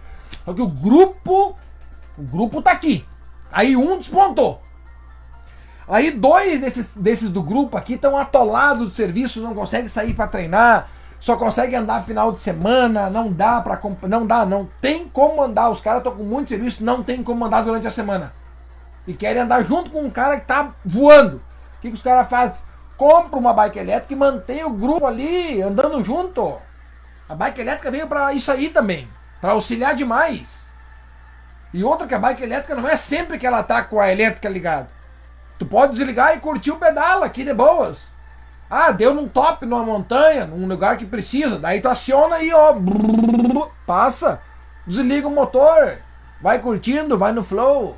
Só 0.44 0.52
que 0.52 0.62
o 0.62 0.68
grupo, 0.68 1.56
o 2.16 2.22
grupo 2.22 2.62
tá 2.62 2.72
aqui. 2.72 3.04
Aí 3.50 3.76
um 3.76 3.98
despontou. 3.98 4.60
Aí 5.88 6.10
dois 6.10 6.60
desses, 6.60 6.92
desses 6.94 7.30
do 7.30 7.42
grupo 7.42 7.76
aqui 7.76 7.94
estão 7.94 8.16
atolados 8.16 8.90
do 8.90 8.94
serviço, 8.94 9.40
não 9.40 9.54
conseguem 9.54 9.88
sair 9.88 10.14
para 10.14 10.28
treinar, 10.28 10.88
só 11.20 11.36
conseguem 11.36 11.76
andar 11.76 12.04
final 12.04 12.32
de 12.32 12.40
semana, 12.40 13.10
não 13.10 13.30
dá 13.30 13.60
para 13.60 13.80
não 14.08 14.26
dá, 14.26 14.46
não 14.46 14.66
tem 14.80 15.08
como 15.08 15.42
andar. 15.42 15.70
Os 15.70 15.80
caras 15.80 16.00
estão 16.00 16.16
com 16.16 16.24
muito 16.24 16.48
serviço, 16.48 16.84
não 16.84 17.02
tem 17.02 17.22
como 17.22 17.44
andar 17.44 17.62
durante 17.62 17.86
a 17.86 17.90
semana. 17.90 18.32
E 19.06 19.12
querem 19.12 19.42
andar 19.42 19.62
junto 19.62 19.90
com 19.90 20.00
um 20.00 20.10
cara 20.10 20.40
que 20.40 20.46
tá 20.46 20.70
voando. 20.84 21.36
O 21.36 21.80
que, 21.82 21.88
que 21.88 21.94
os 21.94 22.02
caras 22.02 22.28
fazem? 22.28 22.60
Compra 22.96 23.38
uma 23.38 23.52
bike 23.52 23.78
elétrica 23.78 24.14
e 24.14 24.16
mantém 24.16 24.64
o 24.64 24.70
grupo 24.70 25.06
ali 25.06 25.60
andando 25.60 26.02
junto. 26.02 26.54
A 27.28 27.34
bike 27.34 27.60
elétrica 27.60 27.90
veio 27.90 28.06
para 28.06 28.32
isso 28.32 28.50
aí 28.50 28.70
também 28.70 29.08
para 29.44 29.52
auxiliar 29.52 29.94
demais. 29.94 30.70
E 31.74 31.84
outra 31.84 32.06
que 32.06 32.14
a 32.14 32.18
bike 32.18 32.42
elétrica 32.42 32.74
não 32.74 32.88
é 32.88 32.96
sempre 32.96 33.38
que 33.38 33.46
ela 33.46 33.62
tá 33.62 33.82
com 33.82 34.00
a 34.00 34.10
elétrica 34.10 34.48
ligada. 34.48 34.88
Tu 35.58 35.66
pode 35.66 35.92
desligar 35.92 36.36
e 36.36 36.40
curtir 36.40 36.70
o 36.70 36.76
pedal 36.76 37.22
aqui 37.22 37.44
de 37.44 37.54
boas. 37.54 38.08
Ah, 38.68 38.90
deu 38.90 39.14
num 39.14 39.28
top 39.28 39.66
numa 39.66 39.84
montanha, 39.84 40.46
num 40.46 40.66
lugar 40.66 40.96
que 40.96 41.06
precisa. 41.06 41.58
Daí 41.58 41.80
tu 41.80 41.88
aciona 41.88 42.40
e 42.42 42.52
ó, 42.52 42.74
passa, 43.86 44.40
desliga 44.86 45.28
o 45.28 45.30
motor, 45.30 45.98
vai 46.40 46.58
curtindo, 46.58 47.18
vai 47.18 47.32
no 47.32 47.44
flow. 47.44 47.96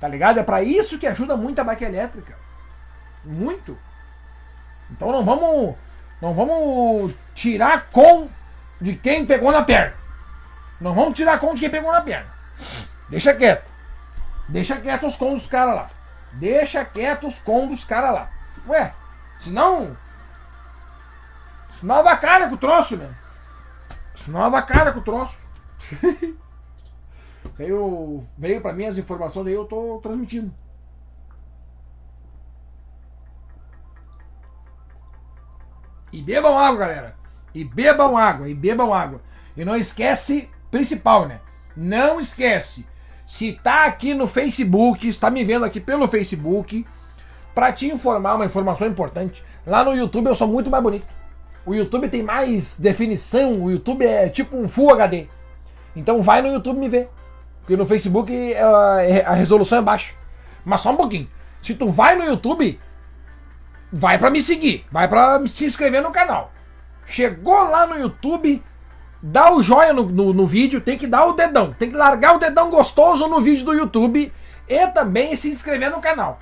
Tá 0.00 0.08
ligado? 0.08 0.40
É 0.40 0.42
para 0.42 0.62
isso 0.62 0.98
que 0.98 1.06
ajuda 1.06 1.36
muito 1.36 1.60
a 1.60 1.64
bike 1.64 1.84
elétrica. 1.84 2.34
Muito. 3.24 3.76
Então 4.90 5.12
não 5.12 5.24
vamos 5.24 5.76
não 6.20 6.34
vamos 6.34 7.12
tirar 7.34 7.86
com 7.90 8.28
de 8.80 8.94
quem 8.94 9.26
pegou 9.26 9.52
na 9.52 9.62
perna. 9.62 9.94
Não 10.80 10.92
vamos 10.92 11.16
tirar 11.16 11.38
conta 11.38 11.54
de 11.54 11.60
quem 11.60 11.70
pegou 11.70 11.92
na 11.92 12.00
perna. 12.00 12.26
Deixa 13.08 13.34
quieto. 13.34 13.66
Deixa 14.48 14.76
quieto 14.76 15.06
os 15.06 15.16
com 15.16 15.34
dos 15.34 15.46
caras 15.46 15.74
lá. 15.74 15.97
Deixa 16.34 16.84
quieto 16.84 17.26
os 17.26 17.38
com 17.38 17.66
dos 17.66 17.84
caras 17.84 18.14
lá. 18.14 18.30
Ué, 18.66 18.92
senão. 19.40 19.96
Senão 21.78 21.96
avacalha 21.96 22.48
com 22.48 22.54
o 22.54 22.58
troço, 22.58 22.96
né? 22.96 23.08
Senão 24.16 24.42
avacalha 24.42 24.92
com 24.92 25.00
o 25.00 25.04
troço. 25.04 25.36
Veio, 27.56 28.24
veio 28.36 28.60
pra 28.60 28.72
mim 28.72 28.84
as 28.84 28.98
informações 28.98 29.48
aí, 29.48 29.52
eu 29.52 29.64
tô 29.64 29.98
transmitindo. 30.00 30.54
E 36.12 36.22
bebam 36.22 36.56
água, 36.56 36.78
galera. 36.78 37.16
E 37.52 37.64
bebam 37.64 38.16
água, 38.16 38.48
e 38.48 38.54
bebam 38.54 38.94
água. 38.94 39.20
E 39.56 39.64
não 39.64 39.76
esquece 39.76 40.48
principal, 40.70 41.26
né? 41.26 41.40
Não 41.76 42.20
esquece. 42.20 42.86
Se 43.28 43.52
tá 43.52 43.84
aqui 43.84 44.14
no 44.14 44.26
Facebook, 44.26 45.06
está 45.06 45.30
me 45.30 45.44
vendo 45.44 45.66
aqui 45.66 45.78
pelo 45.78 46.08
Facebook, 46.08 46.86
para 47.54 47.70
te 47.70 47.86
informar 47.86 48.36
uma 48.36 48.46
informação 48.46 48.88
importante. 48.88 49.44
Lá 49.66 49.84
no 49.84 49.94
YouTube 49.94 50.28
eu 50.28 50.34
sou 50.34 50.48
muito 50.48 50.70
mais 50.70 50.82
bonito. 50.82 51.06
O 51.66 51.74
YouTube 51.74 52.08
tem 52.08 52.22
mais 52.22 52.80
definição, 52.80 53.62
o 53.62 53.70
YouTube 53.70 54.02
é 54.02 54.30
tipo 54.30 54.56
um 54.56 54.66
Full 54.66 54.94
HD. 54.94 55.26
Então 55.94 56.22
vai 56.22 56.40
no 56.40 56.48
YouTube 56.48 56.78
me 56.78 56.88
ver. 56.88 57.10
Porque 57.60 57.76
no 57.76 57.84
Facebook 57.84 58.32
é, 58.32 58.54
é, 58.54 59.24
a 59.26 59.34
resolução 59.34 59.76
é 59.76 59.82
baixa. 59.82 60.14
Mas 60.64 60.80
só 60.80 60.90
um 60.90 60.96
pouquinho. 60.96 61.28
Se 61.62 61.74
tu 61.74 61.90
vai 61.90 62.16
no 62.16 62.24
YouTube, 62.24 62.80
vai 63.92 64.16
para 64.16 64.30
me 64.30 64.40
seguir, 64.40 64.86
vai 64.90 65.06
para 65.06 65.46
se 65.48 65.66
inscrever 65.66 66.00
no 66.00 66.10
canal. 66.10 66.50
Chegou 67.04 67.62
lá 67.68 67.86
no 67.86 67.98
YouTube, 67.98 68.62
dá 69.22 69.52
o 69.52 69.62
joinha 69.62 69.92
no, 69.92 70.04
no, 70.06 70.32
no, 70.32 70.46
vídeo, 70.46 70.80
tem 70.80 70.96
que 70.96 71.06
dar 71.06 71.26
o 71.26 71.32
dedão, 71.32 71.72
tem 71.72 71.90
que 71.90 71.96
largar 71.96 72.36
o 72.36 72.38
dedão 72.38 72.70
gostoso 72.70 73.26
no 73.26 73.40
vídeo 73.40 73.64
do 73.64 73.74
YouTube 73.74 74.32
e 74.68 74.86
também 74.88 75.34
se 75.34 75.48
inscrever 75.48 75.90
no 75.90 76.00
canal. 76.00 76.38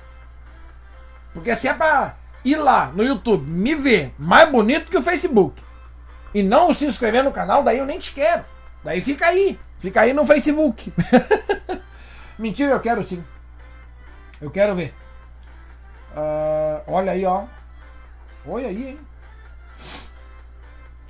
Porque 1.33 1.55
se 1.55 1.67
é 1.67 1.73
pra 1.73 2.15
ir 2.43 2.55
lá 2.55 2.91
no 2.93 3.03
YouTube 3.03 3.45
me 3.49 3.75
ver 3.75 4.13
mais 4.17 4.49
bonito 4.49 4.89
que 4.89 4.97
o 4.97 5.01
Facebook 5.01 5.61
e 6.33 6.43
não 6.43 6.73
se 6.73 6.85
inscrever 6.85 7.23
no 7.23 7.31
canal, 7.31 7.63
daí 7.63 7.77
eu 7.77 7.85
nem 7.85 7.99
te 7.99 8.13
quero. 8.13 8.43
Daí 8.83 9.01
fica 9.01 9.27
aí, 9.27 9.59
fica 9.79 10.01
aí 10.01 10.13
no 10.13 10.25
Facebook. 10.25 10.93
Mentira, 12.37 12.71
eu 12.73 12.79
quero 12.79 13.01
sim. 13.01 13.23
Eu 14.39 14.51
quero 14.51 14.75
ver. 14.75 14.93
Uh, 16.15 16.83
olha 16.87 17.11
aí, 17.11 17.25
ó. 17.25 17.43
Olha 18.45 18.67
aí, 18.67 18.89
hein? 18.89 18.99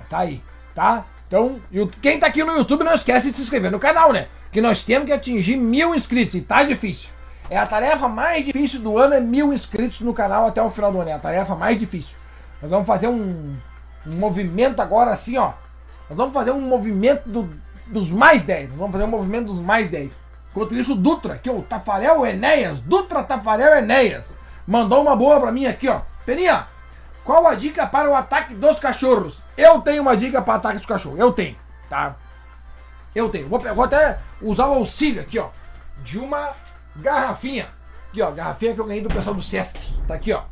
Tá 0.08 0.20
aí, 0.20 0.42
tá? 0.74 1.04
Então, 1.28 1.60
quem 2.00 2.18
tá 2.18 2.26
aqui 2.26 2.42
no 2.42 2.56
YouTube 2.56 2.84
não 2.84 2.94
esquece 2.94 3.30
de 3.30 3.36
se 3.36 3.42
inscrever 3.42 3.70
no 3.70 3.78
canal, 3.78 4.12
né? 4.12 4.26
Que 4.50 4.62
nós 4.62 4.82
temos 4.82 5.06
que 5.06 5.12
atingir 5.12 5.58
mil 5.58 5.94
inscritos 5.94 6.34
e 6.34 6.40
tá 6.40 6.64
difícil. 6.64 7.10
É 7.50 7.58
a 7.58 7.66
tarefa 7.66 8.08
mais 8.08 8.46
difícil 8.46 8.80
do 8.80 8.98
ano 8.98 9.14
é 9.14 9.20
mil 9.20 9.52
inscritos 9.52 10.00
no 10.00 10.14
canal 10.14 10.46
até 10.46 10.62
o 10.62 10.70
final 10.70 10.90
do 10.90 11.00
ano. 11.00 11.10
É 11.10 11.12
a 11.12 11.18
tarefa 11.18 11.54
mais 11.54 11.78
difícil. 11.78 12.16
Nós 12.62 12.70
vamos 12.70 12.86
fazer 12.86 13.08
um, 13.08 13.54
um 14.06 14.16
movimento 14.16 14.80
agora 14.80 15.10
assim, 15.10 15.36
ó. 15.36 15.52
Nós 16.08 16.16
vamos 16.16 16.32
fazer 16.32 16.50
um 16.50 16.60
movimento 16.62 17.28
do, 17.28 17.48
dos 17.86 18.10
mais 18.10 18.42
10. 18.42 18.70
Nós 18.70 18.78
vamos 18.78 18.92
fazer 18.92 19.04
um 19.04 19.08
movimento 19.08 19.46
dos 19.46 19.60
mais 19.60 19.90
10. 19.90 20.10
Enquanto 20.50 20.74
isso, 20.74 20.94
Dutra, 20.94 21.34
aqui, 21.34 21.50
o 21.50 21.62
Tafarel 21.62 22.24
Enéas, 22.24 22.80
Dutra 22.80 23.22
Tafarel 23.22 23.76
Enéas, 23.76 24.34
mandou 24.66 25.02
uma 25.02 25.14
boa 25.14 25.38
pra 25.38 25.52
mim 25.52 25.66
aqui, 25.66 25.88
ó. 25.88 26.00
Peninha, 26.24 26.66
qual 27.28 27.46
a 27.46 27.54
dica 27.54 27.86
para 27.86 28.08
o 28.08 28.14
ataque 28.14 28.54
dos 28.54 28.80
cachorros? 28.80 29.38
Eu 29.54 29.82
tenho 29.82 30.00
uma 30.00 30.16
dica 30.16 30.40
para 30.40 30.54
ataque 30.54 30.78
dos 30.78 30.86
cachorros. 30.86 31.18
Eu 31.18 31.30
tenho, 31.30 31.58
tá? 31.90 32.16
Eu 33.14 33.28
tenho. 33.28 33.46
Vou, 33.46 33.60
vou 33.60 33.84
até 33.84 34.18
usar 34.40 34.66
o 34.68 34.76
auxílio 34.76 35.20
aqui, 35.20 35.38
ó. 35.38 35.50
De 35.98 36.18
uma 36.18 36.52
garrafinha. 36.96 37.66
Aqui, 38.08 38.22
ó. 38.22 38.30
Garrafinha 38.30 38.72
que 38.72 38.80
eu 38.80 38.86
ganhei 38.86 39.02
do 39.02 39.10
pessoal 39.10 39.34
do 39.34 39.42
Sesc. 39.42 39.78
Tá 40.06 40.14
aqui, 40.14 40.32
ó. 40.32 40.44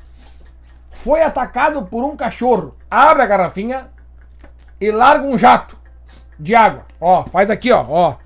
Foi 0.91 1.22
atacado 1.22 1.87
por 1.87 2.05
um 2.05 2.14
cachorro. 2.14 2.77
Abre 2.91 3.22
a 3.22 3.27
garrafinha 3.27 3.91
e 4.79 4.91
larga 4.91 5.24
um 5.24 5.39
jato 5.39 5.79
de 6.39 6.55
água. 6.55 6.85
Ó, 7.01 7.24
faz 7.24 7.49
aqui, 7.49 7.72
ó. 7.72 7.87
Ó. 7.89 8.16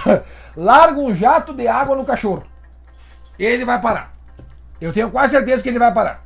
larga 0.56 0.98
um 0.98 1.12
jato 1.12 1.52
de 1.52 1.68
água 1.68 1.94
no 1.94 2.06
cachorro. 2.06 2.42
Ele 3.38 3.66
vai 3.66 3.78
parar. 3.78 4.18
Eu 4.80 4.92
tenho 4.92 5.10
quase 5.10 5.32
certeza 5.32 5.62
que 5.62 5.68
ele 5.68 5.78
vai 5.78 5.92
parar. 5.92 6.24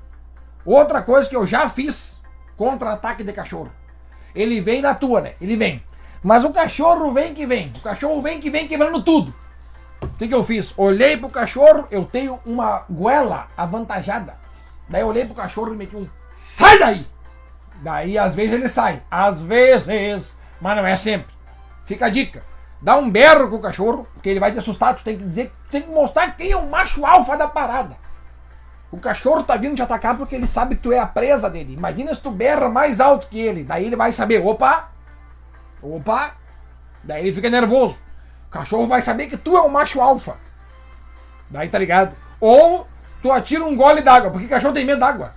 Outra 0.64 1.02
coisa 1.02 1.28
que 1.28 1.36
eu 1.36 1.46
já 1.46 1.68
fiz 1.68 2.20
contra 2.56 2.92
ataque 2.92 3.24
de 3.24 3.32
cachorro. 3.32 3.70
Ele 4.34 4.60
vem 4.60 4.80
na 4.80 4.94
tua, 4.94 5.20
né? 5.20 5.34
Ele 5.40 5.56
vem. 5.56 5.82
Mas 6.22 6.44
o 6.44 6.50
cachorro 6.50 7.10
vem 7.10 7.34
que 7.34 7.46
vem. 7.46 7.72
O 7.76 7.80
cachorro 7.80 8.22
vem 8.22 8.40
que 8.40 8.50
vem 8.50 8.66
quebrando 8.66 9.02
tudo. 9.02 9.34
O 10.00 10.08
que, 10.16 10.28
que 10.28 10.34
eu 10.34 10.44
fiz? 10.44 10.72
Olhei 10.76 11.16
pro 11.16 11.28
cachorro, 11.28 11.86
eu 11.90 12.04
tenho 12.04 12.38
uma 12.46 12.84
goela 12.88 13.48
avantajada. 13.56 14.34
Daí 14.88 15.02
eu 15.02 15.08
olhei 15.08 15.24
pro 15.24 15.34
cachorro 15.34 15.74
e 15.74 15.76
meti 15.76 15.96
um. 15.96 16.08
Sai 16.36 16.78
daí! 16.78 17.06
Daí 17.82 18.16
às 18.16 18.34
vezes 18.34 18.54
ele 18.54 18.68
sai. 18.68 19.02
Às 19.10 19.42
vezes. 19.42 20.38
Mas 20.60 20.76
não 20.76 20.86
é 20.86 20.96
sempre. 20.96 21.34
Fica 21.84 22.06
a 22.06 22.08
dica. 22.08 22.42
Dá 22.80 22.96
um 22.96 23.10
berro 23.10 23.48
com 23.48 23.56
o 23.56 23.62
cachorro, 23.62 24.06
porque 24.12 24.28
ele 24.28 24.40
vai 24.40 24.52
te 24.52 24.58
assustar. 24.58 24.94
Tu 24.94 25.02
tem 25.02 25.16
que 25.16 25.24
dizer, 25.24 25.52
tem 25.70 25.82
que 25.82 25.90
mostrar 25.90 26.36
quem 26.36 26.52
é 26.52 26.56
o 26.56 26.68
macho 26.68 27.04
alfa 27.04 27.36
da 27.36 27.48
parada. 27.48 27.96
O 28.94 28.96
cachorro 28.96 29.42
tá 29.42 29.56
vindo 29.56 29.74
te 29.74 29.82
atacar 29.82 30.16
porque 30.16 30.36
ele 30.36 30.46
sabe 30.46 30.76
que 30.76 30.82
tu 30.82 30.92
é 30.92 31.00
a 31.00 31.06
presa 31.06 31.50
dele. 31.50 31.72
Imagina 31.72 32.14
se 32.14 32.20
tu 32.20 32.30
berra 32.30 32.68
mais 32.68 33.00
alto 33.00 33.26
que 33.26 33.40
ele. 33.40 33.64
Daí 33.64 33.86
ele 33.86 33.96
vai 33.96 34.12
saber, 34.12 34.40
opa, 34.46 34.88
opa. 35.82 36.36
Daí 37.02 37.24
ele 37.24 37.32
fica 37.34 37.50
nervoso. 37.50 37.98
O 38.46 38.50
cachorro 38.52 38.86
vai 38.86 39.02
saber 39.02 39.26
que 39.26 39.36
tu 39.36 39.56
é 39.56 39.60
o 39.60 39.68
macho 39.68 40.00
alfa. 40.00 40.36
Daí 41.50 41.68
tá 41.68 41.76
ligado? 41.76 42.14
Ou 42.40 42.86
tu 43.20 43.32
atira 43.32 43.64
um 43.64 43.74
gole 43.74 44.00
d'água, 44.00 44.30
porque 44.30 44.46
cachorro 44.46 44.72
tem 44.72 44.84
medo 44.84 45.00
d'água. 45.00 45.32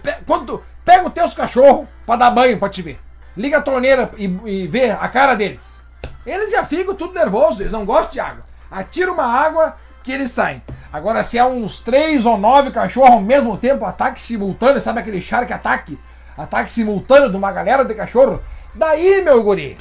Pe... 0.00 0.14
quando 0.24 0.46
tu 0.46 0.64
pega 0.84 1.04
os 1.04 1.12
teus 1.12 1.34
cachorros 1.34 1.88
pra 2.06 2.14
dar 2.14 2.30
banho, 2.30 2.56
pra 2.56 2.68
te 2.68 2.82
ver. 2.82 3.00
Liga 3.36 3.58
a 3.58 3.62
torneira 3.62 4.12
e, 4.16 4.26
e 4.26 4.68
vê 4.68 4.92
a 4.92 5.08
cara 5.08 5.34
deles. 5.34 5.82
Eles 6.24 6.52
já 6.52 6.64
ficam 6.64 6.94
tudo 6.94 7.14
nervosos, 7.14 7.58
eles 7.58 7.72
não 7.72 7.84
gostam 7.84 8.12
de 8.12 8.20
água. 8.20 8.44
Atira 8.70 9.10
uma 9.10 9.26
água 9.26 9.76
que 10.04 10.12
eles 10.12 10.30
saem. 10.30 10.62
Agora, 10.92 11.22
se 11.22 11.38
é 11.38 11.44
uns 11.44 11.78
três 11.80 12.26
ou 12.26 12.36
nove 12.36 12.70
cachorros 12.70 13.12
ao 13.12 13.20
mesmo 13.20 13.56
tempo, 13.56 13.84
ataque 13.84 14.20
simultâneo, 14.20 14.78
sabe 14.78 15.00
aquele 15.00 15.22
shark 15.22 15.50
ataque? 15.50 15.98
Ataque 16.36 16.70
simultâneo 16.70 17.30
de 17.30 17.36
uma 17.36 17.50
galera 17.50 17.82
de 17.82 17.94
cachorro? 17.94 18.42
Daí, 18.74 19.22
meu 19.22 19.42
guri, 19.42 19.78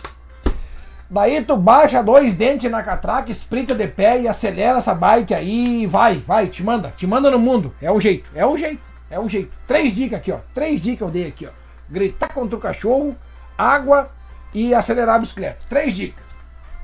daí 1.10 1.44
tu 1.44 1.58
baixa 1.58 2.02
dois 2.02 2.34
dentes 2.34 2.72
na 2.72 2.82
catraca, 2.82 3.30
esprita 3.30 3.76
de 3.76 3.88
pé 3.88 4.22
e 4.22 4.28
acelera 4.28 4.78
essa 4.78 4.96
bike 4.96 5.34
aí, 5.34 5.86
vai, 5.86 6.20
vai, 6.20 6.48
te 6.48 6.64
manda, 6.64 6.94
te 6.96 7.06
manda 7.06 7.30
no 7.30 7.40
mundo. 7.40 7.74
É 7.82 7.92
o 7.92 8.00
jeito, 8.00 8.30
é 8.34 8.46
o 8.46 8.58
jeito, 8.58 8.82
é 9.10 9.20
o 9.20 9.28
jeito. 9.28 9.52
Três 9.68 9.94
dicas 9.94 10.20
aqui, 10.20 10.32
ó, 10.32 10.38
três 10.54 10.80
dicas 10.80 11.02
eu 11.02 11.12
dei 11.12 11.28
aqui, 11.28 11.46
ó. 11.46 11.50
Gritar 11.90 12.34
contra 12.34 12.56
o 12.56 12.62
cachorro, 12.62 13.14
água 13.58 14.10
e 14.54 14.74
acelerar 14.74 15.16
a 15.16 15.20
bicicleta. 15.20 15.60
Três 15.68 15.94
dicas. 15.94 16.24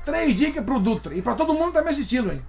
Três 0.04 0.34
dicas 0.34 0.62
pro 0.62 0.78
Dutra. 0.78 1.14
E 1.14 1.22
pra 1.22 1.34
todo 1.34 1.54
mundo 1.54 1.72
tá 1.72 1.82
me 1.82 1.88
assistindo, 1.88 2.30
hein? 2.30 2.42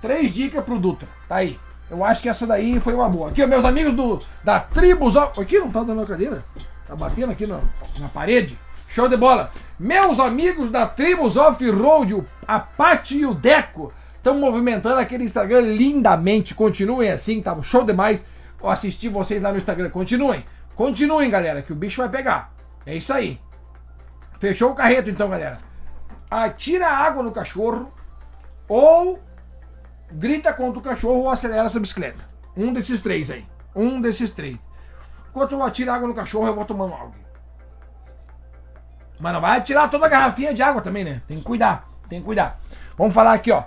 Três 0.00 0.32
dicas 0.32 0.64
pro 0.64 0.78
Dutra. 0.78 1.08
Tá 1.28 1.36
aí. 1.36 1.58
Eu 1.90 2.04
acho 2.04 2.20
que 2.20 2.28
essa 2.28 2.46
daí 2.46 2.80
foi 2.80 2.94
uma 2.94 3.08
boa. 3.08 3.30
Aqui, 3.30 3.44
meus 3.46 3.64
amigos 3.64 3.94
do, 3.94 4.20
da 4.42 4.60
Tribus. 4.60 5.16
Aqui 5.16 5.58
não 5.58 5.70
tá 5.70 5.82
dando 5.82 6.02
a 6.02 6.06
cadeira? 6.06 6.44
Tá 6.86 6.94
batendo 6.96 7.32
aqui 7.32 7.46
na, 7.46 7.60
na 7.98 8.08
parede. 8.08 8.58
Show 8.88 9.08
de 9.08 9.16
bola. 9.16 9.50
Meus 9.78 10.18
amigos 10.18 10.70
da 10.70 10.86
Tribus 10.86 11.36
Off-Road, 11.36 12.22
a 12.46 12.58
Paty 12.58 13.18
e 13.18 13.26
o 13.26 13.34
Deco, 13.34 13.92
estão 14.14 14.38
movimentando 14.38 14.98
aquele 14.98 15.24
Instagram 15.24 15.60
lindamente. 15.60 16.54
Continuem 16.54 17.10
assim, 17.10 17.40
tá 17.40 17.56
show 17.62 17.84
demais. 17.84 18.22
Vou 18.58 18.70
assistir 18.70 19.08
vocês 19.08 19.42
lá 19.42 19.52
no 19.52 19.58
Instagram. 19.58 19.90
Continuem. 19.90 20.44
Continuem, 20.74 21.30
galera, 21.30 21.62
que 21.62 21.72
o 21.72 21.76
bicho 21.76 22.00
vai 22.00 22.08
pegar. 22.08 22.52
É 22.84 22.96
isso 22.96 23.12
aí. 23.12 23.38
Fechou 24.40 24.70
o 24.70 24.74
carreto 24.74 25.10
então, 25.10 25.28
galera 25.28 25.58
atira 26.30 26.88
água 26.88 27.22
no 27.22 27.32
cachorro 27.32 27.92
ou 28.68 29.18
grita 30.10 30.52
contra 30.52 30.78
o 30.78 30.82
cachorro 30.82 31.20
ou 31.20 31.30
acelera 31.30 31.66
essa 31.66 31.80
bicicleta. 31.80 32.24
Um 32.56 32.72
desses 32.72 33.02
três 33.02 33.30
aí. 33.30 33.46
Um 33.74 34.00
desses 34.00 34.30
três. 34.30 34.56
Enquanto 35.30 35.52
eu 35.52 35.62
atiro 35.62 35.92
água 35.92 36.08
no 36.08 36.14
cachorro, 36.14 36.46
eu 36.46 36.54
vou 36.54 36.64
tomando 36.64 36.94
água. 36.94 37.12
Mas 39.18 39.32
não 39.32 39.40
vai 39.40 39.58
atirar 39.58 39.90
toda 39.90 40.06
a 40.06 40.08
garrafinha 40.08 40.54
de 40.54 40.62
água 40.62 40.80
também, 40.80 41.04
né? 41.04 41.22
Tem 41.26 41.38
que 41.38 41.44
cuidar. 41.44 41.88
Tem 42.08 42.20
que 42.20 42.24
cuidar. 42.24 42.60
Vamos 42.96 43.14
falar 43.14 43.34
aqui, 43.34 43.50
ó. 43.50 43.64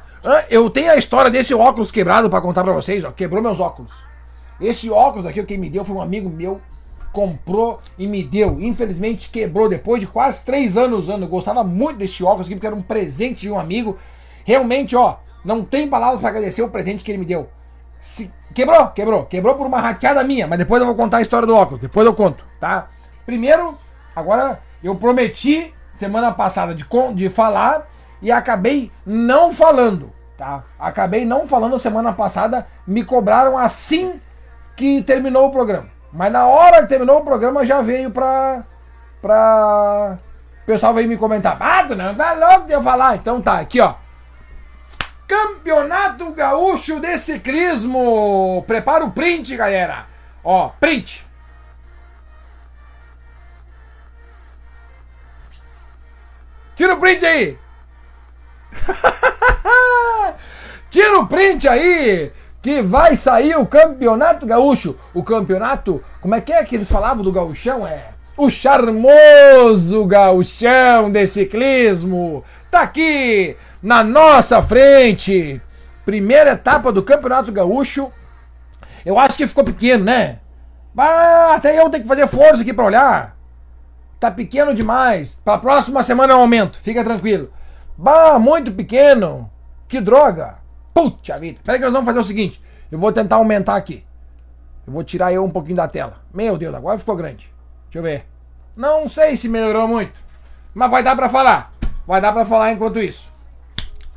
Eu 0.50 0.70
tenho 0.70 0.92
a 0.92 0.96
história 0.96 1.30
desse 1.30 1.54
óculos 1.54 1.92
quebrado 1.92 2.30
para 2.30 2.42
contar 2.42 2.64
para 2.64 2.74
vocês, 2.74 3.04
ó. 3.04 3.12
Quebrou 3.12 3.42
meus 3.42 3.60
óculos. 3.60 3.92
Esse 4.60 4.90
óculos 4.90 5.26
aqui, 5.26 5.44
quem 5.44 5.58
me 5.58 5.70
deu 5.70 5.86
foi 5.86 5.96
um 5.96 6.02
amigo 6.02 6.30
meu 6.30 6.62
comprou 7.12 7.82
e 7.98 8.08
me 8.08 8.24
deu. 8.24 8.60
Infelizmente 8.60 9.30
quebrou 9.30 9.68
depois 9.68 10.00
de 10.00 10.08
quase 10.08 10.44
três 10.44 10.78
anos 10.78 11.00
usando. 11.02 11.24
Eu 11.24 11.30
gostava 11.30 11.64
muito 11.64 11.98
desse 11.98 12.24
óculos 12.24 12.48
aqui 12.48 12.56
porque 12.56 12.68
era 12.68 12.76
um 12.76 12.82
presente 12.82 13.42
de 13.42 13.52
um 13.52 13.60
amigo. 13.60 13.98
Realmente, 14.46 14.96
ó, 14.96 15.18
não 15.44 15.64
tem 15.64 15.90
palavras 15.90 16.20
para 16.20 16.30
agradecer 16.30 16.62
o 16.62 16.70
presente 16.70 17.04
que 17.04 17.12
ele 17.12 17.18
me 17.18 17.26
deu. 17.26 17.50
Se... 18.00 18.32
Quebrou, 18.54 18.88
quebrou. 18.88 19.26
Quebrou 19.26 19.56
por 19.56 19.68
uma 19.68 19.80
rateada 19.80 20.24
minha, 20.24 20.48
mas 20.48 20.58
depois 20.58 20.82
eu 20.82 20.88
vou 20.88 20.96
contar 20.96 21.18
a 21.18 21.22
história 21.22 21.48
do 21.48 21.56
óculos. 21.56 21.82
Depois 21.82 22.06
eu 22.06 22.14
conto, 22.14 22.44
tá? 22.60 22.88
Primeiro, 23.26 23.76
agora 24.16 24.60
eu 24.84 24.96
prometi 24.96 25.74
semana 25.98 26.32
passada 26.32 26.74
de, 26.74 26.86
de 27.14 27.30
falar 27.30 27.88
e 28.22 28.32
acabei 28.32 28.92
não 29.06 29.54
falando, 29.54 30.12
tá? 30.38 30.64
Acabei 30.80 31.26
não 31.26 31.48
falando 31.48 31.78
semana 31.78 32.14
passada, 32.14 32.66
me 32.88 33.04
cobraram 33.04 33.58
assim 33.58 34.20
que 34.76 35.02
terminou 35.04 35.48
o 35.48 35.52
programa. 35.52 35.88
Mas 36.12 36.32
na 36.32 36.48
hora 36.48 36.82
que 36.82 36.90
terminou 36.90 37.20
o 37.20 37.24
programa 37.24 37.66
já 37.66 37.82
veio 37.82 38.12
pra. 38.12 38.64
pra. 39.22 40.18
O 40.64 40.66
pessoal 40.66 40.94
veio 40.94 41.08
me 41.08 41.18
comentar. 41.18 41.58
Ah, 41.60 41.84
tu 41.88 41.96
não 41.96 42.16
vai 42.16 42.38
logo 42.40 42.66
de 42.66 42.74
eu 42.74 42.82
falar. 42.82 43.16
Então 43.16 43.42
tá, 43.42 43.60
aqui 43.60 43.80
ó. 43.80 43.94
Campeonato 45.30 46.32
Gaúcho 46.32 47.00
de 47.00 47.16
Ciclismo. 47.20 48.64
Prepara 48.66 49.06
o 49.06 49.12
print, 49.12 49.56
galera. 49.56 50.08
Ó, 50.44 50.70
print. 50.80 51.24
Tira 56.76 56.96
o 56.96 57.00
print 57.00 57.24
aí! 57.24 57.56
Tira 60.90 61.20
o 61.20 61.28
print 61.28 61.68
aí! 61.68 62.32
Que 62.64 62.82
vai 62.82 63.16
sair 63.16 63.56
o 63.56 63.68
campeonato 63.68 64.48
gaúcho. 64.48 64.98
O 65.14 65.22
campeonato, 65.22 66.04
como 66.22 66.34
é 66.34 66.42
que 66.42 66.52
é 66.52 66.64
que 66.64 66.76
eles 66.76 66.90
falavam 66.90 67.24
do 67.24 67.32
gauchão? 67.32 67.86
É 67.86 68.08
o 68.36 68.50
charmoso 68.50 70.06
gauchão 70.06 71.12
de 71.12 71.28
ciclismo. 71.28 72.44
Tá 72.72 72.82
aqui 72.82 73.56
na 73.82 74.04
nossa 74.04 74.62
frente. 74.62 75.62
Primeira 76.06 76.52
etapa 76.52 76.92
do 76.92 77.04
campeonato 77.04 77.52
gaúcho. 77.52 78.12
Eu 79.06 79.18
acho 79.18 79.38
que 79.38 79.48
ficou 79.48 79.64
pequeno, 79.64 80.06
né? 80.06 80.40
Ah, 80.98 81.54
até 81.56 81.80
eu 81.80 81.90
tenho 81.90 82.04
que 82.04 82.10
fazer 82.10 82.28
força 82.28 82.62
aqui 82.62 82.74
pra 82.74 82.86
olhar. 82.86 83.38
Tá 84.20 84.30
pequeno 84.30 84.74
demais. 84.74 85.40
Pra 85.46 85.58
próxima 85.58 86.04
semana 86.04 86.34
eu 86.34 86.40
aumento. 86.40 86.80
Fica 86.82 87.04
tranquilo. 87.04 87.54
Bah, 87.98 88.38
muito 88.38 88.72
pequeno. 88.72 89.50
Que 89.88 90.02
droga. 90.02 90.58
Puta 90.94 91.38
vida. 91.38 91.60
Peraí 91.64 91.80
que 91.80 91.86
nós 91.86 91.94
vamos 91.94 92.06
fazer 92.08 92.20
o 92.20 92.24
seguinte. 92.24 92.62
Eu 92.92 93.00
vou 93.00 93.14
tentar 93.14 93.38
aumentar 93.38 93.76
aqui. 93.76 94.04
Eu 94.86 94.92
vou 94.92 95.04
tirar 95.04 95.32
eu 95.32 95.46
um 95.46 95.50
pouquinho 95.50 95.78
da 95.78 95.88
tela. 95.88 96.18
Meu 96.34 96.58
Deus, 96.58 96.76
agora 96.76 97.00
ficou 97.00 97.16
grande. 97.16 97.50
Deixa 97.86 98.00
eu 98.00 98.04
ver. 98.04 98.26
Não 98.76 99.08
sei 99.08 99.36
se 99.36 99.48
melhorou 99.48 99.88
muito. 99.88 100.20
Mas 100.74 100.92
vai 100.92 101.04
dar 101.04 101.16
pra 101.16 101.30
falar. 101.30 101.72
Vai 102.06 102.20
dar 102.20 102.34
pra 102.34 102.44
falar 102.44 102.74
enquanto 102.74 103.00
isso. 103.00 103.29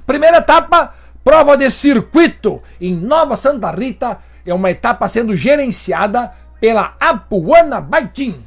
Primeira 0.06 0.38
etapa, 0.38 0.94
prova 1.24 1.56
de 1.56 1.70
circuito 1.70 2.62
em 2.80 2.94
Nova 2.94 3.36
Santa 3.36 3.70
Rita. 3.70 4.18
É 4.44 4.52
uma 4.52 4.70
etapa 4.70 5.08
sendo 5.08 5.36
gerenciada 5.36 6.32
pela 6.60 6.94
Apuana 7.00 7.80
Bike 7.80 8.38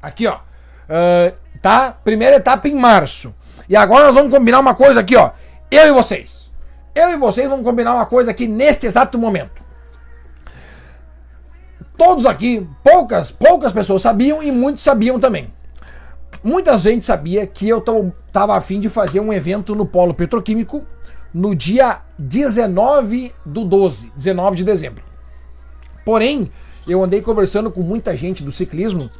Aqui, 0.00 0.26
ó. 0.26 0.36
Uh, 0.36 1.36
tá? 1.60 1.92
Primeira 1.92 2.36
etapa 2.36 2.68
em 2.68 2.74
março. 2.74 3.34
E 3.68 3.76
agora 3.76 4.06
nós 4.06 4.14
vamos 4.14 4.32
combinar 4.32 4.60
uma 4.60 4.74
coisa 4.74 5.00
aqui, 5.00 5.16
ó. 5.16 5.32
Eu 5.70 5.88
e 5.88 5.92
vocês. 5.92 6.48
Eu 6.94 7.10
e 7.10 7.16
vocês 7.16 7.48
vamos 7.48 7.64
combinar 7.64 7.94
uma 7.94 8.06
coisa 8.06 8.30
aqui 8.30 8.46
neste 8.46 8.86
exato 8.86 9.18
momento. 9.18 9.62
Todos 11.96 12.24
aqui, 12.26 12.66
poucas, 12.82 13.30
poucas 13.30 13.72
pessoas 13.72 14.02
sabiam 14.02 14.42
e 14.42 14.52
muitos 14.52 14.82
sabiam 14.82 15.18
também. 15.18 15.48
Muita 16.42 16.78
gente 16.78 17.04
sabia 17.04 17.46
que 17.46 17.68
eu 17.68 17.82
tava 18.32 18.56
afim 18.56 18.78
de 18.78 18.88
fazer 18.88 19.20
um 19.20 19.32
evento 19.32 19.74
no 19.74 19.84
Polo 19.84 20.14
Petroquímico 20.14 20.84
no 21.34 21.54
dia 21.54 22.00
19 22.18 23.34
do 23.44 23.64
12, 23.64 24.12
19 24.16 24.56
de 24.56 24.64
dezembro. 24.64 25.02
Porém, 26.04 26.50
eu 26.86 27.02
andei 27.02 27.20
conversando 27.20 27.70
com 27.70 27.82
muita 27.82 28.16
gente 28.16 28.42
do 28.42 28.52
ciclismo 28.52 29.10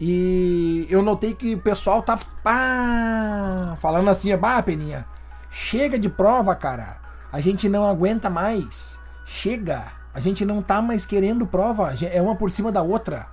e 0.00 0.86
eu 0.88 1.02
notei 1.02 1.34
que 1.34 1.54
o 1.54 1.60
pessoal 1.60 2.02
tá 2.02 2.18
pá, 2.42 3.76
falando 3.80 4.08
assim, 4.08 4.34
bah, 4.36 4.62
Peninha, 4.62 5.04
chega 5.50 5.98
de 5.98 6.08
prova, 6.08 6.54
cara. 6.54 6.98
A 7.32 7.40
gente 7.40 7.68
não 7.68 7.84
aguenta 7.84 8.30
mais. 8.30 8.96
Chega. 9.26 9.84
A 10.14 10.20
gente 10.20 10.44
não 10.44 10.62
tá 10.62 10.80
mais 10.80 11.04
querendo 11.04 11.46
prova. 11.46 11.94
É 12.00 12.22
uma 12.22 12.34
por 12.34 12.50
cima 12.50 12.72
da 12.72 12.80
outra. 12.80 13.26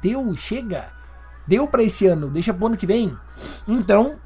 Deu, 0.00 0.34
chega. 0.36 0.86
Deu 1.46 1.66
para 1.66 1.82
esse 1.82 2.06
ano, 2.06 2.28
deixa 2.28 2.54
pro 2.54 2.66
ano 2.66 2.76
que 2.76 2.86
vem. 2.86 3.16
Então, 3.66 4.18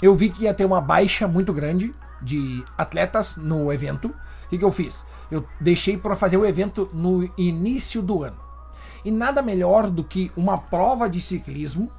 eu 0.00 0.14
vi 0.14 0.30
que 0.30 0.44
ia 0.44 0.54
ter 0.54 0.64
uma 0.64 0.80
baixa 0.80 1.26
muito 1.26 1.52
grande 1.52 1.94
de 2.20 2.64
atletas 2.76 3.36
no 3.36 3.72
evento. 3.72 4.08
O 4.08 4.48
que, 4.48 4.58
que 4.58 4.64
eu 4.64 4.72
fiz? 4.72 5.04
Eu 5.30 5.44
deixei 5.60 5.96
para 5.96 6.14
fazer 6.14 6.36
o 6.36 6.44
evento 6.44 6.88
no 6.92 7.28
início 7.36 8.02
do 8.02 8.22
ano. 8.22 8.36
E 9.04 9.10
nada 9.10 9.40
melhor 9.40 9.88
do 9.88 10.04
que 10.04 10.30
uma 10.36 10.58
prova 10.58 11.08
de 11.08 11.20
ciclismo 11.20 11.90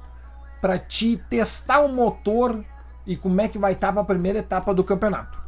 para 0.60 0.78
te 0.78 1.16
testar 1.28 1.80
o 1.80 1.88
motor 1.88 2.64
e 3.06 3.16
como 3.16 3.40
é 3.40 3.48
que 3.48 3.58
vai 3.58 3.72
estar 3.72 3.92
para 3.92 4.02
a 4.02 4.04
primeira 4.04 4.38
etapa 4.38 4.74
do 4.74 4.84
campeonato. 4.84 5.38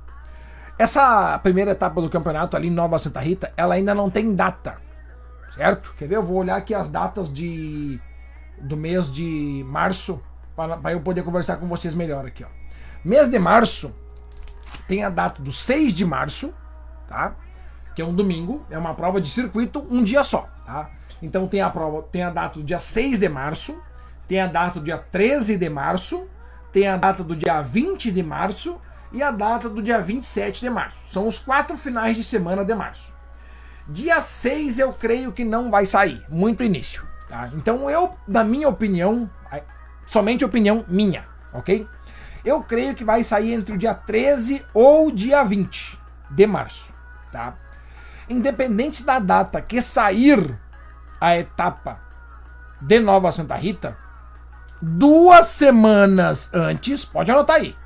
Essa 0.79 1.39
primeira 1.41 1.73
etapa 1.73 2.01
do 2.01 2.09
campeonato 2.09 2.57
ali 2.57 2.69
em 2.69 2.73
Nova 2.73 2.99
Santa 2.99 3.21
Rita, 3.21 3.53
ela 3.57 3.75
ainda 3.75 3.95
não 3.95 4.09
tem 4.09 4.35
data, 4.35 4.79
certo? 5.55 5.93
Quer 5.99 6.09
ver? 6.09 6.17
Eu 6.17 6.23
vou 6.23 6.39
olhar 6.39 6.57
aqui 6.57 6.75
as 6.75 6.89
datas 6.89 7.31
de 7.31 8.01
do 8.61 8.77
mês 8.77 9.12
de 9.12 9.65
março 9.66 10.20
para 10.55 10.93
eu 10.93 11.01
poder 11.01 11.23
conversar 11.23 11.57
com 11.57 11.66
vocês 11.66 11.95
melhor 11.95 12.27
aqui, 12.27 12.45
ó. 12.45 12.49
Mês 13.05 13.28
de 13.31 13.39
março 13.39 13.95
tem 14.87 15.05
a 15.05 15.09
data 15.09 15.43
do 15.43 15.53
6 15.53 15.95
de 15.95 16.05
março, 16.05 16.53
tá? 17.09 17.35
Que 17.95 18.03
é 18.03 18.05
um 18.05 18.15
domingo, 18.15 18.65
é 18.70 18.77
uma 18.77 18.95
prova 18.95 19.20
de 19.20 19.28
circuito 19.28 19.87
um 19.91 20.03
dia 20.03 20.23
só, 20.23 20.49
tá? 20.66 20.91
Então 21.23 21.47
tem 21.47 21.61
a 21.61 21.70
prova, 21.70 22.03
tem 22.03 22.23
a 22.23 22.31
data 22.31 22.59
do 22.59 22.65
dia 22.65 22.81
6 22.81 23.19
de 23.19 23.28
março, 23.28 23.81
tem 24.28 24.41
a 24.41 24.47
data 24.47 24.78
do 24.78 24.85
dia 24.85 24.99
13 24.99 25.57
de 25.57 25.69
março, 25.69 26.27
tem 26.73 26.87
a 26.87 26.97
data 26.97 27.24
do 27.24 27.35
dia 27.35 27.62
20 27.62 28.11
de 28.11 28.23
março 28.23 28.78
e 29.12 29.23
a 29.23 29.31
data 29.31 29.69
do 29.69 29.82
dia 29.82 30.01
27 30.01 30.61
de 30.61 30.70
março. 30.70 30.97
São 31.11 31.27
os 31.27 31.39
quatro 31.39 31.77
finais 31.77 32.16
de 32.16 32.23
semana 32.23 32.65
de 32.65 32.74
março. 32.74 33.11
Dia 33.89 34.20
6 34.20 34.78
eu 34.78 34.93
creio 34.93 35.32
que 35.32 35.45
não 35.45 35.70
vai 35.70 35.85
sair, 35.85 36.24
muito 36.28 36.62
início. 36.62 37.10
Tá? 37.31 37.48
Então 37.55 37.89
eu, 37.89 38.11
na 38.27 38.43
minha 38.43 38.69
opinião, 38.69 39.31
somente 40.05 40.44
opinião 40.44 40.85
minha, 40.89 41.24
ok? 41.52 41.86
Eu 42.44 42.61
creio 42.61 42.94
que 42.97 43.05
vai 43.05 43.23
sair 43.23 43.52
entre 43.52 43.73
o 43.73 43.78
dia 43.78 43.94
13 43.94 44.66
ou 44.74 45.12
dia 45.12 45.44
20 45.44 45.97
de 46.28 46.47
março, 46.47 46.93
tá? 47.31 47.55
Independente 48.28 49.05
da 49.05 49.20
data 49.20 49.62
que 49.62 49.81
sair 49.81 50.59
a 51.20 51.39
etapa 51.39 52.01
de 52.81 52.98
Nova 52.98 53.31
Santa 53.31 53.55
Rita, 53.55 53.97
duas 54.82 55.47
semanas 55.48 56.51
antes, 56.52 57.05
pode 57.05 57.31
anotar 57.31 57.57
aí, 57.57 57.77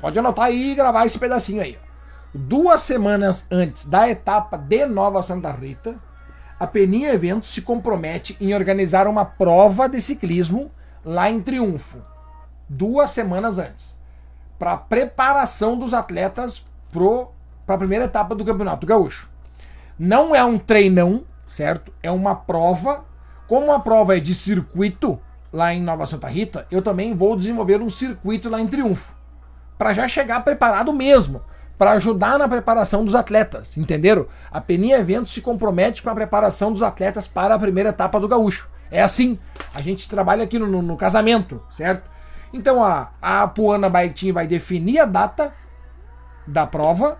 pode 0.00 0.18
anotar 0.18 0.46
aí 0.46 0.72
e 0.72 0.74
gravar 0.74 1.04
esse 1.04 1.18
pedacinho 1.18 1.60
aí. 1.60 1.78
Duas 2.32 2.80
semanas 2.80 3.44
antes 3.50 3.84
da 3.84 4.08
etapa 4.08 4.56
de 4.56 4.86
Nova 4.86 5.22
Santa 5.22 5.50
Rita, 5.50 5.96
a 6.60 6.66
Peninha 6.66 7.14
Eventos 7.14 7.48
se 7.48 7.62
compromete 7.62 8.36
em 8.38 8.54
organizar 8.54 9.08
uma 9.08 9.24
prova 9.24 9.88
de 9.88 9.98
ciclismo 9.98 10.70
lá 11.02 11.30
em 11.30 11.40
Triunfo, 11.40 12.02
duas 12.68 13.10
semanas 13.12 13.58
antes, 13.58 13.98
para 14.58 14.76
preparação 14.76 15.78
dos 15.78 15.94
atletas 15.94 16.62
para 17.64 17.76
a 17.76 17.78
primeira 17.78 18.04
etapa 18.04 18.34
do 18.34 18.44
Campeonato 18.44 18.86
Gaúcho. 18.86 19.26
Não 19.98 20.34
é 20.34 20.44
um 20.44 20.58
treinão, 20.58 21.24
certo? 21.48 21.94
É 22.02 22.10
uma 22.10 22.34
prova. 22.34 23.06
Como 23.48 23.72
a 23.72 23.80
prova 23.80 24.18
é 24.18 24.20
de 24.20 24.34
circuito 24.34 25.18
lá 25.50 25.72
em 25.72 25.82
Nova 25.82 26.06
Santa 26.06 26.28
Rita, 26.28 26.66
eu 26.70 26.82
também 26.82 27.14
vou 27.14 27.36
desenvolver 27.36 27.80
um 27.80 27.88
circuito 27.88 28.50
lá 28.50 28.60
em 28.60 28.68
Triunfo. 28.68 29.14
Para 29.78 29.94
já 29.94 30.06
chegar 30.06 30.44
preparado 30.44 30.92
mesmo. 30.92 31.40
Para 31.80 31.92
ajudar 31.92 32.38
na 32.38 32.46
preparação 32.46 33.06
dos 33.06 33.14
atletas, 33.14 33.74
entenderam? 33.74 34.26
A 34.52 34.60
Peninha 34.60 34.98
Eventos 34.98 35.32
se 35.32 35.40
compromete 35.40 36.02
com 36.02 36.10
a 36.10 36.14
preparação 36.14 36.70
dos 36.70 36.82
atletas 36.82 37.26
para 37.26 37.54
a 37.54 37.58
primeira 37.58 37.88
etapa 37.88 38.20
do 38.20 38.28
Gaúcho. 38.28 38.68
É 38.90 39.00
assim. 39.00 39.38
A 39.72 39.80
gente 39.80 40.06
trabalha 40.06 40.44
aqui 40.44 40.58
no, 40.58 40.66
no, 40.66 40.82
no 40.82 40.94
casamento, 40.94 41.58
certo? 41.70 42.04
Então 42.52 42.84
a, 42.84 43.08
a 43.22 43.44
Apuana 43.44 43.88
Baitinho 43.88 44.34
vai 44.34 44.46
definir 44.46 44.98
a 44.98 45.06
data 45.06 45.54
da 46.46 46.66
prova 46.66 47.16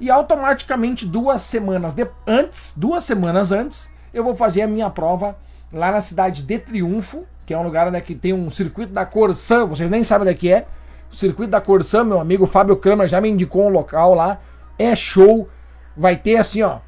e 0.00 0.10
automaticamente 0.10 1.04
duas 1.04 1.42
semanas 1.42 1.92
de, 1.92 2.08
antes, 2.26 2.72
duas 2.74 3.04
semanas 3.04 3.52
antes, 3.52 3.90
eu 4.14 4.24
vou 4.24 4.34
fazer 4.34 4.62
a 4.62 4.66
minha 4.66 4.88
prova 4.88 5.36
lá 5.70 5.92
na 5.92 6.00
cidade 6.00 6.44
de 6.44 6.58
Triunfo, 6.58 7.26
que 7.44 7.52
é 7.52 7.58
um 7.58 7.62
lugar 7.62 7.86
onde 7.86 8.00
tem 8.14 8.32
um 8.32 8.50
circuito 8.50 8.90
da 8.90 9.04
Corsã, 9.04 9.66
vocês 9.66 9.90
nem 9.90 10.02
sabem 10.02 10.28
onde 10.28 10.34
é 10.34 10.38
que 10.38 10.50
é. 10.50 10.66
O 11.10 11.14
circuito 11.14 11.50
da 11.50 11.60
Corsã, 11.60 12.04
meu 12.04 12.20
amigo 12.20 12.46
Fábio 12.46 12.76
Kramer 12.76 13.08
já 13.08 13.20
me 13.20 13.28
indicou 13.28 13.66
um 13.66 13.70
local 13.70 14.14
lá. 14.14 14.38
É 14.78 14.94
show. 14.94 15.48
Vai 15.96 16.16
ter 16.16 16.36
assim, 16.36 16.62
ó, 16.62 16.78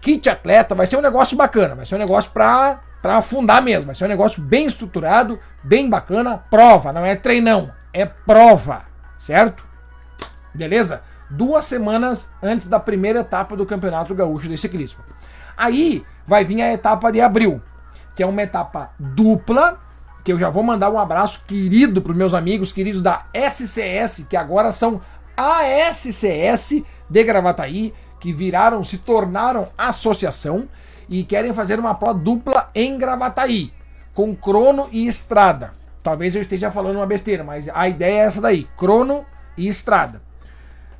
kit 0.00 0.28
atleta, 0.28 0.74
vai 0.74 0.86
ser 0.86 0.96
um 0.96 1.00
negócio 1.00 1.36
bacana, 1.36 1.74
vai 1.74 1.84
ser 1.84 1.96
um 1.96 1.98
negócio 1.98 2.30
pra, 2.30 2.78
pra 3.02 3.16
afundar 3.16 3.60
mesmo, 3.60 3.86
vai 3.86 3.94
ser 3.96 4.04
um 4.04 4.08
negócio 4.08 4.40
bem 4.40 4.66
estruturado, 4.66 5.36
bem 5.64 5.90
bacana, 5.90 6.44
prova, 6.48 6.92
não 6.92 7.04
é 7.04 7.16
treinão, 7.16 7.72
é 7.92 8.06
prova, 8.06 8.84
certo? 9.18 9.64
Beleza? 10.54 11.02
duas 11.30 11.66
semanas 11.66 12.28
antes 12.42 12.66
da 12.66 12.78
primeira 12.78 13.20
etapa 13.20 13.56
do 13.56 13.66
Campeonato 13.66 14.14
Gaúcho 14.14 14.48
de 14.48 14.56
Ciclismo. 14.56 15.00
Aí 15.56 16.04
vai 16.26 16.44
vir 16.44 16.62
a 16.62 16.72
etapa 16.72 17.10
de 17.10 17.20
abril, 17.20 17.60
que 18.14 18.22
é 18.22 18.26
uma 18.26 18.42
etapa 18.42 18.90
dupla, 18.98 19.78
que 20.26 20.32
eu 20.32 20.38
já 20.40 20.50
vou 20.50 20.64
mandar 20.64 20.90
um 20.90 20.98
abraço 20.98 21.40
querido 21.46 22.02
para 22.02 22.10
os 22.10 22.18
meus 22.18 22.34
amigos 22.34 22.72
queridos 22.72 23.00
da 23.00 23.26
SCS, 23.32 24.26
que 24.28 24.36
agora 24.36 24.72
são 24.72 25.00
ASCS 25.36 26.82
de 27.08 27.22
Gravataí, 27.22 27.94
que 28.18 28.32
viraram, 28.32 28.82
se 28.82 28.98
tornaram 28.98 29.68
associação 29.78 30.68
e 31.08 31.22
querem 31.22 31.54
fazer 31.54 31.78
uma 31.78 31.94
prova 31.94 32.18
dupla 32.18 32.70
em 32.74 32.98
Gravataí, 32.98 33.72
com 34.12 34.34
crono 34.34 34.88
e 34.90 35.06
estrada. 35.06 35.74
Talvez 36.02 36.34
eu 36.34 36.42
esteja 36.42 36.72
falando 36.72 36.96
uma 36.96 37.06
besteira, 37.06 37.44
mas 37.44 37.68
a 37.72 37.88
ideia 37.88 38.22
é 38.22 38.26
essa 38.26 38.40
daí: 38.40 38.66
crono 38.76 39.24
e 39.56 39.68
estrada. 39.68 40.20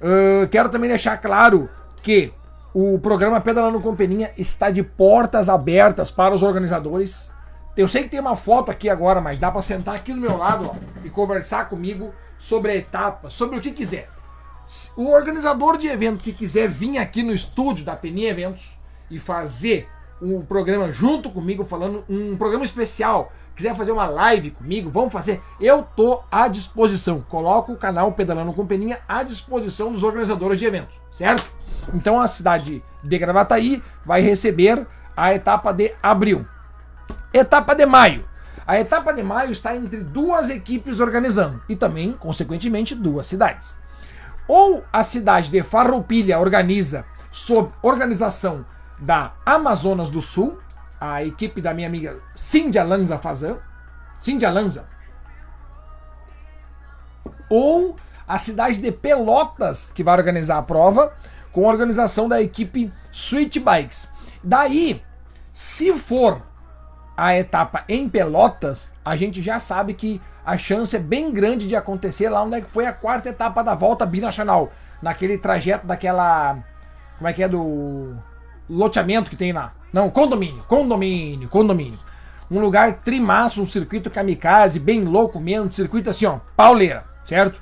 Uh, 0.01 0.47
quero 0.47 0.69
também 0.69 0.89
deixar 0.89 1.17
claro 1.17 1.69
que 2.01 2.33
o 2.73 2.97
programa 3.01 3.41
Pedalando 3.41 3.81
com 3.81 3.97
Peninha 3.97 4.31
está 4.39 4.71
de 4.71 4.85
portas 4.85 5.49
abertas 5.49 6.13
para 6.13 6.33
os 6.33 6.45
organizadores. 6.45 7.29
Eu 7.77 7.87
sei 7.87 8.05
que 8.05 8.09
tem 8.09 8.21
uma 8.21 8.37
foto 8.37 8.71
aqui 8.71 8.89
agora, 8.89 9.21
mas 9.21 9.39
dá 9.39 9.51
para 9.51 9.61
sentar 9.61 9.95
aqui 9.95 10.13
do 10.13 10.21
meu 10.21 10.39
lado 10.39 10.71
ó, 10.71 10.75
e 11.05 11.11
conversar 11.11 11.69
comigo 11.69 12.11
sobre 12.39 12.73
a 12.73 12.77
etapa, 12.77 13.29
sobre 13.29 13.59
o 13.59 13.61
que 13.61 13.71
quiser. 13.71 14.09
O 14.97 15.11
organizador 15.11 15.77
de 15.77 15.87
evento 15.87 16.23
que 16.23 16.33
quiser 16.33 16.69
vir 16.69 16.97
aqui 16.97 17.23
no 17.23 17.35
estúdio 17.35 17.85
da 17.85 17.95
Peninha 17.95 18.31
Eventos 18.31 18.75
e 19.11 19.19
fazer 19.19 19.89
um 20.23 20.43
programa 20.43 20.91
junto 20.91 21.29
comigo, 21.29 21.65
falando 21.65 22.03
um 22.09 22.35
programa 22.37 22.65
especial, 22.65 23.31
quiser 23.55 23.77
fazer 23.77 23.93
uma 23.93 24.07
live 24.07 24.53
comigo, 24.53 24.89
vamos 24.89 25.13
fazer. 25.13 25.43
Eu 25.61 25.83
tô 25.83 26.23
à 26.33 26.49
disposição. 26.49 27.21
Coloco 27.29 27.73
o 27.73 27.77
canal 27.77 28.11
Pedalando 28.13 28.55
com 28.55 28.67
Peninha 28.67 29.01
à 29.07 29.23
disposição 29.23 29.93
dos 29.93 30.03
organizadores 30.03 30.59
de 30.59 30.65
eventos, 30.65 30.95
certo? 31.13 31.47
Então 31.93 32.19
a 32.19 32.27
cidade 32.27 32.83
de 33.05 33.19
Gravataí 33.19 33.83
vai 34.03 34.23
receber 34.23 34.87
a 35.15 35.35
etapa 35.35 35.73
de 35.73 35.93
abril. 36.03 36.47
Etapa 37.37 37.75
de 37.75 37.85
maio. 37.85 38.25
A 38.67 38.81
etapa 38.81 39.13
de 39.13 39.23
maio 39.23 39.53
está 39.53 39.77
entre 39.77 39.99
duas 39.99 40.49
equipes 40.49 41.01
organizando 41.01 41.61
e 41.69 41.77
também, 41.77 42.15
consequentemente, 42.15 42.95
duas 42.95 43.27
cidades. 43.27 43.77
Ou 44.49 44.83
a 44.91 45.05
cidade 45.05 45.51
de 45.51 45.63
Farroupilha 45.63 46.39
organiza 46.39 47.05
sob 47.31 47.71
organização 47.83 48.65
da 48.99 49.35
Amazonas 49.45 50.09
do 50.09 50.23
Sul, 50.23 50.57
a 50.99 51.23
equipe 51.23 51.61
da 51.61 51.75
minha 51.75 51.87
amiga 51.87 52.19
Cindy 52.35 52.83
Lanza 52.83 53.19
Fazan, 53.19 53.59
Cindy 54.19 54.47
Lanza. 54.47 54.87
Ou 57.51 57.97
a 58.27 58.39
cidade 58.39 58.81
de 58.81 58.91
Pelotas, 58.91 59.93
que 59.95 60.03
vai 60.03 60.17
organizar 60.17 60.57
a 60.57 60.63
prova, 60.63 61.13
com 61.53 61.69
a 61.69 61.71
organização 61.71 62.31
da 62.31 62.41
equipe 62.41 62.91
Sweet 63.13 63.61
Bikes. 63.61 64.09
Daí, 64.43 65.03
se 65.53 65.93
for 65.93 66.41
a 67.17 67.37
etapa 67.37 67.85
em 67.89 68.09
Pelotas, 68.09 68.93
a 69.05 69.17
gente 69.17 69.41
já 69.41 69.59
sabe 69.59 69.95
que 69.95 70.21
a 70.45 70.59
chance 70.59 70.95
é 70.95 70.99
bem 70.99 71.33
grande 71.33 71.67
de 71.67 71.75
acontecer 71.75 72.29
lá 72.29 72.43
onde 72.43 72.57
é 72.57 72.63
foi 72.63 72.87
a 72.87 72.93
quarta 72.93 73.29
etapa 73.29 73.63
da 73.65 73.75
volta 73.75 74.05
binacional, 74.05 74.71
naquele 75.01 75.39
trajeto 75.39 75.87
daquela 75.87 76.59
como 77.17 77.29
é 77.29 77.33
que 77.33 77.43
é 77.43 77.49
do 77.49 78.15
loteamento 78.69 79.31
que 79.31 79.37
tem 79.37 79.53
lá. 79.53 79.73
Não, 79.93 80.11
condomínio, 80.11 80.63
condomínio, 80.69 81.49
condomínio. 81.49 81.99
Um 82.51 82.61
lugar 82.61 83.01
trimaço, 83.01 83.63
um 83.63 83.67
circuito 83.67 84.11
kamikaze, 84.11 84.79
bem 84.79 85.05
louco 85.05 85.41
mesmo, 85.41 85.73
circuito 85.73 86.11
assim, 86.11 86.27
ó, 86.27 86.39
pauleira, 86.57 87.05
certo? 87.25 87.61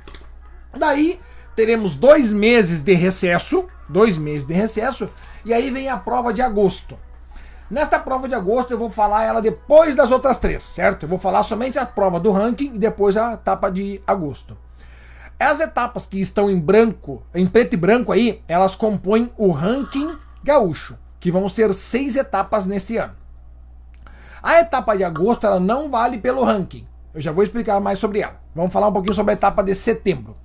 Daí 0.76 1.20
teremos 1.54 1.94
dois 1.94 2.32
meses 2.32 2.82
de 2.82 2.94
recesso, 2.94 3.64
dois 3.88 4.18
meses 4.18 4.46
de 4.46 4.52
recesso, 4.52 5.08
e 5.44 5.54
aí 5.54 5.70
vem 5.70 5.88
a 5.88 5.96
prova 5.96 6.34
de 6.34 6.42
agosto. 6.42 6.98
Nesta 7.70 7.98
prova 7.98 8.28
de 8.28 8.34
agosto 8.34 8.72
eu 8.72 8.78
vou 8.78 8.90
falar 8.90 9.24
ela 9.24 9.40
depois 9.40 9.94
das 9.94 10.10
outras 10.10 10.36
três, 10.36 10.62
certo? 10.62 11.04
Eu 11.04 11.08
vou 11.08 11.18
falar 11.18 11.42
somente 11.42 11.78
a 11.78 11.86
prova 11.86 12.20
do 12.20 12.30
ranking 12.30 12.74
e 12.74 12.78
depois 12.78 13.16
a 13.16 13.32
etapa 13.32 13.70
de 13.70 14.02
agosto. 14.06 14.56
As 15.40 15.60
etapas 15.60 16.06
que 16.06 16.20
estão 16.20 16.50
em 16.50 16.60
branco, 16.60 17.22
em 17.34 17.46
preto 17.46 17.72
e 17.72 17.76
branco 17.76 18.12
aí, 18.12 18.42
elas 18.46 18.76
compõem 18.76 19.32
o 19.36 19.50
ranking 19.50 20.16
gaúcho, 20.42 20.98
que 21.18 21.30
vão 21.30 21.48
ser 21.48 21.72
seis 21.72 22.16
etapas 22.16 22.66
neste 22.66 22.98
ano. 22.98 23.14
A 24.42 24.60
etapa 24.60 24.94
de 24.94 25.02
agosto 25.02 25.46
ela 25.46 25.58
não 25.58 25.90
vale 25.90 26.18
pelo 26.18 26.44
ranking. 26.44 26.86
Eu 27.14 27.20
já 27.20 27.32
vou 27.32 27.42
explicar 27.42 27.80
mais 27.80 27.98
sobre 27.98 28.20
ela. 28.20 28.40
Vamos 28.54 28.72
falar 28.72 28.88
um 28.88 28.92
pouquinho 28.92 29.14
sobre 29.14 29.32
a 29.32 29.34
etapa 29.34 29.62
de 29.62 29.74
setembro. 29.74 30.36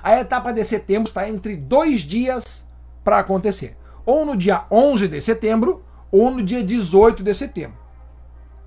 A 0.00 0.16
etapa 0.20 0.52
de 0.52 0.64
setembro 0.64 1.08
está 1.08 1.28
entre 1.28 1.56
dois 1.56 2.02
dias 2.02 2.64
para 3.02 3.18
acontecer. 3.18 3.76
Ou 4.06 4.24
no 4.24 4.36
dia 4.36 4.64
11 4.70 5.08
de 5.08 5.20
setembro 5.20 5.82
ou 6.10 6.30
no 6.30 6.42
dia 6.42 6.62
18 6.62 7.22
de 7.22 7.34
setembro. 7.34 7.76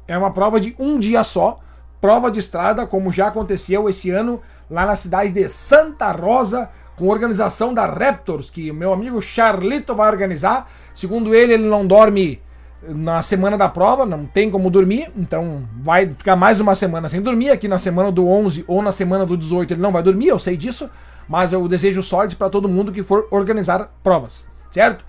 É 0.08 0.18
uma 0.18 0.32
prova 0.32 0.60
de 0.60 0.76
um 0.78 1.00
dia 1.00 1.24
só, 1.24 1.60
prova 2.00 2.32
de 2.32 2.40
estrada, 2.40 2.86
como 2.86 3.12
já 3.12 3.28
aconteceu 3.28 3.88
esse 3.88 4.10
ano 4.10 4.42
lá 4.70 4.86
na 4.86 4.96
cidade 4.96 5.32
de 5.32 5.48
Santa 5.48 6.12
Rosa, 6.12 6.70
com 6.96 7.08
organização 7.08 7.74
da 7.74 7.86
Raptors, 7.86 8.50
que 8.50 8.72
meu 8.72 8.94
amigo 8.94 9.22
Charlito 9.22 9.96
vai 9.96 10.10
organizar. 10.10 10.70
Segundo 10.94 11.34
ele, 11.34 11.54
ele 11.54 11.68
não 11.68 11.86
dorme 11.86 12.42
na 12.88 13.22
semana 13.22 13.58
da 13.58 13.70
prova, 13.70 14.06
não 14.06 14.26
tem 14.26 14.50
como 14.50 14.70
dormir, 14.70 15.12
então 15.16 15.64
vai 15.84 16.08
ficar 16.08 16.36
mais 16.36 16.60
uma 16.60 16.74
semana 16.74 17.08
sem 17.10 17.22
dormir. 17.22 17.52
Aqui 17.52 17.68
na 17.68 17.78
semana 17.78 18.12
do 18.12 18.28
11 18.28 18.66
ou 18.68 18.82
na 18.82 18.92
semana 18.92 19.26
do 19.26 19.38
18 19.38 19.74
ele 19.74 19.82
não 19.82 19.92
vai 19.92 20.02
dormir, 20.02 20.28
eu 20.28 20.40
sei 20.40 20.58
disso, 20.58 20.90
mas 21.28 21.54
eu 21.54 21.68
desejo 21.68 22.02
sorte 22.02 22.36
para 22.36 22.50
todo 22.50 22.68
mundo 22.68 22.92
que 22.92 23.04
for 23.04 23.28
organizar 23.30 23.90
provas, 24.04 24.46
certo? 24.72 25.06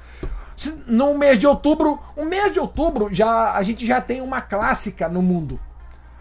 No 0.86 1.16
mês 1.16 1.38
de 1.38 1.46
outubro, 1.46 1.98
o 2.16 2.24
mês 2.24 2.52
de 2.52 2.60
outubro 2.60 3.08
já 3.12 3.52
a 3.52 3.62
gente 3.62 3.86
já 3.86 4.00
tem 4.00 4.20
uma 4.20 4.40
clássica 4.40 5.08
no 5.08 5.22
mundo. 5.22 5.58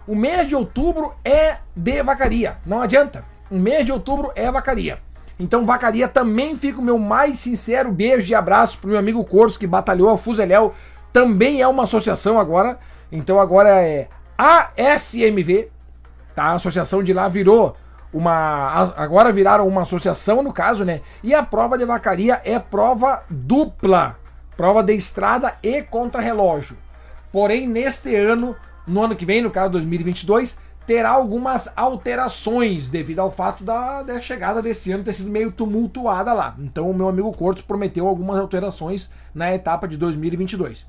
O 0.08 0.16
mês 0.16 0.48
de 0.48 0.56
outubro 0.56 1.14
é 1.24 1.58
de 1.76 2.02
vacaria, 2.04 2.58
não 2.66 2.82
adianta. 2.82 3.24
O 3.50 3.56
mês 3.56 3.86
de 3.86 3.92
outubro 3.92 4.32
é 4.36 4.52
vacaria. 4.52 5.00
Então, 5.40 5.66
vacaria 5.66 6.08
também 6.08 6.56
fica 6.56 6.80
o 6.80 6.84
meu 6.84 7.00
mais 7.00 7.40
sincero 7.40 7.92
beijo 7.92 8.32
e 8.32 8.36
abraço 8.36 8.78
pro 8.78 8.90
meu 8.90 9.00
amigo 9.00 9.24
Corso 9.26 9.58
que 9.58 9.66
batalhou 9.66 10.10
a 10.10 10.18
Fuzeléu. 10.18 10.74
Também 11.12 11.62
é 11.62 11.68
uma 11.68 11.84
associação 11.84 12.40
agora. 12.40 12.78
Então, 13.12 13.40
agora 13.40 13.70
é 13.84 14.08
ASMV, 14.38 15.70
tá? 16.36 16.44
A 16.44 16.54
associação 16.54 17.02
de 17.02 17.12
lá 17.12 17.28
virou 17.28 17.76
uma. 18.14 18.94
Agora 18.96 19.32
viraram 19.32 19.68
uma 19.68 19.82
associação, 19.82 20.44
no 20.44 20.54
caso, 20.54 20.86
né? 20.86 21.02
E 21.24 21.34
a 21.34 21.44
prova 21.44 21.78
de 21.78 21.86
vacaria 21.86 22.40
é 22.46 22.60
prova 22.60 23.24
dupla 23.30 24.18
prova 24.56 24.84
de 24.84 24.94
estrada 24.94 25.56
e 25.64 25.82
contrarrelógio. 25.82 26.78
Porém, 27.32 27.68
neste 27.68 28.16
ano, 28.16 28.56
no 28.86 29.04
ano 29.04 29.16
que 29.16 29.26
vem, 29.26 29.42
no 29.42 29.50
caso 29.50 29.72
2022, 29.72 30.58
terá 30.86 31.12
algumas 31.12 31.72
alterações 31.76 32.90
devido 32.90 33.20
ao 33.20 33.32
fato 33.32 33.64
da, 33.64 34.04
da, 34.04 34.20
chegada 34.20 34.62
desse 34.62 34.92
ano 34.92 35.04
ter 35.04 35.14
sido 35.14 35.30
meio 35.30 35.52
tumultuada 35.52 36.34
lá. 36.34 36.56
Então, 36.60 36.90
o 36.90 36.94
meu 36.94 37.08
amigo 37.08 37.32
Cortes 37.32 37.64
prometeu 37.64 38.08
algumas 38.08 38.38
alterações 38.38 39.10
na 39.34 39.54
etapa 39.54 39.88
de 39.88 39.98
2022. 39.98 40.86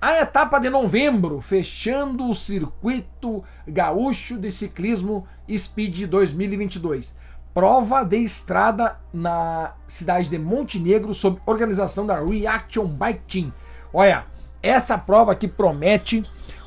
A 0.00 0.20
etapa 0.20 0.58
de 0.58 0.68
novembro, 0.68 1.40
fechando 1.40 2.28
o 2.28 2.34
circuito 2.34 3.42
gaúcho 3.66 4.36
de 4.36 4.50
ciclismo 4.50 5.26
Speed 5.48 6.06
2022 6.08 7.14
prova 7.54 8.04
de 8.04 8.18
estrada 8.18 8.96
na 9.12 9.72
cidade 9.86 10.28
de 10.28 10.38
Montenegro 10.38 11.14
sob 11.14 11.40
organização 11.46 12.04
da 12.04 12.20
Reaction 12.20 12.86
Bike 12.86 13.22
Team. 13.28 13.52
Olha, 13.92 14.24
essa 14.60 14.98
prova 14.98 15.36
que 15.36 15.46
promete, 15.46 16.24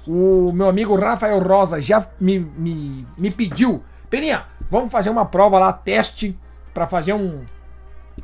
o 0.07 0.51
meu 0.53 0.69
amigo 0.69 0.95
Rafael 0.95 1.39
Rosa 1.39 1.81
já 1.81 2.07
me, 2.19 2.39
me, 2.39 3.05
me 3.17 3.29
pediu, 3.29 3.83
Peninha, 4.09 4.45
vamos 4.71 4.89
fazer 4.89 5.09
uma 5.09 5.25
prova 5.25 5.59
lá, 5.59 5.73
teste, 5.73 6.39
para 6.73 6.87
fazer 6.87 7.11
um, 7.11 7.41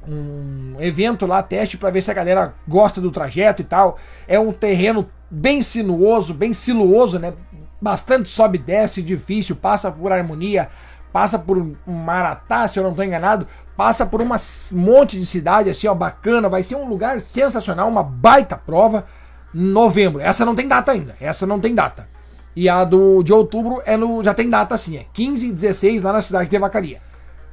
um 0.07 0.77
evento 0.79 1.25
lá, 1.25 1.43
teste, 1.43 1.77
para 1.77 1.89
ver 1.89 2.01
se 2.01 2.09
a 2.09 2.13
galera 2.13 2.53
gosta 2.65 3.01
do 3.01 3.11
trajeto 3.11 3.61
e 3.61 3.65
tal. 3.65 3.97
É 4.25 4.39
um 4.39 4.53
terreno 4.53 5.09
bem 5.29 5.61
sinuoso, 5.61 6.33
bem 6.33 6.53
sinuoso, 6.53 7.19
né? 7.19 7.33
Bastante 7.81 8.29
sobe 8.29 8.57
e 8.57 8.61
desce, 8.61 9.01
difícil, 9.01 9.57
passa 9.57 9.91
por 9.91 10.13
harmonia, 10.13 10.69
passa 11.13 11.37
por 11.37 11.71
Maratá, 11.85 12.67
se 12.67 12.79
eu 12.79 12.83
não 12.83 12.89
estou 12.89 13.05
enganado, 13.05 13.47
passa 13.77 14.03
por 14.03 14.19
um 14.19 14.27
monte 14.71 15.17
de 15.17 15.25
cidade 15.27 15.69
assim, 15.69 15.87
ó, 15.87 15.93
bacana, 15.93 16.49
vai 16.49 16.63
ser 16.63 16.75
um 16.75 16.89
lugar 16.89 17.21
sensacional, 17.21 17.87
uma 17.87 18.01
baita 18.01 18.57
prova, 18.57 19.05
novembro. 19.53 20.19
Essa 20.19 20.43
não 20.43 20.55
tem 20.55 20.67
data 20.67 20.91
ainda, 20.91 21.15
essa 21.21 21.45
não 21.45 21.59
tem 21.59 21.75
data. 21.75 22.07
E 22.55 22.67
a 22.67 22.83
do 22.83 23.21
de 23.21 23.31
outubro 23.31 23.81
é 23.85 23.95
no, 23.95 24.23
já 24.23 24.33
tem 24.33 24.49
data 24.49 24.75
sim, 24.75 24.97
é 24.97 25.05
15 25.13 25.47
e 25.47 25.51
16 25.51 26.01
lá 26.01 26.11
na 26.11 26.21
cidade 26.21 26.49
de 26.49 26.57
Vacaria. 26.57 26.99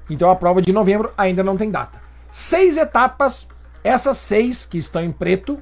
Então 0.08 0.30
a 0.30 0.34
prova 0.34 0.62
de 0.62 0.72
novembro 0.72 1.12
ainda 1.16 1.44
não 1.44 1.56
tem 1.56 1.70
data. 1.70 2.00
Seis 2.32 2.78
etapas, 2.78 3.46
essas 3.84 4.16
seis 4.16 4.64
que 4.64 4.78
estão 4.78 5.02
em 5.02 5.12
preto 5.12 5.58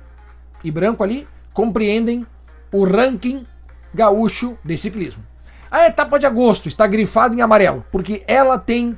e 0.62 0.70
branco 0.70 1.02
ali, 1.02 1.26
compreendem 1.52 2.24
o 2.72 2.84
ranking 2.84 3.44
gaúcho 3.92 4.56
de 4.64 4.76
ciclismo. 4.76 5.27
A 5.70 5.86
etapa 5.86 6.18
de 6.18 6.26
agosto 6.26 6.68
está 6.68 6.86
grifada 6.86 7.34
em 7.34 7.42
amarelo, 7.42 7.84
porque 7.90 8.22
ela 8.26 8.58
tem 8.58 8.96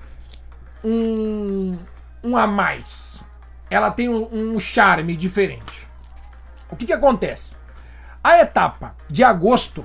um, 0.85 1.77
um 2.23 2.37
a 2.37 2.47
mais. 2.47 3.19
Ela 3.69 3.91
tem 3.91 4.09
um, 4.09 4.55
um 4.55 4.61
charme 4.61 5.17
diferente. 5.17 5.89
O 6.71 6.77
que, 6.77 6.87
que 6.87 6.93
acontece? 6.93 7.55
A 8.23 8.39
etapa 8.39 8.95
de 9.09 9.25
agosto 9.25 9.85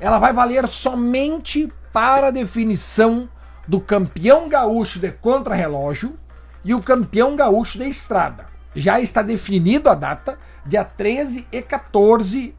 ela 0.00 0.18
vai 0.18 0.32
valer 0.32 0.66
somente 0.68 1.72
para 1.92 2.28
a 2.28 2.30
definição 2.30 3.28
do 3.66 3.80
campeão 3.80 4.48
gaúcho 4.48 4.98
de 4.98 5.10
contrarrelógio 5.10 6.18
e 6.64 6.74
o 6.74 6.82
campeão 6.82 7.36
gaúcho 7.36 7.78
de 7.78 7.88
estrada. 7.88 8.46
Já 8.74 9.00
está 9.00 9.22
definido 9.22 9.88
a 9.88 9.94
data, 9.94 10.38
dia 10.64 10.84
13 10.84 11.46
e 11.50 11.62
14 11.62 12.54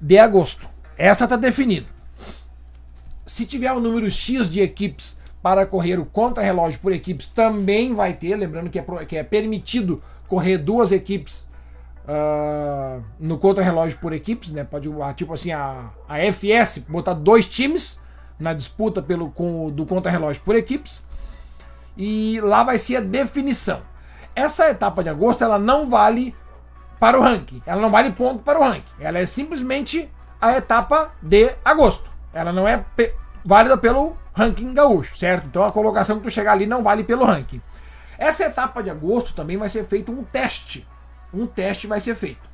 de 0.00 0.18
agosto. 0.18 0.66
Essa 0.98 1.24
está 1.24 1.36
definida. 1.36 1.95
Se 3.26 3.44
tiver 3.44 3.72
o 3.72 3.76
um 3.76 3.80
número 3.80 4.08
X 4.10 4.48
de 4.48 4.60
equipes 4.60 5.16
para 5.42 5.66
correr 5.66 5.98
o 5.98 6.06
contra-relógio 6.06 6.80
por 6.80 6.92
equipes, 6.92 7.26
também 7.26 7.92
vai 7.92 8.12
ter. 8.12 8.36
Lembrando 8.36 8.70
que 8.70 8.78
é, 8.78 8.84
que 9.06 9.16
é 9.16 9.22
permitido 9.22 10.02
correr 10.28 10.58
duas 10.58 10.92
equipes 10.92 11.46
uh, 12.06 13.02
no 13.18 13.38
contra-relógio 13.38 13.98
por 13.98 14.12
equipes, 14.12 14.52
né? 14.52 14.64
Pode, 14.64 14.88
tipo 15.14 15.34
assim, 15.34 15.52
a, 15.52 15.90
a 16.08 16.18
FS 16.32 16.78
botar 16.88 17.14
dois 17.14 17.46
times 17.46 18.00
na 18.38 18.52
disputa 18.52 19.02
pelo, 19.02 19.30
com, 19.30 19.70
do 19.70 19.84
contra-relógio 19.86 20.42
por 20.42 20.54
equipes. 20.54 21.02
E 21.96 22.40
lá 22.42 22.62
vai 22.62 22.78
ser 22.78 22.96
a 22.96 23.00
definição. 23.00 23.80
Essa 24.34 24.70
etapa 24.70 25.02
de 25.02 25.08
agosto 25.08 25.42
ela 25.42 25.58
não 25.58 25.86
vale 25.86 26.34
para 27.00 27.18
o 27.18 27.22
ranking. 27.22 27.62
Ela 27.66 27.80
não 27.80 27.90
vale 27.90 28.12
ponto 28.12 28.42
para 28.42 28.58
o 28.58 28.62
ranking. 28.62 28.84
Ela 29.00 29.18
é 29.18 29.26
simplesmente 29.26 30.10
a 30.40 30.56
etapa 30.56 31.14
de 31.22 31.54
agosto. 31.64 32.05
Ela 32.36 32.52
não 32.52 32.68
é 32.68 32.84
válida 33.42 33.78
pelo 33.78 34.14
ranking 34.34 34.74
gaúcho, 34.74 35.16
certo? 35.16 35.46
Então 35.46 35.64
a 35.64 35.72
colocação 35.72 36.18
que 36.18 36.24
tu 36.24 36.30
chegar 36.30 36.52
ali 36.52 36.66
não 36.66 36.82
vale 36.82 37.02
pelo 37.02 37.24
ranking. 37.24 37.62
Essa 38.18 38.44
etapa 38.44 38.82
de 38.82 38.90
agosto 38.90 39.32
também 39.32 39.56
vai 39.56 39.70
ser 39.70 39.84
feito 39.84 40.12
um 40.12 40.22
teste. 40.22 40.86
Um 41.32 41.46
teste 41.46 41.86
vai 41.86 41.98
ser 41.98 42.14
feito. 42.14 42.46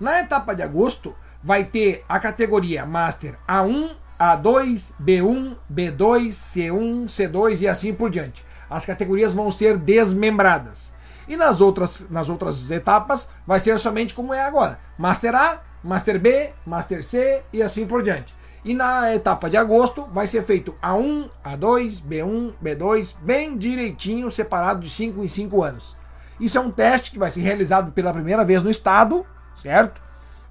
Na 0.00 0.20
etapa 0.20 0.52
de 0.52 0.62
agosto 0.62 1.14
vai 1.44 1.62
ter 1.62 2.04
a 2.08 2.18
categoria 2.18 2.84
Master 2.84 3.36
A1, 3.48 3.88
A2, 4.18 4.92
B1, 5.00 5.54
B2, 5.72 6.30
C1, 6.30 7.04
C2 7.06 7.60
e 7.60 7.68
assim 7.68 7.94
por 7.94 8.10
diante. 8.10 8.44
As 8.68 8.84
categorias 8.84 9.32
vão 9.32 9.52
ser 9.52 9.76
desmembradas. 9.76 10.92
E 11.28 11.36
nas 11.36 11.60
outras, 11.60 12.02
nas 12.10 12.28
outras 12.28 12.68
etapas 12.68 13.28
vai 13.46 13.60
ser 13.60 13.78
somente 13.78 14.12
como 14.12 14.34
é 14.34 14.42
agora: 14.42 14.76
Master 14.98 15.36
A, 15.36 15.60
Master 15.84 16.18
B, 16.20 16.50
Master 16.66 17.04
C 17.04 17.42
e 17.52 17.62
assim 17.62 17.86
por 17.86 18.02
diante. 18.02 18.35
E 18.66 18.74
na 18.74 19.14
etapa 19.14 19.48
de 19.48 19.56
agosto 19.56 20.02
vai 20.06 20.26
ser 20.26 20.42
feito 20.42 20.74
A1, 20.82 21.30
A2, 21.44 22.02
B1, 22.02 22.52
B2, 22.60 23.14
bem 23.22 23.56
direitinho, 23.56 24.28
separado 24.28 24.80
de 24.80 24.90
5 24.90 25.22
em 25.22 25.28
5 25.28 25.62
anos. 25.62 25.96
Isso 26.40 26.58
é 26.58 26.60
um 26.60 26.72
teste 26.72 27.12
que 27.12 27.18
vai 27.18 27.30
ser 27.30 27.42
realizado 27.42 27.92
pela 27.92 28.12
primeira 28.12 28.44
vez 28.44 28.64
no 28.64 28.68
estado, 28.68 29.24
certo? 29.62 30.00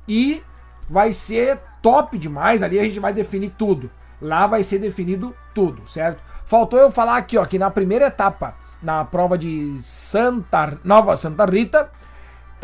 E 0.08 0.42
vai 0.90 1.12
ser 1.12 1.60
top 1.82 2.18
demais, 2.18 2.64
ali 2.64 2.80
a 2.80 2.86
gente 2.86 3.02
vai 3.02 3.12
definir 3.12 3.52
tudo. 3.58 3.92
Lá 4.22 4.48
vai 4.48 4.64
ser 4.64 4.80
definido 4.80 5.36
tudo, 5.54 5.86
certo? 5.92 6.22
Faltou 6.46 6.80
eu 6.80 6.92
falar 6.92 7.18
aqui, 7.18 7.38
ó, 7.38 7.46
que 7.46 7.60
na 7.60 7.70
primeira 7.70 8.08
etapa, 8.08 8.56
na 8.82 9.04
prova 9.04 9.38
de 9.38 9.78
Santa 9.84 10.78
Nova 10.86 11.18
Santa 11.18 11.44
Rita, 11.44 11.90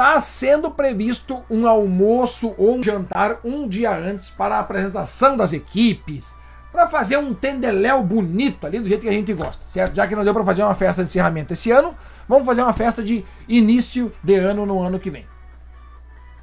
está 0.01 0.19
sendo 0.19 0.71
previsto 0.71 1.43
um 1.47 1.67
almoço 1.67 2.55
ou 2.57 2.75
um 2.75 2.81
jantar 2.81 3.37
um 3.45 3.67
dia 3.67 3.95
antes 3.95 4.31
para 4.31 4.55
a 4.55 4.59
apresentação 4.59 5.37
das 5.37 5.53
equipes, 5.53 6.33
para 6.71 6.87
fazer 6.87 7.17
um 7.17 7.35
tendeléu 7.35 8.01
bonito 8.01 8.65
ali 8.65 8.79
do 8.79 8.87
jeito 8.87 9.01
que 9.01 9.09
a 9.09 9.13
gente 9.13 9.31
gosta, 9.31 9.61
certo? 9.69 9.93
Já 9.93 10.07
que 10.07 10.15
não 10.15 10.23
deu 10.23 10.33
para 10.33 10.43
fazer 10.43 10.63
uma 10.63 10.73
festa 10.73 11.03
de 11.03 11.09
encerramento 11.09 11.53
esse 11.53 11.69
ano, 11.69 11.95
vamos 12.27 12.47
fazer 12.47 12.63
uma 12.63 12.73
festa 12.73 13.03
de 13.03 13.23
início 13.47 14.11
de 14.23 14.35
ano 14.35 14.65
no 14.65 14.81
ano 14.81 14.99
que 14.99 15.11
vem. 15.11 15.23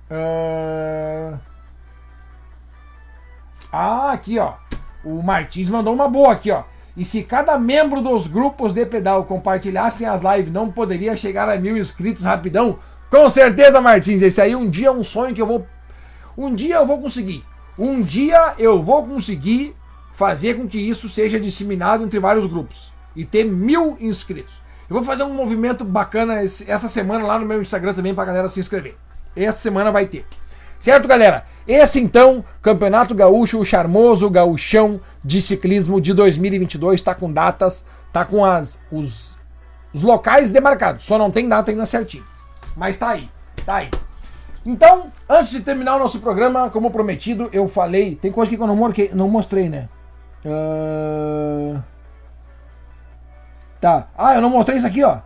Uh... 0.09 1.36
Ah, 3.72 4.12
aqui 4.12 4.39
ó, 4.39 4.52
o 5.05 5.20
Martins 5.20 5.68
mandou 5.68 5.93
uma 5.93 6.09
boa 6.09 6.32
aqui 6.32 6.52
ó. 6.52 6.62
E 6.97 7.05
se 7.05 7.22
cada 7.22 7.59
membro 7.59 8.01
dos 8.01 8.26
grupos 8.26 8.72
de 8.72 8.86
pedal 8.86 9.24
compartilhassem 9.24 10.06
as 10.06 10.20
lives, 10.20 10.52
não 10.52 10.70
poderia 10.70 11.16
chegar 11.16 11.48
a 11.48 11.56
mil 11.56 11.76
inscritos 11.76 12.22
rapidão? 12.22 12.78
Com 13.10 13.28
certeza, 13.28 13.80
Martins, 13.80 14.20
esse 14.20 14.40
aí 14.40 14.55
um 14.55 14.68
dia 14.68 14.89
é 14.89 14.93
um 14.93 15.02
sonho 15.02 15.35
que 15.35 15.40
eu 15.40 15.47
vou. 15.47 15.66
Um 16.36 16.55
dia 16.55 16.76
eu 16.76 16.86
vou 16.86 17.01
conseguir. 17.01 17.44
Um 17.78 18.02
dia 18.02 18.55
eu 18.59 18.82
vou 18.82 19.06
conseguir 19.06 19.74
fazer 20.16 20.55
com 20.55 20.68
que 20.68 20.78
isso 20.78 21.09
seja 21.09 21.39
disseminado 21.39 22.05
entre 22.05 22.18
vários 22.18 22.44
grupos 22.44 22.93
e 23.16 23.24
ter 23.24 23.44
mil 23.44 23.97
inscritos. 24.01 24.55
Eu 24.89 24.97
vou 24.97 25.05
fazer 25.05 25.22
um 25.22 25.32
movimento 25.32 25.85
bacana 25.85 26.43
essa 26.43 26.89
semana 26.89 27.26
lá 27.26 27.39
no 27.39 27.47
meu 27.47 27.62
Instagram 27.62 27.94
também 27.94 28.14
pra 28.14 28.24
galera 28.24 28.48
se 28.48 28.60
inscrever. 28.60 28.94
Essa 29.36 29.59
semana 29.59 29.90
vai 29.90 30.06
ter. 30.06 30.24
Certo, 30.80 31.09
galera? 31.09 31.44
Esse 31.66 32.01
então, 32.01 32.44
Campeonato 32.62 33.14
Gaúcho, 33.14 33.59
o 33.59 33.64
charmoso 33.64 34.30
gauchão 34.30 35.01
de 35.24 35.40
ciclismo 35.40 36.01
de 36.01 36.14
2022, 36.14 37.01
está 37.01 37.14
com 37.14 37.32
datas, 37.32 37.85
tá 38.12 38.24
com 38.24 38.44
as, 38.44 38.78
os, 38.90 39.36
os 39.93 40.02
locais 40.02 40.51
demarcados, 40.51 41.05
só 41.05 41.18
não 41.18 41.30
tem 41.30 41.48
data 41.48 41.70
ainda 41.70 41.85
certinho. 41.85 42.24
Mas 42.78 42.96
tá 42.96 43.09
aí, 43.09 43.28
tá 43.66 43.74
aí. 43.74 43.90
Então, 44.64 45.10
antes 45.28 45.50
de 45.50 45.60
terminar 45.60 45.96
o 45.96 45.98
nosso 45.98 46.20
programa, 46.20 46.70
como 46.70 46.92
prometido, 46.92 47.48
eu 47.52 47.66
falei. 47.66 48.14
Tem 48.14 48.30
coisa 48.30 48.48
que 48.48 48.62
eu 48.62 48.66
não, 48.66 48.76
não 49.14 49.28
mostrei 49.28 49.68
né? 49.68 49.88
Uh... 50.44 51.82
Tá. 53.80 54.06
Ah, 54.16 54.34
eu 54.34 54.40
não 54.40 54.50
mostrei 54.50 54.78
isso 54.78 54.86
aqui, 54.86 55.02
ó. 55.02 55.18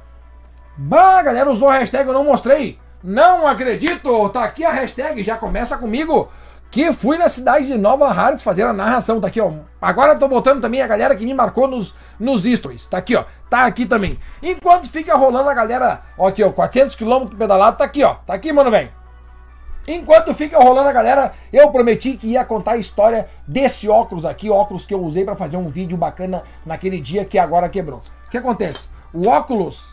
Bah, 0.79 1.23
galera 1.23 1.51
usou 1.51 1.69
a 1.69 1.79
hashtag 1.79 2.09
eu 2.09 2.15
não 2.15 2.25
mostrei. 2.25 2.79
Não 3.05 3.47
acredito! 3.47 4.29
Tá 4.31 4.45
aqui 4.45 4.65
a 4.65 4.73
hashtag, 4.73 5.23
já 5.23 5.37
começa 5.37 5.77
comigo. 5.77 6.31
Que 6.73 6.91
fui 6.91 7.19
na 7.19 7.29
cidade 7.29 7.67
de 7.67 7.77
Nova 7.77 8.09
Hartz 8.09 8.43
fazer 8.43 8.63
a 8.63 8.73
narração. 8.73 9.21
Tá 9.21 9.27
aqui, 9.27 9.39
ó. 9.39 9.53
Agora 9.81 10.17
tô 10.17 10.27
botando 10.27 10.63
também 10.63 10.81
a 10.81 10.87
galera 10.87 11.15
que 11.15 11.27
me 11.27 11.35
marcou 11.35 11.69
nos, 11.69 11.95
nos 12.19 12.45
stories. 12.45 12.87
Tá 12.87 12.97
aqui, 12.97 13.15
ó. 13.15 13.25
Tá 13.51 13.67
aqui 13.67 13.85
também. 13.85 14.19
Enquanto 14.43 14.89
fica 14.89 15.15
rolando 15.15 15.51
a 15.51 15.55
galera, 15.55 16.01
ó, 16.17 16.29
aqui, 16.29 16.43
ó, 16.43 16.51
400 16.51 16.95
km 16.95 17.27
pedalado, 17.37 17.77
tá 17.77 17.85
aqui, 17.85 18.03
ó. 18.03 18.15
Tá 18.27 18.33
aqui, 18.33 18.51
mano, 18.55 18.71
velho. 18.71 18.89
Enquanto 19.87 20.33
fica 20.33 20.59
rolando 20.59 20.89
a 20.89 20.93
galera, 20.93 21.35
eu 21.53 21.71
prometi 21.71 22.17
que 22.17 22.29
ia 22.29 22.45
contar 22.45 22.73
a 22.73 22.77
história 22.79 23.29
desse 23.47 23.87
óculos 23.87 24.25
aqui, 24.25 24.49
óculos 24.49 24.87
que 24.87 24.95
eu 24.95 25.05
usei 25.05 25.27
para 25.27 25.37
fazer 25.37 25.59
um 25.59 25.69
vídeo 25.69 25.99
bacana 25.99 26.43
naquele 26.65 27.01
dia 27.01 27.23
que 27.23 27.39
agora 27.39 27.69
quebrou. 27.69 28.01
O 28.27 28.31
que 28.31 28.39
acontece? 28.39 28.89
O 29.13 29.29
óculos 29.29 29.93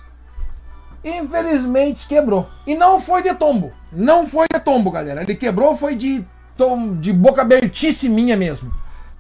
infelizmente 1.04 2.08
quebrou. 2.08 2.48
E 2.66 2.74
não 2.74 3.02
foi 3.02 3.22
de 3.22 3.34
tombo. 3.34 3.72
Não 3.92 4.26
foi 4.26 4.48
de 4.54 4.60
tombo, 4.62 4.92
galera. 4.92 5.24
Ele 5.24 5.36
quebrou 5.36 5.76
foi 5.76 5.96
de 5.96 6.24
tom, 6.60 6.98
de 6.98 7.14
boca 7.14 7.42
abertíssima 7.42 8.36
mesmo. 8.36 8.70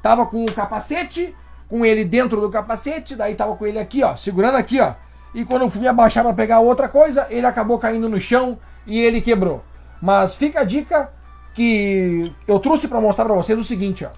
Tava 0.03 0.25
com 0.25 0.43
o 0.43 0.51
capacete, 0.51 1.33
com 1.69 1.85
ele 1.85 2.03
dentro 2.03 2.41
do 2.41 2.51
capacete, 2.51 3.15
daí 3.15 3.33
tava 3.33 3.55
com 3.55 3.65
ele 3.65 3.79
aqui, 3.79 4.03
ó, 4.03 4.17
segurando 4.17 4.57
aqui, 4.57 4.81
ó. 4.81 4.93
E 5.33 5.45
quando 5.45 5.61
eu 5.61 5.69
fui 5.69 5.87
abaixar 5.87 6.21
para 6.25 6.33
pegar 6.33 6.59
outra 6.59 6.89
coisa, 6.89 7.27
ele 7.29 7.45
acabou 7.45 7.79
caindo 7.79 8.09
no 8.09 8.19
chão 8.19 8.57
e 8.85 8.99
ele 8.99 9.21
quebrou. 9.21 9.63
Mas 10.01 10.35
fica 10.35 10.59
a 10.59 10.63
dica 10.65 11.09
que 11.55 12.33
eu 12.45 12.59
trouxe 12.59 12.89
para 12.89 12.99
mostrar 12.99 13.23
para 13.23 13.35
vocês 13.35 13.57
o 13.57 13.63
seguinte, 13.63 14.03
ó. 14.03 14.09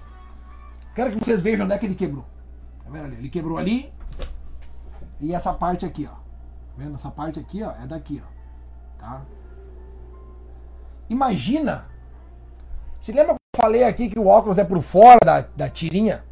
Quero 0.96 1.12
que 1.12 1.24
vocês 1.24 1.40
vejam 1.40 1.64
onde 1.64 1.74
é 1.74 1.78
que 1.78 1.86
ele 1.86 1.94
quebrou. 1.94 2.24
Tá 2.84 2.90
vendo 2.90 3.04
ali? 3.04 3.16
Ele 3.16 3.28
quebrou 3.28 3.56
ali. 3.56 3.92
E 5.20 5.32
essa 5.32 5.52
parte 5.52 5.86
aqui, 5.86 6.08
ó. 6.10 6.14
Tá 6.14 6.20
vendo? 6.76 6.96
Essa 6.96 7.10
parte 7.10 7.38
aqui, 7.38 7.62
ó, 7.62 7.70
é 7.70 7.86
daqui, 7.86 8.20
ó. 8.24 9.00
Tá? 9.00 9.22
Imagina. 11.08 11.91
Se 13.02 13.10
lembra 13.10 13.34
que 13.34 13.58
eu 13.58 13.60
falei 13.60 13.82
aqui 13.82 14.08
que 14.08 14.18
o 14.18 14.28
óculos 14.28 14.58
é 14.58 14.64
por 14.64 14.80
fora 14.80 15.18
da, 15.24 15.40
da 15.56 15.68
tirinha? 15.68 16.24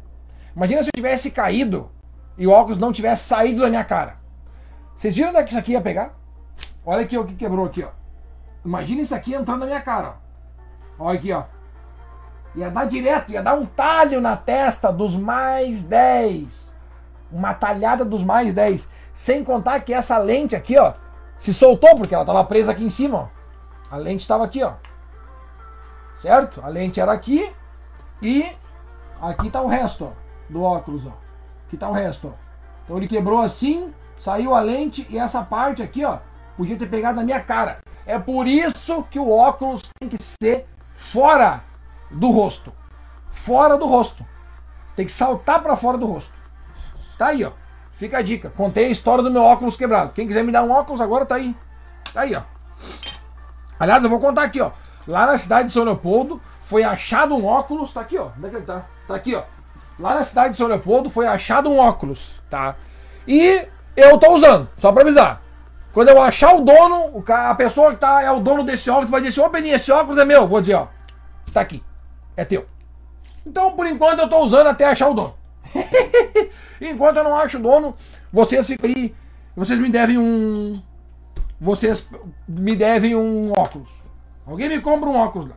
Imagina 0.55 0.81
se 0.81 0.87
eu 0.87 0.93
tivesse 0.95 1.29
caído 1.29 1.91
e 2.37 2.47
o 2.47 2.51
óculos 2.51 2.77
não 2.77 2.93
tivesse 2.93 3.25
saído 3.25 3.59
da 3.59 3.69
minha 3.69 3.83
cara. 3.83 4.15
Vocês 4.95 5.13
viram 5.13 5.31
onde 5.31 5.39
é 5.39 5.43
que 5.43 5.49
isso 5.49 5.59
aqui 5.59 5.73
ia 5.73 5.81
pegar? 5.81 6.15
Olha 6.85 7.01
aqui 7.01 7.17
o 7.17 7.25
que 7.25 7.35
quebrou 7.35 7.65
aqui, 7.65 7.83
ó. 7.83 7.89
Imagina 8.63 9.01
isso 9.01 9.13
aqui 9.13 9.33
entrando 9.33 9.59
na 9.59 9.65
minha 9.65 9.81
cara, 9.81 10.15
ó. 10.97 11.07
Olha 11.07 11.19
aqui, 11.19 11.33
ó. 11.33 11.43
Ia 12.55 12.69
dar 12.69 12.85
direto, 12.85 13.33
ia 13.33 13.43
dar 13.43 13.55
um 13.55 13.65
talho 13.65 14.21
na 14.21 14.37
testa 14.37 14.93
dos 14.93 15.13
mais 15.13 15.83
10. 15.83 16.71
Uma 17.33 17.53
talhada 17.53 18.05
dos 18.05 18.23
mais 18.23 18.53
10. 18.53 18.87
Sem 19.13 19.43
contar 19.43 19.81
que 19.81 19.93
essa 19.93 20.17
lente 20.17 20.55
aqui, 20.55 20.79
ó, 20.79 20.93
se 21.37 21.53
soltou 21.53 21.95
porque 21.97 22.13
ela 22.13 22.23
estava 22.23 22.45
presa 22.45 22.71
aqui 22.71 22.85
em 22.85 22.89
cima, 22.89 23.29
ó. 23.29 23.93
A 23.93 23.97
lente 23.97 24.21
estava 24.21 24.45
aqui, 24.45 24.63
ó. 24.63 24.71
Certo? 26.21 26.61
A 26.63 26.67
lente 26.67 26.99
era 26.99 27.11
aqui 27.11 27.51
e 28.21 28.45
aqui 29.21 29.47
está 29.47 29.61
o 29.61 29.67
resto, 29.67 30.05
ó 30.05 30.21
do 30.51 30.63
óculos, 30.63 31.03
ó. 31.07 31.11
Aqui 31.67 31.77
tá 31.77 31.89
o 31.89 31.93
resto, 31.93 32.27
ó. 32.27 32.31
Então 32.83 32.97
ele 32.97 33.07
quebrou 33.07 33.41
assim, 33.41 33.93
saiu 34.19 34.53
a 34.53 34.59
lente 34.59 35.07
e 35.09 35.17
essa 35.17 35.41
parte 35.41 35.81
aqui, 35.81 36.03
ó, 36.03 36.17
podia 36.57 36.77
ter 36.77 36.87
pegado 36.87 37.15
na 37.15 37.23
minha 37.23 37.39
cara. 37.39 37.79
É 38.05 38.19
por 38.19 38.45
isso 38.45 39.03
que 39.03 39.17
o 39.17 39.31
óculos 39.31 39.81
tem 39.99 40.09
que 40.09 40.17
ser 40.21 40.67
fora 40.95 41.61
do 42.11 42.29
rosto. 42.29 42.73
Fora 43.31 43.77
do 43.77 43.87
rosto. 43.87 44.25
Tem 44.95 45.05
que 45.05 45.11
saltar 45.11 45.61
para 45.61 45.75
fora 45.75 45.97
do 45.97 46.05
rosto. 46.05 46.31
Tá 47.17 47.27
aí, 47.27 47.43
ó. 47.43 47.51
Fica 47.93 48.17
a 48.17 48.21
dica. 48.21 48.49
Contei 48.49 48.87
a 48.87 48.89
história 48.89 49.23
do 49.23 49.31
meu 49.31 49.43
óculos 49.43 49.77
quebrado. 49.77 50.11
Quem 50.13 50.27
quiser 50.27 50.43
me 50.43 50.51
dar 50.51 50.63
um 50.63 50.71
óculos 50.71 50.99
agora 50.99 51.25
tá 51.25 51.35
aí. 51.35 51.55
Tá 52.11 52.21
aí, 52.21 52.35
ó. 52.35 52.41
Aliás, 53.79 54.03
eu 54.03 54.09
vou 54.09 54.19
contar 54.19 54.43
aqui, 54.43 54.59
ó. 54.59 54.71
Lá 55.07 55.25
na 55.25 55.37
cidade 55.37 55.67
de 55.67 55.73
São 55.73 55.83
Leopoldo 55.83 56.41
foi 56.63 56.83
achado 56.83 57.35
um 57.35 57.45
óculos. 57.45 57.93
Tá 57.93 58.01
aqui, 58.01 58.17
ó. 58.17 58.29
Onde 58.37 58.47
é 58.47 58.49
que 58.49 58.55
ele 58.55 58.65
tá? 58.65 58.85
Tá 59.07 59.15
aqui, 59.15 59.35
ó. 59.35 59.43
Lá 59.99 60.15
na 60.15 60.23
cidade 60.23 60.51
de 60.51 60.57
São 60.57 60.67
Leopoldo 60.67 61.09
foi 61.09 61.27
achado 61.27 61.69
um 61.69 61.77
óculos, 61.77 62.35
tá? 62.49 62.75
E 63.27 63.67
eu 63.95 64.17
tô 64.17 64.33
usando, 64.33 64.67
só 64.77 64.91
pra 64.91 65.03
avisar. 65.03 65.41
Quando 65.93 66.09
eu 66.09 66.21
achar 66.21 66.55
o 66.55 66.61
dono, 66.61 67.23
a 67.27 67.53
pessoa 67.53 67.93
que 67.93 67.99
tá, 67.99 68.23
é 68.23 68.31
o 68.31 68.39
dono 68.39 68.63
desse 68.63 68.89
óculos 68.89 69.11
vai 69.11 69.21
dizer 69.21 69.41
assim, 69.41 69.47
ô 69.47 69.51
Beninho, 69.51 69.75
esse 69.75 69.91
óculos 69.91 70.17
é 70.17 70.25
meu. 70.25 70.47
Vou 70.47 70.61
dizer, 70.61 70.75
ó, 70.75 70.87
tá 71.53 71.61
aqui, 71.61 71.83
é 72.35 72.45
teu. 72.45 72.65
Então, 73.45 73.73
por 73.73 73.85
enquanto, 73.85 74.19
eu 74.19 74.29
tô 74.29 74.39
usando 74.39 74.67
até 74.67 74.85
achar 74.85 75.09
o 75.09 75.13
dono. 75.13 75.35
Enquanto 76.79 77.17
eu 77.17 77.23
não 77.23 77.35
acho 77.35 77.57
o 77.57 77.61
dono, 77.61 77.95
vocês 78.31 78.65
ficam 78.65 78.89
aí, 78.89 79.13
vocês 79.55 79.77
me 79.79 79.89
devem 79.89 80.17
um, 80.17 80.81
vocês 81.59 82.05
me 82.47 82.75
devem 82.75 83.15
um 83.15 83.51
óculos. 83.51 83.89
Alguém 84.45 84.69
me 84.69 84.81
compra 84.81 85.09
um 85.09 85.17
óculos 85.17 85.49
lá. 85.49 85.55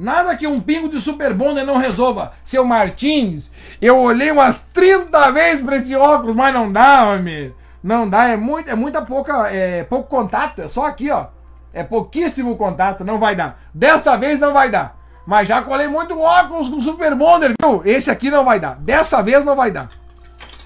Nada 0.00 0.34
que 0.34 0.46
um 0.46 0.60
pingo 0.60 0.88
de 0.88 0.98
Super 1.00 1.34
Bonder 1.34 1.64
não 1.64 1.76
resolva. 1.76 2.32
Seu 2.42 2.64
Martins, 2.64 3.50
eu 3.82 3.98
olhei 3.98 4.30
umas 4.30 4.60
30 4.72 5.30
vezes 5.32 5.62
para 5.62 5.76
esse 5.76 5.94
óculos, 5.94 6.34
mas 6.34 6.54
não 6.54 6.72
dá, 6.72 7.04
homem. 7.04 7.54
Não 7.82 8.08
dá, 8.08 8.28
é, 8.28 8.36
muito, 8.36 8.70
é 8.70 8.74
muita 8.74 9.02
pouca, 9.02 9.48
é 9.50 9.84
pouco 9.84 10.08
contato, 10.08 10.62
é 10.62 10.68
só 10.68 10.86
aqui, 10.86 11.10
ó. 11.10 11.26
É 11.72 11.84
pouquíssimo 11.84 12.56
contato, 12.56 13.04
não 13.04 13.18
vai 13.18 13.36
dar. 13.36 13.60
Dessa 13.74 14.16
vez 14.16 14.40
não 14.40 14.52
vai 14.52 14.70
dar. 14.70 14.98
Mas 15.26 15.46
já 15.46 15.62
colei 15.62 15.86
muito 15.86 16.18
óculos 16.18 16.68
com 16.68 16.80
Super 16.80 17.14
Bonder, 17.14 17.52
viu? 17.60 17.82
Esse 17.84 18.10
aqui 18.10 18.30
não 18.30 18.44
vai 18.44 18.58
dar. 18.58 18.76
Dessa 18.76 19.22
vez 19.22 19.44
não 19.44 19.54
vai 19.54 19.70
dar. 19.70 19.90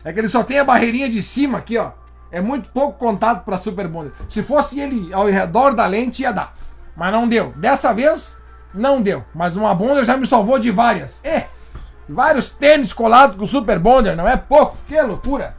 É 0.05 0.12
que 0.12 0.20
ele 0.20 0.28
só 0.28 0.43
tem 0.43 0.59
a 0.59 0.65
barreirinha 0.65 1.09
de 1.09 1.20
cima 1.20 1.59
aqui, 1.59 1.77
ó. 1.77 1.90
É 2.35 2.40
muito 2.40 2.69
pouco 2.70 2.98
contato 2.98 3.44
para 3.44 3.59
Super 3.59 3.86
Bonder. 3.86 4.11
Se 4.28 4.43
fosse 4.43 4.81
ele 4.81 5.15
ao 5.15 5.27
redor 5.27 5.73
da 5.73 5.86
lente, 5.86 6.23
ia 6.23 6.32
dar. 6.32 6.52
Mas 6.97 7.12
não 7.12 7.28
deu. 7.28 7.52
Dessa 7.55 7.94
vez, 7.94 8.36
não 8.74 9.01
deu. 9.01 9.23
Mas 9.32 9.55
uma 9.55 9.73
Bonder 9.73 10.05
já 10.05 10.16
me 10.16 10.27
salvou 10.27 10.59
de 10.59 10.69
várias. 10.73 11.24
É, 11.24 11.44
vários 12.09 12.51
tênis 12.51 12.93
colados 12.93 13.36
com 13.36 13.47
Super 13.47 13.78
Bonder, 13.78 14.16
não 14.16 14.28
é 14.28 14.36
pouco. 14.36 14.77
Que 14.89 15.01
loucura. 15.01 15.55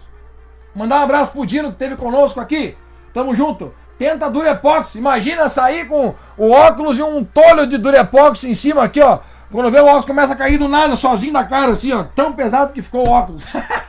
Mandar 0.76 1.00
um 1.00 1.04
abraço 1.04 1.32
pro 1.32 1.46
Dino 1.46 1.70
que 1.70 1.76
esteve 1.76 1.96
conosco 1.96 2.42
aqui. 2.42 2.76
Tamo 3.14 3.34
junto. 3.34 3.74
Tenta 3.98 4.30
Durepox. 4.30 4.96
Imagina 4.96 5.48
sair 5.48 5.88
com 5.88 6.14
o 6.38 6.52
óculos 6.52 7.00
e 7.00 7.02
um 7.02 7.24
tolho 7.24 7.66
de 7.66 7.78
Durepox 7.78 8.44
em 8.44 8.54
cima 8.54 8.84
aqui, 8.84 9.00
ó. 9.00 9.20
Quando 9.50 9.72
vê 9.72 9.80
o 9.80 9.86
óculos 9.86 10.04
começa 10.04 10.34
a 10.34 10.36
cair 10.36 10.58
do 10.58 10.68
nada, 10.68 10.98
sozinho 10.98 11.32
na 11.32 11.46
cara, 11.46 11.72
assim, 11.72 11.94
ó. 11.94 12.04
Tão 12.14 12.34
pesado 12.34 12.74
que 12.74 12.82
ficou 12.82 13.08
o 13.08 13.12
óculos. 13.12 13.46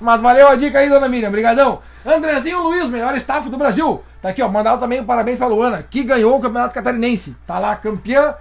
Mas 0.00 0.20
valeu 0.20 0.48
a 0.48 0.56
dica 0.56 0.78
aí, 0.78 0.88
dona 0.88 1.08
Miriam. 1.08 1.28
Obrigadão. 1.28 1.80
Andrezinho 2.04 2.62
Luiz, 2.62 2.90
melhor 2.90 3.14
staff 3.16 3.48
do 3.48 3.56
Brasil. 3.56 4.02
Tá 4.20 4.30
aqui, 4.30 4.42
ó. 4.42 4.48
Mandar 4.48 4.78
também 4.78 5.00
um 5.00 5.04
parabéns 5.04 5.38
pra 5.38 5.46
Luana, 5.46 5.82
que 5.82 6.02
ganhou 6.02 6.36
o 6.36 6.40
Campeonato 6.40 6.74
Catarinense. 6.74 7.36
Tá 7.46 7.58
lá, 7.58 7.76
campeã 7.76 8.34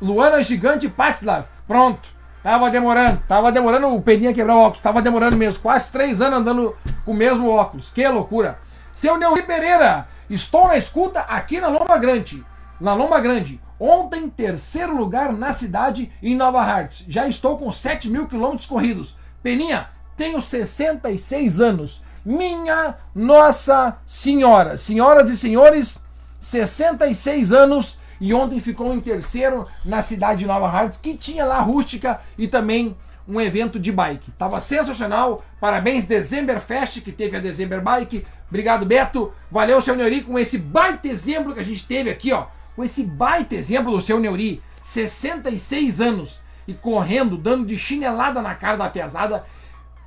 Luana 0.00 0.42
Gigante 0.42 0.88
Patslav. 0.88 1.44
Pronto. 1.66 2.08
Tava 2.42 2.70
demorando, 2.70 3.20
tava 3.28 3.52
demorando 3.52 3.94
o 3.94 4.00
Pedinha 4.00 4.32
quebrar 4.32 4.56
o 4.56 4.60
óculos, 4.60 4.80
tava 4.80 5.02
demorando 5.02 5.36
mesmo. 5.36 5.60
Quase 5.60 5.92
três 5.92 6.22
anos 6.22 6.38
andando 6.38 6.74
com 7.04 7.10
o 7.10 7.14
mesmo 7.14 7.50
óculos. 7.50 7.90
Que 7.90 8.08
loucura. 8.08 8.58
Seu 8.94 9.18
Neuri 9.18 9.42
Pereira, 9.42 10.06
estou 10.28 10.68
na 10.68 10.78
escuta 10.78 11.20
aqui 11.20 11.60
na 11.60 11.68
Lomba 11.68 11.98
Grande. 11.98 12.42
Na 12.80 12.94
Lomba 12.94 13.20
Grande. 13.20 13.60
Ontem, 13.78 14.28
terceiro 14.28 14.96
lugar 14.96 15.32
na 15.34 15.52
cidade 15.52 16.10
em 16.22 16.34
Nova 16.34 16.62
Hartz. 16.62 17.04
Já 17.06 17.26
estou 17.26 17.58
com 17.58 17.70
7 17.70 18.08
mil 18.08 18.26
quilômetros 18.26 18.66
corridos. 18.66 19.16
Peninha, 19.42 19.88
tenho 20.20 20.38
66 20.38 21.62
anos. 21.62 22.02
Minha 22.22 22.94
Nossa 23.14 23.96
Senhora. 24.04 24.76
Senhoras 24.76 25.30
e 25.30 25.36
senhores, 25.36 25.98
66 26.38 27.54
anos 27.54 27.96
e 28.20 28.34
ontem 28.34 28.60
ficou 28.60 28.92
em 28.92 29.00
terceiro 29.00 29.66
na 29.82 30.02
cidade 30.02 30.40
de 30.40 30.46
Nova 30.46 30.68
Hartz, 30.68 30.98
que 30.98 31.16
tinha 31.16 31.46
lá 31.46 31.58
rústica 31.60 32.20
e 32.36 32.46
também 32.46 32.94
um 33.26 33.40
evento 33.40 33.80
de 33.80 33.90
bike. 33.90 34.30
Tava 34.32 34.60
sensacional. 34.60 35.42
Parabéns 35.58 36.04
December 36.04 36.60
Fest 36.60 37.00
que 37.00 37.12
teve 37.12 37.38
a 37.38 37.40
December 37.40 37.80
Bike. 37.80 38.26
Obrigado 38.46 38.84
Beto. 38.84 39.32
Valeu 39.50 39.80
seu 39.80 39.96
Neuri 39.96 40.20
com 40.20 40.38
esse 40.38 40.58
baita 40.58 41.08
exemplo 41.08 41.54
que 41.54 41.60
a 41.60 41.64
gente 41.64 41.86
teve 41.86 42.10
aqui, 42.10 42.30
ó. 42.30 42.44
Com 42.76 42.84
esse 42.84 43.04
baita 43.04 43.54
exemplo 43.54 43.90
do 43.90 44.02
seu 44.02 44.20
Neuri, 44.20 44.62
66 44.82 45.98
anos 46.02 46.38
e 46.68 46.74
correndo, 46.74 47.38
dando 47.38 47.64
de 47.64 47.78
chinelada 47.78 48.42
na 48.42 48.54
cara 48.54 48.76
da 48.76 48.90
pesada. 48.90 49.46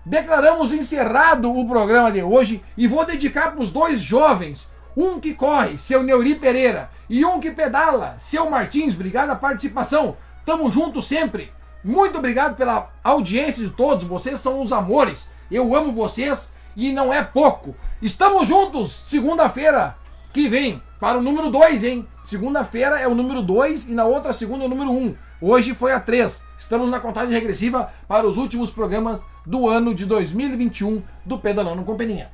Declaramos 0.05 0.73
encerrado 0.73 1.55
o 1.55 1.67
programa 1.67 2.11
de 2.11 2.21
hoje 2.21 2.61
e 2.75 2.87
vou 2.87 3.05
dedicar 3.05 3.51
para 3.51 3.61
os 3.61 3.71
dois 3.71 4.01
jovens 4.01 4.67
um 4.95 5.19
que 5.19 5.33
corre, 5.33 5.77
seu 5.77 6.03
Neuri 6.03 6.35
Pereira, 6.35 6.89
e 7.09 7.25
um 7.25 7.39
que 7.39 7.51
pedala, 7.51 8.15
seu 8.19 8.49
Martins. 8.49 8.93
Obrigado 8.93 9.31
a 9.31 9.35
participação. 9.35 10.15
Tamo 10.45 10.69
junto 10.69 11.01
sempre. 11.01 11.51
Muito 11.83 12.17
obrigado 12.17 12.55
pela 12.55 12.89
audiência 13.03 13.63
de 13.63 13.71
todos. 13.71 14.03
Vocês 14.03 14.39
são 14.39 14.61
os 14.61 14.71
amores. 14.71 15.27
Eu 15.49 15.75
amo 15.75 15.91
vocês 15.91 16.47
e 16.75 16.91
não 16.91 17.13
é 17.13 17.23
pouco. 17.23 17.75
Estamos 18.01 18.47
juntos 18.47 18.91
segunda-feira 18.91 19.95
que 20.33 20.47
vem 20.47 20.81
para 20.99 21.17
o 21.17 21.21
número 21.21 21.49
2, 21.49 21.83
hein? 21.83 22.07
Segunda-feira 22.25 22.99
é 22.99 23.07
o 23.07 23.15
número 23.15 23.41
2 23.41 23.87
e 23.87 23.93
na 23.93 24.05
outra 24.05 24.33
segunda 24.33 24.63
é 24.63 24.67
o 24.67 24.69
número 24.69 24.91
1. 24.91 24.97
Um. 24.97 25.15
Hoje 25.41 25.73
foi 25.73 25.91
a 25.91 25.99
3. 25.99 26.41
Estamos 26.59 26.89
na 26.89 26.99
contagem 26.99 27.33
regressiva 27.33 27.91
para 28.07 28.27
os 28.27 28.37
últimos 28.37 28.71
programas 28.71 29.19
do 29.45 29.67
ano 29.67 29.93
de 29.93 30.05
2021 30.05 31.01
do 31.25 31.37
Pedalando 31.37 31.83
com 31.83 31.95
Peninha. 31.95 32.29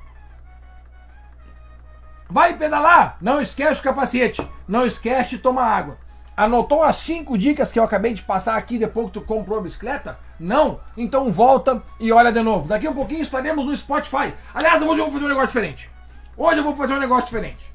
Vai 2.30 2.56
pedalar? 2.56 3.18
Não 3.20 3.42
esquece 3.42 3.80
o 3.82 3.84
capacete. 3.84 4.48
Não 4.68 4.86
esquece 4.86 5.32
de 5.32 5.40
tomar 5.40 5.66
água. 5.66 5.98
Anotou 6.38 6.84
as 6.84 6.98
cinco 6.98 7.38
dicas 7.38 7.72
que 7.72 7.80
eu 7.80 7.84
acabei 7.84 8.14
de 8.14 8.22
passar 8.22 8.56
aqui 8.56 8.78
depois 8.78 9.08
que 9.08 9.14
tu 9.14 9.22
comprou 9.22 9.58
a 9.58 9.62
bicicleta? 9.64 10.18
Não? 10.40 10.80
Então 10.96 11.32
volta 11.32 11.82
e 12.00 12.12
olha 12.12 12.32
de 12.32 12.42
novo. 12.42 12.68
Daqui 12.68 12.86
a 12.86 12.92
um 12.92 12.94
pouquinho 12.94 13.22
estaremos 13.22 13.66
no 13.66 13.76
Spotify. 13.76 14.32
Aliás, 14.54 14.82
hoje 14.82 15.02
eu 15.02 15.06
vou 15.06 15.14
fazer 15.14 15.26
um 15.26 15.30
negócio 15.30 15.48
diferente. 15.48 15.90
Hoje 16.38 16.60
eu 16.60 16.64
vou 16.64 16.76
fazer 16.76 16.94
um 16.94 17.00
negócio 17.00 17.26
diferente. 17.26 17.70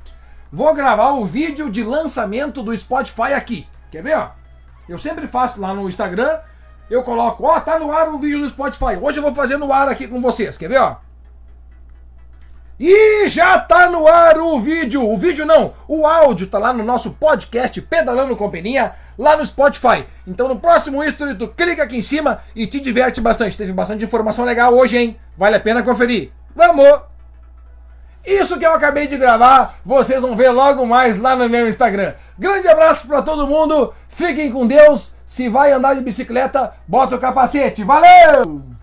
Vou 0.52 0.72
gravar 0.72 1.10
o 1.10 1.24
vídeo 1.24 1.68
de 1.68 1.82
lançamento 1.82 2.62
do 2.62 2.74
Spotify 2.76 3.34
aqui. 3.34 3.66
Quer 3.90 4.02
ver, 4.02 4.16
ó? 4.16 4.30
Eu 4.88 4.98
sempre 4.98 5.26
faço 5.26 5.60
lá 5.60 5.74
no 5.74 5.88
Instagram. 5.88 6.38
Eu 6.90 7.02
coloco, 7.02 7.44
ó, 7.44 7.60
tá 7.60 7.78
no 7.78 7.90
ar 7.90 8.08
o 8.08 8.18
vídeo 8.18 8.40
do 8.40 8.50
Spotify. 8.50 8.98
Hoje 9.00 9.18
eu 9.18 9.22
vou 9.22 9.34
fazer 9.34 9.56
no 9.56 9.72
ar 9.72 9.88
aqui 9.88 10.06
com 10.06 10.20
vocês. 10.20 10.58
Quer 10.58 10.68
ver, 10.68 10.80
ó? 10.80 10.96
E 12.78 13.28
já 13.28 13.56
tá 13.56 13.88
no 13.88 14.08
ar 14.08 14.36
o 14.36 14.58
vídeo, 14.58 15.08
o 15.08 15.16
vídeo 15.16 15.46
não, 15.46 15.74
o 15.86 16.04
áudio 16.04 16.48
tá 16.48 16.58
lá 16.58 16.72
no 16.72 16.82
nosso 16.82 17.12
podcast 17.12 17.80
Pedalando 17.80 18.36
com 18.36 18.50
Peninha, 18.50 18.94
lá 19.16 19.36
no 19.36 19.46
Spotify. 19.46 20.04
Então 20.26 20.48
no 20.48 20.58
próximo 20.58 21.02
history 21.02 21.36
tu 21.36 21.46
clica 21.46 21.84
aqui 21.84 21.96
em 21.96 22.02
cima 22.02 22.40
e 22.54 22.66
te 22.66 22.80
diverte 22.80 23.20
bastante. 23.20 23.56
Teve 23.56 23.72
bastante 23.72 24.04
informação 24.04 24.44
legal 24.44 24.74
hoje, 24.74 24.98
hein? 24.98 25.16
Vale 25.38 25.54
a 25.54 25.60
pena 25.60 25.84
conferir. 25.84 26.32
Vamos! 26.54 27.00
Isso 28.26 28.58
que 28.58 28.66
eu 28.66 28.74
acabei 28.74 29.06
de 29.06 29.18
gravar, 29.18 29.78
vocês 29.84 30.20
vão 30.20 30.34
ver 30.34 30.50
logo 30.50 30.84
mais 30.84 31.16
lá 31.16 31.36
no 31.36 31.48
meu 31.48 31.68
Instagram. 31.68 32.14
Grande 32.36 32.66
abraço 32.66 33.06
para 33.06 33.22
todo 33.22 33.46
mundo, 33.46 33.94
fiquem 34.08 34.50
com 34.50 34.66
Deus. 34.66 35.13
Se 35.34 35.48
vai 35.48 35.72
andar 35.72 35.96
de 35.96 36.00
bicicleta, 36.00 36.74
bota 36.86 37.16
o 37.16 37.18
capacete. 37.18 37.82
Valeu! 37.82 38.73